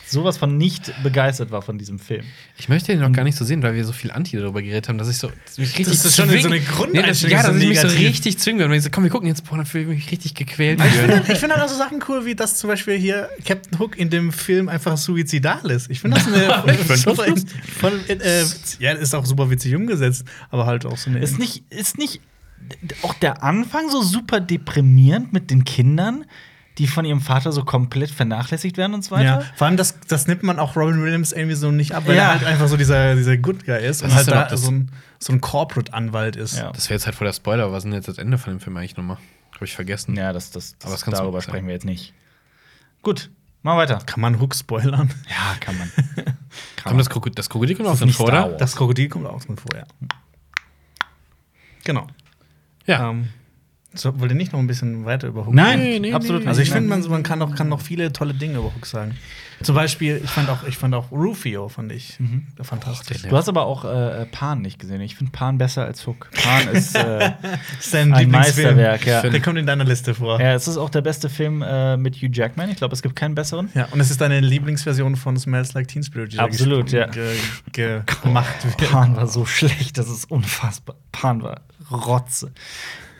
sowas 0.10 0.38
von 0.38 0.57
nicht 0.57 0.91
begeistert 1.03 1.51
war 1.51 1.62
von 1.62 1.78
diesem 1.78 1.99
Film. 1.99 2.24
Ich 2.57 2.70
möchte 2.70 2.91
den 2.91 3.01
noch 3.01 3.12
gar 3.12 3.24
nicht 3.24 3.38
so 3.38 3.45
sehen, 3.45 3.62
weil 3.64 3.76
wir 3.76 3.86
so 3.86 3.91
viel 3.93 4.12
Anti 4.12 4.38
darüber 4.38 4.62
geredet 4.62 4.89
haben, 4.89 4.97
dass 4.97 5.10
ich 5.10 5.18
so 5.18 5.32
mich 5.57 5.78
richtig 5.78 5.88
ist 5.88 6.16
schon 6.16 6.30
zwing- 6.30 6.41
so 6.41 6.47
eine 6.47 6.57
nee, 6.60 6.66
das, 6.66 6.76
Grundeinstellung, 6.76 7.32
Ja, 7.38 7.41
so 7.43 7.51
dass 7.53 7.62
ich 7.62 7.70
mich 7.70 7.80
so 7.80 7.88
richtig 7.88 8.39
zwingen 8.39 8.60
würde. 8.60 8.72
Und 8.72 8.78
ich 8.78 8.84
so, 8.84 8.89
komm, 8.91 9.03
wir 9.03 9.12
gucken 9.12 9.28
jetzt 9.28 9.43
Porno, 9.45 9.64
dann 9.64 9.70
fühle 9.70 9.84
ich 9.84 9.89
mich 9.89 10.12
richtig 10.12 10.36
gequält. 10.36 10.80
Ich 10.80 10.91
finde 10.91 11.16
halt, 11.28 11.38
find 11.38 11.53
halt 11.53 11.64
auch 11.64 11.70
so 11.70 11.78
Sachen 11.78 12.03
cool, 12.07 12.26
wie 12.26 12.36
dass 12.36 12.55
zum 12.57 12.70
Beispiel 12.70 12.97
hier 12.97 13.30
Captain 13.45 13.78
Hook 13.80 13.97
in 13.97 14.10
dem 14.10 14.32
Film 14.32 14.70
einfach 14.70 14.97
suizidal 14.97 15.70
ist. 15.70 15.89
Ich 15.89 15.99
finde 15.99 16.18
das 16.18 16.28
eine 16.28 16.78
das 16.88 17.01
super, 17.01 17.26
voll, 17.80 17.99
äh, 18.07 18.43
ja, 18.80 18.91
ist 18.93 19.14
auch 19.16 19.26
super 19.26 19.49
witzig 19.49 19.76
umgesetzt, 19.76 20.26
aber 20.49 20.66
halt 20.66 20.86
auch 20.86 20.97
so 20.97 21.10
eine. 21.10 21.20
Ist 21.20 21.39
nicht, 21.39 21.64
ist 21.70 21.97
nicht 21.97 22.22
auch 23.03 23.14
der 23.16 23.43
Anfang 23.43 23.89
so 23.89 24.01
super 24.01 24.39
deprimierend 24.39 25.34
mit 25.34 25.49
den 25.51 25.64
Kindern, 25.64 26.26
die 26.80 26.88
von 26.88 27.06
ihrem 27.06 27.22
Vater 27.22 27.52
so 27.52 27.64
komplett 27.64 28.10
vernachlässigt 28.10 28.78
werden 28.78 28.94
und 28.96 29.04
so 29.04 29.12
weiter? 29.12 29.24
ja, 29.24 29.42
vor 29.56 29.68
allem 29.68 29.78
das, 29.78 30.00
das 30.08 30.28
nimmt 30.28 30.42
man 30.44 30.58
auch 30.58 30.76
Robin 30.76 31.02
Williams 31.04 31.32
irgendwie 31.32 31.56
so 31.56 31.70
nicht 31.72 31.94
ab, 31.94 32.04
weil 32.08 32.16
Ja. 32.16 32.24
er 32.24 32.30
halt 32.40 32.44
einfach 32.46 32.68
so 32.68 32.78
dieser, 32.78 33.16
dieser 33.16 33.38
Good 33.38 33.66
Guy 33.66 33.86
ist 33.86 34.02
und 34.02 34.14
halt 34.14 34.28
da 34.30 34.56
so 34.58 34.72
ein, 34.72 34.92
so 35.20 35.32
ein 35.34 35.42
Corporate-Anwalt 35.42 36.36
ist. 36.36 36.58
Ja. 36.58 36.72
Das 36.72 36.90
wäre 36.90 36.96
jetzt 36.96 37.06
halt 37.06 37.16
voll 37.16 37.26
der 37.28 37.34
Spoiler. 37.34 37.64
aber 37.66 37.74
Was 37.74 37.80
ist 37.80 37.84
denn 37.86 37.94
jetzt 37.94 38.08
das 38.08 38.18
Ende 38.18 38.38
von 38.38 38.54
dem 38.54 38.60
Film 38.60 38.76
eigentlich 38.78 38.98
nochmal? 38.98 39.18
Habe 39.54 39.66
ich 39.66 39.76
vergessen. 39.76 40.16
Ja, 40.16 40.32
das, 40.34 40.52
das, 40.52 40.78
das 40.80 40.86
Aber 41.04 41.12
das 41.12 41.20
darüber 41.20 41.42
sprechen 41.42 41.68
wir 41.68 41.74
jetzt 41.74 41.86
nicht. 41.86 42.14
Gut, 43.02 43.30
mal 43.62 43.76
weiter. 43.78 44.00
Kann 44.06 44.22
man 44.22 44.40
Hook 44.40 44.56
spoilern? 44.56 45.10
Ja, 45.30 45.56
kann 45.60 45.78
man. 45.78 45.92
Kommt 46.84 47.00
das, 47.00 47.10
Krokodil, 47.10 47.36
das 47.36 47.50
Krokodil 47.50 47.76
kommt 47.76 47.90
auch 47.90 47.98
drin 48.00 48.10
vor, 48.12 48.28
oder? 48.28 48.50
Das 48.58 48.76
Krokodil 48.76 49.10
kommt 49.10 49.28
auch 49.28 49.44
drin 49.44 49.58
vor, 49.58 49.78
ja. 49.78 49.84
Genau. 51.84 52.08
Ja. 52.86 53.10
Ähm, 53.10 53.30
so, 53.94 54.20
wollt 54.20 54.32
ihr 54.32 54.38
nicht 54.38 54.54
noch 54.54 54.60
ein 54.60 54.68
bisschen 54.68 55.06
weiter 55.06 55.28
über 55.28 55.46
Hook 55.48 55.54
Nein, 55.54 55.80
Nee, 55.80 56.00
nee, 56.00 56.14
absolut 56.14 56.44
nee. 56.44 56.48
Also 56.48 56.62
ich 56.62 56.70
finde, 56.70 56.90
man, 56.90 57.02
man 57.10 57.24
kann, 57.24 57.42
auch, 57.42 57.56
kann 57.56 57.70
noch 57.70 57.82
viele 57.82 58.14
tolle 58.14 58.34
Dinge 58.36 58.60
über 58.60 58.74
Hook 58.76 58.86
sagen. 58.86 59.16
Zum 59.62 59.76
Beispiel, 59.76 60.22
ich 60.24 60.30
fand 60.30 60.50
auch, 60.50 60.64
ich 60.64 60.78
fand 60.78 60.94
auch 60.96 61.12
Rufio, 61.12 61.68
fand 61.68 61.92
ich 61.92 62.18
fantastisch. 62.62 63.24
Du 63.24 63.36
hast 63.36 63.50
aber 63.50 63.66
auch 63.66 63.84
äh, 63.84 64.26
Pan 64.28 64.62
nicht 64.62 64.80
gesehen. 64.80 65.02
Ich 65.02 65.16
finde 65.16 65.32
Pan 65.32 65.58
besser 65.58 65.84
als 65.84 66.06
Hook. 66.08 66.30
Pan 66.32 66.68
ist 66.74 66.96
äh, 66.96 67.32
Sein 67.80 68.14
ein. 68.14 68.30
Meisterwerk, 68.30 69.06
ja. 69.06 69.22
Der 69.22 69.42
kommt 69.42 69.58
in 69.58 69.66
deiner 69.66 69.84
Liste 69.84 70.14
vor. 70.14 70.40
ja. 70.40 70.54
Es 70.54 70.68
ist 70.68 70.78
auch 70.78 70.90
der 70.90 71.02
beste 71.02 71.28
Film 71.30 71.62
äh, 71.62 71.98
mit 71.98 72.16
Hugh 72.16 72.30
Jackman. 72.32 72.70
Ich 72.70 72.78
glaube, 72.78 72.94
es 72.94 73.02
gibt 73.02 73.16
keinen 73.16 73.36
besseren. 73.36 73.70
Ja, 73.74 73.88
und 73.92 74.00
es 74.00 74.12
ist 74.12 74.22
deine 74.22 74.40
Lieblingsversion 74.40 75.16
von 75.16 75.36
Smells 75.38 75.74
Like 75.74 75.88
Teen 75.90 76.04
Spirit, 76.04 76.34
die 76.34 76.40
Absolut, 76.40 76.92
ja. 76.92 77.08
Ge 77.08 77.36
ge 77.74 78.02
gemacht 78.24 78.64
wird. 78.64 78.92
Pan 78.92 79.16
war 79.18 79.28
so 79.28 79.46
schlecht, 79.48 79.98
das 79.98 80.10
ist 80.10 80.32
unfassbar. 80.32 80.96
Pan 81.12 81.42
war 81.42 81.62
Rotze. 81.92 82.52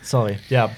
Sorry, 0.10 0.40
ja. 0.50 0.72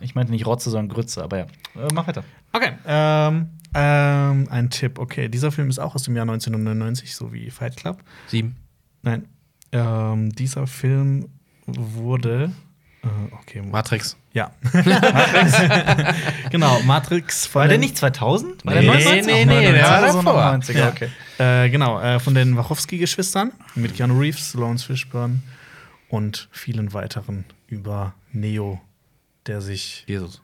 Ich 0.00 0.14
meinte 0.14 0.30
nicht 0.32 0.44
Rotze, 0.44 0.68
sondern 0.68 0.94
Grütze, 0.94 1.22
aber 1.24 1.38
ja. 1.38 1.44
Äh, 1.76 1.88
mach 1.94 2.06
weiter. 2.06 2.24
Okay. 2.52 2.72
Ähm, 2.86 3.48
ähm, 3.74 4.48
ein 4.50 4.68
Tipp. 4.68 4.98
Okay, 4.98 5.28
dieser 5.28 5.50
Film 5.50 5.70
ist 5.70 5.78
auch 5.78 5.94
aus 5.94 6.02
dem 6.02 6.14
Jahr 6.14 6.24
1999, 6.24 7.14
so 7.16 7.32
wie 7.32 7.50
Fight 7.50 7.76
Club. 7.78 8.02
Sieben. 8.26 8.56
Nein. 9.02 9.24
Ähm, 9.72 10.30
dieser 10.34 10.66
Film 10.66 11.28
wurde. 11.66 12.50
Äh, 13.02 13.06
okay. 13.40 13.62
Matrix. 13.62 14.16
Ja. 14.34 14.50
genau, 16.50 16.80
Matrix 16.84 17.46
von 17.46 17.60
War 17.60 17.68
der 17.68 17.76
den- 17.78 17.80
nicht 17.82 17.96
2000? 17.96 18.64
War 18.66 18.74
Nee, 18.74 18.80
der 18.82 18.90
99? 18.94 19.26
nee, 19.26 19.44
nee, 19.46 19.72
der 19.72 19.82
war 19.84 20.10
so 20.12 20.22
davor. 20.22 20.42
90er, 20.42 20.78
Ja. 20.78 20.88
okay. 20.88 21.08
Äh, 21.38 21.70
genau, 21.70 22.00
äh, 22.00 22.20
von 22.20 22.34
den 22.34 22.56
Wachowski-Geschwistern 22.56 23.52
mit 23.74 23.94
Keanu 23.96 24.18
Reeves, 24.18 24.54
Lawrence 24.54 24.84
Fishburne 24.86 25.40
und 26.14 26.48
vielen 26.52 26.92
weiteren 26.92 27.44
über 27.66 28.14
Neo, 28.30 28.80
der 29.46 29.60
sich. 29.60 30.04
Jesus. 30.06 30.42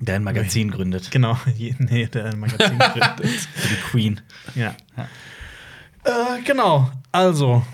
Der 0.00 0.14
ein 0.14 0.22
Magazin 0.22 0.70
gründet. 0.70 1.10
Genau, 1.10 1.36
nee, 1.78 2.06
der 2.06 2.26
ein 2.26 2.38
Magazin 2.38 2.78
gründet. 2.78 3.30
Für 3.56 3.68
die 3.68 3.80
Queen. 3.90 4.20
ja. 4.54 4.76
Ja. 4.96 5.08
Äh, 6.36 6.42
genau, 6.42 6.92
also. 7.10 7.66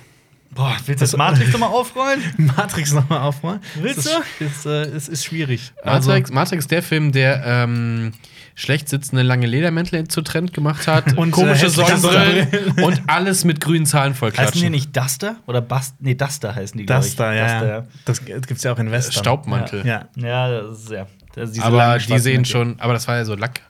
Boah, 0.54 0.76
willst 0.86 1.00
du 1.00 1.04
das 1.04 1.16
Matrix 1.16 1.52
nochmal 1.52 1.68
aufrollen? 1.72 2.20
Matrix 2.36 2.92
nochmal 2.92 3.20
aufrollen. 3.20 3.60
Willst 3.76 3.98
Es 3.98 4.06
ist, 4.06 4.40
ist, 4.40 4.66
äh, 4.66 4.82
es 4.84 5.08
ist 5.08 5.24
schwierig. 5.24 5.72
Matrix, 5.84 6.30
Matrix 6.30 6.64
ist 6.64 6.70
der 6.70 6.82
Film, 6.82 7.12
der 7.12 7.42
ähm, 7.44 8.12
schlecht 8.54 8.88
sitzende 8.88 9.22
lange 9.22 9.46
Ledermäntel 9.46 10.06
zu 10.06 10.22
Trend 10.22 10.54
gemacht 10.54 10.86
hat, 10.86 11.12
Und, 11.16 11.32
komische 11.32 11.66
äh, 11.66 11.70
Sonnenbrillen 11.70 12.48
und 12.84 13.02
alles 13.08 13.44
mit 13.44 13.60
grünen 13.60 13.86
Zahlen 13.86 14.12
Heißen 14.12 14.14
die 14.14 14.36
vollklatschen. 14.36 14.70
nicht 14.70 14.96
Duster? 14.96 15.36
Oder 15.46 15.60
Bast 15.60 15.96
nee, 16.00 16.14
Duster 16.14 16.54
heißen 16.54 16.78
die, 16.78 16.86
da, 16.86 16.94
ja. 16.94 17.00
Duster, 17.00 17.34
ja. 17.34 17.86
Das 18.04 18.24
gibt's 18.24 18.62
ja 18.62 18.72
auch 18.72 18.78
in 18.78 18.90
Western. 18.90 19.12
Staubmantel. 19.12 19.84
Ja. 19.86 20.08
Ja, 20.16 20.62
das 20.62 20.82
ist 20.84 20.90
ja. 20.90 21.06
Das 21.34 21.48
ist 21.48 21.56
diese 21.56 21.66
Aber 21.66 21.98
die 21.98 22.18
sehen 22.18 22.44
schon, 22.44 22.76
aber 22.78 22.92
das 22.92 23.08
war 23.08 23.16
ja 23.16 23.24
so 23.24 23.34
Lack. 23.34 23.60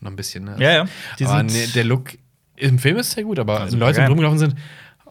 Noch 0.00 0.10
ein 0.10 0.16
bisschen, 0.16 0.44
ne? 0.44 0.56
Ja, 0.58 0.70
ja. 0.70 0.84
Die 1.18 1.26
aber 1.26 1.38
sind- 1.38 1.52
nee, 1.52 1.66
der 1.74 1.84
Look 1.84 2.12
im 2.56 2.78
Film 2.78 2.98
ist 2.98 3.12
sehr 3.12 3.24
gut, 3.24 3.38
aber 3.38 3.68
super 3.68 3.86
Leute, 3.86 4.00
die 4.00 4.06
rumgelaufen 4.06 4.38
sind, 4.38 4.54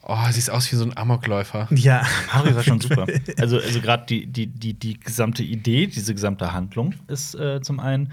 oh, 0.09 0.31
sieht 0.31 0.49
aus 0.49 0.71
wie 0.71 0.75
so 0.75 0.83
ein 0.83 0.97
Amokläufer. 0.97 1.67
ja. 1.71 2.01
Mario 2.33 2.55
war 2.55 2.63
schon 2.63 2.81
super. 2.81 3.05
Also, 3.37 3.57
also 3.59 3.79
gerade 3.81 4.05
die, 4.07 4.25
die, 4.27 4.47
die, 4.47 4.73
die 4.73 4.99
gesamte 4.99 5.43
Idee, 5.43 5.87
diese 5.87 6.13
gesamte 6.13 6.51
Handlung 6.53 6.95
ist 7.07 7.35
äh, 7.35 7.61
zum 7.61 7.79
einen 7.79 8.11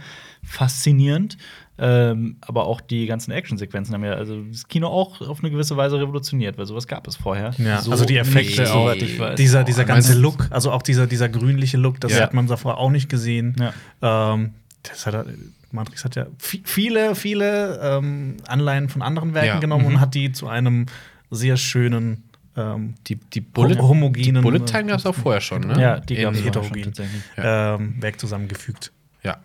faszinierend, 0.56 1.36
ähm, 1.78 2.36
aber 2.40 2.66
auch 2.66 2.80
die 2.80 3.06
ganzen 3.06 3.32
Actionsequenzen 3.32 3.92
haben 3.94 4.04
ja 4.04 4.12
also 4.12 4.42
das 4.44 4.66
Kino 4.68 4.88
auch 4.88 5.20
auf 5.20 5.40
eine 5.40 5.50
gewisse 5.50 5.76
Weise 5.76 5.98
revolutioniert, 6.00 6.56
weil 6.56 6.64
sowas 6.66 6.86
gab 6.86 7.06
es 7.06 7.16
vorher. 7.16 7.52
Ja, 7.58 7.82
So 7.82 7.90
also 7.90 8.04
die 8.06 8.16
Effekte 8.16 8.62
auch. 8.70 8.84
soweit 8.84 9.02
ich 9.02 9.18
weiß. 9.18 9.34
Dieser, 9.36 9.64
dieser 9.64 9.82
Oh, 9.82 9.86
ganze 9.86 10.14
Look, 10.18 10.46
also 10.50 10.72
auch 10.72 10.82
dieser, 10.82 11.06
dieser 11.06 11.28
grünliche 11.28 11.76
Look, 11.76 12.00
das 12.00 12.12
Ja. 12.12 12.22
hat 12.22 12.32
man 12.34 12.46
davor 12.46 12.78
auch 12.78 12.90
nicht 12.90 13.08
gesehen. 13.10 13.54
Ja. 14.00 14.32
Ähm, 14.34 14.54
das 14.84 15.04
hat, 15.06 15.14
er- 15.14 15.26
Matrix 15.72 16.04
hat 16.04 16.16
ja 16.16 16.26
vi- 16.38 16.62
viele, 16.64 17.14
viele 17.14 17.78
ähm, 17.82 18.36
Anleihen 18.46 18.88
von 18.88 19.02
anderen 19.02 19.34
Werken 19.34 19.46
Ja. 19.48 19.58
genommen 19.58 19.84
Mhm. 19.86 19.94
und 19.96 20.00
hat 20.00 20.14
die 20.14 20.32
zu 20.32 20.48
einem 20.48 20.86
sehr 21.30 21.56
schönen 21.56 22.22
ähm, 22.56 22.94
Die, 23.06 23.16
die 23.16 23.40
Bullet, 23.42 23.76
Hom- 23.78 23.88
homogenen 23.88 24.42
Bullet 24.42 24.60
Time 24.64 24.86
gab 24.86 24.98
es 25.00 25.06
auch 25.06 25.14
vorher 25.14 25.40
schon, 25.42 25.60
ne? 25.62 25.80
Ja, 25.80 26.00
die 26.00 26.16
gab 26.16 26.32
es 26.34 26.42
heterogen. 26.44 26.82
tatsächlich. 26.84 27.22
ähm, 27.36 27.96
Werk 28.00 28.18
zusammengefügt. 28.18 28.92
Ja. 29.22 29.38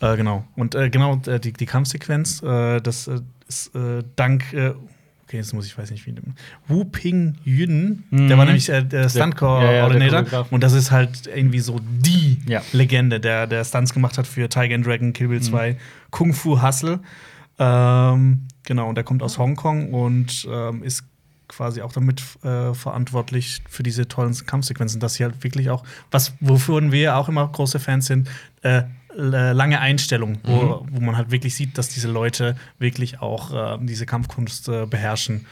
Äh, 0.00 0.16
genau. 0.16 0.44
Und 0.56 0.74
äh, 0.74 0.90
genau, 0.90 1.20
äh, 1.26 1.38
die, 1.38 1.52
die 1.52 1.66
Kampfsequenz, 1.66 2.42
äh, 2.42 2.80
das 2.80 3.06
äh, 3.08 3.20
ist 3.48 3.74
äh, 3.76 4.02
dank, 4.16 4.52
äh, 4.52 4.70
okay, 5.24 5.36
jetzt 5.36 5.52
muss 5.54 5.66
ich, 5.66 5.76
weiß 5.78 5.90
nicht, 5.92 6.04
wie. 6.06 6.14
Wu 6.66 6.84
Ping 6.84 7.36
Yun, 7.44 8.02
Mhm. 8.10 8.28
der 8.28 8.38
war 8.38 8.44
nämlich 8.44 8.68
äh, 8.70 8.82
der 8.84 9.00
ja, 9.00 9.04
ja, 9.04 9.08
Stunt-Coordinator. 9.08 9.98
der 9.98 10.08
Choreograf. 10.30 10.50
und 10.52 10.62
das 10.62 10.72
ist 10.72 10.90
halt 10.90 11.28
irgendwie 11.32 11.60
so 11.60 11.78
die 12.00 12.38
Ja. 12.46 12.62
Legende, 12.72 13.20
der, 13.20 13.46
der 13.46 13.64
Stunts 13.64 13.92
gemacht 13.94 14.18
hat 14.18 14.26
für 14.26 14.48
Tiger 14.48 14.74
and 14.74 14.84
Dragon, 14.86 15.12
Kill 15.12 15.28
Bill 15.28 15.40
2, 15.42 15.76
Kung 16.10 16.32
Fu 16.32 16.60
Hustle. 16.62 17.00
Ähm, 17.58 18.46
genau, 18.64 18.88
und 18.88 18.94
der 18.94 19.04
kommt 19.04 19.22
aus 19.22 19.38
Hongkong 19.38 19.92
und 19.92 20.46
ähm, 20.50 20.82
ist 20.82 21.04
quasi 21.48 21.82
auch 21.82 21.92
damit 21.92 22.22
äh, 22.44 22.74
verantwortlich 22.74 23.62
für 23.68 23.82
diese 23.82 24.06
tollen 24.08 24.34
Kampfsequenzen, 24.46 25.00
dass 25.00 25.14
sie 25.14 25.24
halt 25.24 25.42
wirklich 25.42 25.70
auch, 25.70 25.82
was 26.10 26.34
wofür 26.40 26.92
wir 26.92 27.16
auch 27.16 27.28
immer 27.28 27.46
große 27.48 27.80
Fans 27.80 28.06
sind, 28.06 28.28
äh, 28.62 28.82
l- 29.16 29.52
lange 29.54 29.80
Einstellung, 29.80 30.38
wo, 30.44 30.86
wo 30.90 31.00
man 31.00 31.16
halt 31.16 31.30
wirklich 31.30 31.54
sieht, 31.54 31.78
dass 31.78 31.88
diese 31.88 32.08
Leute 32.08 32.56
wirklich 32.78 33.20
auch 33.20 33.52
äh, 33.52 33.78
diese 33.82 34.04
Kampfkunst 34.06 34.68
äh, 34.68 34.86
beherrschen. 34.86 35.46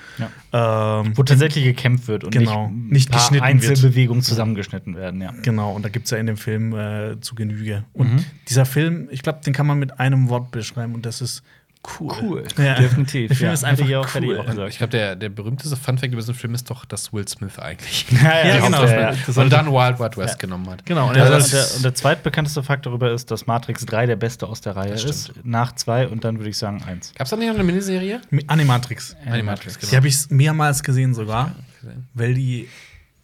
Ja. 0.52 1.00
Ähm, 1.02 1.12
Wo 1.16 1.22
tatsächlich 1.22 1.64
gekämpft 1.64 2.06
wird 2.08 2.24
und 2.24 2.30
Genau. 2.30 2.68
nicht, 2.68 2.92
Nicht 2.92 3.12
geschnitten 3.12 3.34
wird. 3.34 3.42
Einzelbewegungen 3.44 4.22
zusammengeschnitten 4.22 4.94
werden, 4.96 5.20
ja. 5.22 5.32
Genau, 5.42 5.72
und 5.72 5.84
da 5.84 5.88
gibt 5.88 6.04
es 6.04 6.10
ja 6.10 6.18
in 6.18 6.26
dem 6.26 6.36
Film 6.36 6.74
äh, 6.74 7.20
zu 7.20 7.34
Genüge. 7.34 7.84
Und 7.94 8.12
Mhm. 8.14 8.24
dieser 8.48 8.66
Film, 8.66 9.08
ich 9.10 9.22
glaube, 9.22 9.40
den 9.44 9.52
kann 9.54 9.66
man 9.66 9.78
mit 9.78 9.98
einem 9.98 10.28
Wort 10.28 10.50
beschreiben 10.50 10.94
und 10.94 11.06
das 11.06 11.20
ist 11.20 11.42
cool. 12.00 12.14
Cool, 12.22 12.44
Ja. 12.58 12.74
definitiv. 12.74 13.28
Der 13.28 13.36
Film 13.36 13.48
ja. 13.48 13.54
ist 13.54 13.64
einfach 13.64 13.86
ich 13.86 13.96
auch, 13.96 14.08
cool. 14.14 14.38
auch 14.38 14.46
gesagt. 14.46 14.70
Ich 14.70 14.78
glaube, 14.78 14.90
der, 14.90 15.16
der 15.16 15.28
berühmteste 15.28 15.76
Funfact 15.76 16.12
über 16.12 16.20
diesen 16.20 16.34
Film 16.34 16.54
ist 16.54 16.68
doch, 16.70 16.84
dass 16.84 17.12
Will 17.12 17.26
Smith 17.28 17.58
eigentlich 17.58 18.06
Ja, 18.22 18.46
Ja, 18.46 18.60
genau. 18.64 18.84
Ja, 18.84 19.12
ja. 19.12 19.42
und 19.42 19.50
dann 19.52 19.66
Wild 19.72 19.98
Wild 19.98 20.16
West 20.16 20.38
genommen 20.38 20.68
hat. 20.70 20.84
Genau, 20.86 21.08
und 21.08 21.16
Also, 21.16 21.34
und, 21.34 21.52
der, 21.52 21.76
und 21.76 21.84
der 21.84 21.94
zweitbekannteste 21.94 22.62
Fakt 22.62 22.86
darüber 22.86 23.10
ist, 23.12 23.30
dass 23.30 23.46
Matrix 23.46 23.84
3 23.86 24.06
der 24.06 24.16
beste 24.16 24.46
aus 24.46 24.60
der 24.60 24.76
Reihe 24.76 24.92
ist. 24.92 25.32
Nach 25.44 25.72
2 25.74 26.08
und 26.08 26.24
dann 26.24 26.38
würde 26.38 26.50
ich 26.50 26.58
sagen 26.58 26.82
1. 26.86 27.14
Gab 27.14 27.24
es 27.26 27.30
da 27.30 27.36
nicht 27.36 27.48
noch 27.48 27.54
eine 27.54 27.64
Miniserie? 27.64 28.20
Animatrix. 28.46 29.16
Animatrix, 29.26 29.78
genau. 29.78 29.90
Die 29.90 29.96
habe 29.96 30.08
ich 30.08 30.30
mehrmals 30.30 30.82
gesehen 30.82 31.14
sogar, 31.14 31.52
gesehen. 31.80 32.06
weil 32.14 32.34
die, 32.34 32.68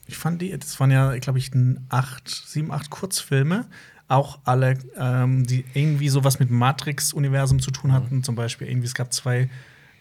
ich 0.06 0.16
fand 0.16 0.42
die, 0.42 0.56
das 0.58 0.78
waren 0.80 0.90
ja, 0.90 1.16
glaube 1.18 1.38
ich, 1.38 1.50
acht, 1.88 2.28
sieben, 2.28 2.70
acht 2.70 2.90
Kurzfilme, 2.90 3.66
auch 4.08 4.40
alle, 4.44 4.78
ähm, 4.96 5.44
die 5.46 5.64
irgendwie 5.74 6.08
sowas 6.08 6.38
mit 6.38 6.50
Matrix-Universum 6.50 7.60
zu 7.60 7.70
tun 7.70 7.92
hatten. 7.92 8.22
Zum 8.22 8.34
Beispiel 8.34 8.68
irgendwie, 8.68 8.86
es 8.86 8.94
gab 8.94 9.12
zwei 9.12 9.48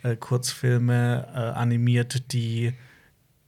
äh, 0.03 0.15
Kurzfilme 0.15 1.27
äh, 1.33 1.37
animiert, 1.37 2.33
die 2.33 2.73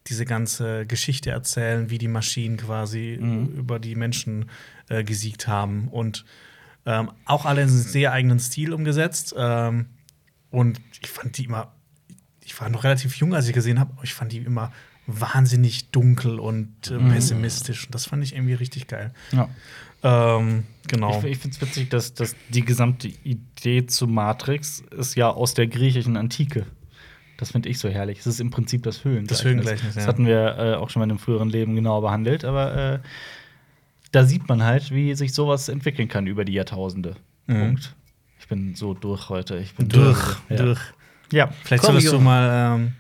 diese 0.08 0.26
ganze 0.26 0.86
Geschichte 0.86 1.32
erzählen, 1.32 1.89
wie 1.89 1.97
die 1.97 2.08
Maschinen 2.10 2.58
quasi 2.58 3.18
Mhm. 3.20 3.47
über 3.58 3.80
die 3.80 3.95
Menschen 3.95 4.49
äh, 4.89 5.04
gesiegt 5.04 5.47
haben. 5.47 5.88
Und 5.88 6.26
ähm, 6.86 7.12
auch 7.26 7.45
alle 7.45 7.62
in 7.62 7.70
einem 7.70 7.78
sehr 7.78 8.12
eigenen 8.12 8.39
Stil 8.39 8.74
umgesetzt. 8.74 9.34
Ähm, 9.38 9.86
und 10.51 10.80
ich 11.01 11.10
fand 11.10 11.38
die 11.38 11.45
immer, 11.45 11.72
ich 12.43 12.60
war 12.60 12.70
noch 12.70 12.84
relativ 12.84 13.16
jung, 13.16 13.34
als 13.34 13.47
ich 13.47 13.54
gesehen 13.54 13.80
habe, 13.80 13.93
aber 13.93 14.04
ich 14.04 14.14
fand 14.14 14.32
die 14.34 14.39
immer 14.39 14.72
wahnsinnig 15.08 15.89
dunkel 15.91 16.39
und 16.39 16.91
äh, 16.91 16.97
pessimistisch. 16.97 17.86
Und 17.86 17.95
das 17.95 18.06
fand 18.06 18.24
ich 18.24 18.36
irgendwie 18.36 18.54
richtig 18.54 18.88
geil. 18.88 19.14
Ja. 19.32 19.49
Ähm, 20.04 20.66
genau. 20.88 21.20
Ich, 21.20 21.26
ich 21.26 21.38
finde 21.38 21.56
es 21.56 21.62
witzig, 21.62 21.89
dass, 21.89 22.14
dass 22.14 22.36
die 22.49 22.64
gesamte 22.66 23.08
Idee 23.24 23.86
zu 23.86 24.08
Matrix 24.08 24.84
ist 24.97 25.16
ja 25.16 25.30
aus 25.30 25.54
der 25.54 25.68
griechischen 25.68 26.18
Antike. 26.18 26.66
Das 27.38 27.51
finde 27.51 27.70
ich 27.70 27.80
so 27.80 27.89
herrlich. 27.89 28.20
Es 28.20 28.28
ist 28.28 28.39
im 28.39 28.51
Prinzip 28.51 28.84
das 28.84 29.04
Höhlengleichnis. 29.04 29.38
Das 29.39 29.43
Höhlengleichnis, 29.43 29.95
ja. 29.95 30.01
Das 30.01 30.08
hatten 30.08 30.26
wir 30.26 30.58
äh, 30.58 30.76
auch 30.76 30.89
schon 30.89 30.99
mal 30.99 31.06
in 31.06 31.12
einem 31.12 31.20
früheren 31.20 31.49
Leben 31.49 31.76
genau 31.76 32.01
behandelt, 32.01 32.45
aber 32.45 32.76
äh, 32.76 32.99
da 34.12 34.24
sieht 34.26 34.47
man 34.47 34.64
halt, 34.64 34.91
wie 34.91 35.16
sich 35.16 35.34
sowas 35.34 35.70
entwickeln 35.70 36.08
kann 36.08 36.28
über 36.28 36.45
die 36.45 36.54
Jahrtausende. 36.54 37.16
Mhm. 37.47 37.60
Punkt. 37.60 37.95
Ich 38.39 38.47
bin 38.47 38.76
so 38.76 38.93
durch 38.93 39.30
heute. 39.30 39.58
Ich 39.58 39.74
bin 39.74 39.89
durch, 39.89 40.38
Ja. 40.49 40.56
durch. 40.58 40.80
Ja, 41.32 41.49
Vielleicht 41.64 41.84
Komm, 41.84 41.93
solltest 41.93 42.14
du 42.14 42.20
mal. 42.20 42.76
Ähm, 42.78 42.93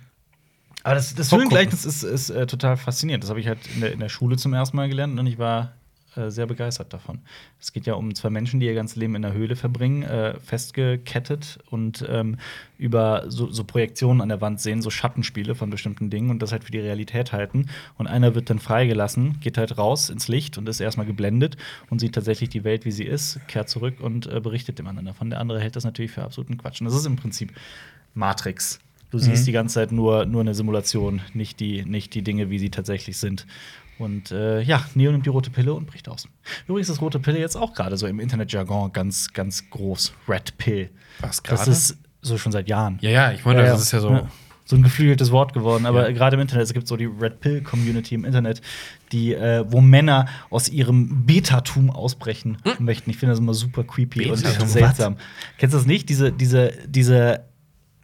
Aber 0.83 0.95
das, 0.95 1.13
das. 1.13 1.31
Höhlengleichnis 1.31 1.85
ist, 1.85 2.01
ist 2.03 2.29
äh, 2.31 2.47
total 2.47 2.77
faszinierend. 2.77 3.23
Das 3.23 3.29
habe 3.29 3.39
ich 3.39 3.47
halt 3.47 3.59
in 3.75 3.81
der, 3.81 3.91
in 3.91 3.99
der 3.99 4.09
Schule 4.09 4.37
zum 4.37 4.53
ersten 4.53 4.75
Mal 4.77 4.89
gelernt 4.89 5.19
und 5.19 5.27
ich 5.27 5.37
war 5.37 5.73
äh, 6.15 6.29
sehr 6.29 6.45
begeistert 6.45 6.93
davon. 6.93 7.19
Es 7.59 7.73
geht 7.73 7.85
ja 7.85 7.93
um 7.93 8.13
zwei 8.13 8.29
Menschen, 8.29 8.59
die 8.59 8.65
ihr 8.65 8.73
ganzes 8.73 8.95
Leben 8.95 9.15
in 9.15 9.21
der 9.21 9.33
Höhle 9.33 9.55
verbringen, 9.55 10.03
äh, 10.03 10.39
festgekettet 10.39 11.59
und 11.69 12.05
ähm, 12.07 12.37
über 12.77 13.25
so, 13.27 13.51
so 13.51 13.63
Projektionen 13.63 14.21
an 14.21 14.29
der 14.29 14.41
Wand 14.41 14.61
sehen, 14.61 14.81
so 14.81 14.89
Schattenspiele 14.89 15.55
von 15.55 15.69
bestimmten 15.69 16.09
Dingen 16.09 16.29
und 16.29 16.41
das 16.41 16.51
halt 16.51 16.63
für 16.63 16.71
die 16.71 16.79
Realität 16.79 17.31
halten. 17.31 17.67
Und 17.97 18.07
einer 18.07 18.35
wird 18.35 18.49
dann 18.49 18.59
freigelassen, 18.59 19.39
geht 19.39 19.57
halt 19.57 19.77
raus 19.77 20.09
ins 20.09 20.27
Licht 20.27 20.57
und 20.57 20.69
ist 20.69 20.79
erstmal 20.79 21.05
geblendet 21.05 21.57
und 21.89 21.99
sieht 21.99 22.15
tatsächlich 22.15 22.49
die 22.49 22.63
Welt, 22.63 22.85
wie 22.85 22.91
sie 22.91 23.05
ist, 23.05 23.39
kehrt 23.47 23.69
zurück 23.69 23.99
und 23.99 24.27
äh, 24.27 24.39
berichtet 24.39 24.79
dem 24.79 24.87
anderen 24.87 25.07
davon. 25.07 25.29
Der 25.29 25.39
andere 25.39 25.59
hält 25.59 25.75
das 25.75 25.83
natürlich 25.83 26.11
für 26.11 26.23
absoluten 26.23 26.57
Quatsch. 26.57 26.81
Und 26.81 26.85
das 26.85 26.95
ist 26.95 27.05
im 27.05 27.15
Prinzip 27.15 27.53
Matrix. 28.13 28.79
Du 29.13 29.19
siehst 29.19 29.45
die 29.45 29.51
ganze 29.51 29.75
Zeit 29.75 29.91
nur, 29.91 30.25
nur 30.25 30.41
eine 30.41 30.55
Simulation, 30.55 31.21
nicht 31.35 31.59
die, 31.59 31.85
nicht 31.85 32.15
die 32.15 32.23
Dinge, 32.23 32.49
wie 32.49 32.57
sie 32.57 32.71
tatsächlich 32.71 33.17
sind. 33.17 33.45
Und 33.99 34.31
äh, 34.31 34.61
ja, 34.61 34.83
Neo 34.95 35.11
nimmt 35.11 35.25
die 35.25 35.29
rote 35.29 35.49
Pille 35.49 35.73
und 35.73 35.85
bricht 35.87 36.09
aus. 36.09 36.27
Übrigens 36.67 36.89
ist 36.89 37.01
rote 37.01 37.19
Pille 37.19 37.39
jetzt 37.39 37.55
auch 37.55 37.73
gerade 37.73 37.95
so 37.97 38.07
im 38.07 38.19
Internetjargon 38.19 38.91
ganz, 38.91 39.31
ganz 39.33 39.69
groß. 39.69 40.13
Red 40.27 40.57
Pill. 40.57 40.89
Was, 41.19 41.41
Das 41.43 41.59
gerade? 41.59 41.71
ist 41.71 41.97
so 42.21 42.37
schon 42.37 42.51
seit 42.51 42.67
Jahren. 42.67 42.97
Ja, 43.01 43.09
ja, 43.11 43.31
ich 43.31 43.45
meine, 43.45 43.59
Ja, 43.59 43.65
ja. 43.67 43.71
das 43.73 43.81
ist 43.83 43.91
ja 43.91 43.99
so. 43.99 44.27
So 44.65 44.77
ein 44.77 44.81
geflügeltes 44.81 45.29
Wort 45.31 45.51
geworden, 45.53 45.85
aber 45.85 46.07
Ja. 46.07 46.13
gerade 46.15 46.35
im 46.35 46.39
Internet, 46.39 46.63
es 46.63 46.73
gibt 46.73 46.87
so 46.87 46.95
die 46.95 47.03
Red 47.03 47.41
Pill 47.41 47.61
Community 47.61 48.15
im 48.15 48.23
Internet, 48.23 48.61
die, 49.11 49.33
äh, 49.33 49.65
wo 49.67 49.81
Männer 49.81 50.25
aus 50.49 50.69
ihrem 50.69 51.25
Betatum 51.25 51.89
ausbrechen 51.89 52.57
Hm? 52.63 52.85
möchten. 52.85 53.09
Ich 53.09 53.17
finde 53.17 53.33
das 53.33 53.39
immer 53.39 53.53
super 53.53 53.83
creepy 53.83 54.29
Betatum, 54.29 54.61
und 54.63 54.69
seltsam. 54.69 55.17
Kennst 55.57 55.73
du 55.73 55.77
das 55.79 55.85
nicht? 55.85 56.07
Diese, 56.07 56.31
diese, 56.31 56.71
diese 56.87 57.41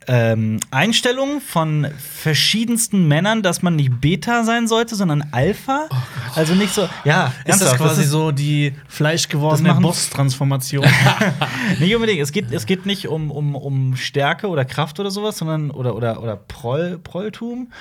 ähm, 0.07 0.59
Einstellung 0.71 1.39
von 1.41 1.87
verschiedensten 1.97 3.07
Männern, 3.07 3.43
dass 3.43 3.61
man 3.61 3.75
nicht 3.75 4.01
Beta 4.01 4.43
sein 4.43 4.67
sollte, 4.67 4.95
sondern 4.95 5.23
Alpha. 5.31 5.87
also 6.35 6.55
nicht 6.55 6.73
so, 6.73 6.89
ja, 7.03 7.31
Ist 7.45 7.61
das 7.61 7.75
quasi 7.75 8.01
ist- 8.03 8.09
so 8.09 8.31
die 8.31 8.73
fleischgewordene 8.87 9.75
Boss-Transformation? 9.75 10.85
Nicht 11.79 11.93
unbedingt. 11.95 12.21
Es 12.21 12.31
geht, 12.31 12.51
es 12.51 12.65
geht 12.65 12.85
nicht 12.85 13.07
um, 13.07 13.29
um, 13.31 13.55
um 13.55 13.95
Stärke 13.95 14.47
oder 14.47 14.65
Kraft 14.65 14.99
oder 14.99 15.11
sowas, 15.11 15.37
sondern 15.37 15.69
oder, 15.71 15.95
oder, 15.95 16.21
oder 16.23 16.35
Proll, 16.35 16.99
Prolltum, 17.03 17.71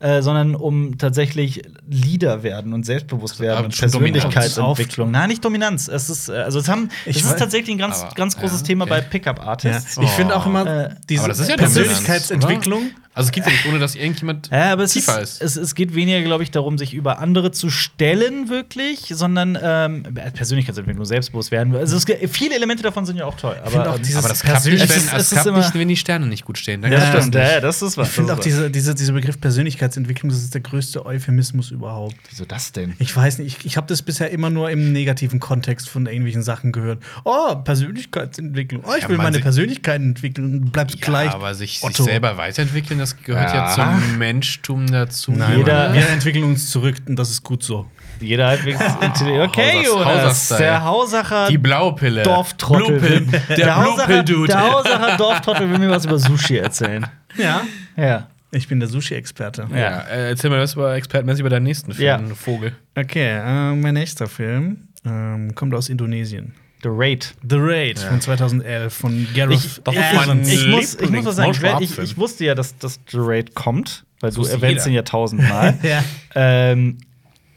äh, 0.00 0.22
sondern 0.22 0.54
um 0.54 0.96
tatsächlich 0.98 1.62
Leader 1.88 2.42
werden 2.42 2.72
und 2.72 2.86
selbstbewusst 2.86 3.40
werden 3.40 3.66
und 3.66 3.76
Persönlichkeitsentwicklung. 3.78 5.10
Nein, 5.10 5.28
nicht 5.28 5.44
Dominanz. 5.44 5.88
Es 5.88 6.08
ist, 6.08 6.28
äh, 6.28 6.34
also 6.34 6.60
es 6.60 6.68
haben, 6.68 6.88
Ich 7.04 7.16
es 7.16 7.24
ist 7.24 7.38
tatsächlich 7.38 7.74
ein 7.74 7.78
ganz, 7.78 8.02
Aber- 8.02 8.14
ganz 8.14 8.36
großes 8.36 8.60
ja, 8.60 8.66
Thema 8.66 8.84
okay. 8.84 8.90
bei 8.94 9.00
Pickup-Artists. 9.00 9.98
Ich 9.98 10.10
finde 10.10 10.36
auch 10.36 10.46
immer 10.46 10.66
Äh, 10.66 10.94
diese 11.08 11.28
ja 11.48 11.56
Persönlichkeitsentwicklung. 11.56 12.80
Dominanz, 12.80 12.94
oder? 12.96 13.07
Also 13.18 13.28
es 13.28 13.32
geht 13.32 13.44
ja 13.46 13.50
nicht, 13.50 13.66
ohne 13.66 13.78
dass 13.78 13.94
irgendjemand 13.94 14.48
Ja, 14.50 14.72
aber 14.72 14.84
es, 14.84 14.92
tiefer 14.92 15.20
ist, 15.20 15.42
ist. 15.42 15.56
Es, 15.56 15.62
es 15.62 15.74
geht 15.74 15.94
weniger, 15.94 16.22
glaube 16.22 16.42
ich, 16.44 16.50
darum, 16.50 16.78
sich 16.78 16.94
über 16.94 17.18
andere 17.18 17.50
zu 17.50 17.68
stellen, 17.68 18.48
wirklich, 18.48 19.00
sondern 19.12 19.58
ähm, 19.60 20.04
Persönlichkeitsentwicklung, 20.34 21.04
selbstbewusst 21.04 21.50
werden. 21.50 21.74
Also 21.74 21.96
es, 21.96 22.06
gibt- 22.06 22.28
viele 22.34 22.54
Elemente 22.54 22.82
davon 22.82 23.04
sind 23.06 23.16
ja 23.16 23.24
auch 23.26 23.36
toll. 23.36 23.56
Aber, 23.64 23.90
auch 23.90 23.96
ähm, 23.96 24.02
dieses 24.02 24.16
Aber 24.18 24.28
das 24.28 24.40
klappt 24.42 24.64
nicht, 24.66 24.82
Es 24.82 24.88
wenn, 24.90 24.96
ist- 24.96 25.12
es 25.12 25.20
es 25.22 25.30
klappt 25.30 25.46
immer- 25.48 25.58
nicht, 25.58 25.74
wenn 25.74 25.88
die 25.88 25.96
Sterne 25.96 26.26
nicht 26.26 26.44
gut 26.44 26.58
stehen. 26.58 26.80
Dann 26.82 26.92
Ja, 26.92 27.12
das 27.12 27.26
nicht. 27.26 27.34
ja, 27.34 27.60
das 27.60 27.82
ist 27.82 27.96
was. 27.96 28.08
Ich 28.08 28.14
finde 28.14 28.28
das 28.30 28.36
auch 28.36 28.38
ist 28.40 28.46
diese, 28.46 28.70
diese, 28.70 28.94
dieser 28.94 29.12
Begriff 29.12 29.40
Persönlichkeitsentwicklung, 29.40 30.30
das 30.30 30.38
ist 30.38 30.54
der 30.54 30.60
größte 30.60 31.04
Euphemismus 31.04 31.70
überhaupt. 31.70 32.14
Wieso 32.30 32.44
das 32.44 32.72
denn? 32.72 32.94
Ich 32.98 33.14
weiß 33.16 33.38
nicht, 33.38 33.58
ich, 33.60 33.66
ich 33.66 33.76
habe 33.76 33.86
das 33.88 34.02
bisher 34.02 34.30
immer 34.30 34.50
nur 34.50 34.70
im 34.70 34.92
negativen 34.92 35.40
Kontext 35.40 35.88
von 35.88 36.06
irgendwelchen 36.06 36.42
Sachen 36.42 36.70
gehört. 36.72 37.02
Oh, 37.24 37.56
Persönlichkeitsentwicklung. 37.56 38.82
Oh, 38.86 38.92
ich 38.96 39.02
Ja, 39.02 39.08
will 39.08 39.16
meine 39.16 39.34
sich- 39.34 39.42
Persönlichkeit 39.42 40.00
entwickeln. 40.00 40.62
Du 40.66 40.70
bleibst 40.70 40.96
Ja, 41.00 41.04
gleich. 41.06 41.30
aber 41.32 41.54
sich, 41.54 41.80
sich 41.80 41.82
Otto. 41.84 42.04
selber 42.04 42.36
weiterentwickeln, 42.36 43.00
das 43.14 43.22
gehört 43.22 43.52
ja, 43.52 43.68
Ja. 43.68 43.74
zum 43.74 44.18
Menschtum 44.18 44.86
dazu. 44.86 45.32
Nein, 45.32 45.58
Jeder- 45.58 45.92
wir 45.92 46.08
entwickeln 46.08 46.44
uns 46.44 46.70
zurück 46.70 46.96
und 47.08 47.16
das 47.16 47.30
ist 47.30 47.42
gut 47.42 47.62
so. 47.62 47.86
Jeder 48.20 48.48
halbwegs 48.48 48.80
intelligent. 49.00 49.48
Okay, 49.50 49.84
Jonas. 49.84 50.48
Der 50.48 50.82
Hausacher 50.84 51.48
Die 51.48 51.58
Blaupille. 51.58 52.22
Dorftrottel. 52.24 52.98
Blue 52.98 53.08
Pill. 53.08 53.26
Der, 53.48 53.56
Der 53.56 53.76
Hausacher, 53.76 54.22
der 54.24 54.72
Hausacher 54.72 55.16
Dorftrottel 55.16 55.70
will 55.70 55.78
mir 55.78 55.90
was 55.90 56.04
über 56.04 56.18
Sushi 56.18 56.56
erzählen. 56.58 57.06
Ja. 57.36 57.62
Ja. 57.96 58.26
Ich 58.50 58.66
bin 58.66 58.80
der 58.80 58.88
Sushi-Experte. 58.88 59.68
Ja, 59.72 60.00
äh, 60.10 60.30
erzähl 60.30 60.48
mal 60.48 60.58
was 60.60 60.72
über 60.74 60.94
expertmäßig 60.96 61.40
über 61.40 61.50
deinen 61.50 61.64
nächsten 61.64 61.92
Film, 61.92 62.28
Ja. 62.28 62.34
Vogel. 62.34 62.72
Okay, 62.96 63.38
äh, 63.38 63.74
mein 63.74 63.92
nächster 63.94 64.26
Film 64.26 64.88
ähm, 65.04 65.54
kommt 65.54 65.74
aus 65.74 65.88
Indonesien. 65.90 66.54
The 66.82 66.88
Raid. 66.90 67.34
The 67.48 67.56
Raid 67.58 67.98
von 67.98 68.20
2011 68.20 68.92
von 68.94 69.26
Gareth 69.34 69.54
Ich, 69.64 69.80
Das 69.82 69.94
ist 69.94 70.00
ich, 70.12 70.26
mein 70.26 70.42
ich, 70.42 70.66
muss, 70.68 70.94
ich 70.94 71.10
muss 71.10 71.24
was 71.24 71.36
sagen, 71.36 71.52
ich, 71.82 71.90
ich, 71.90 71.98
ich 71.98 72.16
wusste 72.16 72.44
ja, 72.44 72.54
dass 72.54 72.76
das 72.78 73.00
The 73.10 73.18
Raid 73.20 73.54
kommt, 73.54 74.04
weil 74.20 74.30
du 74.30 74.44
erwähnst 74.44 74.86
jeder. 74.86 74.88
ihn 74.88 74.94
ja 74.94 75.02
tausendmal. 75.02 75.78
Ja. 75.82 76.04
ähm, 76.34 76.98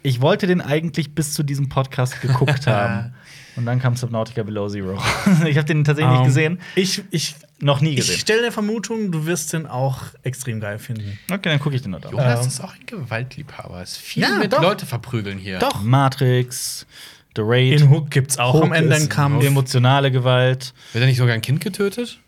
ich 0.03 0.19
wollte 0.21 0.47
den 0.47 0.61
eigentlich 0.61 1.13
bis 1.13 1.33
zu 1.33 1.43
diesem 1.43 1.69
Podcast 1.69 2.21
geguckt 2.21 2.65
haben. 2.67 3.13
Und 3.57 3.65
dann 3.65 3.79
kam 3.79 3.95
Subnautica 3.97 4.43
Below 4.43 4.69
Zero. 4.69 4.97
ich 5.45 5.57
habe 5.57 5.65
den 5.67 5.83
tatsächlich 5.83 6.11
nicht 6.11 6.19
Ähm, 6.21 6.25
gesehen. 6.25 6.59
Ich, 6.75 7.03
ich, 7.11 7.35
Noch 7.59 7.81
nie 7.81 7.89
ich 7.91 7.95
gesehen. 7.97 8.17
stelle 8.17 8.41
der 8.43 8.51
Vermutung, 8.53 9.11
du 9.11 9.25
wirst 9.27 9.51
den 9.53 9.67
auch 9.67 10.03
extrem 10.23 10.59
geil 10.61 10.79
finden. 10.79 11.19
Okay, 11.29 11.49
dann 11.49 11.59
gucke 11.59 11.75
ich 11.75 11.81
den 11.83 11.91
noch 11.91 12.01
an. 12.03 12.11
Jonas 12.11 12.41
Ähm. 12.41 12.47
ist 12.47 12.61
auch 12.61 12.73
ein 12.73 12.85
Gewaltliebhaber. 12.87 13.83
Ist 13.83 13.97
viel 13.97 14.23
Ja, 14.23 14.37
mit 14.39 14.53
doch. 14.53 14.61
Leute 14.61 14.85
verprügeln 14.87 15.37
hier. 15.37 15.59
Doch. 15.59 15.83
Matrix, 15.83 16.87
The 17.35 17.41
Raid. 17.43 17.81
In 17.81 17.89
Hook 17.89 18.09
gibt's 18.11 18.37
auch 18.37 18.53
Hook 18.55 18.63
am 18.63 18.73
Ende 18.73 18.95
einen 18.95 19.03
ist 19.03 19.09
Kampf. 19.09 19.43
Emotionale 19.43 20.11
Gewalt. 20.11 20.73
Wird 20.91 21.03
er 21.03 21.07
nicht 21.07 21.17
sogar 21.17 21.33
ein 21.33 21.41
Kind 21.41 21.61
getötet? 21.61 22.19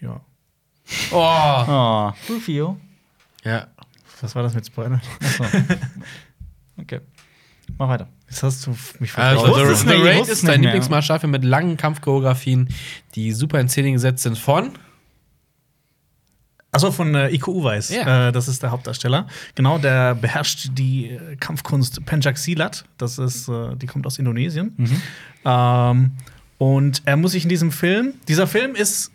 Ja. 0.00 0.20
Oh. 1.12 1.64
Oh, 1.68 2.12
Rufio. 2.32 2.78
Ja. 3.44 3.68
Was 4.20 4.34
war 4.34 4.42
das 4.42 4.54
mit 4.54 4.66
Spoiler? 4.66 5.00
Achso. 5.20 5.44
Okay. 6.80 7.00
Mach 7.78 7.88
weiter. 7.88 8.08
Jetzt 8.28 8.42
hast 8.42 8.66
du 8.66 8.76
mich 8.98 9.16
Also, 9.16 9.48
wusste 9.48 9.88
The, 9.88 9.96
The 9.96 10.02
Raid 10.02 10.28
ist 10.28 10.46
dein. 10.46 10.62
Lieblingsmaßstab 10.62 11.24
mit 11.24 11.44
langen 11.44 11.76
Kampfchoreografien, 11.76 12.68
die 13.14 13.32
super 13.32 13.60
in 13.60 13.68
Szene 13.68 13.92
gesetzt 13.92 14.22
sind 14.22 14.38
von. 14.38 14.72
Achso, 16.74 16.90
von 16.90 17.14
äh, 17.14 17.28
Iko 17.28 17.52
Uweis. 17.52 17.90
Ja. 17.90 18.28
Äh, 18.28 18.32
das 18.32 18.48
ist 18.48 18.62
der 18.62 18.70
Hauptdarsteller. 18.70 19.26
Genau, 19.54 19.76
der 19.76 20.14
beherrscht 20.14 20.70
die 20.72 21.10
äh, 21.10 21.36
Kampfkunst 21.36 22.04
Pencak 22.06 22.38
Silat. 22.38 22.86
Das 22.96 23.18
ist, 23.18 23.48
äh, 23.48 23.76
die 23.76 23.86
kommt 23.86 24.06
aus 24.06 24.18
Indonesien. 24.18 24.74
Ähm, 25.44 26.12
und 26.56 27.02
er 27.04 27.16
muss 27.18 27.32
sich 27.32 27.42
in 27.42 27.50
diesem 27.50 27.72
Film, 27.72 28.14
dieser 28.26 28.46
Film 28.46 28.74
ist 28.74 29.12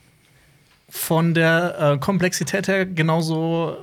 von 0.89 1.33
der 1.33 1.79
äh, 1.79 1.97
Komplexität 1.97 2.67
her 2.67 2.85
genauso 2.85 3.75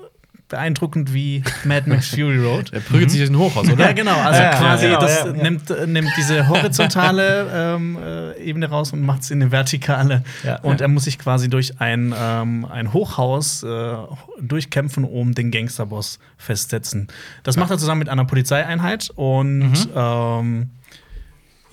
beeindruckend 0.54 1.12
wie 1.12 1.42
Mad 1.64 1.88
Max 1.88 2.08
Fury 2.10 2.38
Road. 2.38 2.72
Er 2.72 2.80
prügelt 2.80 3.10
sich 3.10 3.20
durch 3.20 3.30
ein 3.30 3.38
Hochhaus, 3.38 3.68
oder? 3.68 3.86
Ja, 3.86 3.92
genau. 3.92 4.16
Also 4.20 4.40
Ja, 4.40 4.50
quasi, 4.50 4.86
genau, 4.86 5.00
das 5.00 5.18
ja, 5.18 5.26
ja. 5.26 5.32
Nimmt, 5.42 5.70
äh, 5.70 5.86
nimmt 5.86 6.10
diese 6.16 6.48
horizontale 6.48 7.74
ähm, 7.76 7.98
äh, 8.00 8.40
Ebene 8.42 8.68
raus 8.68 8.92
und 8.92 9.02
macht 9.02 9.22
es 9.22 9.30
in 9.30 9.42
eine 9.42 9.50
vertikale. 9.52 10.22
Ja. 10.44 10.60
und 10.60 10.80
er 10.80 10.88
muss 10.88 11.04
sich 11.04 11.18
quasi 11.18 11.48
durch 11.48 11.80
ein, 11.80 12.14
ähm, 12.18 12.64
ein 12.70 12.92
Hochhaus 12.92 13.62
äh, 13.62 13.94
durchkämpfen, 14.40 15.04
um 15.04 15.34
den 15.34 15.50
Gangsterboss 15.50 16.18
festsetzen. 16.38 17.08
Das 17.42 17.56
macht 17.56 17.70
er 17.70 17.78
zusammen 17.78 18.00
mit 18.00 18.08
einer 18.08 18.24
Polizeieinheit 18.24 19.10
und 19.14 19.58
Mhm. 19.58 19.74
ähm, 19.96 20.70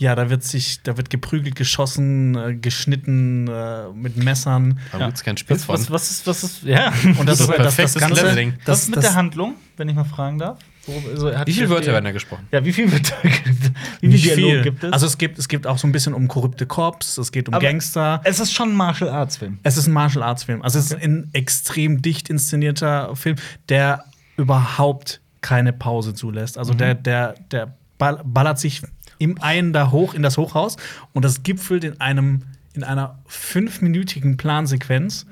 ja, 0.02 0.16
da 0.16 0.32
wird 0.32 0.44
sich, 0.44 0.82
da 0.82 0.98
wird 0.98 1.12
geprügelt, 1.12 1.56
geschossen, 1.56 2.36
äh, 2.36 2.56
geschnitten 2.56 3.48
äh, 3.48 3.90
mit 3.94 4.18
Messern. 4.18 4.80
Da 4.92 5.06
gibt's 5.06 5.24
kein 5.24 5.38
Spiel 5.38 5.56
Was, 5.56 5.66
von. 5.66 5.76
was, 5.76 5.92
was 5.92 6.10
ist, 6.12 6.26
was 6.28 6.44
ist, 6.44 6.64
ja. 6.64 6.92
Und 7.20 7.30
das, 7.30 7.38
Das 7.38 7.50
ist 7.50 7.60
das, 7.60 7.76
das, 7.76 7.94
Ganze, 8.02 8.24
Leveling. 8.26 8.54
Was 8.58 8.66
das, 8.66 8.80
ist 8.82 8.88
mit 8.90 8.98
das, 8.98 9.06
der 9.06 9.14
Handlung, 9.14 9.54
wenn 9.78 9.88
ich 9.90 9.96
mal 9.96 10.04
fragen 10.04 10.40
darf? 10.40 10.58
Wo, 10.88 11.10
also, 11.12 11.38
hat 11.38 11.46
Wie 11.46 11.54
viele 11.54 11.68
so 11.68 11.74
Wörter 11.74 11.84
viel- 11.86 11.94
werden 11.94 12.06
da 12.06 12.12
gesprochen? 12.12 12.48
Ja, 12.52 12.66
wie 12.66 12.74
viele 12.74 12.92
Wörter 12.92 13.16
gibt 13.22 13.48
es? 13.48 13.72
Wie 14.02 14.10
viel 14.18 14.20
viel. 14.20 14.36
Dialog 14.38 14.64
gibt 14.64 14.84
es? 14.84 14.92
Also 14.92 15.06
es 15.06 15.18
gibt, 15.20 15.38
es 15.38 15.48
gibt 15.48 15.68
auch 15.68 15.78
so 15.78 15.88
ein 15.88 15.92
bisschen 15.92 16.16
um 16.16 16.28
korrupte 16.28 16.66
Cops, 16.66 17.20
es 17.20 17.32
geht 17.32 17.48
um 17.48 17.54
Aber 17.54 17.64
Gangster. 17.64 18.22
es 18.24 18.40
ist 18.40 18.52
schon 18.52 18.70
ein 18.70 18.76
Martial 18.76 19.12
Arts 19.12 19.38
Film. 19.38 19.60
Es 19.62 19.78
ist 19.78 19.86
ein 19.86 19.94
Martial 19.94 20.24
Arts 20.24 20.46
Film. 20.46 20.64
Also 20.64 20.80
es 20.80 20.86
ist 20.86 20.96
ein 21.00 21.30
extrem 21.34 22.02
dicht 22.02 22.30
inszenierter 22.32 23.16
Film, 23.16 23.36
der 23.70 24.04
überhaupt 24.38 25.22
keine 25.42 25.72
Pause 25.74 26.16
zulässt. 26.16 26.58
Also 26.58 26.74
der, 26.74 26.96
der, 26.96 27.36
der 27.52 27.76
ball- 28.00 28.22
ballert 28.26 28.58
sich 28.60 28.82
im 29.22 29.42
einen 29.42 29.72
da 29.72 29.92
hoch 29.92 30.14
in 30.14 30.24
das 30.24 30.38
Hochhaus. 30.38 30.78
Und 31.14 31.24
das 31.24 31.44
gipfelt 31.44 31.84
in 31.84 32.02
einem 32.02 32.42
in 32.74 32.86
einer 32.86 33.20
fünfminütigen 33.28 34.38
Plansequenz, 34.38 35.26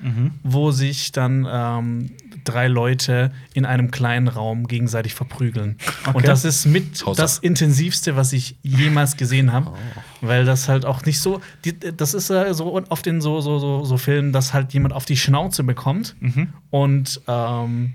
wo 0.44 0.72
sich 0.72 1.14
dann 1.14 1.48
ähm, 1.50 2.12
drei 2.44 2.68
Leute 2.68 3.32
in 3.54 3.66
einem 3.66 3.92
kleinen 3.92 4.28
Raum 4.28 4.68
gegenseitig 4.68 5.14
verprügeln. 5.14 5.78
Und 6.12 6.28
das 6.28 6.44
ist 6.44 6.66
mit 6.66 7.06
Hauser. 7.06 7.22
das 7.22 7.40
intensivste, 7.40 8.18
was 8.18 8.34
ich 8.34 8.58
jemals 8.62 9.16
gesehen 9.16 9.54
habe, 9.54 9.72
weil 10.20 10.44
das 10.44 10.68
halt 10.68 10.86
auch 10.86 11.06
nicht 11.06 11.22
so, 11.22 11.40
die, 11.64 11.80
das 11.80 12.14
ist 12.14 12.30
äh, 12.30 12.54
so 12.54 12.76
oft 12.90 13.08
in 13.08 13.22
so, 13.22 13.40
so, 13.40 13.58
so, 13.58 13.86
so 13.86 13.98
Filmen, 13.98 14.34
dass 14.34 14.54
halt 14.54 14.74
jemand 14.74 14.94
auf 14.94 15.06
die 15.06 15.16
Schnauze 15.16 15.64
bekommt 15.64 16.18
und 16.72 17.22
ähm, 17.28 17.94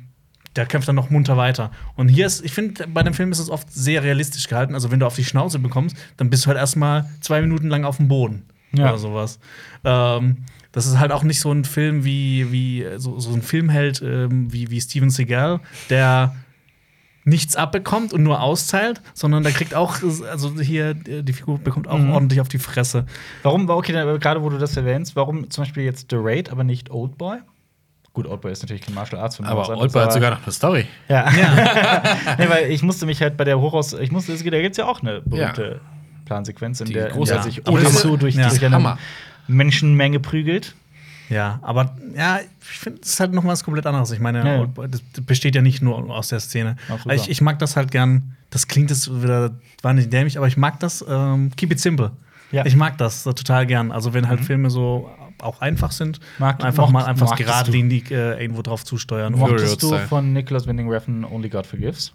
der 0.57 0.67
kämpft 0.67 0.89
dann 0.89 0.97
noch 0.97 1.11
munter 1.11 1.37
weiter. 1.37 1.71
Und 1.97 2.09
hier 2.09 2.27
ist, 2.27 2.45
ich 2.45 2.53
finde, 2.53 2.87
bei 2.89 3.03
dem 3.03 3.15
Film 3.15 3.33
ist 3.33 3.39
es 3.39 3.51
oft 3.51 3.73
sehr 3.73 4.03
realistisch 4.03 4.47
gehalten. 4.49 4.75
Also, 4.75 4.91
wenn 4.91 5.01
du 5.01 5.07
auf 5.07 5.17
die 5.17 5.25
Schnauze 5.25 5.59
bekommst, 5.59 5.97
dann 6.17 6.31
bist 6.31 6.45
du 6.45 6.49
halt 6.49 6.59
erstmal 6.59 7.09
zwei 7.21 7.41
Minuten 7.41 7.69
lang 7.69 7.85
auf 7.85 7.97
dem 7.99 8.09
Boden 8.09 8.45
Ja. 8.73 8.89
oder 8.91 8.99
sowas. 8.99 9.39
Ähm, 9.85 10.39
das 10.73 10.87
ist 10.87 10.99
halt 10.99 11.13
auch 11.13 11.23
nicht 11.23 11.41
so 11.41 11.53
ein 11.53 11.65
Film 11.65 12.05
wie, 12.05 12.51
wie 12.51 12.87
so, 12.97 13.19
so 13.21 13.33
ein 13.33 13.43
Filmheld 13.43 14.03
ähm, 14.03 14.53
wie, 14.53 14.71
wie 14.71 14.81
Steven 14.81 15.11
Seagal, 15.11 15.61
der 15.91 16.35
nichts 17.27 17.57
abbekommt 17.57 18.13
und 18.13 18.23
nur 18.23 18.43
austeilt, 18.43 19.01
sondern 19.15 19.45
der 19.45 19.53
kriegt 19.53 19.75
auch, 19.75 19.97
also 20.31 20.61
hier, 20.61 20.93
die 20.95 21.33
Figur 21.33 21.59
bekommt 21.59 21.89
auch 21.89 21.99
Mhm. 21.99 22.11
ordentlich 22.11 22.41
auf 22.41 22.49
die 22.49 22.59
Fresse. 22.59 23.07
Warum, 23.43 23.69
okay, 23.71 23.93
gerade 24.19 24.43
wo 24.43 24.51
du 24.51 24.59
das 24.59 24.77
erwähnst, 24.77 25.17
warum 25.17 25.49
zum 25.51 25.63
Beispiel 25.65 25.85
jetzt 25.85 26.09
The 26.11 26.17
Raid, 26.19 26.51
aber 26.51 26.65
nicht 26.65 26.91
Oldboy? 26.91 27.39
Gut, 28.15 28.27
Oldboy 28.27 28.53
ist 28.53 28.63
natürlich 28.63 28.81
kein 28.83 28.95
Martial 28.95 29.21
Arts 29.21 29.37
Film. 29.37 29.47
Aber 29.49 29.69
Oldboy 29.69 30.01
hat 30.01 30.05
aber- 30.05 30.13
sogar 30.13 30.31
noch 30.31 30.43
eine 30.43 30.53
Story. 30.53 30.87
Ja. 31.09 31.31
nee, 32.39 32.49
weil 32.49 32.71
ich 32.71 32.83
musste 32.83 33.05
mich 33.07 33.21
halt 33.21 33.37
bei 33.37 33.45
der 33.45 33.61
Hochhaus, 33.61 33.93
ich 33.93 34.11
musste, 34.13 34.33
es 34.33 34.43
gibt- 34.43 34.55
da 34.55 34.61
gibt's 34.63 34.79
ja 34.79 34.87
auch 34.87 35.03
eine 35.03 35.21
berühmte 35.21 35.81
Plansequenz, 36.25 36.81
in 36.81 36.87
Die 36.87 36.93
der, 36.95 37.13
in 37.15 37.25
der 37.25 37.43
sich 37.43 37.69
Uesu 37.69 38.17
durch, 38.17 38.37
ja. 38.37 38.49
durch 38.49 38.65
eine 38.65 38.75
Hammer. 38.77 38.99
Menschenmenge 39.49 40.21
prügelt. 40.21 40.75
Ja, 41.29 41.59
aber 41.63 41.97
ja, 42.17 42.39
ich 42.61 42.79
finde, 42.79 43.01
es 43.03 43.09
ist 43.11 43.21
halt 43.21 43.33
noch 43.33 43.45
was 43.45 43.65
komplett 43.65 43.87
anderes. 43.87 44.11
Ich 44.11 44.21
meine, 44.21 44.39
Ja, 44.39 44.55
ja. 44.55 44.61
Oldboy, 44.61 44.89
das 44.89 45.03
besteht 45.27 45.55
ja 45.55 45.63
nicht 45.63 45.83
nur 45.83 45.97
aus 46.15 46.29
der 46.29 46.41
Szene. 46.41 46.77
Also 46.89 47.11
ich, 47.11 47.31
ich 47.31 47.41
mag 47.41 47.59
das 47.59 47.77
halt 47.77 47.91
gern. 47.91 48.37
Das 48.51 48.69
klingt 48.69 48.91
jetzt 48.91 49.11
wieder 49.23 49.51
wahnsinnig 49.83 50.11
dämlich, 50.11 50.37
aber 50.39 50.47
ich 50.47 50.57
mag 50.57 50.79
das. 50.81 51.05
Ähm, 51.09 51.51
keep 51.57 51.73
it 51.73 51.81
simple. 51.81 52.13
Ja. 52.53 52.65
Ich 52.65 52.77
mag 52.77 52.97
das 52.99 53.25
total 53.25 53.67
gern. 53.67 53.91
Also, 53.91 54.15
wenn 54.15 54.29
halt 54.29 54.41
Filme 54.41 54.71
so 54.71 55.11
auch 55.39 55.61
einfach 55.61 55.93
sind, 55.93 56.21
Mag- 56.39 56.63
einfach 56.65 56.85
mocht- 56.85 56.93
mal 56.93 57.05
einfach 57.05 57.31
du? 57.37 57.45
geradlinig 57.45 58.11
äh, 58.11 58.41
irgendwo 58.43 58.63
drauf 58.63 58.85
zusteuern. 58.85 59.33
Mochtest 59.35 59.83
du 59.83 59.97
von 59.99 60.33
Nicholas 60.33 60.67
Winding 60.67 60.89
Refn 60.91 61.25
Only 61.25 61.49
God 61.49 61.67
Forgives? 61.67 62.13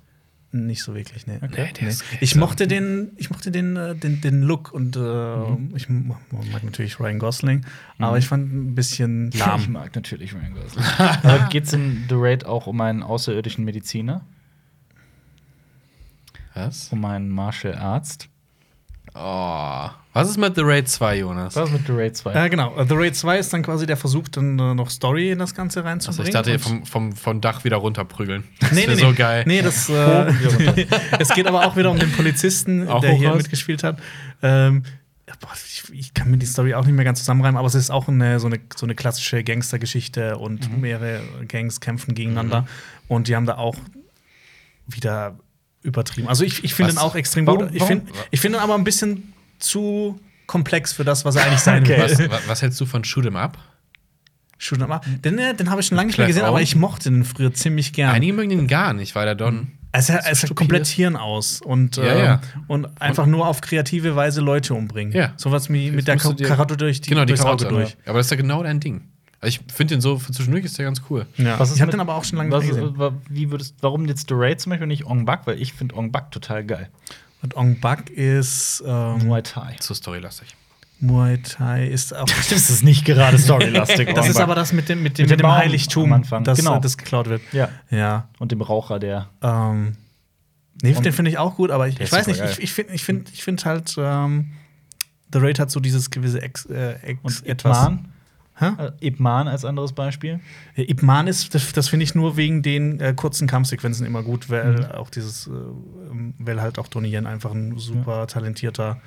nicht 0.52 0.82
so 0.82 0.96
wirklich, 0.96 1.28
ne. 1.28 1.40
Okay. 1.44 1.70
Nee, 1.80 1.90
ist 1.90 2.04
Ich 2.22 2.34
mochte 2.36 2.66
den, 2.66 3.12
ich 3.18 3.30
mochte 3.30 3.52
den, 3.52 3.76
äh, 3.76 3.94
den, 3.96 4.20
den 4.20 4.42
Look 4.42 4.72
und 4.74 4.96
äh, 4.96 5.00
Mhm. 5.00 5.74
ich 5.76 5.88
mag 5.90 6.64
natürlich 6.64 7.00
Ryan 7.00 7.20
Gosling, 7.20 7.66
aber 8.00 8.18
ich 8.18 8.28
fand 8.28 8.52
ein 8.52 8.74
bisschen 8.74 9.30
Ich 9.34 9.40
lahm. 9.40 9.72
mag 9.72 9.94
natürlich 9.96 10.34
Ryan 10.34 10.56
Gosling. 10.56 10.84
Aber 10.98 11.50
geht 11.50 11.66
es 11.66 11.74
in 11.74 12.06
The 12.10 12.16
Raid 12.18 12.46
auch 12.48 12.66
um 12.66 12.82
einen 12.82 13.04
außerirdischen 13.04 13.64
Mediziner? 13.64 14.26
Was? 16.56 16.90
Um 16.92 17.06
einen 17.06 17.30
Martial 17.30 17.76
Arzt? 17.76 18.28
Oh. 19.16 19.90
Was 20.14 20.30
ist 20.30 20.38
mit 20.38 20.56
The 20.56 20.62
Raid 20.64 20.90
2, 20.90 21.20
Jonas? 21.20 21.56
Was 21.56 21.70
mit 21.72 21.86
The 21.86 21.94
Raid 21.94 22.18
2? 22.18 22.34
Ja, 22.34 22.48
genau. 22.48 22.74
The 22.84 22.94
Raid 22.96 23.16
2 23.16 23.38
ist 23.40 23.54
dann 23.54 23.62
quasi 23.64 23.86
der 23.86 23.96
Versuch, 23.98 24.28
dann 24.28 24.58
äh, 24.60 24.74
noch 24.74 24.90
Story 24.90 25.32
in 25.32 25.40
das 25.40 25.54
Ganze 25.54 25.80
Also 25.80 25.90
reinzubringen. 25.90 26.28
ich 26.28 26.34
dachte, 26.34 26.60
vom, 26.60 26.86
vom, 26.86 27.12
vom 27.16 27.42
Dach 27.42 27.64
wieder 27.64 27.78
runterprügeln. 27.78 28.44
Das 28.60 28.72
Nee, 28.72 28.86
nee, 28.88 28.96
so 28.96 29.10
nee. 29.10 29.16
geil. 29.16 29.44
Nee, 29.48 29.62
das, 29.62 29.90
äh, 29.90 30.34
es 31.20 31.30
geht 31.30 31.48
aber 31.48 31.66
auch 31.66 31.76
wieder 31.78 31.92
um 31.92 32.00
den 32.00 32.12
Polizisten, 32.12 32.88
Auch 32.90 33.02
der 33.02 33.12
hier 33.14 33.30
Hochhaus? 33.30 33.44
mitgespielt 33.44 33.84
hat. 33.84 34.00
Ähm, 34.42 34.84
boah, 35.42 35.50
ich, 35.54 35.84
ich 35.94 36.14
kann 36.14 36.30
mir 36.32 36.38
die 36.38 36.46
Story 36.48 36.74
auch 36.74 36.86
nicht 36.86 36.96
mehr 36.96 37.06
ganz 37.06 37.20
zusammenreimen, 37.20 37.58
aber 37.58 37.68
es 37.68 37.76
ist 37.76 37.92
auch 37.92 38.08
eine, 38.08 38.40
so, 38.40 38.48
eine, 38.48 38.60
so 38.76 38.86
eine 38.86 38.96
klassische 38.96 39.44
Gangstergeschichte 39.44 40.38
und 40.38 40.70
Mhm. 40.72 40.82
mehrere 40.82 41.22
Gangs 41.48 41.80
kämpfen 41.80 42.16
gegeneinander. 42.16 42.68
Und 43.08 43.28
die 43.28 43.36
haben 43.36 43.46
da 43.46 43.58
auch 43.58 43.76
wieder 44.88 45.38
übertrieben. 45.84 46.28
Also 46.28 46.44
ich, 46.44 46.64
ich 46.64 46.74
finde 46.74 46.92
ihn 46.94 46.98
Was? 46.98 47.04
auch 47.04 47.16
extrem 47.16 47.46
Warum- 47.48 47.68
gut. 47.68 47.76
Ich 47.76 47.84
finde 47.84 48.06
ich 48.32 48.40
find 48.40 48.56
ihn 48.56 48.60
aber 48.62 48.76
ein 48.76 48.84
bisschen 48.84 49.34
zu 49.60 50.20
komplex 50.48 50.94
für 50.94 51.04
das, 51.04 51.26
was 51.26 51.36
er 51.36 51.46
eigentlich 51.46 51.60
sein 51.60 51.84
Okay. 51.84 51.98
will. 51.98 52.04
Was, 52.04 52.30
was, 52.32 52.48
was 52.48 52.62
hältst 52.62 52.80
du 52.82 52.86
von 52.86 53.04
Shoot 53.04 53.26
'em 53.26 53.36
Up? 53.36 53.58
Shoot 54.58 54.82
'em 54.82 54.92
up. 54.92 55.06
Den, 55.24 55.38
äh, 55.38 55.54
den 55.56 55.70
habe 55.70 55.80
ich 55.82 55.88
schon 55.88 55.96
lange 55.96 56.08
nicht 56.08 56.18
mehr 56.18 56.28
gesehen, 56.28 56.44
aber 56.44 56.62
ich 56.62 56.76
mochte 56.76 57.10
den 57.10 57.24
früher 57.24 57.54
ziemlich 57.54 57.94
gern. 57.94 58.12
Einige 58.14 58.34
mögen 58.34 58.50
den 58.50 58.68
gar 58.68 58.94
nicht, 58.94 59.16
weil 59.16 59.28
er 59.28 59.36
Don. 59.36 59.72
Es 59.92 60.08
So 60.08 60.14
es 60.14 60.20
hat 60.26 60.38
stupide 60.38 60.54
komplett 60.56 60.82
ist. 60.84 60.90
Hirn 60.92 61.16
aus 61.16 61.62
und, 61.62 61.98
Ja, 61.98 62.04
ähm, 62.04 62.24
ja. 62.26 62.42
und 62.68 63.02
einfach 63.02 63.26
nur 63.26 63.48
auf 63.48 63.62
kreative 63.62 64.16
Weise 64.16 64.40
Leute 64.42 64.76
umbringen. 64.76 65.14
Ja. 65.14 65.34
Sowas 65.38 65.70
wie 65.72 65.90
mit 65.92 66.08
der 66.08 66.16
musst 66.16 66.26
du 66.26 66.30
Ka 66.32 66.36
dir- 66.36 66.48
Karotte 66.48 66.78
durch 66.78 67.02
die, 67.02 67.10
Genau, 67.10 67.26
die 67.26 67.34
Karotte. 67.34 67.68
durch. 67.70 67.98
Aber 68.06 68.18
das 68.20 68.28
ist 68.28 68.32
ja 68.32 68.38
genau 68.38 68.62
dein 68.62 68.80
Ding. 68.80 69.02
Also 69.42 69.58
ich 69.60 69.74
finde 69.74 69.96
den 69.96 70.02
so 70.02 70.18
für 70.20 70.32
zwischendurch 70.34 70.66
ist 70.66 70.78
der 70.78 70.86
ganz 70.86 71.02
cool. 71.10 71.26
Ja. 71.38 71.58
Was 71.60 71.70
ist 71.70 71.76
ich 71.78 71.82
habe 71.82 71.92
den 71.92 72.02
aber 72.02 72.16
auch 72.16 72.26
schon 72.26 72.38
lange 72.38 72.52
was, 72.52 72.64
nicht 72.66 72.74
mehr 72.76 72.90
gesehen. 72.90 73.22
Wie 73.30 73.52
würdest, 73.52 73.76
warum 73.82 74.06
jetzt 74.06 74.28
The 74.28 74.34
Raid 74.36 74.60
zum 74.60 74.72
Beispiel 74.72 74.88
nicht 74.88 75.06
Ong 75.06 75.24
Bak? 75.26 75.48
Weil 75.48 75.62
ich 75.62 75.74
finde 75.74 75.96
Ong 75.96 76.12
Bak 76.12 76.32
total 76.32 76.66
geil. 76.66 76.90
Und 77.42 77.56
Ong 77.56 77.80
Bak 77.80 78.10
ist 78.10 78.84
ähm, 78.86 79.26
Muay 79.28 79.42
Thai. 79.42 79.76
Zu 79.80 79.94
storylastig. 79.94 80.56
Muay 81.00 81.38
Thai 81.38 81.88
ist 81.88 82.14
auch 82.18 82.26
Das 82.26 82.52
ist 82.70 82.84
nicht 82.84 83.06
gerade 83.06 83.38
storylastig. 83.38 84.14
Das 84.14 84.28
ist 84.28 84.42
aber 84.42 84.56
das 84.56 84.74
mit 84.74 84.90
dem, 84.90 85.02
mit 85.04 85.18
dem, 85.18 85.24
Mit 85.24 85.30
dem 85.30 85.36
mit 85.36 85.40
dem 85.46 85.52
Heiligtum, 85.52 86.04
am 86.12 86.14
Anfang. 86.20 86.44
das, 86.44 86.58
Genau. 86.58 86.78
das 86.80 86.98
geklaut 86.98 87.30
wird. 87.30 87.42
Ja. 87.54 87.70
Ja. 87.90 88.28
Und 88.40 88.52
dem 88.52 88.62
Raucher, 88.62 89.00
der. 89.00 89.30
Ähm, 89.42 89.96
nee, 90.82 90.94
Und- 90.94 91.06
den 91.06 91.14
finde 91.14 91.32
ich 91.32 91.38
auch 91.38 91.56
gut, 91.56 91.72
aber 91.72 91.88
ich, 91.88 91.98
ich 92.02 92.12
weiß 92.12 92.28
nicht, 92.28 92.36
supergeil. 92.36 92.58
ich, 92.58 92.64
ich 92.66 92.74
finde 92.74 92.94
ich 92.94 93.04
find, 93.06 93.32
ich 93.32 93.42
find 93.42 93.64
halt, 93.64 93.96
ähm, 93.98 94.52
The 95.32 95.40
Raid 95.40 95.60
hat 95.60 95.72
so 95.72 95.80
dieses 95.80 96.10
gewisse 96.10 96.42
Ex, 96.42 96.66
äh, 96.66 96.96
Ex 97.04 97.20
Und 97.24 97.46
etwas. 97.48 97.78
Ip 97.78 97.84
Man. 97.92 98.06
Hä? 98.60 98.72
Äh, 99.02 99.08
Ip 99.08 99.20
Man 99.20 99.48
als 99.48 99.66
anderes 99.66 99.94
Beispiel. 99.94 100.40
Ja, 100.76 100.84
Ip 100.88 101.02
Man 101.02 101.28
ist, 101.28 101.56
das, 101.56 101.72
das 101.74 101.88
finde 101.90 102.04
ich 102.04 102.14
nur 102.14 102.36
wegen 102.38 102.62
den 102.62 103.00
äh, 103.00 103.14
kurzen 103.16 103.48
Kampfsequenzen 103.48 104.06
immer 104.06 104.22
gut, 104.24 104.50
weil 104.50 104.74
Mhm. 104.74 104.86
auch 104.92 105.10
dieses, 105.10 105.48
äh, 105.48 105.52
weil 106.40 106.62
halt 106.62 106.78
auch 106.78 106.88
Donnie 106.88 107.10
Yen 107.16 107.26
einfach 107.26 107.52
ein 107.52 107.78
super 107.78 108.28
talentierter 108.28 109.02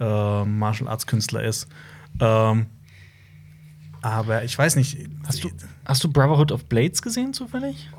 äh, 0.00 0.44
Martial 0.44 0.88
Arts 0.88 1.06
Künstler 1.06 1.42
ist. 1.44 1.68
Ähm, 2.20 2.66
aber 4.00 4.44
ich 4.44 4.56
weiß 4.56 4.76
nicht. 4.76 4.96
Hast 5.26 5.42
du, 5.44 5.50
hast 5.84 6.04
du 6.04 6.10
Brotherhood 6.12 6.52
of 6.52 6.64
Blades 6.66 7.02
gesehen, 7.02 7.32
zufällig? 7.34 7.90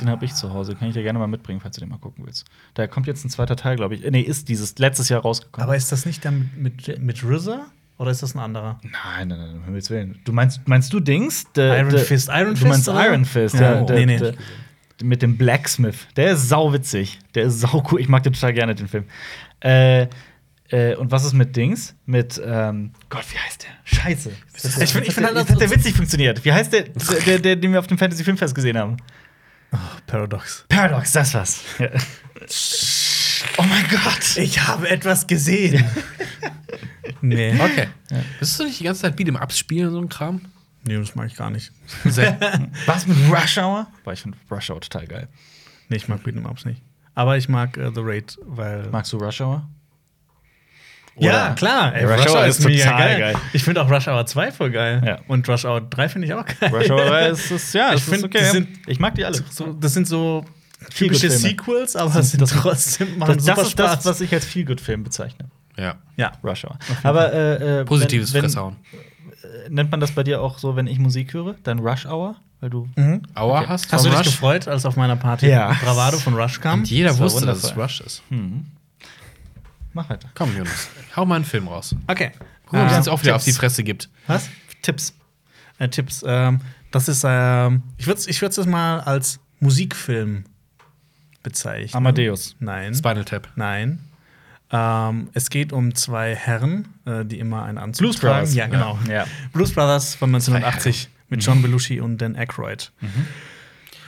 Den 0.00 0.08
habe 0.08 0.24
ich 0.24 0.34
zu 0.34 0.52
Hause. 0.54 0.74
Kann 0.76 0.88
ich 0.88 0.94
dir 0.94 1.02
gerne 1.02 1.18
mal 1.18 1.26
mitbringen, 1.26 1.60
falls 1.60 1.74
du 1.74 1.80
den 1.80 1.88
mal 1.90 1.98
gucken 1.98 2.24
willst. 2.24 2.46
Da 2.74 2.86
kommt 2.86 3.06
jetzt 3.08 3.24
ein 3.24 3.30
zweiter 3.30 3.56
Teil, 3.56 3.76
glaube 3.76 3.94
ich. 3.96 4.04
Äh, 4.04 4.10
Nee, 4.10 4.20
ist 4.20 4.48
dieses 4.48 4.78
letztes 4.78 5.08
Jahr 5.08 5.20
rausgekommen. 5.22 5.64
Aber 5.64 5.76
ist 5.76 5.90
das 5.92 6.06
nicht 6.06 6.24
der 6.24 6.30
mit, 6.30 6.54
mit, 6.88 7.02
mit 7.02 7.24
RZA? 7.24 7.66
Oder 7.98 8.12
ist 8.12 8.22
das 8.22 8.34
ein 8.34 8.38
anderer? 8.38 8.78
nein, 8.82 9.28
nein, 9.28 9.38
nein, 9.38 9.54
um 9.56 9.64
Himmels 9.64 9.90
Willen. 9.90 10.20
Du 10.24 10.32
meinst, 10.32 10.60
meinst 10.68 10.92
du 10.92 11.00
Dings? 11.00 11.44
Der- 11.54 11.78
Iron 11.78 11.90
der- 11.90 11.98
Fist, 12.00 12.28
Iron 12.32 12.50
du 12.50 12.56
Fist, 12.56 12.66
meinst 12.68 12.88
oder? 12.88 13.06
Iron 13.06 13.24
Fist, 13.24 13.54
Ja, 13.56 13.60
der, 13.74 13.82
oh. 13.82 13.86
der, 13.86 13.96
Nee, 13.96 14.06
nee. 14.06 14.18
der, 14.18 14.34
mit 15.02 15.22
dem 15.22 15.36
Blacksmith. 15.36 16.06
Der 16.16 16.32
ist 16.32 16.48
sauwitzig. 16.48 17.18
Der 17.34 17.44
ist 17.44 17.60
sau 17.60 17.84
cool. 17.90 18.00
Ich 18.00 18.08
mag 18.08 18.22
den 18.22 18.32
total 18.32 18.52
gerne, 18.52 18.74
den 18.74 18.88
Film. 18.88 19.04
Äh, 19.60 20.06
äh, 20.70 20.94
und 20.96 21.10
was 21.10 21.24
ist 21.24 21.32
mit 21.32 21.56
Dings? 21.56 21.94
Mit, 22.06 22.40
ähm, 22.44 22.92
Gott, 23.08 23.24
wie 23.32 23.38
heißt 23.38 23.64
der? 23.64 23.70
Scheiße. 23.84 24.30
Ich 24.82 24.90
find- 24.92 25.06
ich 25.08 25.14
find 25.14 25.26
der, 25.26 25.34
halt, 25.34 25.36
jetzt 25.38 25.50
hat 25.52 25.60
der 25.60 25.70
witzig 25.70 25.94
funktioniert. 25.94 26.44
Wie 26.44 26.52
heißt 26.52 26.72
der, 26.72 26.82
der, 26.82 27.20
der, 27.24 27.38
der 27.38 27.56
den 27.56 27.72
wir 27.72 27.78
auf 27.78 27.86
dem 27.86 27.96
Fantasy 27.98 28.22
Filmfest 28.24 28.54
gesehen 28.54 28.76
haben? 28.78 28.96
Paradox. 30.06 30.64
Paradox, 30.68 31.12
das 31.12 31.34
war's. 31.34 31.62
Ja. 31.78 31.88
Oh 33.56 33.62
mein 33.62 33.84
Gott. 33.88 34.36
Ich 34.36 34.60
habe 34.66 34.88
etwas 34.88 35.26
gesehen. 35.26 35.84
nee. 37.20 37.54
Okay. 37.60 37.88
Bist 38.40 38.58
du 38.58 38.64
nicht 38.64 38.80
die 38.80 38.84
ganze 38.84 39.02
Zeit 39.02 39.16
Beat'em 39.18 39.40
Ups 39.42 39.58
spielen 39.58 39.88
und 39.88 39.92
so 39.94 40.00
ein 40.00 40.08
Kram? 40.08 40.40
Nee, 40.84 40.96
das 40.96 41.14
mag 41.14 41.26
ich 41.26 41.34
gar 41.36 41.50
nicht. 41.50 41.72
Sehr- 42.04 42.38
Was 42.86 43.06
mit 43.06 43.16
Rush 43.30 43.58
Hour? 43.58 43.86
Boah, 44.04 44.12
ich 44.12 44.20
finde 44.20 44.38
Rush 44.50 44.70
Hour 44.70 44.80
total 44.80 45.06
geil. 45.06 45.28
Nee, 45.88 45.96
ich 45.96 46.08
mag 46.08 46.20
Beat'em 46.24 46.46
Ups 46.48 46.64
nicht. 46.64 46.82
Aber 47.14 47.36
ich 47.36 47.48
mag 47.48 47.76
äh, 47.76 47.90
The 47.94 48.00
Raid, 48.02 48.38
weil. 48.46 48.88
Magst 48.90 49.12
du 49.12 49.18
Rush 49.18 49.40
Hour? 49.40 49.68
Ja, 51.20 51.46
Oder- 51.48 51.54
klar. 51.56 51.94
Ey, 51.96 52.02
Ja, 52.08 52.14
Rush, 52.14 52.26
Hour 52.28 52.46
ist 52.46 52.64
mega 52.64 52.84
total 52.84 52.98
geil. 53.08 53.18
geil. 53.18 53.36
Ich 53.52 53.64
finde 53.64 53.82
auch 53.82 53.90
Rush 53.90 54.06
Hour 54.06 54.24
2 54.24 54.52
voll 54.52 54.70
geil. 54.70 55.02
Ja. 55.04 55.18
Und 55.26 55.48
Rush 55.48 55.64
Hour 55.64 55.80
3 55.80 56.08
finde 56.08 56.28
ich 56.28 56.34
auch 56.34 56.44
geil. 56.46 56.70
Rush 56.72 56.90
Hour 56.90 57.04
3 57.06 57.28
ist, 57.30 57.50
ist 57.50 57.74
ja, 57.74 57.92
Ich 57.92 58.06
ist 58.06 58.24
okay. 58.24 58.44
sind- 58.50 58.68
ich 58.86 59.00
mag 59.00 59.14
die 59.16 59.24
alle. 59.24 59.42
So, 59.50 59.72
das 59.72 59.94
sind 59.94 60.06
so 60.06 60.44
typische. 60.94 61.30
Sequels, 61.30 61.96
aber 61.96 62.14
es 62.16 62.30
sind 62.30 62.40
Das- 62.42 62.50
trotzdem 62.50 63.18
machen 63.18 63.36
Das, 63.36 63.44
super 63.44 63.56
das 63.56 63.68
ist 63.68 63.78
das, 63.78 64.04
was 64.06 64.20
ich 64.20 64.32
als 64.32 64.44
Feel-Good-Film 64.44 65.02
bezeichne. 65.04 65.46
ja. 65.76 65.96
ja. 66.16 66.32
Rush 66.44 66.64
Hour. 66.64 66.78
Aber 67.02 67.32
äh, 67.32 67.80
äh, 67.80 67.84
Positives 67.84 68.32
wenn, 68.32 68.42
wenn, 68.42 68.50
Fresshauen. 68.50 68.76
äh, 69.66 69.68
Nennt 69.70 69.90
man 69.90 70.00
das 70.00 70.12
bei 70.12 70.22
dir 70.22 70.40
auch 70.40 70.58
so, 70.58 70.76
wenn 70.76 70.86
ich 70.86 70.98
Musik 70.98 71.34
höre? 71.34 71.54
Dann 71.64 71.78
Rush 71.80 72.06
Hour? 72.06 72.36
Weil 72.60 72.70
du. 72.70 72.88
Mhm. 72.96 73.22
Aua 73.34 73.60
Okay. 73.60 73.68
hast, 73.68 73.92
Hast 73.92 74.04
du 74.04 74.08
dich 74.10 74.18
Rush? 74.18 74.26
gefreut, 74.26 74.66
als 74.66 74.84
auf 74.84 74.96
meiner 74.96 75.14
Party 75.16 75.48
Ja. 75.48 75.72
Bravado 75.80 76.18
von 76.18 76.34
Rush 76.34 76.60
kam? 76.60 76.80
Und 76.80 76.90
jeder 76.90 77.10
Das 77.10 77.18
wusste, 77.20 77.46
dass 77.46 77.62
es. 77.62 77.76
Rush 77.76 78.00
ist. 78.00 78.22
Hm. 78.30 78.66
Mach 79.92 80.08
weiter. 80.10 80.28
Komm, 80.34 80.56
Jonas. 80.56 80.88
Hau 81.16 81.24
mal 81.24 81.36
einen 81.36 81.44
Film 81.44 81.68
raus. 81.68 81.94
Okay. 82.06 82.32
Guck 82.66 82.72
mal, 82.74 82.90
wie 82.90 82.94
Äh, 82.94 82.98
es 82.98 83.08
auch 83.08 83.22
wieder 83.22 83.36
auf 83.36 83.44
die. 83.44 83.52
Fresse 83.52 83.82
gibt. 83.84 84.08
Was? 84.26 84.48
Tipps. 84.82 85.14
Äh, 85.78 85.88
Tipps. 85.88 86.22
Ähm, 86.26 86.60
das 86.90 87.08
ist, 87.08 87.24
ähm, 87.26 87.82
ich 87.96 88.06
würde 88.06 88.18
es 88.20 88.26
ich 88.26 88.40
würd's 88.42 88.56
mal 88.66 89.00
als 89.00 89.38
Musikfilm 89.60 90.44
bezeichnen. 91.48 91.96
Amadeus. 91.96 92.56
Nein. 92.60 92.94
Spinal 92.94 93.24
Tap. 93.24 93.48
Nein. 93.56 94.00
Ähm, 94.70 95.28
es 95.32 95.48
geht 95.48 95.72
um 95.72 95.94
zwei 95.94 96.34
Herren, 96.34 96.88
äh, 97.06 97.24
die 97.24 97.38
immer 97.38 97.64
einen 97.64 97.78
Anzug 97.78 98.02
Blues 98.04 98.16
tragen. 98.16 98.34
Brothers. 98.40 98.54
Ja, 98.54 98.66
genau. 98.66 98.98
Ja. 99.08 99.26
Blues 99.52 99.72
Brothers 99.72 100.14
von 100.14 100.28
1980 100.34 101.08
mit 101.30 101.42
John 101.42 101.62
Belushi 101.62 102.00
und 102.00 102.18
Dan 102.18 102.36
Aykroyd. 102.36 102.90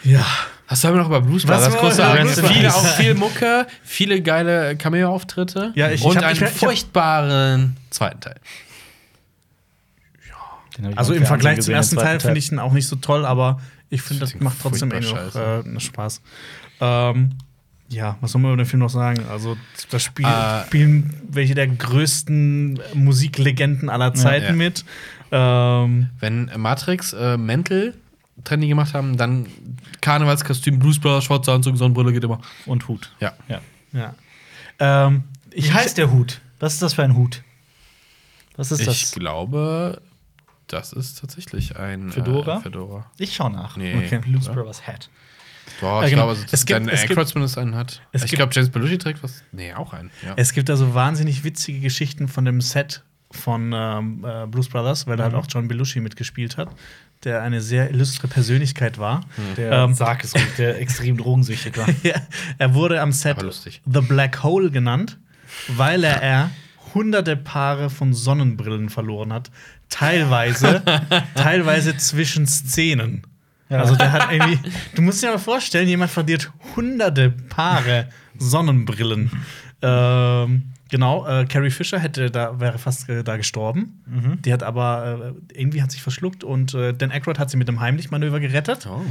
Ja. 0.05 0.25
Was 0.69 0.83
sollen 0.83 0.95
wir 0.95 0.99
noch 1.01 1.09
über 1.09 1.21
Blues 1.23 1.47
Was 1.49 1.65
Brothers 1.69 1.73
wollen 1.73 1.81
groß 1.81 1.99
wir 1.99 2.05
über 2.05 2.13
sagen? 2.15 2.23
Blues 2.23 2.53
Viele, 2.53 2.69
Brothers? 2.69 2.75
auch 2.77 2.97
viel 2.97 3.15
Mucke, 3.15 3.67
viele 3.83 4.23
geile 4.23 4.77
Cameo-Auftritte 4.77 5.73
Ja, 5.75 5.89
ich- 5.89 6.01
ich 6.01 6.07
und 6.07 6.17
hab- 6.17 6.25
einen 6.25 6.37
ich- 6.37 6.43
ich 6.43 6.49
furchtbaren 6.51 7.77
zweiten 7.91 8.21
Teil. 8.21 8.37
Ich 10.79 10.99
Also 10.99 11.13
im 11.15 11.27
Vergleich 11.27 11.61
zum 11.61 11.75
ersten 11.75 11.97
Teil 11.97 12.21
finde 12.21 12.39
ich 12.39 12.51
ihn 12.53 12.59
auch 12.59 12.73
nicht 12.73 12.87
so 12.87 12.97
toll, 12.97 13.27
aber 13.27 13.61
ich 13.91 14.03
finde, 14.03 14.21
das 14.21 14.35
macht 14.41 14.59
trotzdem 14.63 14.91
irgendwie 14.93 15.13
noch 15.13 15.35
äh, 15.77 15.81
Spaß. 15.81 16.23
Ähm, 16.81 17.31
ja, 17.89 18.17
was 18.21 18.33
soll 18.33 18.41
man 18.41 18.53
über 18.53 18.63
den 18.63 18.67
Film 18.67 18.81
noch 18.81 18.91
sagen? 18.91 19.25
Also, 19.31 19.57
das 19.91 20.03
Spiel 20.03 20.25
Äh, 20.27 20.65
spielen 20.67 21.13
welche 21.29 21.55
der 21.55 21.67
größten 21.67 22.81
Musiklegenden 22.95 23.89
aller 23.91 24.15
Zeiten 24.15 24.47
Ja. 24.47 24.53
mit. 24.53 24.85
Ähm, 25.33 26.11
Wenn 26.21 26.51
Matrix 26.57 27.13
äh, 27.13 27.37
Mental 27.37 27.95
Trendy 28.45 28.69
gemacht 28.69 28.95
haben, 28.95 29.17
dann 29.17 29.47
Karnevalskostüm, 30.01 30.79
Blues 30.79 30.99
Brothers, 30.99 31.25
schwarzer 31.25 31.53
Anzug, 31.53 31.77
Sonnenbrille 31.77 32.13
geht 32.13 32.25
immer. 32.25 32.41
Und 32.67 32.89
Hut. 32.89 33.13
Ja. 33.21 33.33
Ja. 33.49 33.61
ja. 33.93 34.15
Ähm, 34.79 35.25
Wie 35.51 35.71
heißt 35.73 35.99
der 35.99 36.11
Hut? 36.11 36.41
Was 36.59 36.75
ist 36.75 36.83
das 36.83 36.95
für 36.95 37.03
ein 37.03 37.17
Hut? 37.17 37.43
Was 38.57 38.73
ist 38.73 38.81
Ich 38.81 38.87
das? 38.87 39.13
glaube, 39.13 40.01
das 40.69 40.93
ist 40.93 41.19
tatsächlich 41.21 41.77
ein 41.77 42.11
Fedora? 42.13 42.59
Äh, 42.59 42.61
Fedora. 42.61 43.11
Ich 43.19 43.35
schau 43.35 43.49
nach. 43.49 43.77
Nee. 43.77 43.95
Okay. 43.97 44.19
Blues 44.19 44.49
Brothers 44.49 44.87
Hat. 44.87 45.11
Boah, 45.81 46.05
ich 46.05 46.11
genau. 46.11 46.23
glaube, 46.25 46.31
also, 46.39 46.45
Es 46.51 46.67
gibt- 46.67 46.81
Dan 46.81 46.89
es 46.89 47.01
gibt- 47.03 47.13
Aykroyd 47.13 47.29
zumindest 47.29 47.59
einen 47.59 47.75
hat. 47.75 48.03
es 48.13 48.25
Ich 48.25 48.33
glaube, 48.33 48.53
James 48.55 48.71
Belushi 48.71 48.99
trägt 48.99 49.23
was. 49.23 49.43
Nee, 49.53 49.73
auch 49.75 49.93
einen. 49.93 50.11
Ja. 50.25 50.35
Es 50.37 50.53
gibt 50.53 50.69
da 50.69 50.77
so 50.77 50.95
wahnsinnig 50.95 51.45
witzige 51.45 51.81
Geschichten 51.81 52.29
von 52.29 52.45
dem 52.45 52.61
Set 52.61 53.03
von 53.33 53.73
ähm, 53.75 54.25
äh, 54.29 54.47
Blues 54.47 54.69
Brothers, 54.69 55.07
weil 55.07 55.17
da 55.17 55.29
Mhm. 55.29 55.33
halt 55.35 55.45
auch 55.45 55.47
John 55.49 55.69
Belushi 55.69 56.01
mitgespielt 56.01 56.57
hat, 56.57 56.69
der 57.25 57.43
eine 57.43 57.61
sehr 57.61 57.91
illustre 57.91 58.27
Persönlichkeit 58.27 58.99
war. 58.99 59.21
Der 59.57 59.71
Ähm, 59.73 59.95
Sarg 59.95 60.25
ist 60.25 60.37
der 60.59 60.81
extrem 60.81 61.17
drogensüchtig 61.17 61.77
war. 61.77 61.87
Ja, 62.03 62.15
er 62.59 62.75
wurde 62.75 63.01
am 63.01 63.13
Set. 63.13 63.37
The 63.87 64.01
Black 64.01 64.43
Hole 64.43 64.71
genannt, 64.71 65.19
weil 65.69 66.03
er, 66.03 66.21
er 66.23 66.51
hunderte 66.93 67.37
Paare 67.37 67.89
von 67.89 68.13
Sonnenbrillen 68.15 68.89
verloren 68.89 69.33
hat. 69.33 69.51
Teilweise, 69.89 70.83
teilweise 71.37 71.97
zwischen 71.97 72.47
Szenen. 72.49 73.23
Ja. 73.71 73.79
Also 73.79 73.95
der 73.95 74.13
hat 74.13 74.33
irgendwie, 74.33 74.59
du 74.95 75.03
musst 75.03 75.23
dir 75.23 75.31
mal 75.31 75.39
vorstellen, 75.39 75.89
jemand 75.89 76.11
verliert 76.11 76.51
hunderte 76.75 77.31
Paare 77.31 78.09
Sonnenbrillen. 78.37 79.31
Ähm, 79.81 80.63
genau, 80.91 81.27
äh, 81.27 81.47
Carrie 81.47 81.71
Fisher 81.71 81.99
hätte 82.01 82.31
da 82.31 82.59
wäre 82.59 82.79
fast 82.79 83.09
äh, 83.09 83.23
da 83.23 83.37
gestorben. 83.37 84.03
Mhm. 84.07 84.43
Die 84.43 84.53
hat 84.53 84.63
aber 84.65 85.35
äh, 85.53 85.59
irgendwie 85.61 85.83
hat 85.83 85.93
sich 85.93 86.03
verschluckt 86.03 86.43
und 86.43 86.75
äh, 86.75 86.93
Dan 86.93 87.13
Aykroyd 87.13 87.39
hat 87.39 87.49
sie 87.49 87.57
mit 87.57 87.69
dem 87.69 87.81
Heimlichmanöver 87.81 88.41
gerettet. 88.41 88.89
Oh. 88.91 89.03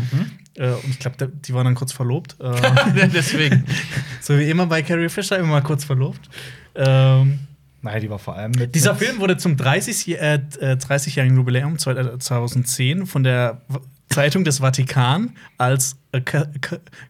Äh, 0.62 0.72
und 0.72 0.90
ich 0.90 1.00
glaube, 1.00 1.28
die 1.28 1.54
waren 1.54 1.66
dann 1.66 1.76
kurz 1.76 1.94
verlobt. 1.94 2.36
Äh, 2.42 3.08
Deswegen. 3.14 3.66
so 4.22 4.38
wie 4.38 4.50
immer 4.50 4.66
bei 4.66 4.82
Carrie 4.82 5.10
Fisher, 5.10 5.40
immer 5.40 5.48
mal 5.48 5.64
kurz 5.64 5.86
verlobt. 5.86 6.30
Ähm, 6.76 7.40
Nein, 7.82 8.02
die 8.02 8.10
war 8.10 8.20
vor 8.20 8.36
allem 8.36 8.52
mit. 8.52 8.76
dieser 8.76 8.94
Film 8.94 9.20
wurde 9.20 9.38
zum 9.38 9.56
30 9.56 10.10
äh, 10.10 10.34
äh, 10.34 10.40
30-jährigen 10.74 11.38
Jubiläum 11.38 11.78
2010 11.80 13.06
von 13.06 13.24
der 13.24 13.62
Zeitung 14.10 14.44
des 14.44 14.58
Vatikan 14.60 15.36
als 15.58 15.98
Ca 16.26 16.48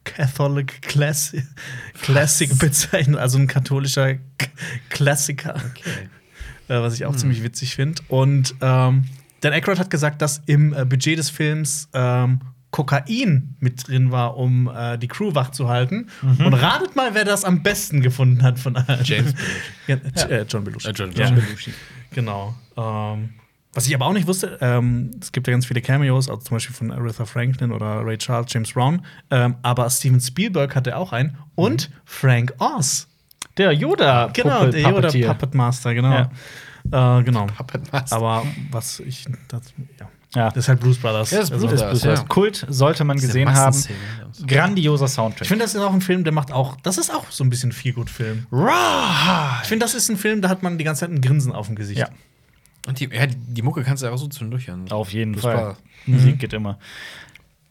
Catholic 0.04 0.82
Classic, 0.82 1.44
Classic 2.02 2.58
bezeichnet, 2.58 3.18
also 3.18 3.38
ein 3.38 3.48
katholischer 3.48 4.16
K 4.16 4.48
Klassiker, 4.90 5.56
Okay. 5.56 6.10
äh, 6.68 6.82
was 6.82 6.96
ich 6.96 7.06
auch 7.06 7.16
ziemlich 7.16 7.42
witzig 7.44 7.76
finde. 7.76 8.02
Und 8.10 8.56
ähm, 8.62 9.06
Dan 9.42 9.54
Aykroyd 9.54 9.80
hat 9.80 9.90
gesagt, 9.90 10.22
dass 10.22 10.42
im 10.48 10.74
äh, 10.74 10.84
Budget 10.86 11.18
des 11.18 11.30
Films 11.30 11.88
ähm, 11.94 12.42
Kokain 12.72 13.56
mit 13.60 13.88
drin 13.88 14.12
war, 14.12 14.36
um 14.38 14.68
äh, 14.68 14.98
die 14.98 15.08
Crew 15.08 15.34
wach 15.34 15.50
zu 15.52 15.70
halten. 15.70 16.08
Und 16.22 16.54
ratet 16.54 16.96
mal, 16.96 17.16
wer 17.16 17.24
das 17.26 17.44
am 17.46 17.64
besten 17.64 18.02
gefunden 18.02 18.44
hat 18.44 18.60
von 18.60 18.76
allen. 18.76 19.04
James 19.06 19.34
Ja, 19.88 19.96
äh, 19.96 20.46
John 20.48 20.64
Belushi. 20.66 20.90
Äh, 20.90 20.92
John- 20.92 21.12
ja. 21.14 21.30
John 21.30 21.42
Genau. 22.12 22.54
Ähm, 22.78 23.30
was 23.74 23.88
ich 23.88 23.94
aber 23.96 24.06
auch 24.08 24.14
nicht 24.14 24.28
wusste, 24.28 24.58
ähm, 24.62 25.12
es 25.22 25.32
gibt 25.32 25.48
ja 25.48 25.52
ganz 25.52 25.66
viele 25.68 25.82
Cameos, 25.82 26.28
also 26.30 26.42
zum 26.42 26.56
Beispiel 26.56 26.76
von 26.76 26.92
Aretha 26.92 27.26
Franklin 27.26 27.72
oder 27.72 28.06
Ray 28.06 28.18
Charles, 28.18 28.52
James 28.52 28.74
Brown. 28.74 29.06
Ähm, 29.30 29.56
aber 29.62 29.90
Steven 29.90 30.20
Spielberg 30.20 30.76
hatte 30.76 30.98
auch 30.98 31.14
einen. 31.14 31.38
Und 31.56 31.90
Frank 32.06 32.54
Oz. 32.58 33.08
der 33.58 33.72
Yoda. 33.74 34.30
Genau, 34.34 34.66
der 34.68 34.82
Yoda. 34.82 35.34
Puppet 35.34 35.54
Master, 35.56 35.94
genau. 35.94 36.30
Äh, 36.92 37.24
genau. 37.24 37.46
Puppet 37.46 37.92
Master. 37.94 38.16
Aber 38.16 38.44
was 38.72 39.00
ich. 39.02 39.26
Das, 39.50 39.62
ja. 40.00 40.08
Ja. 40.36 40.50
Das 40.50 40.58
ist 40.58 40.70
halt 40.70 40.80
Blues 40.80 40.98
Brothers. 41.00 41.32
Ja, 41.32 41.40
das 41.40 41.48
ist 41.50 41.54
Also, 41.54 41.68
Blues 41.68 41.80
Das 41.80 41.90
Brothers. 41.90 42.14
ist 42.14 42.20
ja. 42.22 42.28
Kult 42.28 42.66
sollte 42.70 43.04
man 43.04 43.18
gesehen 43.18 43.52
haben. 43.52 43.76
Grandioser 44.48 45.08
Soundtrack. 45.08 45.42
Ich 45.42 45.48
finde, 45.48 45.64
das 45.66 45.74
ist 45.74 45.82
auch 45.82 45.94
ein 45.94 46.02
Film, 46.02 46.24
der 46.24 46.34
macht 46.34 46.52
auch. 46.52 46.76
Das 46.84 46.98
ist 47.00 47.12
auch 47.14 47.26
so 47.32 47.44
ein 47.44 47.50
bisschen 47.50 47.72
viel 47.72 47.94
gut 47.94 48.10
Film. 48.12 48.46
Rah! 48.52 49.60
Ich 49.64 49.68
finde, 49.70 49.86
das 49.86 49.96
ist 49.96 50.08
ein 50.10 50.18
Film, 50.18 50.42
da 50.42 50.50
hat 50.50 50.62
man 50.64 50.78
die 50.78 50.84
ganze 50.84 51.02
Zeit 51.02 51.10
ein 51.12 51.22
Grinsen 51.22 51.52
auf 51.52 51.66
dem 51.68 51.76
Gesicht. 51.76 52.00
Ja. 52.00 52.10
Und 52.88 53.00
die, 53.00 53.10
ja, 53.12 53.26
die, 53.28 53.62
Mucke 53.62 53.84
kannst 53.84 54.02
du 54.04 54.08
ja 54.08 54.14
auch 54.14 54.18
so 54.18 54.28
zwischendurch 54.28 54.68
hören. 54.68 54.90
Auf 54.92 55.12
jeden 55.14 55.34
Das 55.34 55.42
Fall. 55.44 55.56
war- 55.56 55.78
Musik 56.06 56.40
geht 56.40 56.54
immer. 56.54 56.80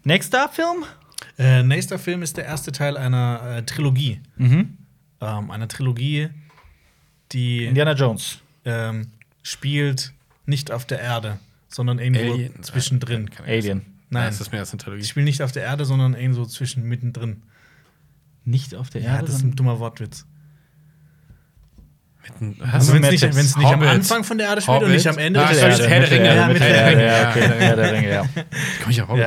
Nächster 0.04 0.48
Film? 0.48 0.84
Äh, 1.38 1.62
nächster 1.62 1.98
Film 1.98 2.22
ist 2.22 2.36
der 2.36 2.44
erste 2.44 2.72
Teil 2.72 2.96
einer 2.96 3.56
äh, 3.58 3.62
Trilogie. 3.64 4.20
Mhm. 4.36 4.76
Ähm, 5.20 5.50
einer 5.50 5.66
Trilogie, 5.68 6.28
die 7.32 7.64
Indiana 7.66 7.92
Jones. 7.94 8.38
ähm, 8.64 9.08
spielt 9.42 10.12
nicht 10.46 10.70
auf 10.70 10.84
der 10.84 11.00
Erde, 11.00 11.38
sondern 11.68 11.98
irgendwo 11.98 12.32
Alien? 12.34 12.62
zwischendrin. 12.62 13.24
Nein. 13.38 13.48
Alien. 13.48 13.78
Nein, 13.78 14.22
Nein, 14.22 14.26
das 14.30 14.40
ist 14.40 14.52
mir 14.52 14.58
erst 14.58 14.72
eine 14.72 14.78
Trilogie. 14.82 15.02
die 15.02 15.08
spielen 15.08 15.24
nicht 15.26 15.42
auf 15.42 15.52
der 15.52 15.64
Erde, 15.64 15.84
sondern 15.84 16.14
irgendwo 16.14 16.44
zwischen 16.44 16.84
mittendrin. 16.84 17.42
Nicht 18.44 18.74
auf 18.74 18.88
der 18.90 19.02
Ja, 19.02 19.14
Erde. 19.16 19.26
das 19.26 19.36
ist 19.36 19.42
ein 19.42 19.56
dummer 19.56 19.78
Wortwitz. 19.80 20.24
Also 22.72 22.92
wenn 22.94 23.04
es 23.04 23.10
nicht, 23.10 23.22
wenn's 23.22 23.56
nicht 23.56 23.66
am. 23.66 23.82
Anfang 23.82 24.24
von 24.24 24.38
der 24.38 24.48
Erde 24.48 24.60
spielt 24.62 24.76
und 24.78 24.82
Hobbit. 24.84 24.94
nicht 24.96 25.06
am 25.08 25.18
Ende 25.18 25.40
Erde. 25.40 25.88
Herr 25.88 26.00
der 26.00 26.10
Ringe. 26.10 26.34
Ja, 26.36 26.46
Mit 26.48 26.60
Herr 26.60 26.68
der 26.72 26.86
Ringe. 26.90 27.06
Ja, 27.06 27.30
okay. 27.30 27.40
Herr 27.58 27.76
der 27.76 27.92
Ringe, 27.92 28.10
ja. 28.10 28.24
Komm 28.82 28.90
ich 28.90 29.02
auch 29.02 29.08
raus. 29.08 29.18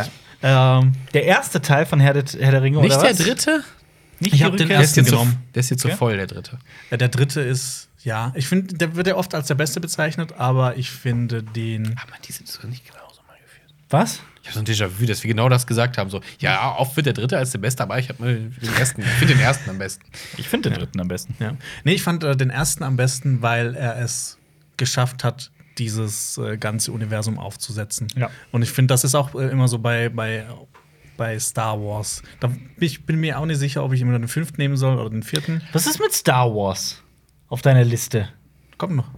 Ja. 0.41 0.79
Ähm, 0.79 0.93
Der 1.13 1.25
erste 1.25 1.61
Teil 1.61 1.85
von 1.85 1.99
Herr, 1.99 2.13
der- 2.13 2.23
Herr 2.41 2.51
der 2.51 2.61
Ringe, 2.63 2.79
Nicht 2.81 2.95
oder 2.95 3.03
der 3.03 3.11
was? 3.11 3.17
dritte? 3.25 3.63
Nicht 4.19 4.33
Ich 4.33 4.39
die 4.39 4.45
hab 4.45 4.51
den 4.53 4.61
Rückkehr? 4.61 4.77
Der 4.77 4.79
ist 4.85 4.89
ersten 4.97 4.99
jetzt 5.01 5.09
so, 5.09 5.15
genommen. 5.17 5.43
der 5.55 5.59
ist 5.59 5.69
jetzt 5.71 5.81
so 5.81 5.87
Okay. 5.89 5.97
voll, 5.97 6.17
der 6.17 6.27
dritte. 6.27 6.59
ja, 6.91 6.97
der 6.97 7.07
dritte 7.09 7.41
ist, 7.41 7.87
ja, 8.03 8.31
ich 8.35 8.47
finde, 8.47 8.75
der 8.75 8.95
wird 8.95 9.07
ja 9.07 9.15
oft 9.15 9.33
als 9.35 9.47
der 9.47 9.55
Beste 9.55 9.79
bezeichnet, 9.81 10.33
aber 10.37 10.77
ich 10.77 10.89
finde 10.91 11.43
den. 11.43 11.95
Aber 12.01 12.13
die 12.27 12.31
sind 12.31 12.47
so 12.47 12.67
nicht 12.67 12.85
genauso 12.85 13.21
mal 13.27 13.35
geführt. 13.43 13.73
Was? 13.89 14.21
Ich 14.43 14.49
habe 14.49 14.53
so 14.55 14.59
ein 14.59 14.65
Déjà-vu, 14.65 15.05
dass 15.05 15.23
wir 15.23 15.27
genau 15.27 15.49
das 15.49 15.67
gesagt 15.67 15.97
haben. 15.97 16.09
So, 16.09 16.21
ja, 16.39 16.75
oft 16.77 16.95
wird 16.95 17.05
der 17.05 17.13
dritte 17.13 17.37
als 17.37 17.51
der 17.51 17.59
Beste, 17.59 17.83
aber 17.83 17.99
ich 17.99 18.09
habe 18.09 18.23
den 18.23 18.73
ersten. 18.77 19.01
Ich 19.01 19.07
finde 19.07 19.35
den 19.35 19.43
ersten 19.43 19.69
am 19.69 19.77
besten. 19.77 20.03
Ich 20.37 20.47
finde 20.47 20.69
den 20.69 20.79
dritten 20.79 20.99
am 20.99 21.07
besten. 21.07 21.35
Ja. 21.39 21.55
Nee, 21.83 21.93
ich 21.93 22.01
fand 22.03 22.23
äh, 22.23 22.35
den 22.35 22.49
ersten 22.49 22.83
am 22.83 22.97
besten, 22.97 23.41
weil 23.41 23.75
er 23.75 23.99
es 23.99 24.39
geschafft 24.77 25.23
hat, 25.23 25.51
dieses 25.77 26.37
äh, 26.37 26.57
ganze 26.57 26.91
Universum 26.91 27.37
aufzusetzen. 27.37 28.07
Ja. 28.15 28.29
Und 28.51 28.63
ich 28.63 28.71
finde, 28.71 28.93
das 28.93 29.03
ist 29.03 29.13
auch 29.15 29.35
äh, 29.35 29.47
immer 29.49 29.67
so 29.67 29.77
bei, 29.77 30.09
bei, 30.09 30.45
bei 31.17 31.39
Star 31.39 31.79
Wars. 31.79 32.23
Da, 32.39 32.51
ich 32.79 33.05
bin 33.05 33.19
mir 33.19 33.39
auch 33.39 33.45
nicht 33.45 33.59
sicher, 33.59 33.83
ob 33.83 33.93
ich 33.93 34.01
immer 34.01 34.17
den 34.17 34.27
fünften 34.27 34.59
nehmen 34.59 34.75
soll 34.75 34.97
oder 34.97 35.09
den 35.09 35.23
vierten. 35.23 35.61
Was 35.71 35.85
ist 35.85 35.99
mit 35.99 36.13
Star 36.13 36.53
Wars 36.53 37.01
auf 37.47 37.61
deiner 37.61 37.83
Liste? 37.83 38.29
Kommt 38.77 38.95
noch. 38.95 39.09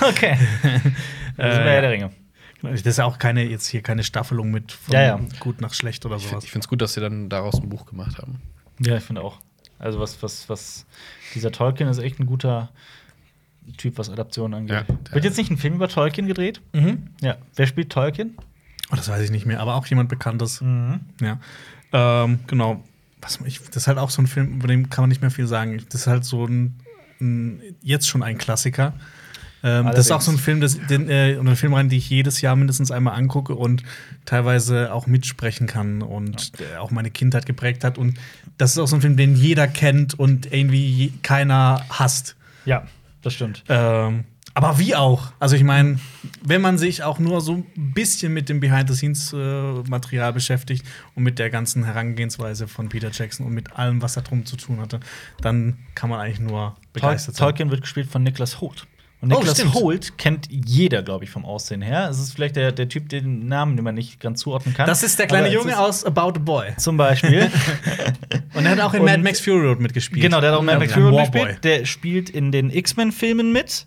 Okay. 0.00 0.38
Das 1.36 1.54
ist 1.54 1.64
bei 1.64 1.72
Herr 1.72 1.80
der 1.80 1.90
Ringe. 1.90 2.10
Das 2.64 2.82
ist 2.82 2.96
ja 2.98 3.04
auch 3.04 3.18
keine, 3.18 3.44
jetzt 3.44 3.66
hier 3.68 3.82
keine 3.82 4.02
Staffelung 4.04 4.50
mit 4.50 4.72
von 4.72 4.94
Ja, 4.94 5.02
ja. 5.02 5.20
gut 5.40 5.60
nach 5.60 5.74
schlecht 5.74 6.04
oder 6.06 6.16
Ich 6.16 6.28
sowas. 6.28 6.44
finde 6.44 6.60
es 6.64 6.68
gut, 6.68 6.80
dass 6.82 6.94
sie 6.94 7.00
dann 7.00 7.28
daraus 7.28 7.60
ein 7.60 7.68
Buch 7.68 7.86
gemacht 7.86 8.18
haben. 8.18 8.40
Ja, 8.80 8.96
ich 8.96 9.04
finde 9.04 9.22
auch. 9.22 9.38
Also 9.78 10.00
was, 10.00 10.22
was, 10.22 10.48
was 10.48 10.86
dieser 11.34 11.52
Tolkien 11.52 11.88
ist 11.88 11.98
echt 11.98 12.18
ein 12.20 12.26
guter 12.26 12.70
Typ, 13.76 13.98
was 13.98 14.10
Adaptionen 14.10 14.54
angeht. 14.68 14.84
Ja, 14.88 15.12
Wird 15.14 15.24
jetzt 15.24 15.36
nicht 15.38 15.50
ein 15.50 15.56
Film 15.56 15.74
über 15.74 15.88
Tolkien 15.88 16.26
gedreht? 16.26 16.60
Mhm. 16.72 17.08
Ja. 17.20 17.36
Wer 17.56 17.66
spielt 17.66 17.90
Tolkien? 17.90 18.36
Oh, 18.92 18.96
das 18.96 19.08
weiß 19.08 19.22
ich 19.22 19.30
nicht 19.30 19.46
mehr, 19.46 19.60
aber 19.60 19.74
auch 19.74 19.86
jemand 19.86 20.08
Bekanntes. 20.08 20.60
Mhm. 20.60 21.00
Ja. 21.20 21.38
Ähm, 21.92 22.40
genau. 22.46 22.82
Was, 23.22 23.40
ich, 23.46 23.58
das 23.62 23.76
ist 23.78 23.86
halt 23.86 23.98
auch 23.98 24.10
so 24.10 24.20
ein 24.20 24.26
Film, 24.26 24.56
über 24.56 24.68
den 24.68 24.90
kann 24.90 25.02
man 25.02 25.08
nicht 25.08 25.22
mehr 25.22 25.30
viel 25.30 25.46
sagen. 25.46 25.82
Das 25.88 26.02
ist 26.02 26.06
halt 26.06 26.24
so 26.26 26.44
ein, 26.46 26.78
ein 27.20 27.62
jetzt 27.82 28.06
schon 28.08 28.22
ein 28.22 28.36
Klassiker. 28.36 28.92
Ähm, 29.64 29.86
das 29.86 30.00
ist 30.00 30.12
auch 30.12 30.20
so 30.20 30.30
ein 30.30 30.36
Film, 30.36 30.60
das, 30.60 30.78
den, 30.78 31.08
äh, 31.08 31.32
oder 31.32 31.48
eine 31.48 31.56
Filmreihe, 31.56 31.86
die 31.86 31.96
ich 31.96 32.10
jedes 32.10 32.42
Jahr 32.42 32.54
mindestens 32.54 32.90
einmal 32.90 33.14
angucke 33.14 33.54
und 33.54 33.82
teilweise 34.26 34.92
auch 34.92 35.06
mitsprechen 35.06 35.66
kann 35.66 36.02
und 36.02 36.60
der 36.60 36.82
auch 36.82 36.90
meine 36.90 37.10
Kindheit 37.10 37.46
geprägt 37.46 37.82
hat. 37.82 37.96
Und 37.96 38.18
das 38.58 38.72
ist 38.72 38.78
auch 38.78 38.86
so 38.86 38.96
ein 38.96 39.00
Film, 39.00 39.16
den 39.16 39.34
jeder 39.34 39.66
kennt 39.66 40.18
und 40.18 40.52
irgendwie 40.52 41.14
keiner 41.22 41.82
hasst. 41.88 42.36
Ja, 42.66 42.84
das 43.22 43.32
stimmt. 43.32 43.64
Ähm, 43.70 44.24
aber 44.52 44.78
wie 44.78 44.94
auch? 44.94 45.32
Also 45.40 45.56
ich 45.56 45.64
meine, 45.64 45.98
wenn 46.42 46.60
man 46.60 46.76
sich 46.78 47.02
auch 47.02 47.18
nur 47.18 47.40
so 47.40 47.54
ein 47.54 47.92
bisschen 47.92 48.32
mit 48.34 48.48
dem 48.48 48.60
Behind-the-Scenes-Material 48.60 50.32
beschäftigt 50.32 50.86
und 51.14 51.24
mit 51.24 51.38
der 51.38 51.48
ganzen 51.50 51.84
Herangehensweise 51.84 52.68
von 52.68 52.90
Peter 52.90 53.10
Jackson 53.10 53.46
und 53.46 53.54
mit 53.54 53.72
allem, 53.76 54.02
was 54.02 54.12
da 54.14 54.20
drum 54.20 54.44
zu 54.44 54.56
tun 54.56 54.80
hatte, 54.80 55.00
dann 55.40 55.78
kann 55.94 56.10
man 56.10 56.20
eigentlich 56.20 56.38
nur 56.38 56.68
Tol 56.68 56.74
begeistert 56.92 57.34
sein. 57.34 57.46
Tolkien 57.46 57.70
wird 57.70 57.80
gespielt 57.80 58.08
von 58.08 58.22
Niklas 58.22 58.60
Holt. 58.60 58.86
Und 59.24 59.32
Oh, 59.34 59.44
stimmt. 59.44 59.74
Holt 59.74 60.18
kennt 60.18 60.48
jeder, 60.50 61.02
glaube 61.02 61.24
ich, 61.24 61.30
vom 61.30 61.44
Aussehen 61.44 61.82
her. 61.82 62.08
Es 62.10 62.18
ist 62.18 62.32
vielleicht 62.34 62.56
der, 62.56 62.72
der 62.72 62.88
Typ, 62.88 63.08
den 63.08 63.46
Namen, 63.46 63.76
den 63.76 63.84
man 63.84 63.94
nicht 63.94 64.20
ganz 64.20 64.40
zuordnen 64.40 64.74
kann. 64.74 64.86
Das 64.86 65.02
ist 65.02 65.18
der 65.18 65.26
kleine 65.26 65.52
Junge 65.52 65.78
aus 65.78 66.04
About 66.04 66.20
a 66.36 66.38
Boy. 66.38 66.76
Zum 66.76 66.96
Beispiel. 66.96 67.50
Und 68.54 68.64
er 68.66 68.72
hat 68.72 68.80
auch 68.80 68.94
in 68.94 69.00
Und- 69.00 69.06
Mad 69.06 69.22
Max 69.22 69.40
Fury 69.40 69.66
Road 69.66 69.80
mitgespielt. 69.80 70.22
Genau, 70.22 70.40
der 70.40 70.52
hat 70.52 70.58
auch 70.58 70.62
Mad 70.62 70.78
Max 70.78 70.92
Fury 70.92 71.04
Road 71.06 71.14
Warboy. 71.14 71.40
gespielt. 71.40 71.64
Der 71.64 71.84
spielt 71.86 72.30
in 72.30 72.52
den 72.52 72.70
X-Men-Filmen 72.70 73.52
mit. 73.52 73.86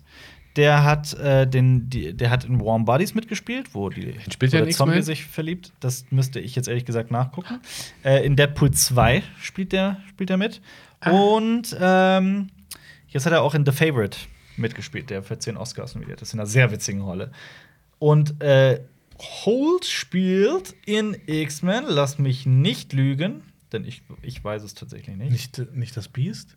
Der 0.56 0.82
hat, 0.82 1.14
äh, 1.14 1.46
den, 1.46 1.88
die, 1.88 2.14
der 2.16 2.30
hat 2.30 2.44
in 2.44 2.60
Warm 2.60 2.84
Bodies 2.84 3.14
mitgespielt, 3.14 3.74
wo, 3.74 3.90
die, 3.90 4.14
spielt 4.32 4.52
wo 4.52 4.56
er 4.56 4.60
der 4.62 4.68
in 4.68 4.74
Zombie 4.74 5.02
sich 5.02 5.24
verliebt. 5.24 5.72
Das 5.78 6.04
müsste 6.10 6.40
ich 6.40 6.56
jetzt 6.56 6.66
ehrlich 6.66 6.84
gesagt 6.84 7.12
nachgucken. 7.12 7.60
Äh, 8.04 8.26
in 8.26 8.34
Deadpool 8.34 8.72
2 8.72 9.22
spielt 9.40 9.70
der, 9.72 9.98
spielt 10.08 10.30
er 10.30 10.36
mit. 10.36 10.60
Ah. 11.00 11.10
Und 11.10 11.76
ähm, 11.80 12.48
jetzt 13.08 13.24
hat 13.24 13.32
er 13.34 13.42
auch 13.42 13.54
in 13.54 13.64
The 13.64 13.70
Favorite 13.70 14.18
mitgespielt, 14.58 15.10
der 15.10 15.22
für 15.22 15.38
10 15.38 15.56
Oscars 15.56 15.94
nominiert 15.94 16.22
ist, 16.22 16.32
in 16.34 16.40
einer 16.40 16.46
sehr 16.46 16.70
witzigen 16.70 17.00
Rolle. 17.02 17.30
Und 17.98 18.40
äh, 18.42 18.80
Holt 19.44 19.84
spielt 19.84 20.74
in 20.86 21.16
X-Men, 21.26 21.84
lass 21.88 22.18
mich 22.18 22.46
nicht 22.46 22.92
lügen, 22.92 23.42
denn 23.72 23.84
ich, 23.84 24.02
ich 24.22 24.42
weiß 24.44 24.62
es 24.62 24.74
tatsächlich 24.74 25.16
nicht. 25.16 25.32
Nicht, 25.32 25.74
nicht 25.74 25.96
das 25.96 26.08
Beast? 26.08 26.56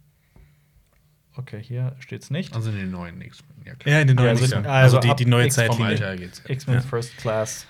Okay, 1.36 1.62
hier 1.64 1.96
steht's 2.00 2.30
nicht. 2.30 2.54
Also 2.56 2.70
in 2.72 2.78
den 2.78 2.92
neuen 2.92 3.20
X-Men. 3.22 3.66
Ja, 3.66 3.76
klar. 3.76 3.96
Ja, 3.96 4.02
in 4.02 4.08
den 4.08 4.16
neuen. 4.18 4.30
also- 4.30 4.56
Also, 4.58 4.70
also 4.70 5.00
die, 5.00 5.16
die 5.24 5.26
neue 5.30 5.50
Zeitlinie. 5.50 6.30
X-Men 6.48 6.76
Ja. 6.76 6.82
First 6.82 7.18
Class. 7.18 7.66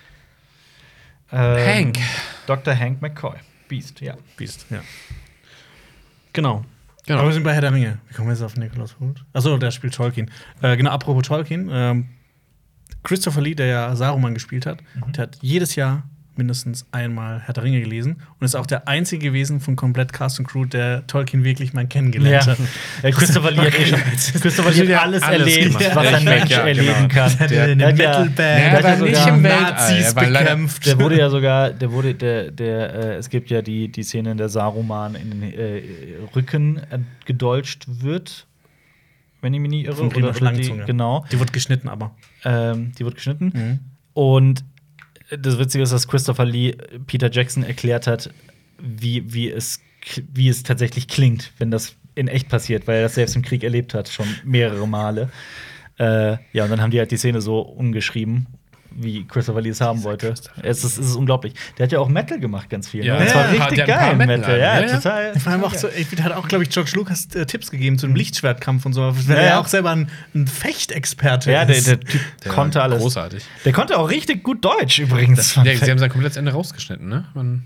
Ähm, 1.32 1.66
Hank. 1.96 1.98
Dr. 2.48 2.78
Hank 2.78 3.02
McCoy. 3.02 3.38
Beast, 3.70 4.02
ja. 4.02 4.18
Beast, 4.36 4.66
ja. 4.70 4.84
Genau. 6.34 6.66
Genau. 7.12 7.24
Aber 7.24 7.30
wir 7.30 7.34
sind 7.34 7.44
bei 7.44 7.54
Herr 7.54 7.60
der 7.60 7.74
Ringe. 7.74 7.98
Wie 8.08 8.14
kommen 8.14 8.30
wir 8.30 8.34
jetzt 8.34 8.42
auf 8.42 8.56
Nicholas 8.56 8.98
Holt? 9.02 9.26
Achso, 9.34 9.58
der 9.58 9.72
spielt 9.72 9.94
Tolkien. 9.94 10.32
Äh, 10.62 10.78
genau, 10.78 10.92
apropos 10.92 11.24
Tolkien. 11.24 11.70
Ähm, 11.70 12.08
Christopher 13.04 13.42
Lee, 13.42 13.54
der 13.54 13.66
ja 13.66 13.96
Saruman 13.98 14.34
gespielt 14.34 14.66
hat, 14.66 14.80
der 15.14 15.24
hat 15.24 15.38
jedes 15.42 15.76
Jahr 15.76 16.04
mindestens 16.38 16.86
einmal 16.92 17.42
Herr 17.42 17.54
der 17.54 17.64
Ringe 17.64 17.82
gelesen 17.82 18.22
und 18.40 18.46
ist 18.46 18.56
auch 18.56 18.66
der 18.66 18.88
einzige 18.88 19.28
gewesen 19.28 19.60
von 19.60 19.76
komplett 19.76 20.14
Cast 20.14 20.40
und 20.40 20.48
Crew, 20.48 20.66
der 20.66 21.06
Tolkien 21.08 21.44
wirklich 21.44 21.74
mal 21.74 21.86
kennengelernt 21.86 22.46
Ja. 22.46 22.52
hat. 22.54 22.58
Ja, 23.04 23.12
Christopher 23.12 23.52
Lee 23.52 23.58
hat 23.62 23.74
Christopher 24.42 24.72
Lee 24.72 24.96
hat 24.96 25.04
alles, 25.04 25.24
alles 25.24 25.40
erlebt, 25.58 25.78
gemacht. 25.80 25.96
was 25.96 26.14
ein 26.14 26.24
Mensch 26.24 26.50
ja, 26.52 26.58
erleben 26.60 27.08
genau. 27.08 27.08
kann. 27.08 27.32
Der 27.38 27.40
hat 27.40 27.52
Der 27.52 27.64
eine 27.64 27.86
hat 27.88 28.00
ja- 28.00 28.26
der 28.26 28.84
war 28.84 28.96
nicht 28.98 29.28
im 29.28 29.42
Nazis 29.42 30.14
bekämpft. 30.16 30.86
Der 30.86 31.00
wurde 31.00 31.18
ja 31.20 31.30
sogar, 31.30 31.72
der 31.72 31.92
wurde, 31.92 32.16
der, 32.16 32.52
der, 32.52 32.94
äh, 32.94 33.16
es 33.16 33.30
gibt 33.30 33.50
ja 33.50 33.62
die, 33.62 33.90
die 33.90 34.04
Szene, 34.04 34.32
in 34.32 34.38
der 34.38 34.50
Saruman 34.50 35.16
in 35.16 35.32
den 35.32 35.44
äh, 35.54 35.82
Rücken 36.36 36.78
äh, 36.78 37.00
gedolcht 37.26 37.86
wird, 38.02 38.48
wenn 39.42 39.54
ich 39.54 39.60
mich 39.60 39.70
nicht 39.70 39.86
irre. 39.86 39.96
Von 39.96 40.08
oder, 40.16 40.30
oder 40.36 40.52
die, 40.54 40.72
genau. 40.86 41.26
Die 41.32 41.40
wird 41.40 41.52
geschnitten, 41.52 41.90
aber. 41.90 42.16
Ähm, 42.46 42.94
die 42.98 43.04
wird 43.06 43.16
geschnitten. 43.16 43.52
Mhm. 43.54 43.80
Und 44.14 44.64
das 45.40 45.58
Witzige 45.58 45.84
ist, 45.84 45.94
dass 45.94 46.08
Christopher 46.08 46.46
Lee 46.46 46.76
Peter 47.08 47.32
Jackson 47.32 47.64
erklärt 47.64 48.08
hat, 48.08 48.30
wie, 48.80 49.34
wie, 49.34 49.50
es, 49.50 49.80
wie 50.34 50.50
es 50.50 50.64
tatsächlich 50.64 51.08
klingt, 51.08 51.54
wenn 51.58 51.72
das 51.72 51.96
in 52.16 52.28
echt 52.28 52.50
passiert, 52.50 52.88
weil 52.88 52.98
er 52.98 53.04
das 53.04 53.16
selbst 53.16 53.36
im 53.36 53.42
Krieg 53.42 53.64
erlebt 53.64 53.94
hat, 53.94 54.10
schon 54.10 54.28
mehrere 54.44 54.88
Male. 54.88 55.30
Äh, 55.98 56.38
ja, 56.52 56.64
und 56.64 56.70
dann 56.70 56.82
haben 56.82 56.92
die 56.92 57.00
halt 57.00 57.12
die 57.12 57.18
Szene 57.18 57.42
so 57.42 57.60
umgeschrieben, 57.60 58.48
wie 58.94 59.26
Christopher 59.26 59.62
Lee 59.62 59.70
es 59.70 59.82
haben 59.82 60.04
wollte. 60.04 60.34
Es 60.62 60.84
ist, 60.84 60.98
es 60.98 61.08
ist 61.10 61.16
unglaublich. 61.16 61.54
Der 61.78 61.86
hat 61.86 61.92
ja 61.92 62.00
auch 62.00 62.10
Metal 62.10 62.40
gemacht, 62.40 62.70
ganz 62.70 62.88
viel. 62.90 63.06
Ja. 63.06 63.18
ne? 63.18 63.26
Das 63.26 63.36
war 63.36 63.46
Ja, 63.54 63.64
richtig 63.66 63.86
der 63.86 63.94
paar 63.94 64.08
geil, 64.10 64.16
Metal 64.18 64.38
Metal. 64.38 64.60
Ja, 64.60 64.80
ja, 64.80 64.88
ja. 64.88 64.96
total. 64.98 65.40
Vor 65.40 65.52
allem 65.52 65.64
auch 65.64 65.74
so, 65.74 65.88
ich 65.90 66.08
hat 66.22 66.32
auch, 66.34 66.48
glaube 66.48 66.64
ich, 66.64 66.70
George 66.70 66.92
Lucas 66.96 67.28
äh, 67.36 67.46
Tipps 67.46 67.72
gegeben 67.72 67.98
zu 67.98 68.08
dem 68.08 68.16
Lichtschwertkampf 68.16 68.86
und 68.86 68.94
so, 68.94 69.02
weil 69.02 69.14
Ja, 69.28 69.34
er 69.36 69.42
ja. 69.44 69.50
ja 69.52 69.60
auch 69.60 69.68
selber 69.68 69.92
ein, 69.92 70.10
ein 70.36 70.48
Fechtexperte 70.48 71.52
Ja, 71.52 71.66
der, 71.66 71.76
ist. 71.78 71.88
der 71.88 72.00
Typ 72.00 72.22
Der 72.44 72.52
konnte 72.52 72.82
alles. 72.82 73.00
Großartig. 73.02 73.44
Der 73.66 73.74
konnte 73.74 73.98
auch 73.98 74.10
richtig 74.10 74.44
gut 74.44 74.64
Deutsch 74.66 75.00
übrigens. 75.00 75.56
Ja, 75.56 75.64
sie 75.64 75.90
haben 75.92 76.00
sein 76.00 76.10
komplettes 76.10 76.38
Ende 76.38 76.52
rausgeschnitten, 76.52 77.08
ne? 77.08 77.26
Man, 77.34 77.66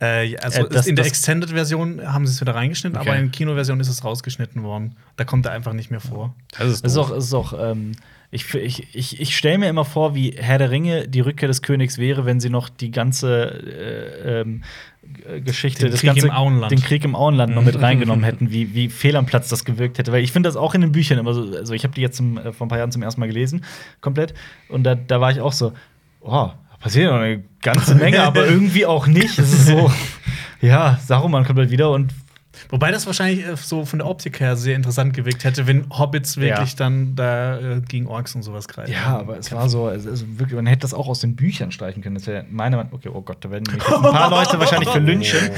Äh, 0.00 0.24
ja, 0.28 0.38
also 0.40 0.60
Äh, 0.66 0.68
das- 0.68 0.86
in 0.86 0.94
der 0.96 1.04
das- 1.04 1.12
Extended-Version 1.12 2.02
haben 2.12 2.26
sie 2.26 2.32
es 2.34 2.40
wieder 2.42 2.54
reingeschnitten, 2.54 2.98
Okay. 2.98 3.08
aber 3.08 3.18
in 3.18 3.24
der 3.26 3.32
Kinoversion 3.32 3.80
ist 3.80 3.88
es 3.88 4.04
rausgeschnitten 4.04 4.62
worden. 4.62 4.94
Da 5.16 5.24
kommt 5.24 5.46
er 5.46 5.52
einfach 5.52 5.72
nicht 5.72 5.90
mehr 5.90 6.00
vor. 6.00 6.34
das 6.58 6.68
ist 6.68 6.72
Es 6.84 6.92
ist 6.92 6.96
doof. 6.96 7.10
auch, 7.12 7.16
ist 7.16 7.32
auch 7.34 7.52
ähm, 7.70 7.92
ich, 8.30 8.52
ich, 8.54 8.94
ich, 8.94 9.20
ich 9.20 9.36
stelle 9.36 9.58
mir 9.58 9.68
immer 9.68 9.84
vor, 9.84 10.14
wie 10.14 10.34
Herr 10.36 10.58
der 10.58 10.70
Ringe 10.70 11.08
die 11.08 11.20
Rückkehr 11.20 11.48
des 11.48 11.62
Königs 11.62 11.98
wäre, 11.98 12.24
wenn 12.24 12.40
sie 12.40 12.50
noch 12.50 12.68
die 12.68 12.90
ganze 12.90 13.44
äh, 14.24 14.40
ähm, 14.40 14.62
Geschichte, 15.44 15.82
Den 15.84 15.90
das 15.92 16.00
Krieg 16.00 16.08
ganze, 16.08 16.26
im 16.26 16.32
Auenland. 16.32 16.72
den 16.72 16.82
Krieg 16.82 17.04
im 17.04 17.14
Auenland 17.14 17.54
noch 17.54 17.62
mit 17.62 17.80
reingenommen 17.80 18.24
hätten, 18.24 18.50
wie, 18.50 18.74
wie 18.74 18.88
fehl 18.88 19.16
am 19.16 19.26
Platz 19.26 19.48
das 19.48 19.64
gewirkt 19.64 19.98
hätte. 19.98 20.12
Weil 20.12 20.22
ich 20.22 20.32
finde 20.32 20.48
das 20.48 20.56
auch 20.56 20.74
in 20.74 20.80
den 20.80 20.92
Büchern 20.92 21.18
immer 21.18 21.34
so, 21.34 21.42
also 21.56 21.74
ich 21.74 21.84
habe 21.84 21.94
die 21.94 22.00
jetzt 22.00 22.16
zum, 22.16 22.38
äh, 22.38 22.52
vor 22.52 22.66
ein 22.66 22.68
paar 22.68 22.78
Jahren 22.78 22.90
zum 22.90 23.02
ersten 23.02 23.20
Mal 23.20 23.26
gelesen, 23.26 23.64
komplett. 24.00 24.34
Und 24.68 24.84
da, 24.84 24.94
da 24.94 25.20
war 25.20 25.30
ich 25.30 25.40
auch 25.40 25.52
so, 25.52 25.72
oh, 26.20 26.50
passiert 26.80 27.10
noch 27.10 27.20
eine 27.20 27.44
ganze 27.62 27.94
Menge, 27.94 28.22
aber 28.24 28.46
irgendwie 28.46 28.86
auch 28.86 29.06
nicht. 29.06 29.38
Es 29.38 29.52
ist 29.52 29.66
so, 29.66 29.90
ja, 30.60 30.98
Saruman 31.04 31.44
kommt 31.44 31.58
halt 31.58 31.70
wieder 31.70 31.90
und 31.90 32.12
Wobei 32.70 32.90
das 32.90 33.06
wahrscheinlich 33.06 33.46
äh, 33.46 33.56
so 33.56 33.84
von 33.84 33.98
der 33.98 34.08
Optik 34.08 34.40
her 34.40 34.56
sehr 34.56 34.74
interessant 34.76 35.14
gewirkt 35.14 35.44
hätte, 35.44 35.66
wenn 35.66 35.86
Hobbits 35.90 36.36
wirklich 36.36 36.70
Ja. 36.72 36.76
dann 36.76 37.14
da 37.16 37.58
äh, 37.58 37.80
gegen 37.80 38.06
Orks 38.06 38.34
und 38.34 38.42
sowas 38.42 38.68
greifen. 38.68 38.92
Ja, 38.92 39.18
aber 39.18 39.38
es 39.38 39.50
war 39.52 39.68
so, 39.68 39.86
also, 39.86 40.10
wirklich, 40.38 40.54
man 40.56 40.66
hätte 40.66 40.80
das 40.80 40.94
auch 40.94 41.08
aus 41.08 41.20
den 41.20 41.36
Büchern 41.36 41.72
streichen 41.72 42.02
können. 42.02 42.14
Das 42.16 42.26
wäre 42.26 42.44
meine 42.50 42.76
Meinung. 42.76 42.92
Okay, 42.92 43.10
oh 43.12 43.20
Gott, 43.22 43.38
da 43.44 43.50
werden 43.50 43.64
mich 43.72 43.74
ein 43.74 44.02
paar 44.02 44.30
Leute 44.30 44.58
wahrscheinlich 44.58 44.88
für 44.88 44.98
Lynchen. 44.98 45.50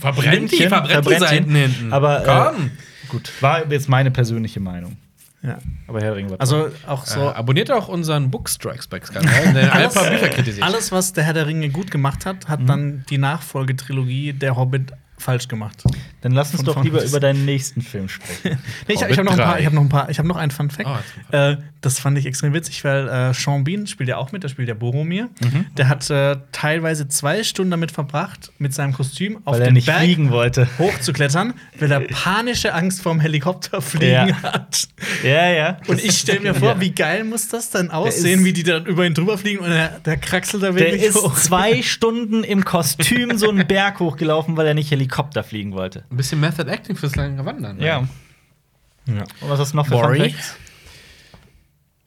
verbrennt 0.00 0.52
die, 0.52 0.66
verbrennt 0.68 1.06
die 1.08 1.14
Seiten 1.18 1.54
hinten. 1.54 1.92
Aber, 1.92 2.22
äh, 2.22 2.24
Komm! 2.54 2.70
Gut, 3.08 3.30
war 3.40 3.70
jetzt 3.70 3.88
meine 3.88 4.10
persönliche 4.10 4.60
Meinung. 4.60 4.96
Ja. 5.42 5.58
Aber 5.86 6.00
Herr 6.00 6.08
der 6.08 6.16
Ringe 6.16 6.30
war 6.30 6.40
Also 6.40 6.68
auch 6.86 7.06
so. 7.06 7.20
äh, 7.20 7.32
abonniert 7.32 7.70
auch 7.70 7.88
unseren 7.88 8.28
Bookstrikes 8.30 8.88
Back 8.88 9.04
Kanal, 9.12 9.52
der 9.54 9.72
ein 9.74 9.88
paar 9.90 10.10
Bücher 10.10 10.28
kritisiert. 10.30 10.66
Alles, 10.66 10.90
was 10.90 11.12
der 11.12 11.22
Herr 11.24 11.32
der 11.32 11.46
Ringe 11.46 11.68
gut 11.70 11.90
gemacht 11.92 12.26
hat, 12.26 12.48
hat 12.48 12.68
dann 12.68 13.04
die 13.08 13.18
Nachfolgetrilogie 13.18 14.32
der 14.32 14.56
Hobbit 14.56 14.92
falsch 15.16 15.48
gemacht. 15.48 15.82
Dann 16.20 16.32
lass 16.32 16.52
uns 16.52 16.64
doch 16.64 16.82
lieber 16.82 17.02
über 17.04 17.20
deinen 17.20 17.44
nächsten 17.44 17.80
Film 17.82 18.08
sprechen. 18.08 18.58
Nee, 18.88 18.94
ich 18.94 19.02
ich 19.02 19.02
habe 19.18 19.24
noch 19.24 19.32
ein 19.32 19.38
paar, 19.38 19.52
drei. 19.54 19.60
ich 19.60 19.66
habe 19.66 19.74
noch 19.76 19.82
ein 19.82 19.88
paar, 19.88 20.10
ich 20.10 20.18
habe 20.18 20.26
noch 20.28 20.36
einen 20.36 20.50
Fun 20.50 20.70
Fact. 20.70 20.88
Oh, 20.88 21.36
äh, 21.36 21.56
das 21.80 22.00
fand 22.00 22.18
ich 22.18 22.26
extrem 22.26 22.52
witzig, 22.54 22.82
weil 22.84 23.08
äh, 23.08 23.32
Sean 23.34 23.62
Bean 23.62 23.86
spielt 23.86 24.08
ja 24.08 24.16
auch 24.16 24.32
mit, 24.32 24.42
der 24.42 24.48
spielt 24.48 24.66
ja 24.68 24.74
Boromir. 24.74 25.28
Mhm. 25.40 25.66
Der 25.76 25.88
hat 25.88 26.10
äh, 26.10 26.36
teilweise 26.50 27.06
zwei 27.08 27.44
Stunden 27.44 27.70
damit 27.70 27.92
verbracht, 27.92 28.50
mit 28.58 28.74
seinem 28.74 28.92
Kostüm 28.94 29.38
auf 29.44 29.54
Weil 29.54 29.60
er 29.62 29.66
den 29.68 29.74
nicht 29.74 29.86
Berg 29.86 30.00
fliegen 30.00 30.30
wollte. 30.30 30.68
hochzuklettern, 30.78 31.54
weil 31.78 31.92
er 31.92 32.00
panische 32.00 32.74
Angst 32.74 33.00
vorm 33.02 33.20
Helikopterfliegen 33.20 34.08
Ja. 34.28 34.42
hat. 34.42 34.88
Ja, 35.22 35.48
ja. 35.50 35.76
Und 35.86 36.02
ich 36.04 36.18
stelle 36.18 36.40
mir 36.40 36.54
vor, 36.54 36.70
Ja. 36.70 36.80
wie 36.80 36.90
geil 36.90 37.22
muss 37.24 37.48
das 37.48 37.70
dann 37.70 37.90
aussehen, 37.90 38.44
wie 38.44 38.52
die 38.52 38.64
dann 38.64 38.86
über 38.86 39.06
ihn 39.06 39.14
drüber 39.14 39.38
fliegen 39.38 39.60
und 39.60 39.70
der, 39.70 40.00
der 40.00 40.16
kraxelt 40.16 40.62
da 40.62 40.72
Der 40.72 40.76
wirklich 40.86 41.02
ist 41.02 41.16
hoch. 41.16 41.34
zwei 41.36 41.82
Stunden 41.82 42.42
im 42.44 42.64
Kostüm 42.64 43.38
so 43.38 43.48
einen 43.50 43.66
Berg 43.66 44.00
hochgelaufen, 44.00 44.56
weil 44.56 44.66
er 44.66 44.74
nicht 44.74 44.90
Helikopter 44.90 45.44
fliegen 45.44 45.72
wollte. 45.74 46.04
Ein 46.18 46.22
bisschen 46.22 46.40
Method 46.40 46.68
Acting 46.68 46.96
fürs 46.96 47.14
lange 47.14 47.44
Wandern. 47.44 47.76
ne? 47.76 47.86
Ja. 47.86 47.98
Und 47.98 49.24
was 49.48 49.60
hast 49.60 49.72
du 49.72 49.76
noch 49.76 49.86
für? 49.86 49.98
Fun 49.98 50.16
Facts? 50.16 50.56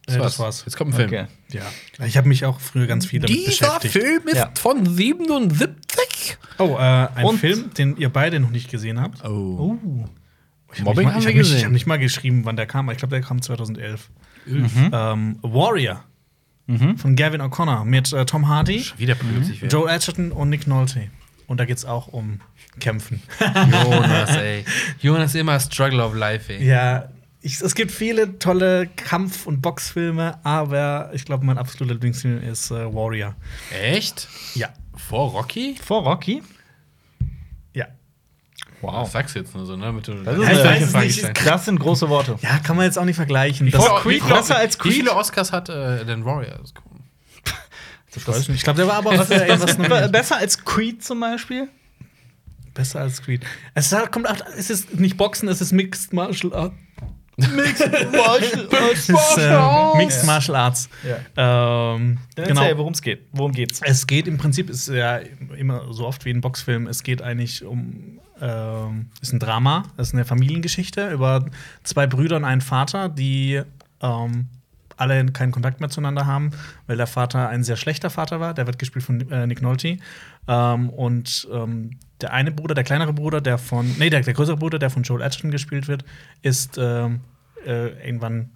Äh, 0.08 0.18
das 0.18 0.38
war's. 0.38 0.64
Jetzt 0.66 0.76
kommt 0.76 0.92
ein 0.92 0.96
Film. 0.98 1.08
Okay. 1.08 1.26
Ja. 1.98 2.06
Ich 2.06 2.18
habe 2.18 2.28
mich 2.28 2.44
auch 2.44 2.60
früher 2.60 2.88
ganz 2.88 3.06
viel 3.06 3.22
damit 3.22 3.46
beschäftigt. 3.46 3.94
Film 3.94 4.28
ist 4.28 4.36
Ja. 4.36 4.52
von 4.56 4.86
77. 4.86 6.38
Oh, 6.58 6.76
äh, 6.78 7.08
ein 7.16 7.26
Und- 7.26 7.38
Film, 7.40 7.74
den 7.74 7.96
ihr 7.96 8.10
beide 8.10 8.40
noch 8.42 8.50
nicht 8.50 8.70
gesehen 8.70 9.00
habt. 9.00 9.24
Oh. 9.24 9.80
Ich 10.74 10.80
hab 10.80 10.86
Mobbing 10.88 10.98
nicht 11.00 11.06
mal, 11.06 11.14
haben 11.14 11.20
ich 11.22 11.26
wir 11.28 11.34
gesehen. 11.34 11.58
Ich 11.58 11.64
habe 11.64 11.74
nicht 11.74 11.88
mal 11.88 11.98
geschrieben, 12.00 12.42
wann 12.44 12.58
der 12.58 12.66
kam. 12.66 12.88
aber 12.88 12.92
Ich 12.92 12.98
glaube, 12.98 13.16
der 13.16 13.22
kam 13.24 13.42
2011. 13.42 14.10
Ähm, 14.46 15.40
Warrior 15.42 16.04
von 16.98 17.16
Gavin 17.16 17.42
O'Connor 17.42 17.84
mit 17.86 18.12
äh, 18.14 18.26
Tom 18.26 18.48
Hardy, 18.48 18.86
Wieder 18.98 19.16
prügelt 19.16 19.46
sich 19.46 19.62
wer. 19.62 19.70
Joel 19.70 19.94
Edgerton 19.96 20.32
und 20.32 20.50
Nick 20.50 20.68
Nolte. 20.68 21.10
Und 21.52 21.58
da 21.60 21.66
geht's 21.66 21.84
auch 21.84 22.08
um 22.08 22.40
Kämpfen. 22.80 23.22
Jonas, 23.70 24.38
ey. 24.38 24.64
Jonas 25.02 25.36
immer 25.36 25.60
Struggle 25.60 26.02
of 26.02 26.16
Life, 26.16 26.54
ey. 26.54 26.66
ja, 26.66 27.10
ich, 27.42 27.60
es 27.60 27.76
gibt 27.76 27.92
viele 27.92 28.40
tolle 28.40 28.88
Kampf- 28.96 29.46
und 29.48 29.62
Boxfilme, 29.62 30.40
aber 30.46 31.10
ich 31.12 31.26
glaube, 31.26 31.46
mein 31.46 31.58
absoluter 31.58 31.96
Lieblingsfilm 31.96 32.42
ist 32.42 32.72
äh, 32.72 32.86
Warrior. 32.94 33.36
Echt? 33.84 34.30
Ja. 34.56 34.70
Vor 34.96 35.32
Rocky? 35.32 35.76
Vor 35.84 36.04
Rocky? 36.04 36.42
Ja. 37.74 37.88
Wow. 38.80 39.02
Das 39.04 39.12
sagst 39.12 39.36
du 39.36 39.40
jetzt 39.40 39.54
nur 39.54 39.66
so, 39.66 39.76
ne? 39.76 39.92
Mit 39.92 40.08
Das, 40.08 40.16
ist 40.16 40.26
Ja, 40.26 40.52
ich 40.52 40.64
weiß 40.64 40.82
es 40.84 40.94
nicht. 41.24 41.42
Wie 41.42 41.44
das 41.46 41.66
sind 41.66 41.80
große 41.82 42.08
Worte. 42.08 42.38
Ja, 42.42 42.60
kann 42.60 42.78
man 42.78 42.86
jetzt 42.86 42.98
auch 42.98 43.04
nicht 43.04 43.18
vergleichen. 43.18 43.70
Das, 43.70 43.84
Vor 43.86 44.00
viele- 44.02 44.20
Creed 44.20 44.22
wie 44.24 44.26
viele- 44.28 44.36
besser 44.40 44.56
als 44.58 44.76
Wie 44.78 44.84
Creed? 44.84 44.94
viele 44.94 45.16
Oscars 45.16 45.52
hat 45.52 45.68
äh, 45.68 46.06
denn 46.06 46.24
Warrior? 46.24 46.60
Ich 48.16 48.28
weiß 48.28 48.48
nicht. 48.50 48.58
Ich 48.58 48.64
glaube, 48.64 48.78
der 48.78 48.88
war 48.88 48.96
aber 48.96 49.16
nominiert. 49.16 50.12
Besser 50.12 50.38
als 50.38 50.64
Creed 50.64 51.04
zum 51.04 51.20
Beispiel? 51.20 51.68
Besser 52.74 53.02
als 53.02 53.22
Creed. 53.22 53.44
Es 53.74 53.92
ist- 53.92 54.12
kommt 54.12 54.30
auch, 54.30 54.36
es 54.58 54.70
ist 54.70 54.98
nicht 55.00 55.18
Boxen, 55.18 55.48
es 55.50 55.62
ist 55.62 55.72
Mixed 55.72 56.14
Martial 56.14 56.54
Arts. 56.56 56.76
Mixed 57.38 57.92
Martial 58.12 58.68
Es 58.94 59.10
ist 59.10 59.38
äh, 59.38 59.98
Mixed 59.98 60.26
Martial 60.26 60.56
Arts. 60.58 60.90
Ja. 61.04 61.96
Ähm, 61.96 62.18
genau. 62.36 62.78
worum 62.78 62.94
es 62.94 63.02
geht. 63.02 63.26
Worum 63.32 63.52
geht's? 63.52 63.82
Es 63.84 64.06
geht 64.06 64.28
im 64.28 64.38
Prinzip, 64.38 64.70
ist 64.70 64.88
ja 64.90 65.18
immer 65.58 65.92
so 65.94 66.06
oft 66.06 66.26
wie 66.26 66.30
ein 66.32 66.42
Boxfilm, 66.42 66.88
es 66.88 67.04
geht 67.04 67.22
eigentlich 67.22 67.64
um, 67.64 68.20
ähm, 68.40 69.10
ist 69.22 69.34
ein 69.34 69.40
Drama, 69.40 69.84
es 69.98 70.10
ist 70.10 70.14
eine 70.14 70.26
Familiengeschichte 70.26 71.12
über 71.12 71.46
zwei 71.84 72.06
Brüder 72.08 72.36
und 72.38 72.44
einen 72.46 72.62
Vater, 72.62 73.10
die 73.10 73.62
ähm, 74.02 74.50
alle 75.02 75.26
keinen 75.26 75.52
Kontakt 75.52 75.82
mehr 75.82 75.90
zueinander 75.90 76.26
haben, 76.26 76.52
weil 76.88 76.96
der 76.96 77.08
Vater 77.08 77.50
ein 77.50 77.64
sehr 77.64 77.76
schlechter 77.76 78.10
Vater 78.10 78.40
war, 78.40 78.54
der 78.54 78.68
wird 78.68 78.80
gespielt 78.80 79.04
von 79.04 79.30
äh, 79.32 79.48
Nick 79.48 79.62
Nolte. 79.62 79.98
Ähm, 80.48 80.90
und 80.90 81.48
ähm, 81.52 81.98
der 82.22 82.32
eine 82.32 82.52
Bruder, 82.52 82.76
der 82.76 82.84
kleinere 82.84 83.12
Bruder, 83.12 83.42
der 83.42 83.58
von, 83.58 83.94
nee, 83.98 84.10
der, 84.10 84.22
der 84.22 84.34
größere 84.34 84.58
Bruder, 84.58 84.80
der 84.80 84.90
von 84.90 85.04
Joel 85.04 85.22
Edgerton 85.22 85.52
gespielt 85.52 85.88
wird, 85.88 86.06
ist 86.42 86.78
ähm, 86.78 87.22
äh, 87.66 87.90
irgendwann 88.06 88.52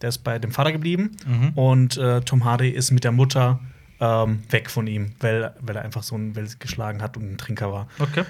der 0.00 0.08
ist 0.08 0.18
bei 0.18 0.38
dem 0.38 0.50
Vater 0.50 0.72
geblieben 0.72 1.12
und 1.54 1.96
äh, 1.96 2.20
Tom 2.22 2.44
Hardy 2.44 2.70
ist 2.70 2.90
mit 2.90 3.04
der 3.04 3.12
Mutter 3.12 3.60
ähm, 4.00 4.42
weg 4.50 4.68
von 4.68 4.88
ihm, 4.88 5.12
weil, 5.20 5.54
weil 5.60 5.76
er 5.76 5.82
einfach 5.82 6.02
so 6.02 6.16
einen 6.16 6.34
Welt 6.34 6.58
geschlagen 6.58 7.00
hat 7.02 7.16
und 7.16 7.32
ein 7.32 7.38
Trinker 7.38 7.72
war. 7.72 7.86
Okay. 8.00 8.24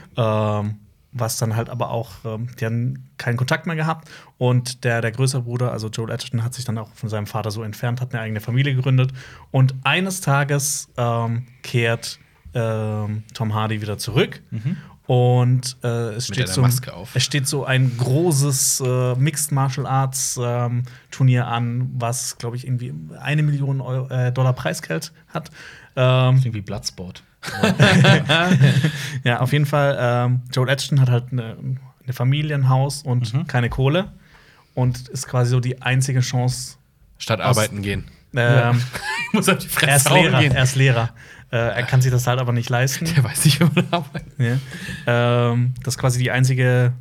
Was 1.12 1.36
dann 1.36 1.56
halt 1.56 1.68
aber 1.68 1.90
auch, 1.90 2.10
ähm, 2.24 2.48
die 2.58 2.64
haben 2.64 3.10
keinen 3.18 3.36
Kontakt 3.36 3.66
mehr 3.66 3.76
gehabt. 3.76 4.08
Und 4.38 4.84
der, 4.84 5.00
der 5.02 5.12
größere 5.12 5.42
Bruder, 5.42 5.70
also 5.70 5.88
Joel 5.88 6.10
Edgerton, 6.10 6.42
hat 6.42 6.54
sich 6.54 6.64
dann 6.64 6.78
auch 6.78 6.92
von 6.94 7.08
seinem 7.08 7.26
Vater 7.26 7.50
so 7.50 7.62
entfernt, 7.62 8.00
hat 8.00 8.14
eine 8.14 8.22
eigene 8.22 8.40
Familie 8.40 8.74
gegründet. 8.74 9.12
Und 9.50 9.74
eines 9.84 10.20
Tages 10.22 10.88
ähm, 10.96 11.46
kehrt 11.62 12.18
ähm, 12.54 13.24
Tom 13.34 13.54
Hardy 13.54 13.80
wieder 13.82 13.98
zurück. 13.98 14.42
Und 15.06 15.76
äh, 15.82 15.88
es, 16.14 16.28
Mit 16.28 16.36
steht 16.36 16.48
so, 16.48 16.62
Maske 16.62 16.94
auf. 16.94 17.14
es 17.14 17.24
steht 17.24 17.48
so 17.48 17.64
ein 17.64 17.96
großes 17.98 18.82
äh, 18.86 19.14
Mixed 19.16 19.52
Martial 19.52 19.86
Arts 19.86 20.38
ähm, 20.42 20.84
Turnier 21.10 21.48
an, 21.48 21.90
was, 21.98 22.38
glaube 22.38 22.56
ich, 22.56 22.66
irgendwie 22.66 22.94
eine 23.20 23.42
Million 23.42 23.80
Euro, 23.80 24.08
äh, 24.08 24.32
Dollar 24.32 24.52
Preisgeld 24.52 25.12
hat. 25.28 25.50
Ähm, 25.96 26.36
Irgendwie 26.36 26.62
Bloodsport. 26.62 27.24
ja, 29.24 29.40
auf 29.40 29.52
jeden 29.52 29.66
Fall. 29.66 29.96
Ähm, 29.98 30.40
Joel 30.52 30.68
Edgerton 30.68 31.00
hat 31.00 31.10
halt 31.10 31.24
eine, 31.32 31.56
eine 32.04 32.12
Familie, 32.12 32.54
ein 32.54 32.68
Haus 32.68 33.02
und 33.02 33.32
Mhm. 33.34 33.46
keine 33.46 33.68
Kohle. 33.68 34.12
Und 34.74 35.08
ist 35.08 35.28
quasi 35.28 35.50
so 35.50 35.60
die 35.60 35.82
einzige 35.82 36.20
Chance. 36.20 36.76
Statt 37.18 37.40
Aus- 37.40 37.56
arbeiten 37.58 37.82
gehen. 37.82 38.04
Ähm, 38.34 38.82
Ich 39.28 39.34
muss 39.34 39.48
auf 39.48 39.58
die 39.58 39.66
er 39.66 39.96
ist 39.96 40.08
Fresse 40.08 40.14
Lehrer. 40.14 40.40
gehen. 40.40 40.52
Er 40.52 40.62
ist 40.64 40.76
Lehrer. 40.76 41.10
Äh, 41.50 41.56
er 41.56 41.82
kann 41.84 42.00
sich 42.02 42.10
das 42.10 42.26
halt 42.26 42.38
aber 42.40 42.52
nicht 42.52 42.68
leisten. 42.70 43.04
Der 43.14 43.22
weiß 43.24 43.44
nicht, 43.44 43.60
wie 43.60 43.64
man 43.64 43.86
arbeitet. 43.90 44.32
Ja. 44.38 44.56
Ähm, 45.52 45.74
das 45.82 45.94
ist 45.94 45.98
quasi 46.00 46.18
die 46.18 46.30
einzige 46.30 46.92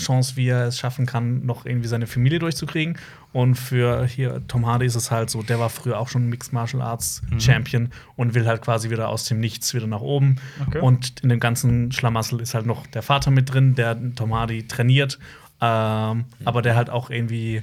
Chance, 0.00 0.36
wie 0.36 0.48
er 0.48 0.66
es 0.66 0.78
schaffen 0.78 1.06
kann, 1.06 1.44
noch 1.46 1.64
irgendwie 1.66 1.88
seine 1.88 2.06
Familie 2.06 2.38
durchzukriegen. 2.38 2.98
Und 3.32 3.54
für 3.54 4.06
hier 4.06 4.42
Tom 4.48 4.66
Hardy 4.66 4.86
ist 4.86 4.96
es 4.96 5.10
halt 5.10 5.30
so, 5.30 5.42
der 5.42 5.60
war 5.60 5.70
früher 5.70 5.98
auch 5.98 6.08
schon 6.08 6.28
Mixed 6.28 6.52
Martial 6.52 6.82
Arts 6.82 7.22
Mhm. 7.30 7.40
Champion 7.40 7.88
und 8.16 8.34
will 8.34 8.46
halt 8.46 8.62
quasi 8.62 8.90
wieder 8.90 9.08
aus 9.08 9.24
dem 9.24 9.38
Nichts 9.40 9.72
wieder 9.74 9.86
nach 9.86 10.00
oben. 10.00 10.36
Okay. 10.66 10.80
Und 10.80 11.20
in 11.20 11.28
dem 11.28 11.40
ganzen 11.40 11.92
Schlamassel 11.92 12.40
ist 12.40 12.54
halt 12.54 12.66
noch 12.66 12.86
der 12.88 13.02
Vater 13.02 13.30
mit 13.30 13.52
drin, 13.52 13.74
der 13.74 13.96
Tom 14.14 14.34
Hardy 14.34 14.66
trainiert. 14.66 15.18
Ähm, 15.60 16.24
aber 16.44 16.62
der 16.62 16.74
halt 16.74 16.90
auch 16.90 17.10
irgendwie. 17.10 17.62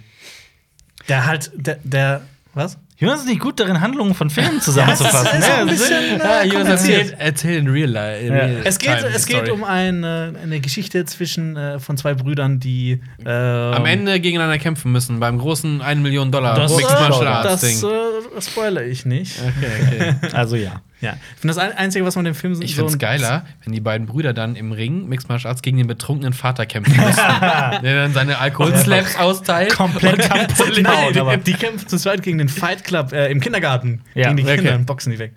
Der 1.10 1.26
halt, 1.26 1.52
der, 1.56 1.80
der 1.84 2.22
was? 2.54 2.78
Jonas 3.00 3.20
ist 3.22 3.28
nicht 3.28 3.40
gut 3.42 3.60
darin, 3.60 3.80
Handlungen 3.80 4.16
von 4.16 4.30
Filmen 4.32 4.60
zusammenzufassen. 4.60 5.40
Ja, 5.42 5.58
ein 5.62 5.68
das 5.68 5.76
ist- 5.82 5.90
bisschen, 5.90 6.18
Ja, 6.20 6.42
äh, 6.42 6.48
Jonas 6.48 6.68
kompliziert. 6.68 7.00
erzählt, 7.02 7.16
erzähl 7.20 7.58
in 7.60 7.68
real 7.68 7.90
life. 7.90 8.20
in 8.26 8.34
Ja. 8.34 8.40
real 8.40 8.62
Es 8.64 8.80
geht, 8.80 9.04
es 9.16 9.26
geht 9.28 9.50
um 9.50 9.64
eine, 9.64 10.34
eine 10.42 10.60
Geschichte 10.60 11.06
zwischen 11.06 11.56
äh, 11.56 11.80
von 11.80 11.96
zwei 11.98 12.16
Brüdern, 12.16 12.60
die 12.60 13.00
ähm, 13.24 13.28
Am 13.28 13.86
Ende 13.86 14.20
gegeneinander 14.20 14.58
kämpfen 14.58 14.92
müssen, 14.92 15.20
beim 15.20 15.38
großen 15.38 15.82
1 15.82 16.02
Million 16.02 16.32
Dollar 16.32 16.56
das, 16.56 16.76
Mixed 16.76 16.92
äh, 16.98 17.00
Martial 17.02 17.28
Arts 17.28 17.62
das 17.62 17.62
Ding. 17.82 17.90
äh, 17.90 18.42
spoilere 18.42 18.86
ich 18.86 19.06
nicht. 19.06 19.38
Okay, 19.40 20.16
okay. 20.22 20.36
Also 20.36 20.56
ja. 20.56 20.82
Ja, 21.00 21.14
ich 21.36 21.42
finde 21.42 21.54
das 21.54 21.58
ein- 21.60 21.74
einzige, 21.78 22.06
was 22.06 22.16
man 22.16 22.26
dem 22.26 22.34
Film 22.34 22.60
Ich 22.62 22.76
so 22.76 22.82
find's 22.82 22.98
geiler, 22.98 23.46
wenn 23.64 23.72
die 23.72 23.80
beiden 23.82 24.08
Brüder 24.08 24.34
dann 24.34 24.56
im 24.56 24.72
Ring 24.72 25.08
Mixed 25.08 25.30
Martial 25.30 25.52
Arts 25.52 25.62
gegen 25.62 25.78
den 25.78 25.86
betrunkenen 25.86 26.34
Vater 26.34 26.66
kämpfen 26.66 26.96
müssen. 26.96 27.16
der 27.84 28.04
dann 28.04 28.14
seine 28.14 28.40
Alkoholslaps 28.40 29.16
austeilt. 29.18 29.74
Komplett 29.76 30.20
kaputt 30.28 30.82
Nein, 30.82 31.14
die, 31.14 31.52
die 31.52 31.54
kämpfen 31.58 31.88
zu 31.88 31.98
zweit 31.98 32.24
gegen 32.24 32.40
den 32.40 32.50
Fight 32.50 32.84
Club 32.84 33.14
äh, 33.14 33.30
im 33.32 33.40
Kindergarten. 33.42 34.02
Ja, 34.16 34.26
gegen 34.26 34.38
die 34.38 34.44
okay. 34.44 34.56
Kinder 34.56 34.76
und 34.76 34.86
boxen 34.88 35.12
die 35.12 35.20
weg. 35.20 35.34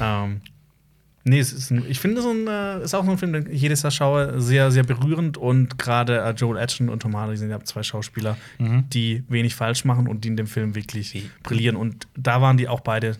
Ähm, 0.00 0.40
nee, 1.22 1.38
es 1.38 1.52
ist 1.52 1.70
ein, 1.70 1.84
ich 1.88 2.00
finde, 2.00 2.20
so 2.20 2.30
ein, 2.32 2.48
äh, 2.48 2.82
ist 2.82 2.94
auch 2.94 3.04
so 3.04 3.10
ein 3.12 3.18
Film, 3.18 3.32
den 3.34 3.52
ich 3.52 3.60
jedes 3.62 3.82
Jahr 3.82 3.92
schaue, 3.92 4.40
sehr, 4.40 4.72
sehr 4.72 4.82
berührend. 4.82 5.36
Und 5.36 5.78
gerade 5.78 6.18
äh, 6.22 6.30
Joel 6.32 6.56
Edgerton 6.58 6.88
und 6.88 7.02
Tom 7.02 7.16
Hardy 7.16 7.36
sind 7.36 7.50
ja 7.50 7.62
zwei 7.62 7.84
Schauspieler, 7.84 8.36
Mhm. 8.58 8.90
die 8.90 9.22
wenig 9.28 9.54
falsch 9.54 9.84
machen 9.84 10.08
und 10.08 10.24
die 10.24 10.28
in 10.28 10.36
dem 10.36 10.48
Film 10.48 10.74
wirklich 10.74 11.28
brillieren. 11.44 11.76
Und 11.76 12.08
da 12.16 12.40
waren 12.42 12.56
die 12.56 12.66
auch 12.66 12.80
beide. 12.80 13.16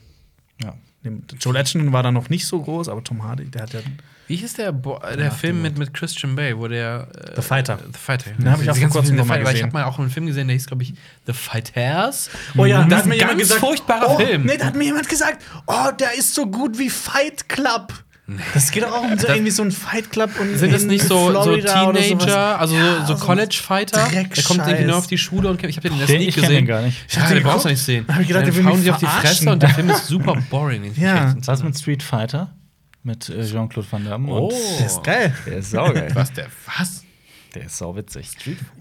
ja. 0.61 0.75
Joel 1.03 1.57
Edgerton 1.57 1.93
war 1.93 2.03
da 2.03 2.11
noch 2.11 2.29
nicht 2.29 2.47
so 2.47 2.61
groß, 2.61 2.89
aber 2.89 3.05
Tom 3.05 3.23
Hardy, 3.23 3.47
der 3.51 3.63
hat 3.63 3.73
ja. 3.73 3.81
Wie 4.27 4.37
hieß 4.37 4.55
der, 4.55 4.73
Bo 4.73 4.99
der 4.99 5.31
Film 5.31 5.63
mit, 5.63 5.79
mit 5.79 5.95
Christian 5.95 6.37
Bale, 6.37 6.59
wo 6.59 6.69
der. 6.69 7.09
Äh, 7.15 7.37
The 7.37 7.43
Fighter. 7.43 7.79
The 7.79 7.99
Fighter. 7.99 8.31
Den 8.33 8.51
hab 8.51 8.61
ich 8.61 8.71
auch 8.71 8.77
vor 8.77 8.89
kurzem 8.89 9.17
Filme, 9.17 9.21
noch 9.23 9.27
mal 9.27 9.39
The 9.39 9.45
Fighter, 9.45 9.45
weil 9.47 9.55
Ich 9.55 9.61
gesehen. 9.63 9.67
habe 9.73 9.85
mal 9.85 9.85
auch 9.85 9.99
einen 9.99 10.11
Film 10.11 10.27
gesehen, 10.27 10.49
der 10.49 10.55
hieß, 10.55 10.67
glaube 10.67 10.83
ich, 10.83 10.95
The 11.27 11.33
Fighters. 11.33 12.31
Oh 12.57 12.67
ja, 12.67 12.83
Und 12.83 12.91
da 12.91 12.97
das 12.97 13.05
hat 13.05 13.07
mir 13.07 13.15
ist 13.15 13.23
ein 13.23 13.29
jemand 13.29 13.39
ganz 13.39 13.49
gesagt, 13.49 13.61
furchtbarer 13.61 14.11
oh, 14.11 14.19
Film. 14.19 14.45
Nee, 14.45 14.57
da 14.59 14.67
hat 14.67 14.75
mir 14.75 14.85
jemand 14.85 15.09
gesagt, 15.09 15.43
oh, 15.67 15.91
der 15.99 16.15
ist 16.19 16.35
so 16.35 16.47
gut 16.47 16.79
wie 16.79 16.91
Fight 16.91 17.49
Club. 17.49 17.93
Das 18.53 18.71
geht 18.71 18.83
doch 18.83 18.93
auch 18.93 19.03
um 19.03 19.11
so 19.11 19.27
Das- 19.27 19.35
irgendwie 19.37 19.51
so 19.51 19.63
ein 19.63 19.73
Fight 19.73 20.11
Club 20.11 20.31
und 20.39 20.57
Sind 20.59 20.73
das 20.73 20.83
nicht 20.85 21.03
so, 21.05 21.33
so. 21.33 21.57
Teenager, 21.57 22.61
also 22.61 22.75
Ja, 22.75 23.07
so, 23.07 23.17
so 23.17 23.25
College-Fighter? 23.25 24.09
Der 24.13 24.25
kommt 24.45 24.61
irgendwie 24.67 24.85
nur 24.85 24.97
auf 24.97 25.07
die 25.07 25.17
Schule 25.17 25.49
und 25.49 25.65
ich 25.65 25.77
habe 25.79 25.89
den 25.89 25.99
letzten 25.99 26.13
Den- 26.13 26.27
nicht 26.27 26.35
gesehen. 26.35 26.51
den 26.51 26.67
gar 26.67 26.83
nicht. 26.83 26.99
Ich 27.09 27.19
hab 27.19 27.29
Ja, 27.31 27.35
den 27.35 27.43
brauchst 27.43 27.65
du 27.65 27.71
nicht 27.71 27.83
sehen. 27.83 28.05
hab 28.07 28.21
ich 28.21 28.29
gedacht, 28.29 28.47
dann 28.47 28.53
der 28.55 28.57
will 28.63 28.71
hauen 28.71 28.75
mich 28.77 28.85
sie 28.85 28.91
auf 28.91 28.99
die. 28.99 29.07
Fresse 29.07 29.51
und 29.51 29.63
der 29.63 29.71
Film 29.71 29.89
ist 29.91 30.07
super 30.07 30.37
boring. 30.51 30.93
Ja. 30.97 31.35
Was 31.47 31.63
mit 31.63 31.79
Street 31.79 32.03
Fighter? 32.03 32.55
Mit 33.03 33.29
äh, 33.31 33.43
Jean-Claude 33.47 33.89
Van 33.91 34.05
Damme. 34.05 34.31
Oh. 34.31 34.49
Und 34.49 34.55
Der 34.79 34.87
ist 34.87 35.03
geil. 35.03 35.35
der 35.47 35.57
ist 35.59 35.71
saugeil. 35.71 36.11
Was, 36.15 36.33
der, 36.35 36.49
was? 36.77 37.05
Der 37.55 37.65
ist 37.65 37.79
sauwitzig. 37.79 38.29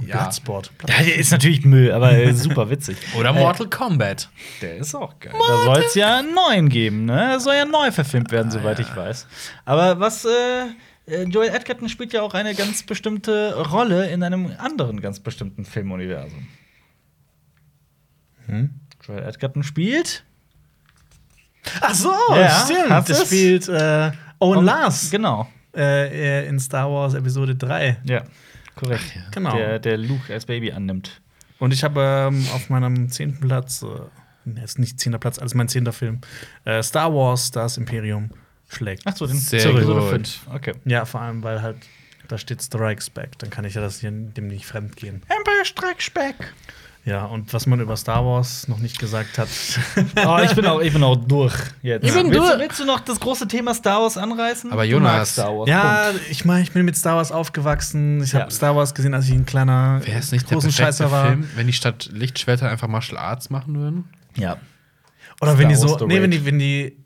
Ja. 0.06 0.18
Bloodsport. 0.24 0.72
Ja, 0.88 1.02
der 1.04 1.16
ist 1.16 1.32
natürlich 1.32 1.64
Müll, 1.64 1.92
aber 1.92 2.12
äh, 2.12 2.34
super 2.36 2.70
witzig. 2.70 2.98
Oder 3.18 3.32
Mortal 3.34 3.70
Kombat. 3.70 4.30
Der 4.62 4.78
ist 4.78 4.94
auch 4.94 5.18
geil. 5.20 5.34
Da 5.34 5.64
soll 5.64 5.84
es 5.88 5.96
ja 5.96 6.18
einen 6.20 6.34
neuen 6.34 6.68
geben, 6.70 7.06
ne? 7.06 7.32
Er 7.34 7.40
soll 7.40 7.56
ja 7.56 7.66
neu 7.66 7.92
verfilmt 7.92 8.32
werden, 8.32 8.52
soweit 8.52 8.80
ich 8.80 8.94
weiß. 8.96 9.26
Aber 9.64 10.00
was, 10.02 10.26
äh, 10.26 10.66
äh, 11.08 11.24
Joel 11.24 11.50
Edgerton 11.50 11.88
spielt 11.88 12.12
ja 12.12 12.22
auch 12.22 12.34
eine 12.34 12.54
ganz 12.56 12.84
bestimmte 12.84 13.56
Rolle 13.72 14.10
in 14.10 14.22
einem 14.24 14.52
anderen 14.58 15.00
ganz 15.00 15.20
bestimmten 15.22 15.64
Filmuniversum. 15.64 16.48
Joel 19.06 19.24
Edgerton 19.24 19.64
spielt. 19.64 20.24
Ach 21.82 21.94
so, 21.94 22.14
Ja, 22.34 22.64
stimmt. 22.66 23.10
Das 23.10 23.26
spielt 23.26 23.68
äh, 23.68 24.12
Owen 24.40 24.64
Lars 24.64 25.10
Genau. 25.12 25.50
äh, 25.76 26.44
äh, 26.44 26.48
in 26.48 26.60
Star 26.60 26.90
Wars 26.90 27.14
Episode 27.14 27.56
3. 27.56 27.98
Ja, 28.06 28.24
korrekt. 28.78 29.04
Genau. 29.32 29.56
Der, 29.56 29.80
der 29.80 29.98
Luke 29.98 30.34
als 30.34 30.46
Baby 30.46 30.72
annimmt. 30.72 31.22
Und 31.60 31.74
ich 31.74 31.84
habe 31.84 32.30
ähm, 32.30 32.46
auf 32.54 32.70
meinem 32.70 33.10
zehnten 33.10 33.48
Platz, 33.48 33.84
äh, 33.84 33.88
nee, 34.46 34.64
ist 34.64 34.80
nicht 34.80 35.00
zehnter 35.00 35.20
Platz, 35.20 35.40
alles 35.40 35.54
mein 35.56 35.68
zehnter 35.68 35.92
Film, 35.92 36.22
äh, 36.66 36.82
Star 36.84 37.14
Wars, 37.14 37.52
das 37.52 37.78
Imperium 37.78 38.30
schlägt. 38.70 39.04
Ach 39.06 39.16
so, 39.16 39.26
den 39.28 39.38
Sehr 39.38 39.60
zurück. 39.60 39.86
gut. 40.12 40.40
Okay. 40.54 40.74
Ja, 40.86 41.06
vor 41.06 41.22
allem, 41.22 41.44
weil 41.44 41.62
halt 41.62 41.78
da 42.28 42.38
steht 42.38 42.62
Strikes 42.62 43.10
Back. 43.10 43.38
Dann 43.40 43.50
kann 43.50 43.66
ich 43.66 43.74
ja 43.74 43.82
das 43.82 44.00
hier 44.00 44.12
dem 44.12 44.48
nicht 44.48 44.66
fremd 44.66 44.96
gehen. 44.96 45.22
Empire 45.30 45.66
Strikes 45.66 46.10
Back. 46.10 46.36
Ja, 47.08 47.24
und 47.24 47.54
was 47.54 47.66
man 47.68 47.80
über 47.80 47.96
Star 47.96 48.26
Wars 48.26 48.68
noch 48.68 48.80
nicht 48.80 49.00
gesagt 49.00 49.38
hat. 49.38 49.48
Oh, 50.26 50.40
ich 50.44 50.54
bin 50.56 50.66
auch, 50.66 50.82
ich 50.82 50.92
bin 50.92 51.02
auch 51.04 51.16
durch 51.16 51.54
jetzt. 51.82 52.04
Ich 52.06 52.14
bin 52.14 52.26
willst, 52.26 52.38
durch. 52.38 52.52
Du, 52.56 52.60
willst 52.60 52.80
du 52.82 52.86
noch 52.86 53.00
das 53.00 53.18
große 53.22 53.48
Thema 53.48 53.74
Star 53.74 54.02
Wars 54.02 54.18
anreißen? 54.18 54.74
Aber 54.74 54.84
Jonas- 54.84 55.32
Star 55.32 55.58
Wars. 55.58 55.70
ja, 55.70 56.12
ich 56.30 56.44
meine, 56.44 56.64
ich 56.64 56.74
bin 56.74 56.84
mit 56.84 56.98
Star 56.98 57.16
Wars 57.16 57.32
aufgewachsen. 57.32 58.22
Ich 58.22 58.34
habe 58.36 58.44
Ja. 58.44 58.52
Star 58.52 58.76
Wars 58.76 58.94
gesehen, 58.94 59.14
als 59.14 59.24
ich 59.30 59.32
ein 59.32 59.46
kleiner 59.46 60.02
Wäre 60.04 60.20
es 60.20 60.34
nicht 60.34 60.50
der 60.50 60.56
großen 60.56 60.70
perfekte 60.72 61.04
Scheißer 61.04 61.12
war. 61.12 61.28
Film, 61.28 61.50
wenn 61.56 61.66
die 61.68 61.72
statt 61.72 62.10
Lichtschwerter 62.12 62.70
einfach 62.70 62.90
Martial 62.90 63.18
Arts 63.18 63.50
machen 63.50 63.78
würden? 63.78 64.10
Ja. 64.36 64.58
Oder 65.40 65.52
Star 65.52 65.60
wenn 65.60 65.70
die 65.70 65.76
so, 65.76 66.06
nee, 66.08 66.22
wenn 66.22 66.32
die, 66.32 66.44
wenn 66.46 66.60
die 66.60 66.98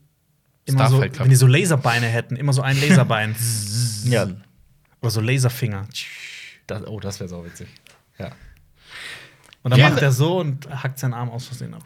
immer 0.65 0.89
so, 0.89 0.99
wenn 0.99 1.29
die 1.29 1.35
so 1.35 1.45
Laserbeine 1.45 2.07
hätten, 2.07 2.37
immer 2.37 2.53
so 2.53 2.63
ein 2.63 2.81
Laserbein. 2.81 3.35
ja. 4.05 4.25
Oder 4.99 5.11
so 5.11 5.21
Laserfinger. 5.21 5.85
Das, 6.65 6.87
oh, 6.87 6.99
das 6.99 7.19
wäre 7.19 7.29
so 7.29 7.45
witzig. 7.45 7.67
Ja. 8.17 8.31
Und 9.63 9.71
dann 9.71 9.79
Ja. 9.79 9.89
macht 9.89 10.01
er 10.01 10.11
so 10.11 10.39
und 10.39 10.67
hackt 10.71 10.97
seinen 10.97 11.13
Arm 11.13 11.29
aus 11.29 11.45
Versehen 11.45 11.73
ab. 11.75 11.83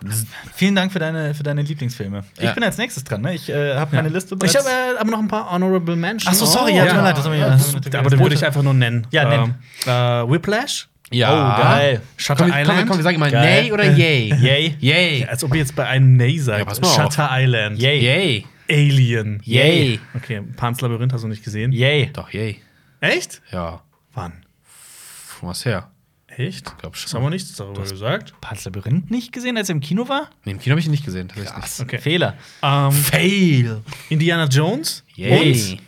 Vielen 0.53 0.75
Dank 0.75 0.93
für 0.93 0.99
deine, 0.99 1.33
für 1.33 1.43
deine 1.43 1.61
Lieblingsfilme. 1.61 2.23
Ja. 2.39 2.49
Ich 2.49 2.55
bin 2.55 2.63
als 2.63 2.77
nächstes 2.77 3.03
dran, 3.03 3.21
ne? 3.21 3.33
Ich 3.35 3.49
äh, 3.49 3.75
habe 3.75 3.93
meine 3.95 4.07
Liste 4.07 4.37
Ich 4.43 4.55
habe 4.55 4.67
äh, 4.69 4.97
aber 4.97 5.11
noch 5.11 5.19
ein 5.19 5.27
paar 5.27 5.51
Honorable 5.51 5.95
Mentions. 5.97 6.27
Ach 6.27 6.33
so, 6.33 6.45
sorry, 6.45 6.73
ja, 6.75 6.85
tut 6.85 6.95
mir 6.95 7.01
leid, 7.03 7.17
das 7.17 7.25
ich- 7.25 7.75
das 7.75 7.87
ich 7.87 7.95
aber 7.97 8.09
den 8.09 8.19
würde 8.19 8.35
ich 8.35 8.45
einfach 8.45 8.63
nur 8.63 8.73
nennen. 8.73 9.05
Ja, 9.11 9.27
nenn. 9.27 9.55
Ähm, 9.85 9.91
äh, 9.91 10.31
Whiplash, 10.31 10.87
Ja. 11.11 11.57
Oh, 11.59 11.61
geil. 11.61 12.01
Shutter 12.17 12.45
Komm, 12.45 12.51
komm, 12.51 12.59
Island. 12.61 12.87
komm, 12.87 12.97
wir 12.97 13.03
sagen 13.03 13.19
mal 13.19 13.29
Geil. 13.31 13.61
Nay 13.63 13.71
oder 13.73 13.91
Yay? 13.91 14.33
Yay. 14.41 14.75
Yay. 14.79 15.19
Ja, 15.21 15.27
als 15.27 15.43
ob 15.43 15.53
ihr 15.53 15.59
jetzt 15.59 15.75
bei 15.75 15.85
einem 15.85 16.15
Nay 16.15 16.39
sagt. 16.39 16.59
Ja, 16.59 16.65
pass 16.65 16.79
mal 16.81 16.87
auf. 16.87 16.95
Shutter 16.95 17.29
Island. 17.31 17.77
Yay. 17.77 17.99
Yay. 18.01 18.45
Alien. 18.69 19.41
Yay. 19.43 19.99
Okay, 20.15 20.41
Pans 20.55 20.79
Labyrinth 20.81 21.11
hast 21.13 21.23
du 21.23 21.27
nicht 21.27 21.43
gesehen. 21.43 21.71
Yay. 21.73 22.09
Doch, 22.13 22.31
yay. 22.31 22.61
Echt? 23.01 23.41
Ja. 23.51 23.81
Wann? 24.13 24.31
Von 24.63 25.49
was 25.49 25.65
her? 25.65 25.89
Echt? 26.37 26.77
glaub 26.79 26.95
schon. 26.95 27.05
Das 27.05 27.13
haben 27.13 27.23
wir 27.23 27.29
nichts 27.29 27.55
darüber 27.55 27.81
gesagt. 27.83 28.33
Pan's 28.41 28.65
Labyrinth 28.65 29.09
nicht 29.11 29.31
gesehen, 29.31 29.57
als 29.57 29.69
er 29.69 29.75
im 29.75 29.81
Kino 29.81 30.07
war? 30.09 30.29
Nee, 30.43 30.51
im 30.53 30.59
Kino 30.59 30.73
habe 30.73 30.79
ich 30.79 30.85
ihn 30.85 30.91
nicht 30.91 31.05
gesehen. 31.05 31.29
Tatsächlich. 31.29 31.79
Okay. 31.87 31.97
Fehler. 31.99 32.35
Ähm, 32.61 32.91
Fail. 32.91 33.81
Indiana 34.09 34.45
Jones. 34.45 35.03
Yay. 35.15 35.79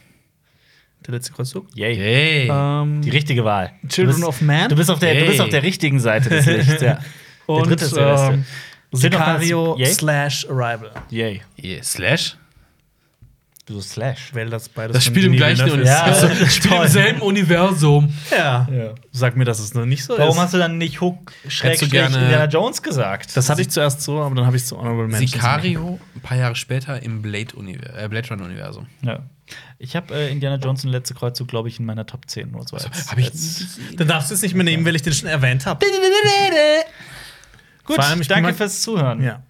Und 0.97 1.07
der 1.07 1.13
letzte 1.15 1.31
Kreuzzug. 1.33 1.67
Yay. 1.75 1.93
Yay. 1.97 2.49
Ähm, 2.51 3.01
Die 3.01 3.09
richtige 3.09 3.43
Wahl. 3.43 3.71
Children 3.89 4.15
du 4.21 4.27
bist, 4.27 4.27
of 4.27 4.41
Man. 4.41 4.69
Du 4.69 4.75
bist, 4.75 4.89
auf 4.89 4.99
der, 4.99 5.15
du 5.19 5.25
bist 5.27 5.41
auf 5.41 5.49
der 5.49 5.63
richtigen 5.63 5.99
Seite 5.99 6.29
des 6.29 6.45
Lichts, 6.45 6.81
ja. 6.81 6.99
und 7.45 7.67
dritte 7.67 7.85
ist 7.85 7.95
der 7.95 8.11
beste. 8.11 8.33
ähm, 8.33 8.45
noch 8.91 9.01
ganz- 9.01 9.01
Sicario 9.01 9.77
Yay? 9.77 9.85
slash 9.93 10.45
Arrival. 10.49 10.91
Yay. 11.09 11.41
Yeah. 11.61 11.83
Slash? 11.83 12.37
Du 13.67 13.81
Slash. 13.81 14.29
Weil 14.33 14.49
das 14.49 14.69
beides 14.69 14.93
Das 14.93 15.03
spielt 15.03 15.25
im 15.25 15.33
gleichen. 15.33 15.69
Universum. 15.69 15.85
Ja, 15.85 16.07
Das 16.39 16.55
spielt 16.55 16.73
im 16.73 16.87
selben 16.87 17.21
Universum. 17.21 18.13
Ja. 18.31 18.65
Ja. 18.71 18.95
Sag 19.11 19.35
mir, 19.35 19.43
dass 19.43 19.59
es 19.59 19.73
noch 19.73 19.85
nicht 19.85 20.05
so 20.05 20.17
Warum 20.17 20.35
ist. 20.35 20.41
hast 20.41 20.53
du 20.53 20.57
dann 20.57 20.77
nicht 20.77 21.01
Hook 21.01 21.33
Schrägstrich 21.49 21.91
gerne- 21.91 22.17
Indiana 22.17 22.45
Jones 22.45 22.81
gesagt? 22.81 23.35
Das 23.35 23.49
hatte 23.49 23.61
ich 23.61 23.69
zuerst 23.69 24.01
so, 24.01 24.21
aber 24.21 24.35
dann 24.35 24.45
habe 24.45 24.55
ich 24.55 24.63
es 24.63 24.69
zu 24.69 24.77
Honorable 24.77 25.07
Mentions. 25.07 25.31
Sicario, 25.33 25.99
ein 26.15 26.21
paar 26.21 26.37
Jahre 26.37 26.55
später 26.55 27.03
im 27.03 27.21
Blade, 27.21 27.53
äh, 27.57 28.07
Blade 28.07 28.29
Runner 28.29 28.45
Universum. 28.45 28.87
Ja. 29.01 29.19
Ich 29.79 29.95
habe 29.97 30.13
äh, 30.15 30.31
Indiana 30.31 30.55
Jones 30.55 30.85
und 30.85 30.91
letzte 30.91 31.13
Kreuzzug, 31.13 31.49
glaube 31.49 31.67
ich, 31.67 31.77
in 31.79 31.85
meiner 31.85 32.05
Top 32.05 32.29
10 32.29 32.51
nur 32.51 32.65
so. 32.65 32.77
Als, 32.77 32.85
Hab 33.11 33.17
ich 33.17 33.29
Dann 33.97 34.07
darfst 34.07 34.29
du 34.29 34.33
es 34.35 34.41
nicht 34.41 34.55
mehr 34.55 34.63
nehmen, 34.63 34.85
weil 34.85 34.95
ich 34.95 35.01
den 35.01 35.11
schon 35.13 35.27
erwähnt 35.27 35.65
habe. 35.65 35.85
Gut, 37.85 37.95
Vor 37.95 38.03
allem, 38.05 38.21
ich 38.21 38.27
danke 38.27 38.53
fürs 38.53 38.81
Zuhören. 38.81 39.21
Ja. 39.23 39.43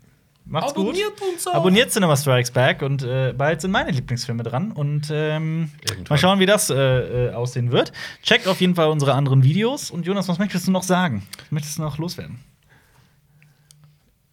Macht's 0.49 0.71
Abonniert 0.71 1.19
gut. 1.19 1.29
uns 1.33 1.47
auch. 1.47 1.55
Abonniert 1.55 1.91
Cinema 1.91 2.15
Strikes 2.15 2.51
Back 2.51 2.81
und 2.81 3.03
äh, 3.03 3.33
bald 3.37 3.61
sind 3.61 3.71
meine 3.71 3.91
Lieblingsfilme 3.91 4.43
dran. 4.43 4.71
Und 4.71 5.09
ähm, 5.11 5.71
mal 6.09 6.17
schauen, 6.17 6.39
wie 6.39 6.45
das 6.45 6.69
äh, 6.69 6.75
äh, 6.75 7.33
aussehen 7.33 7.71
wird. 7.71 7.91
Checkt 8.23 8.47
auf 8.47 8.61
jeden 8.61 8.75
Fall 8.75 8.87
unsere 8.89 9.13
anderen 9.13 9.43
Videos. 9.43 9.91
Und 9.91 10.05
Jonas, 10.05 10.27
was 10.29 10.39
möchtest 10.39 10.67
du 10.67 10.71
noch 10.71 10.83
sagen? 10.83 11.27
Was 11.39 11.51
möchtest 11.51 11.77
du 11.77 11.81
noch 11.81 11.97
loswerden? 11.97 12.39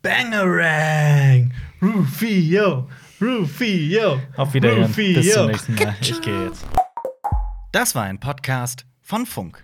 Bangerang! 0.02 1.52
Rufio! 1.82 2.88
Rufio! 3.20 4.20
Auf 4.36 4.54
Wiedersehen. 4.54 4.84
Rufio. 4.84 5.14
Bis 5.14 5.32
zum 5.32 5.46
nächsten 5.46 5.74
Mal. 5.74 5.96
Ich 6.00 6.20
gehe 6.20 6.44
jetzt. 6.44 6.64
Das 7.72 7.94
war 7.94 8.04
ein 8.04 8.20
Podcast 8.20 8.86
von 9.02 9.26
Funk. 9.26 9.63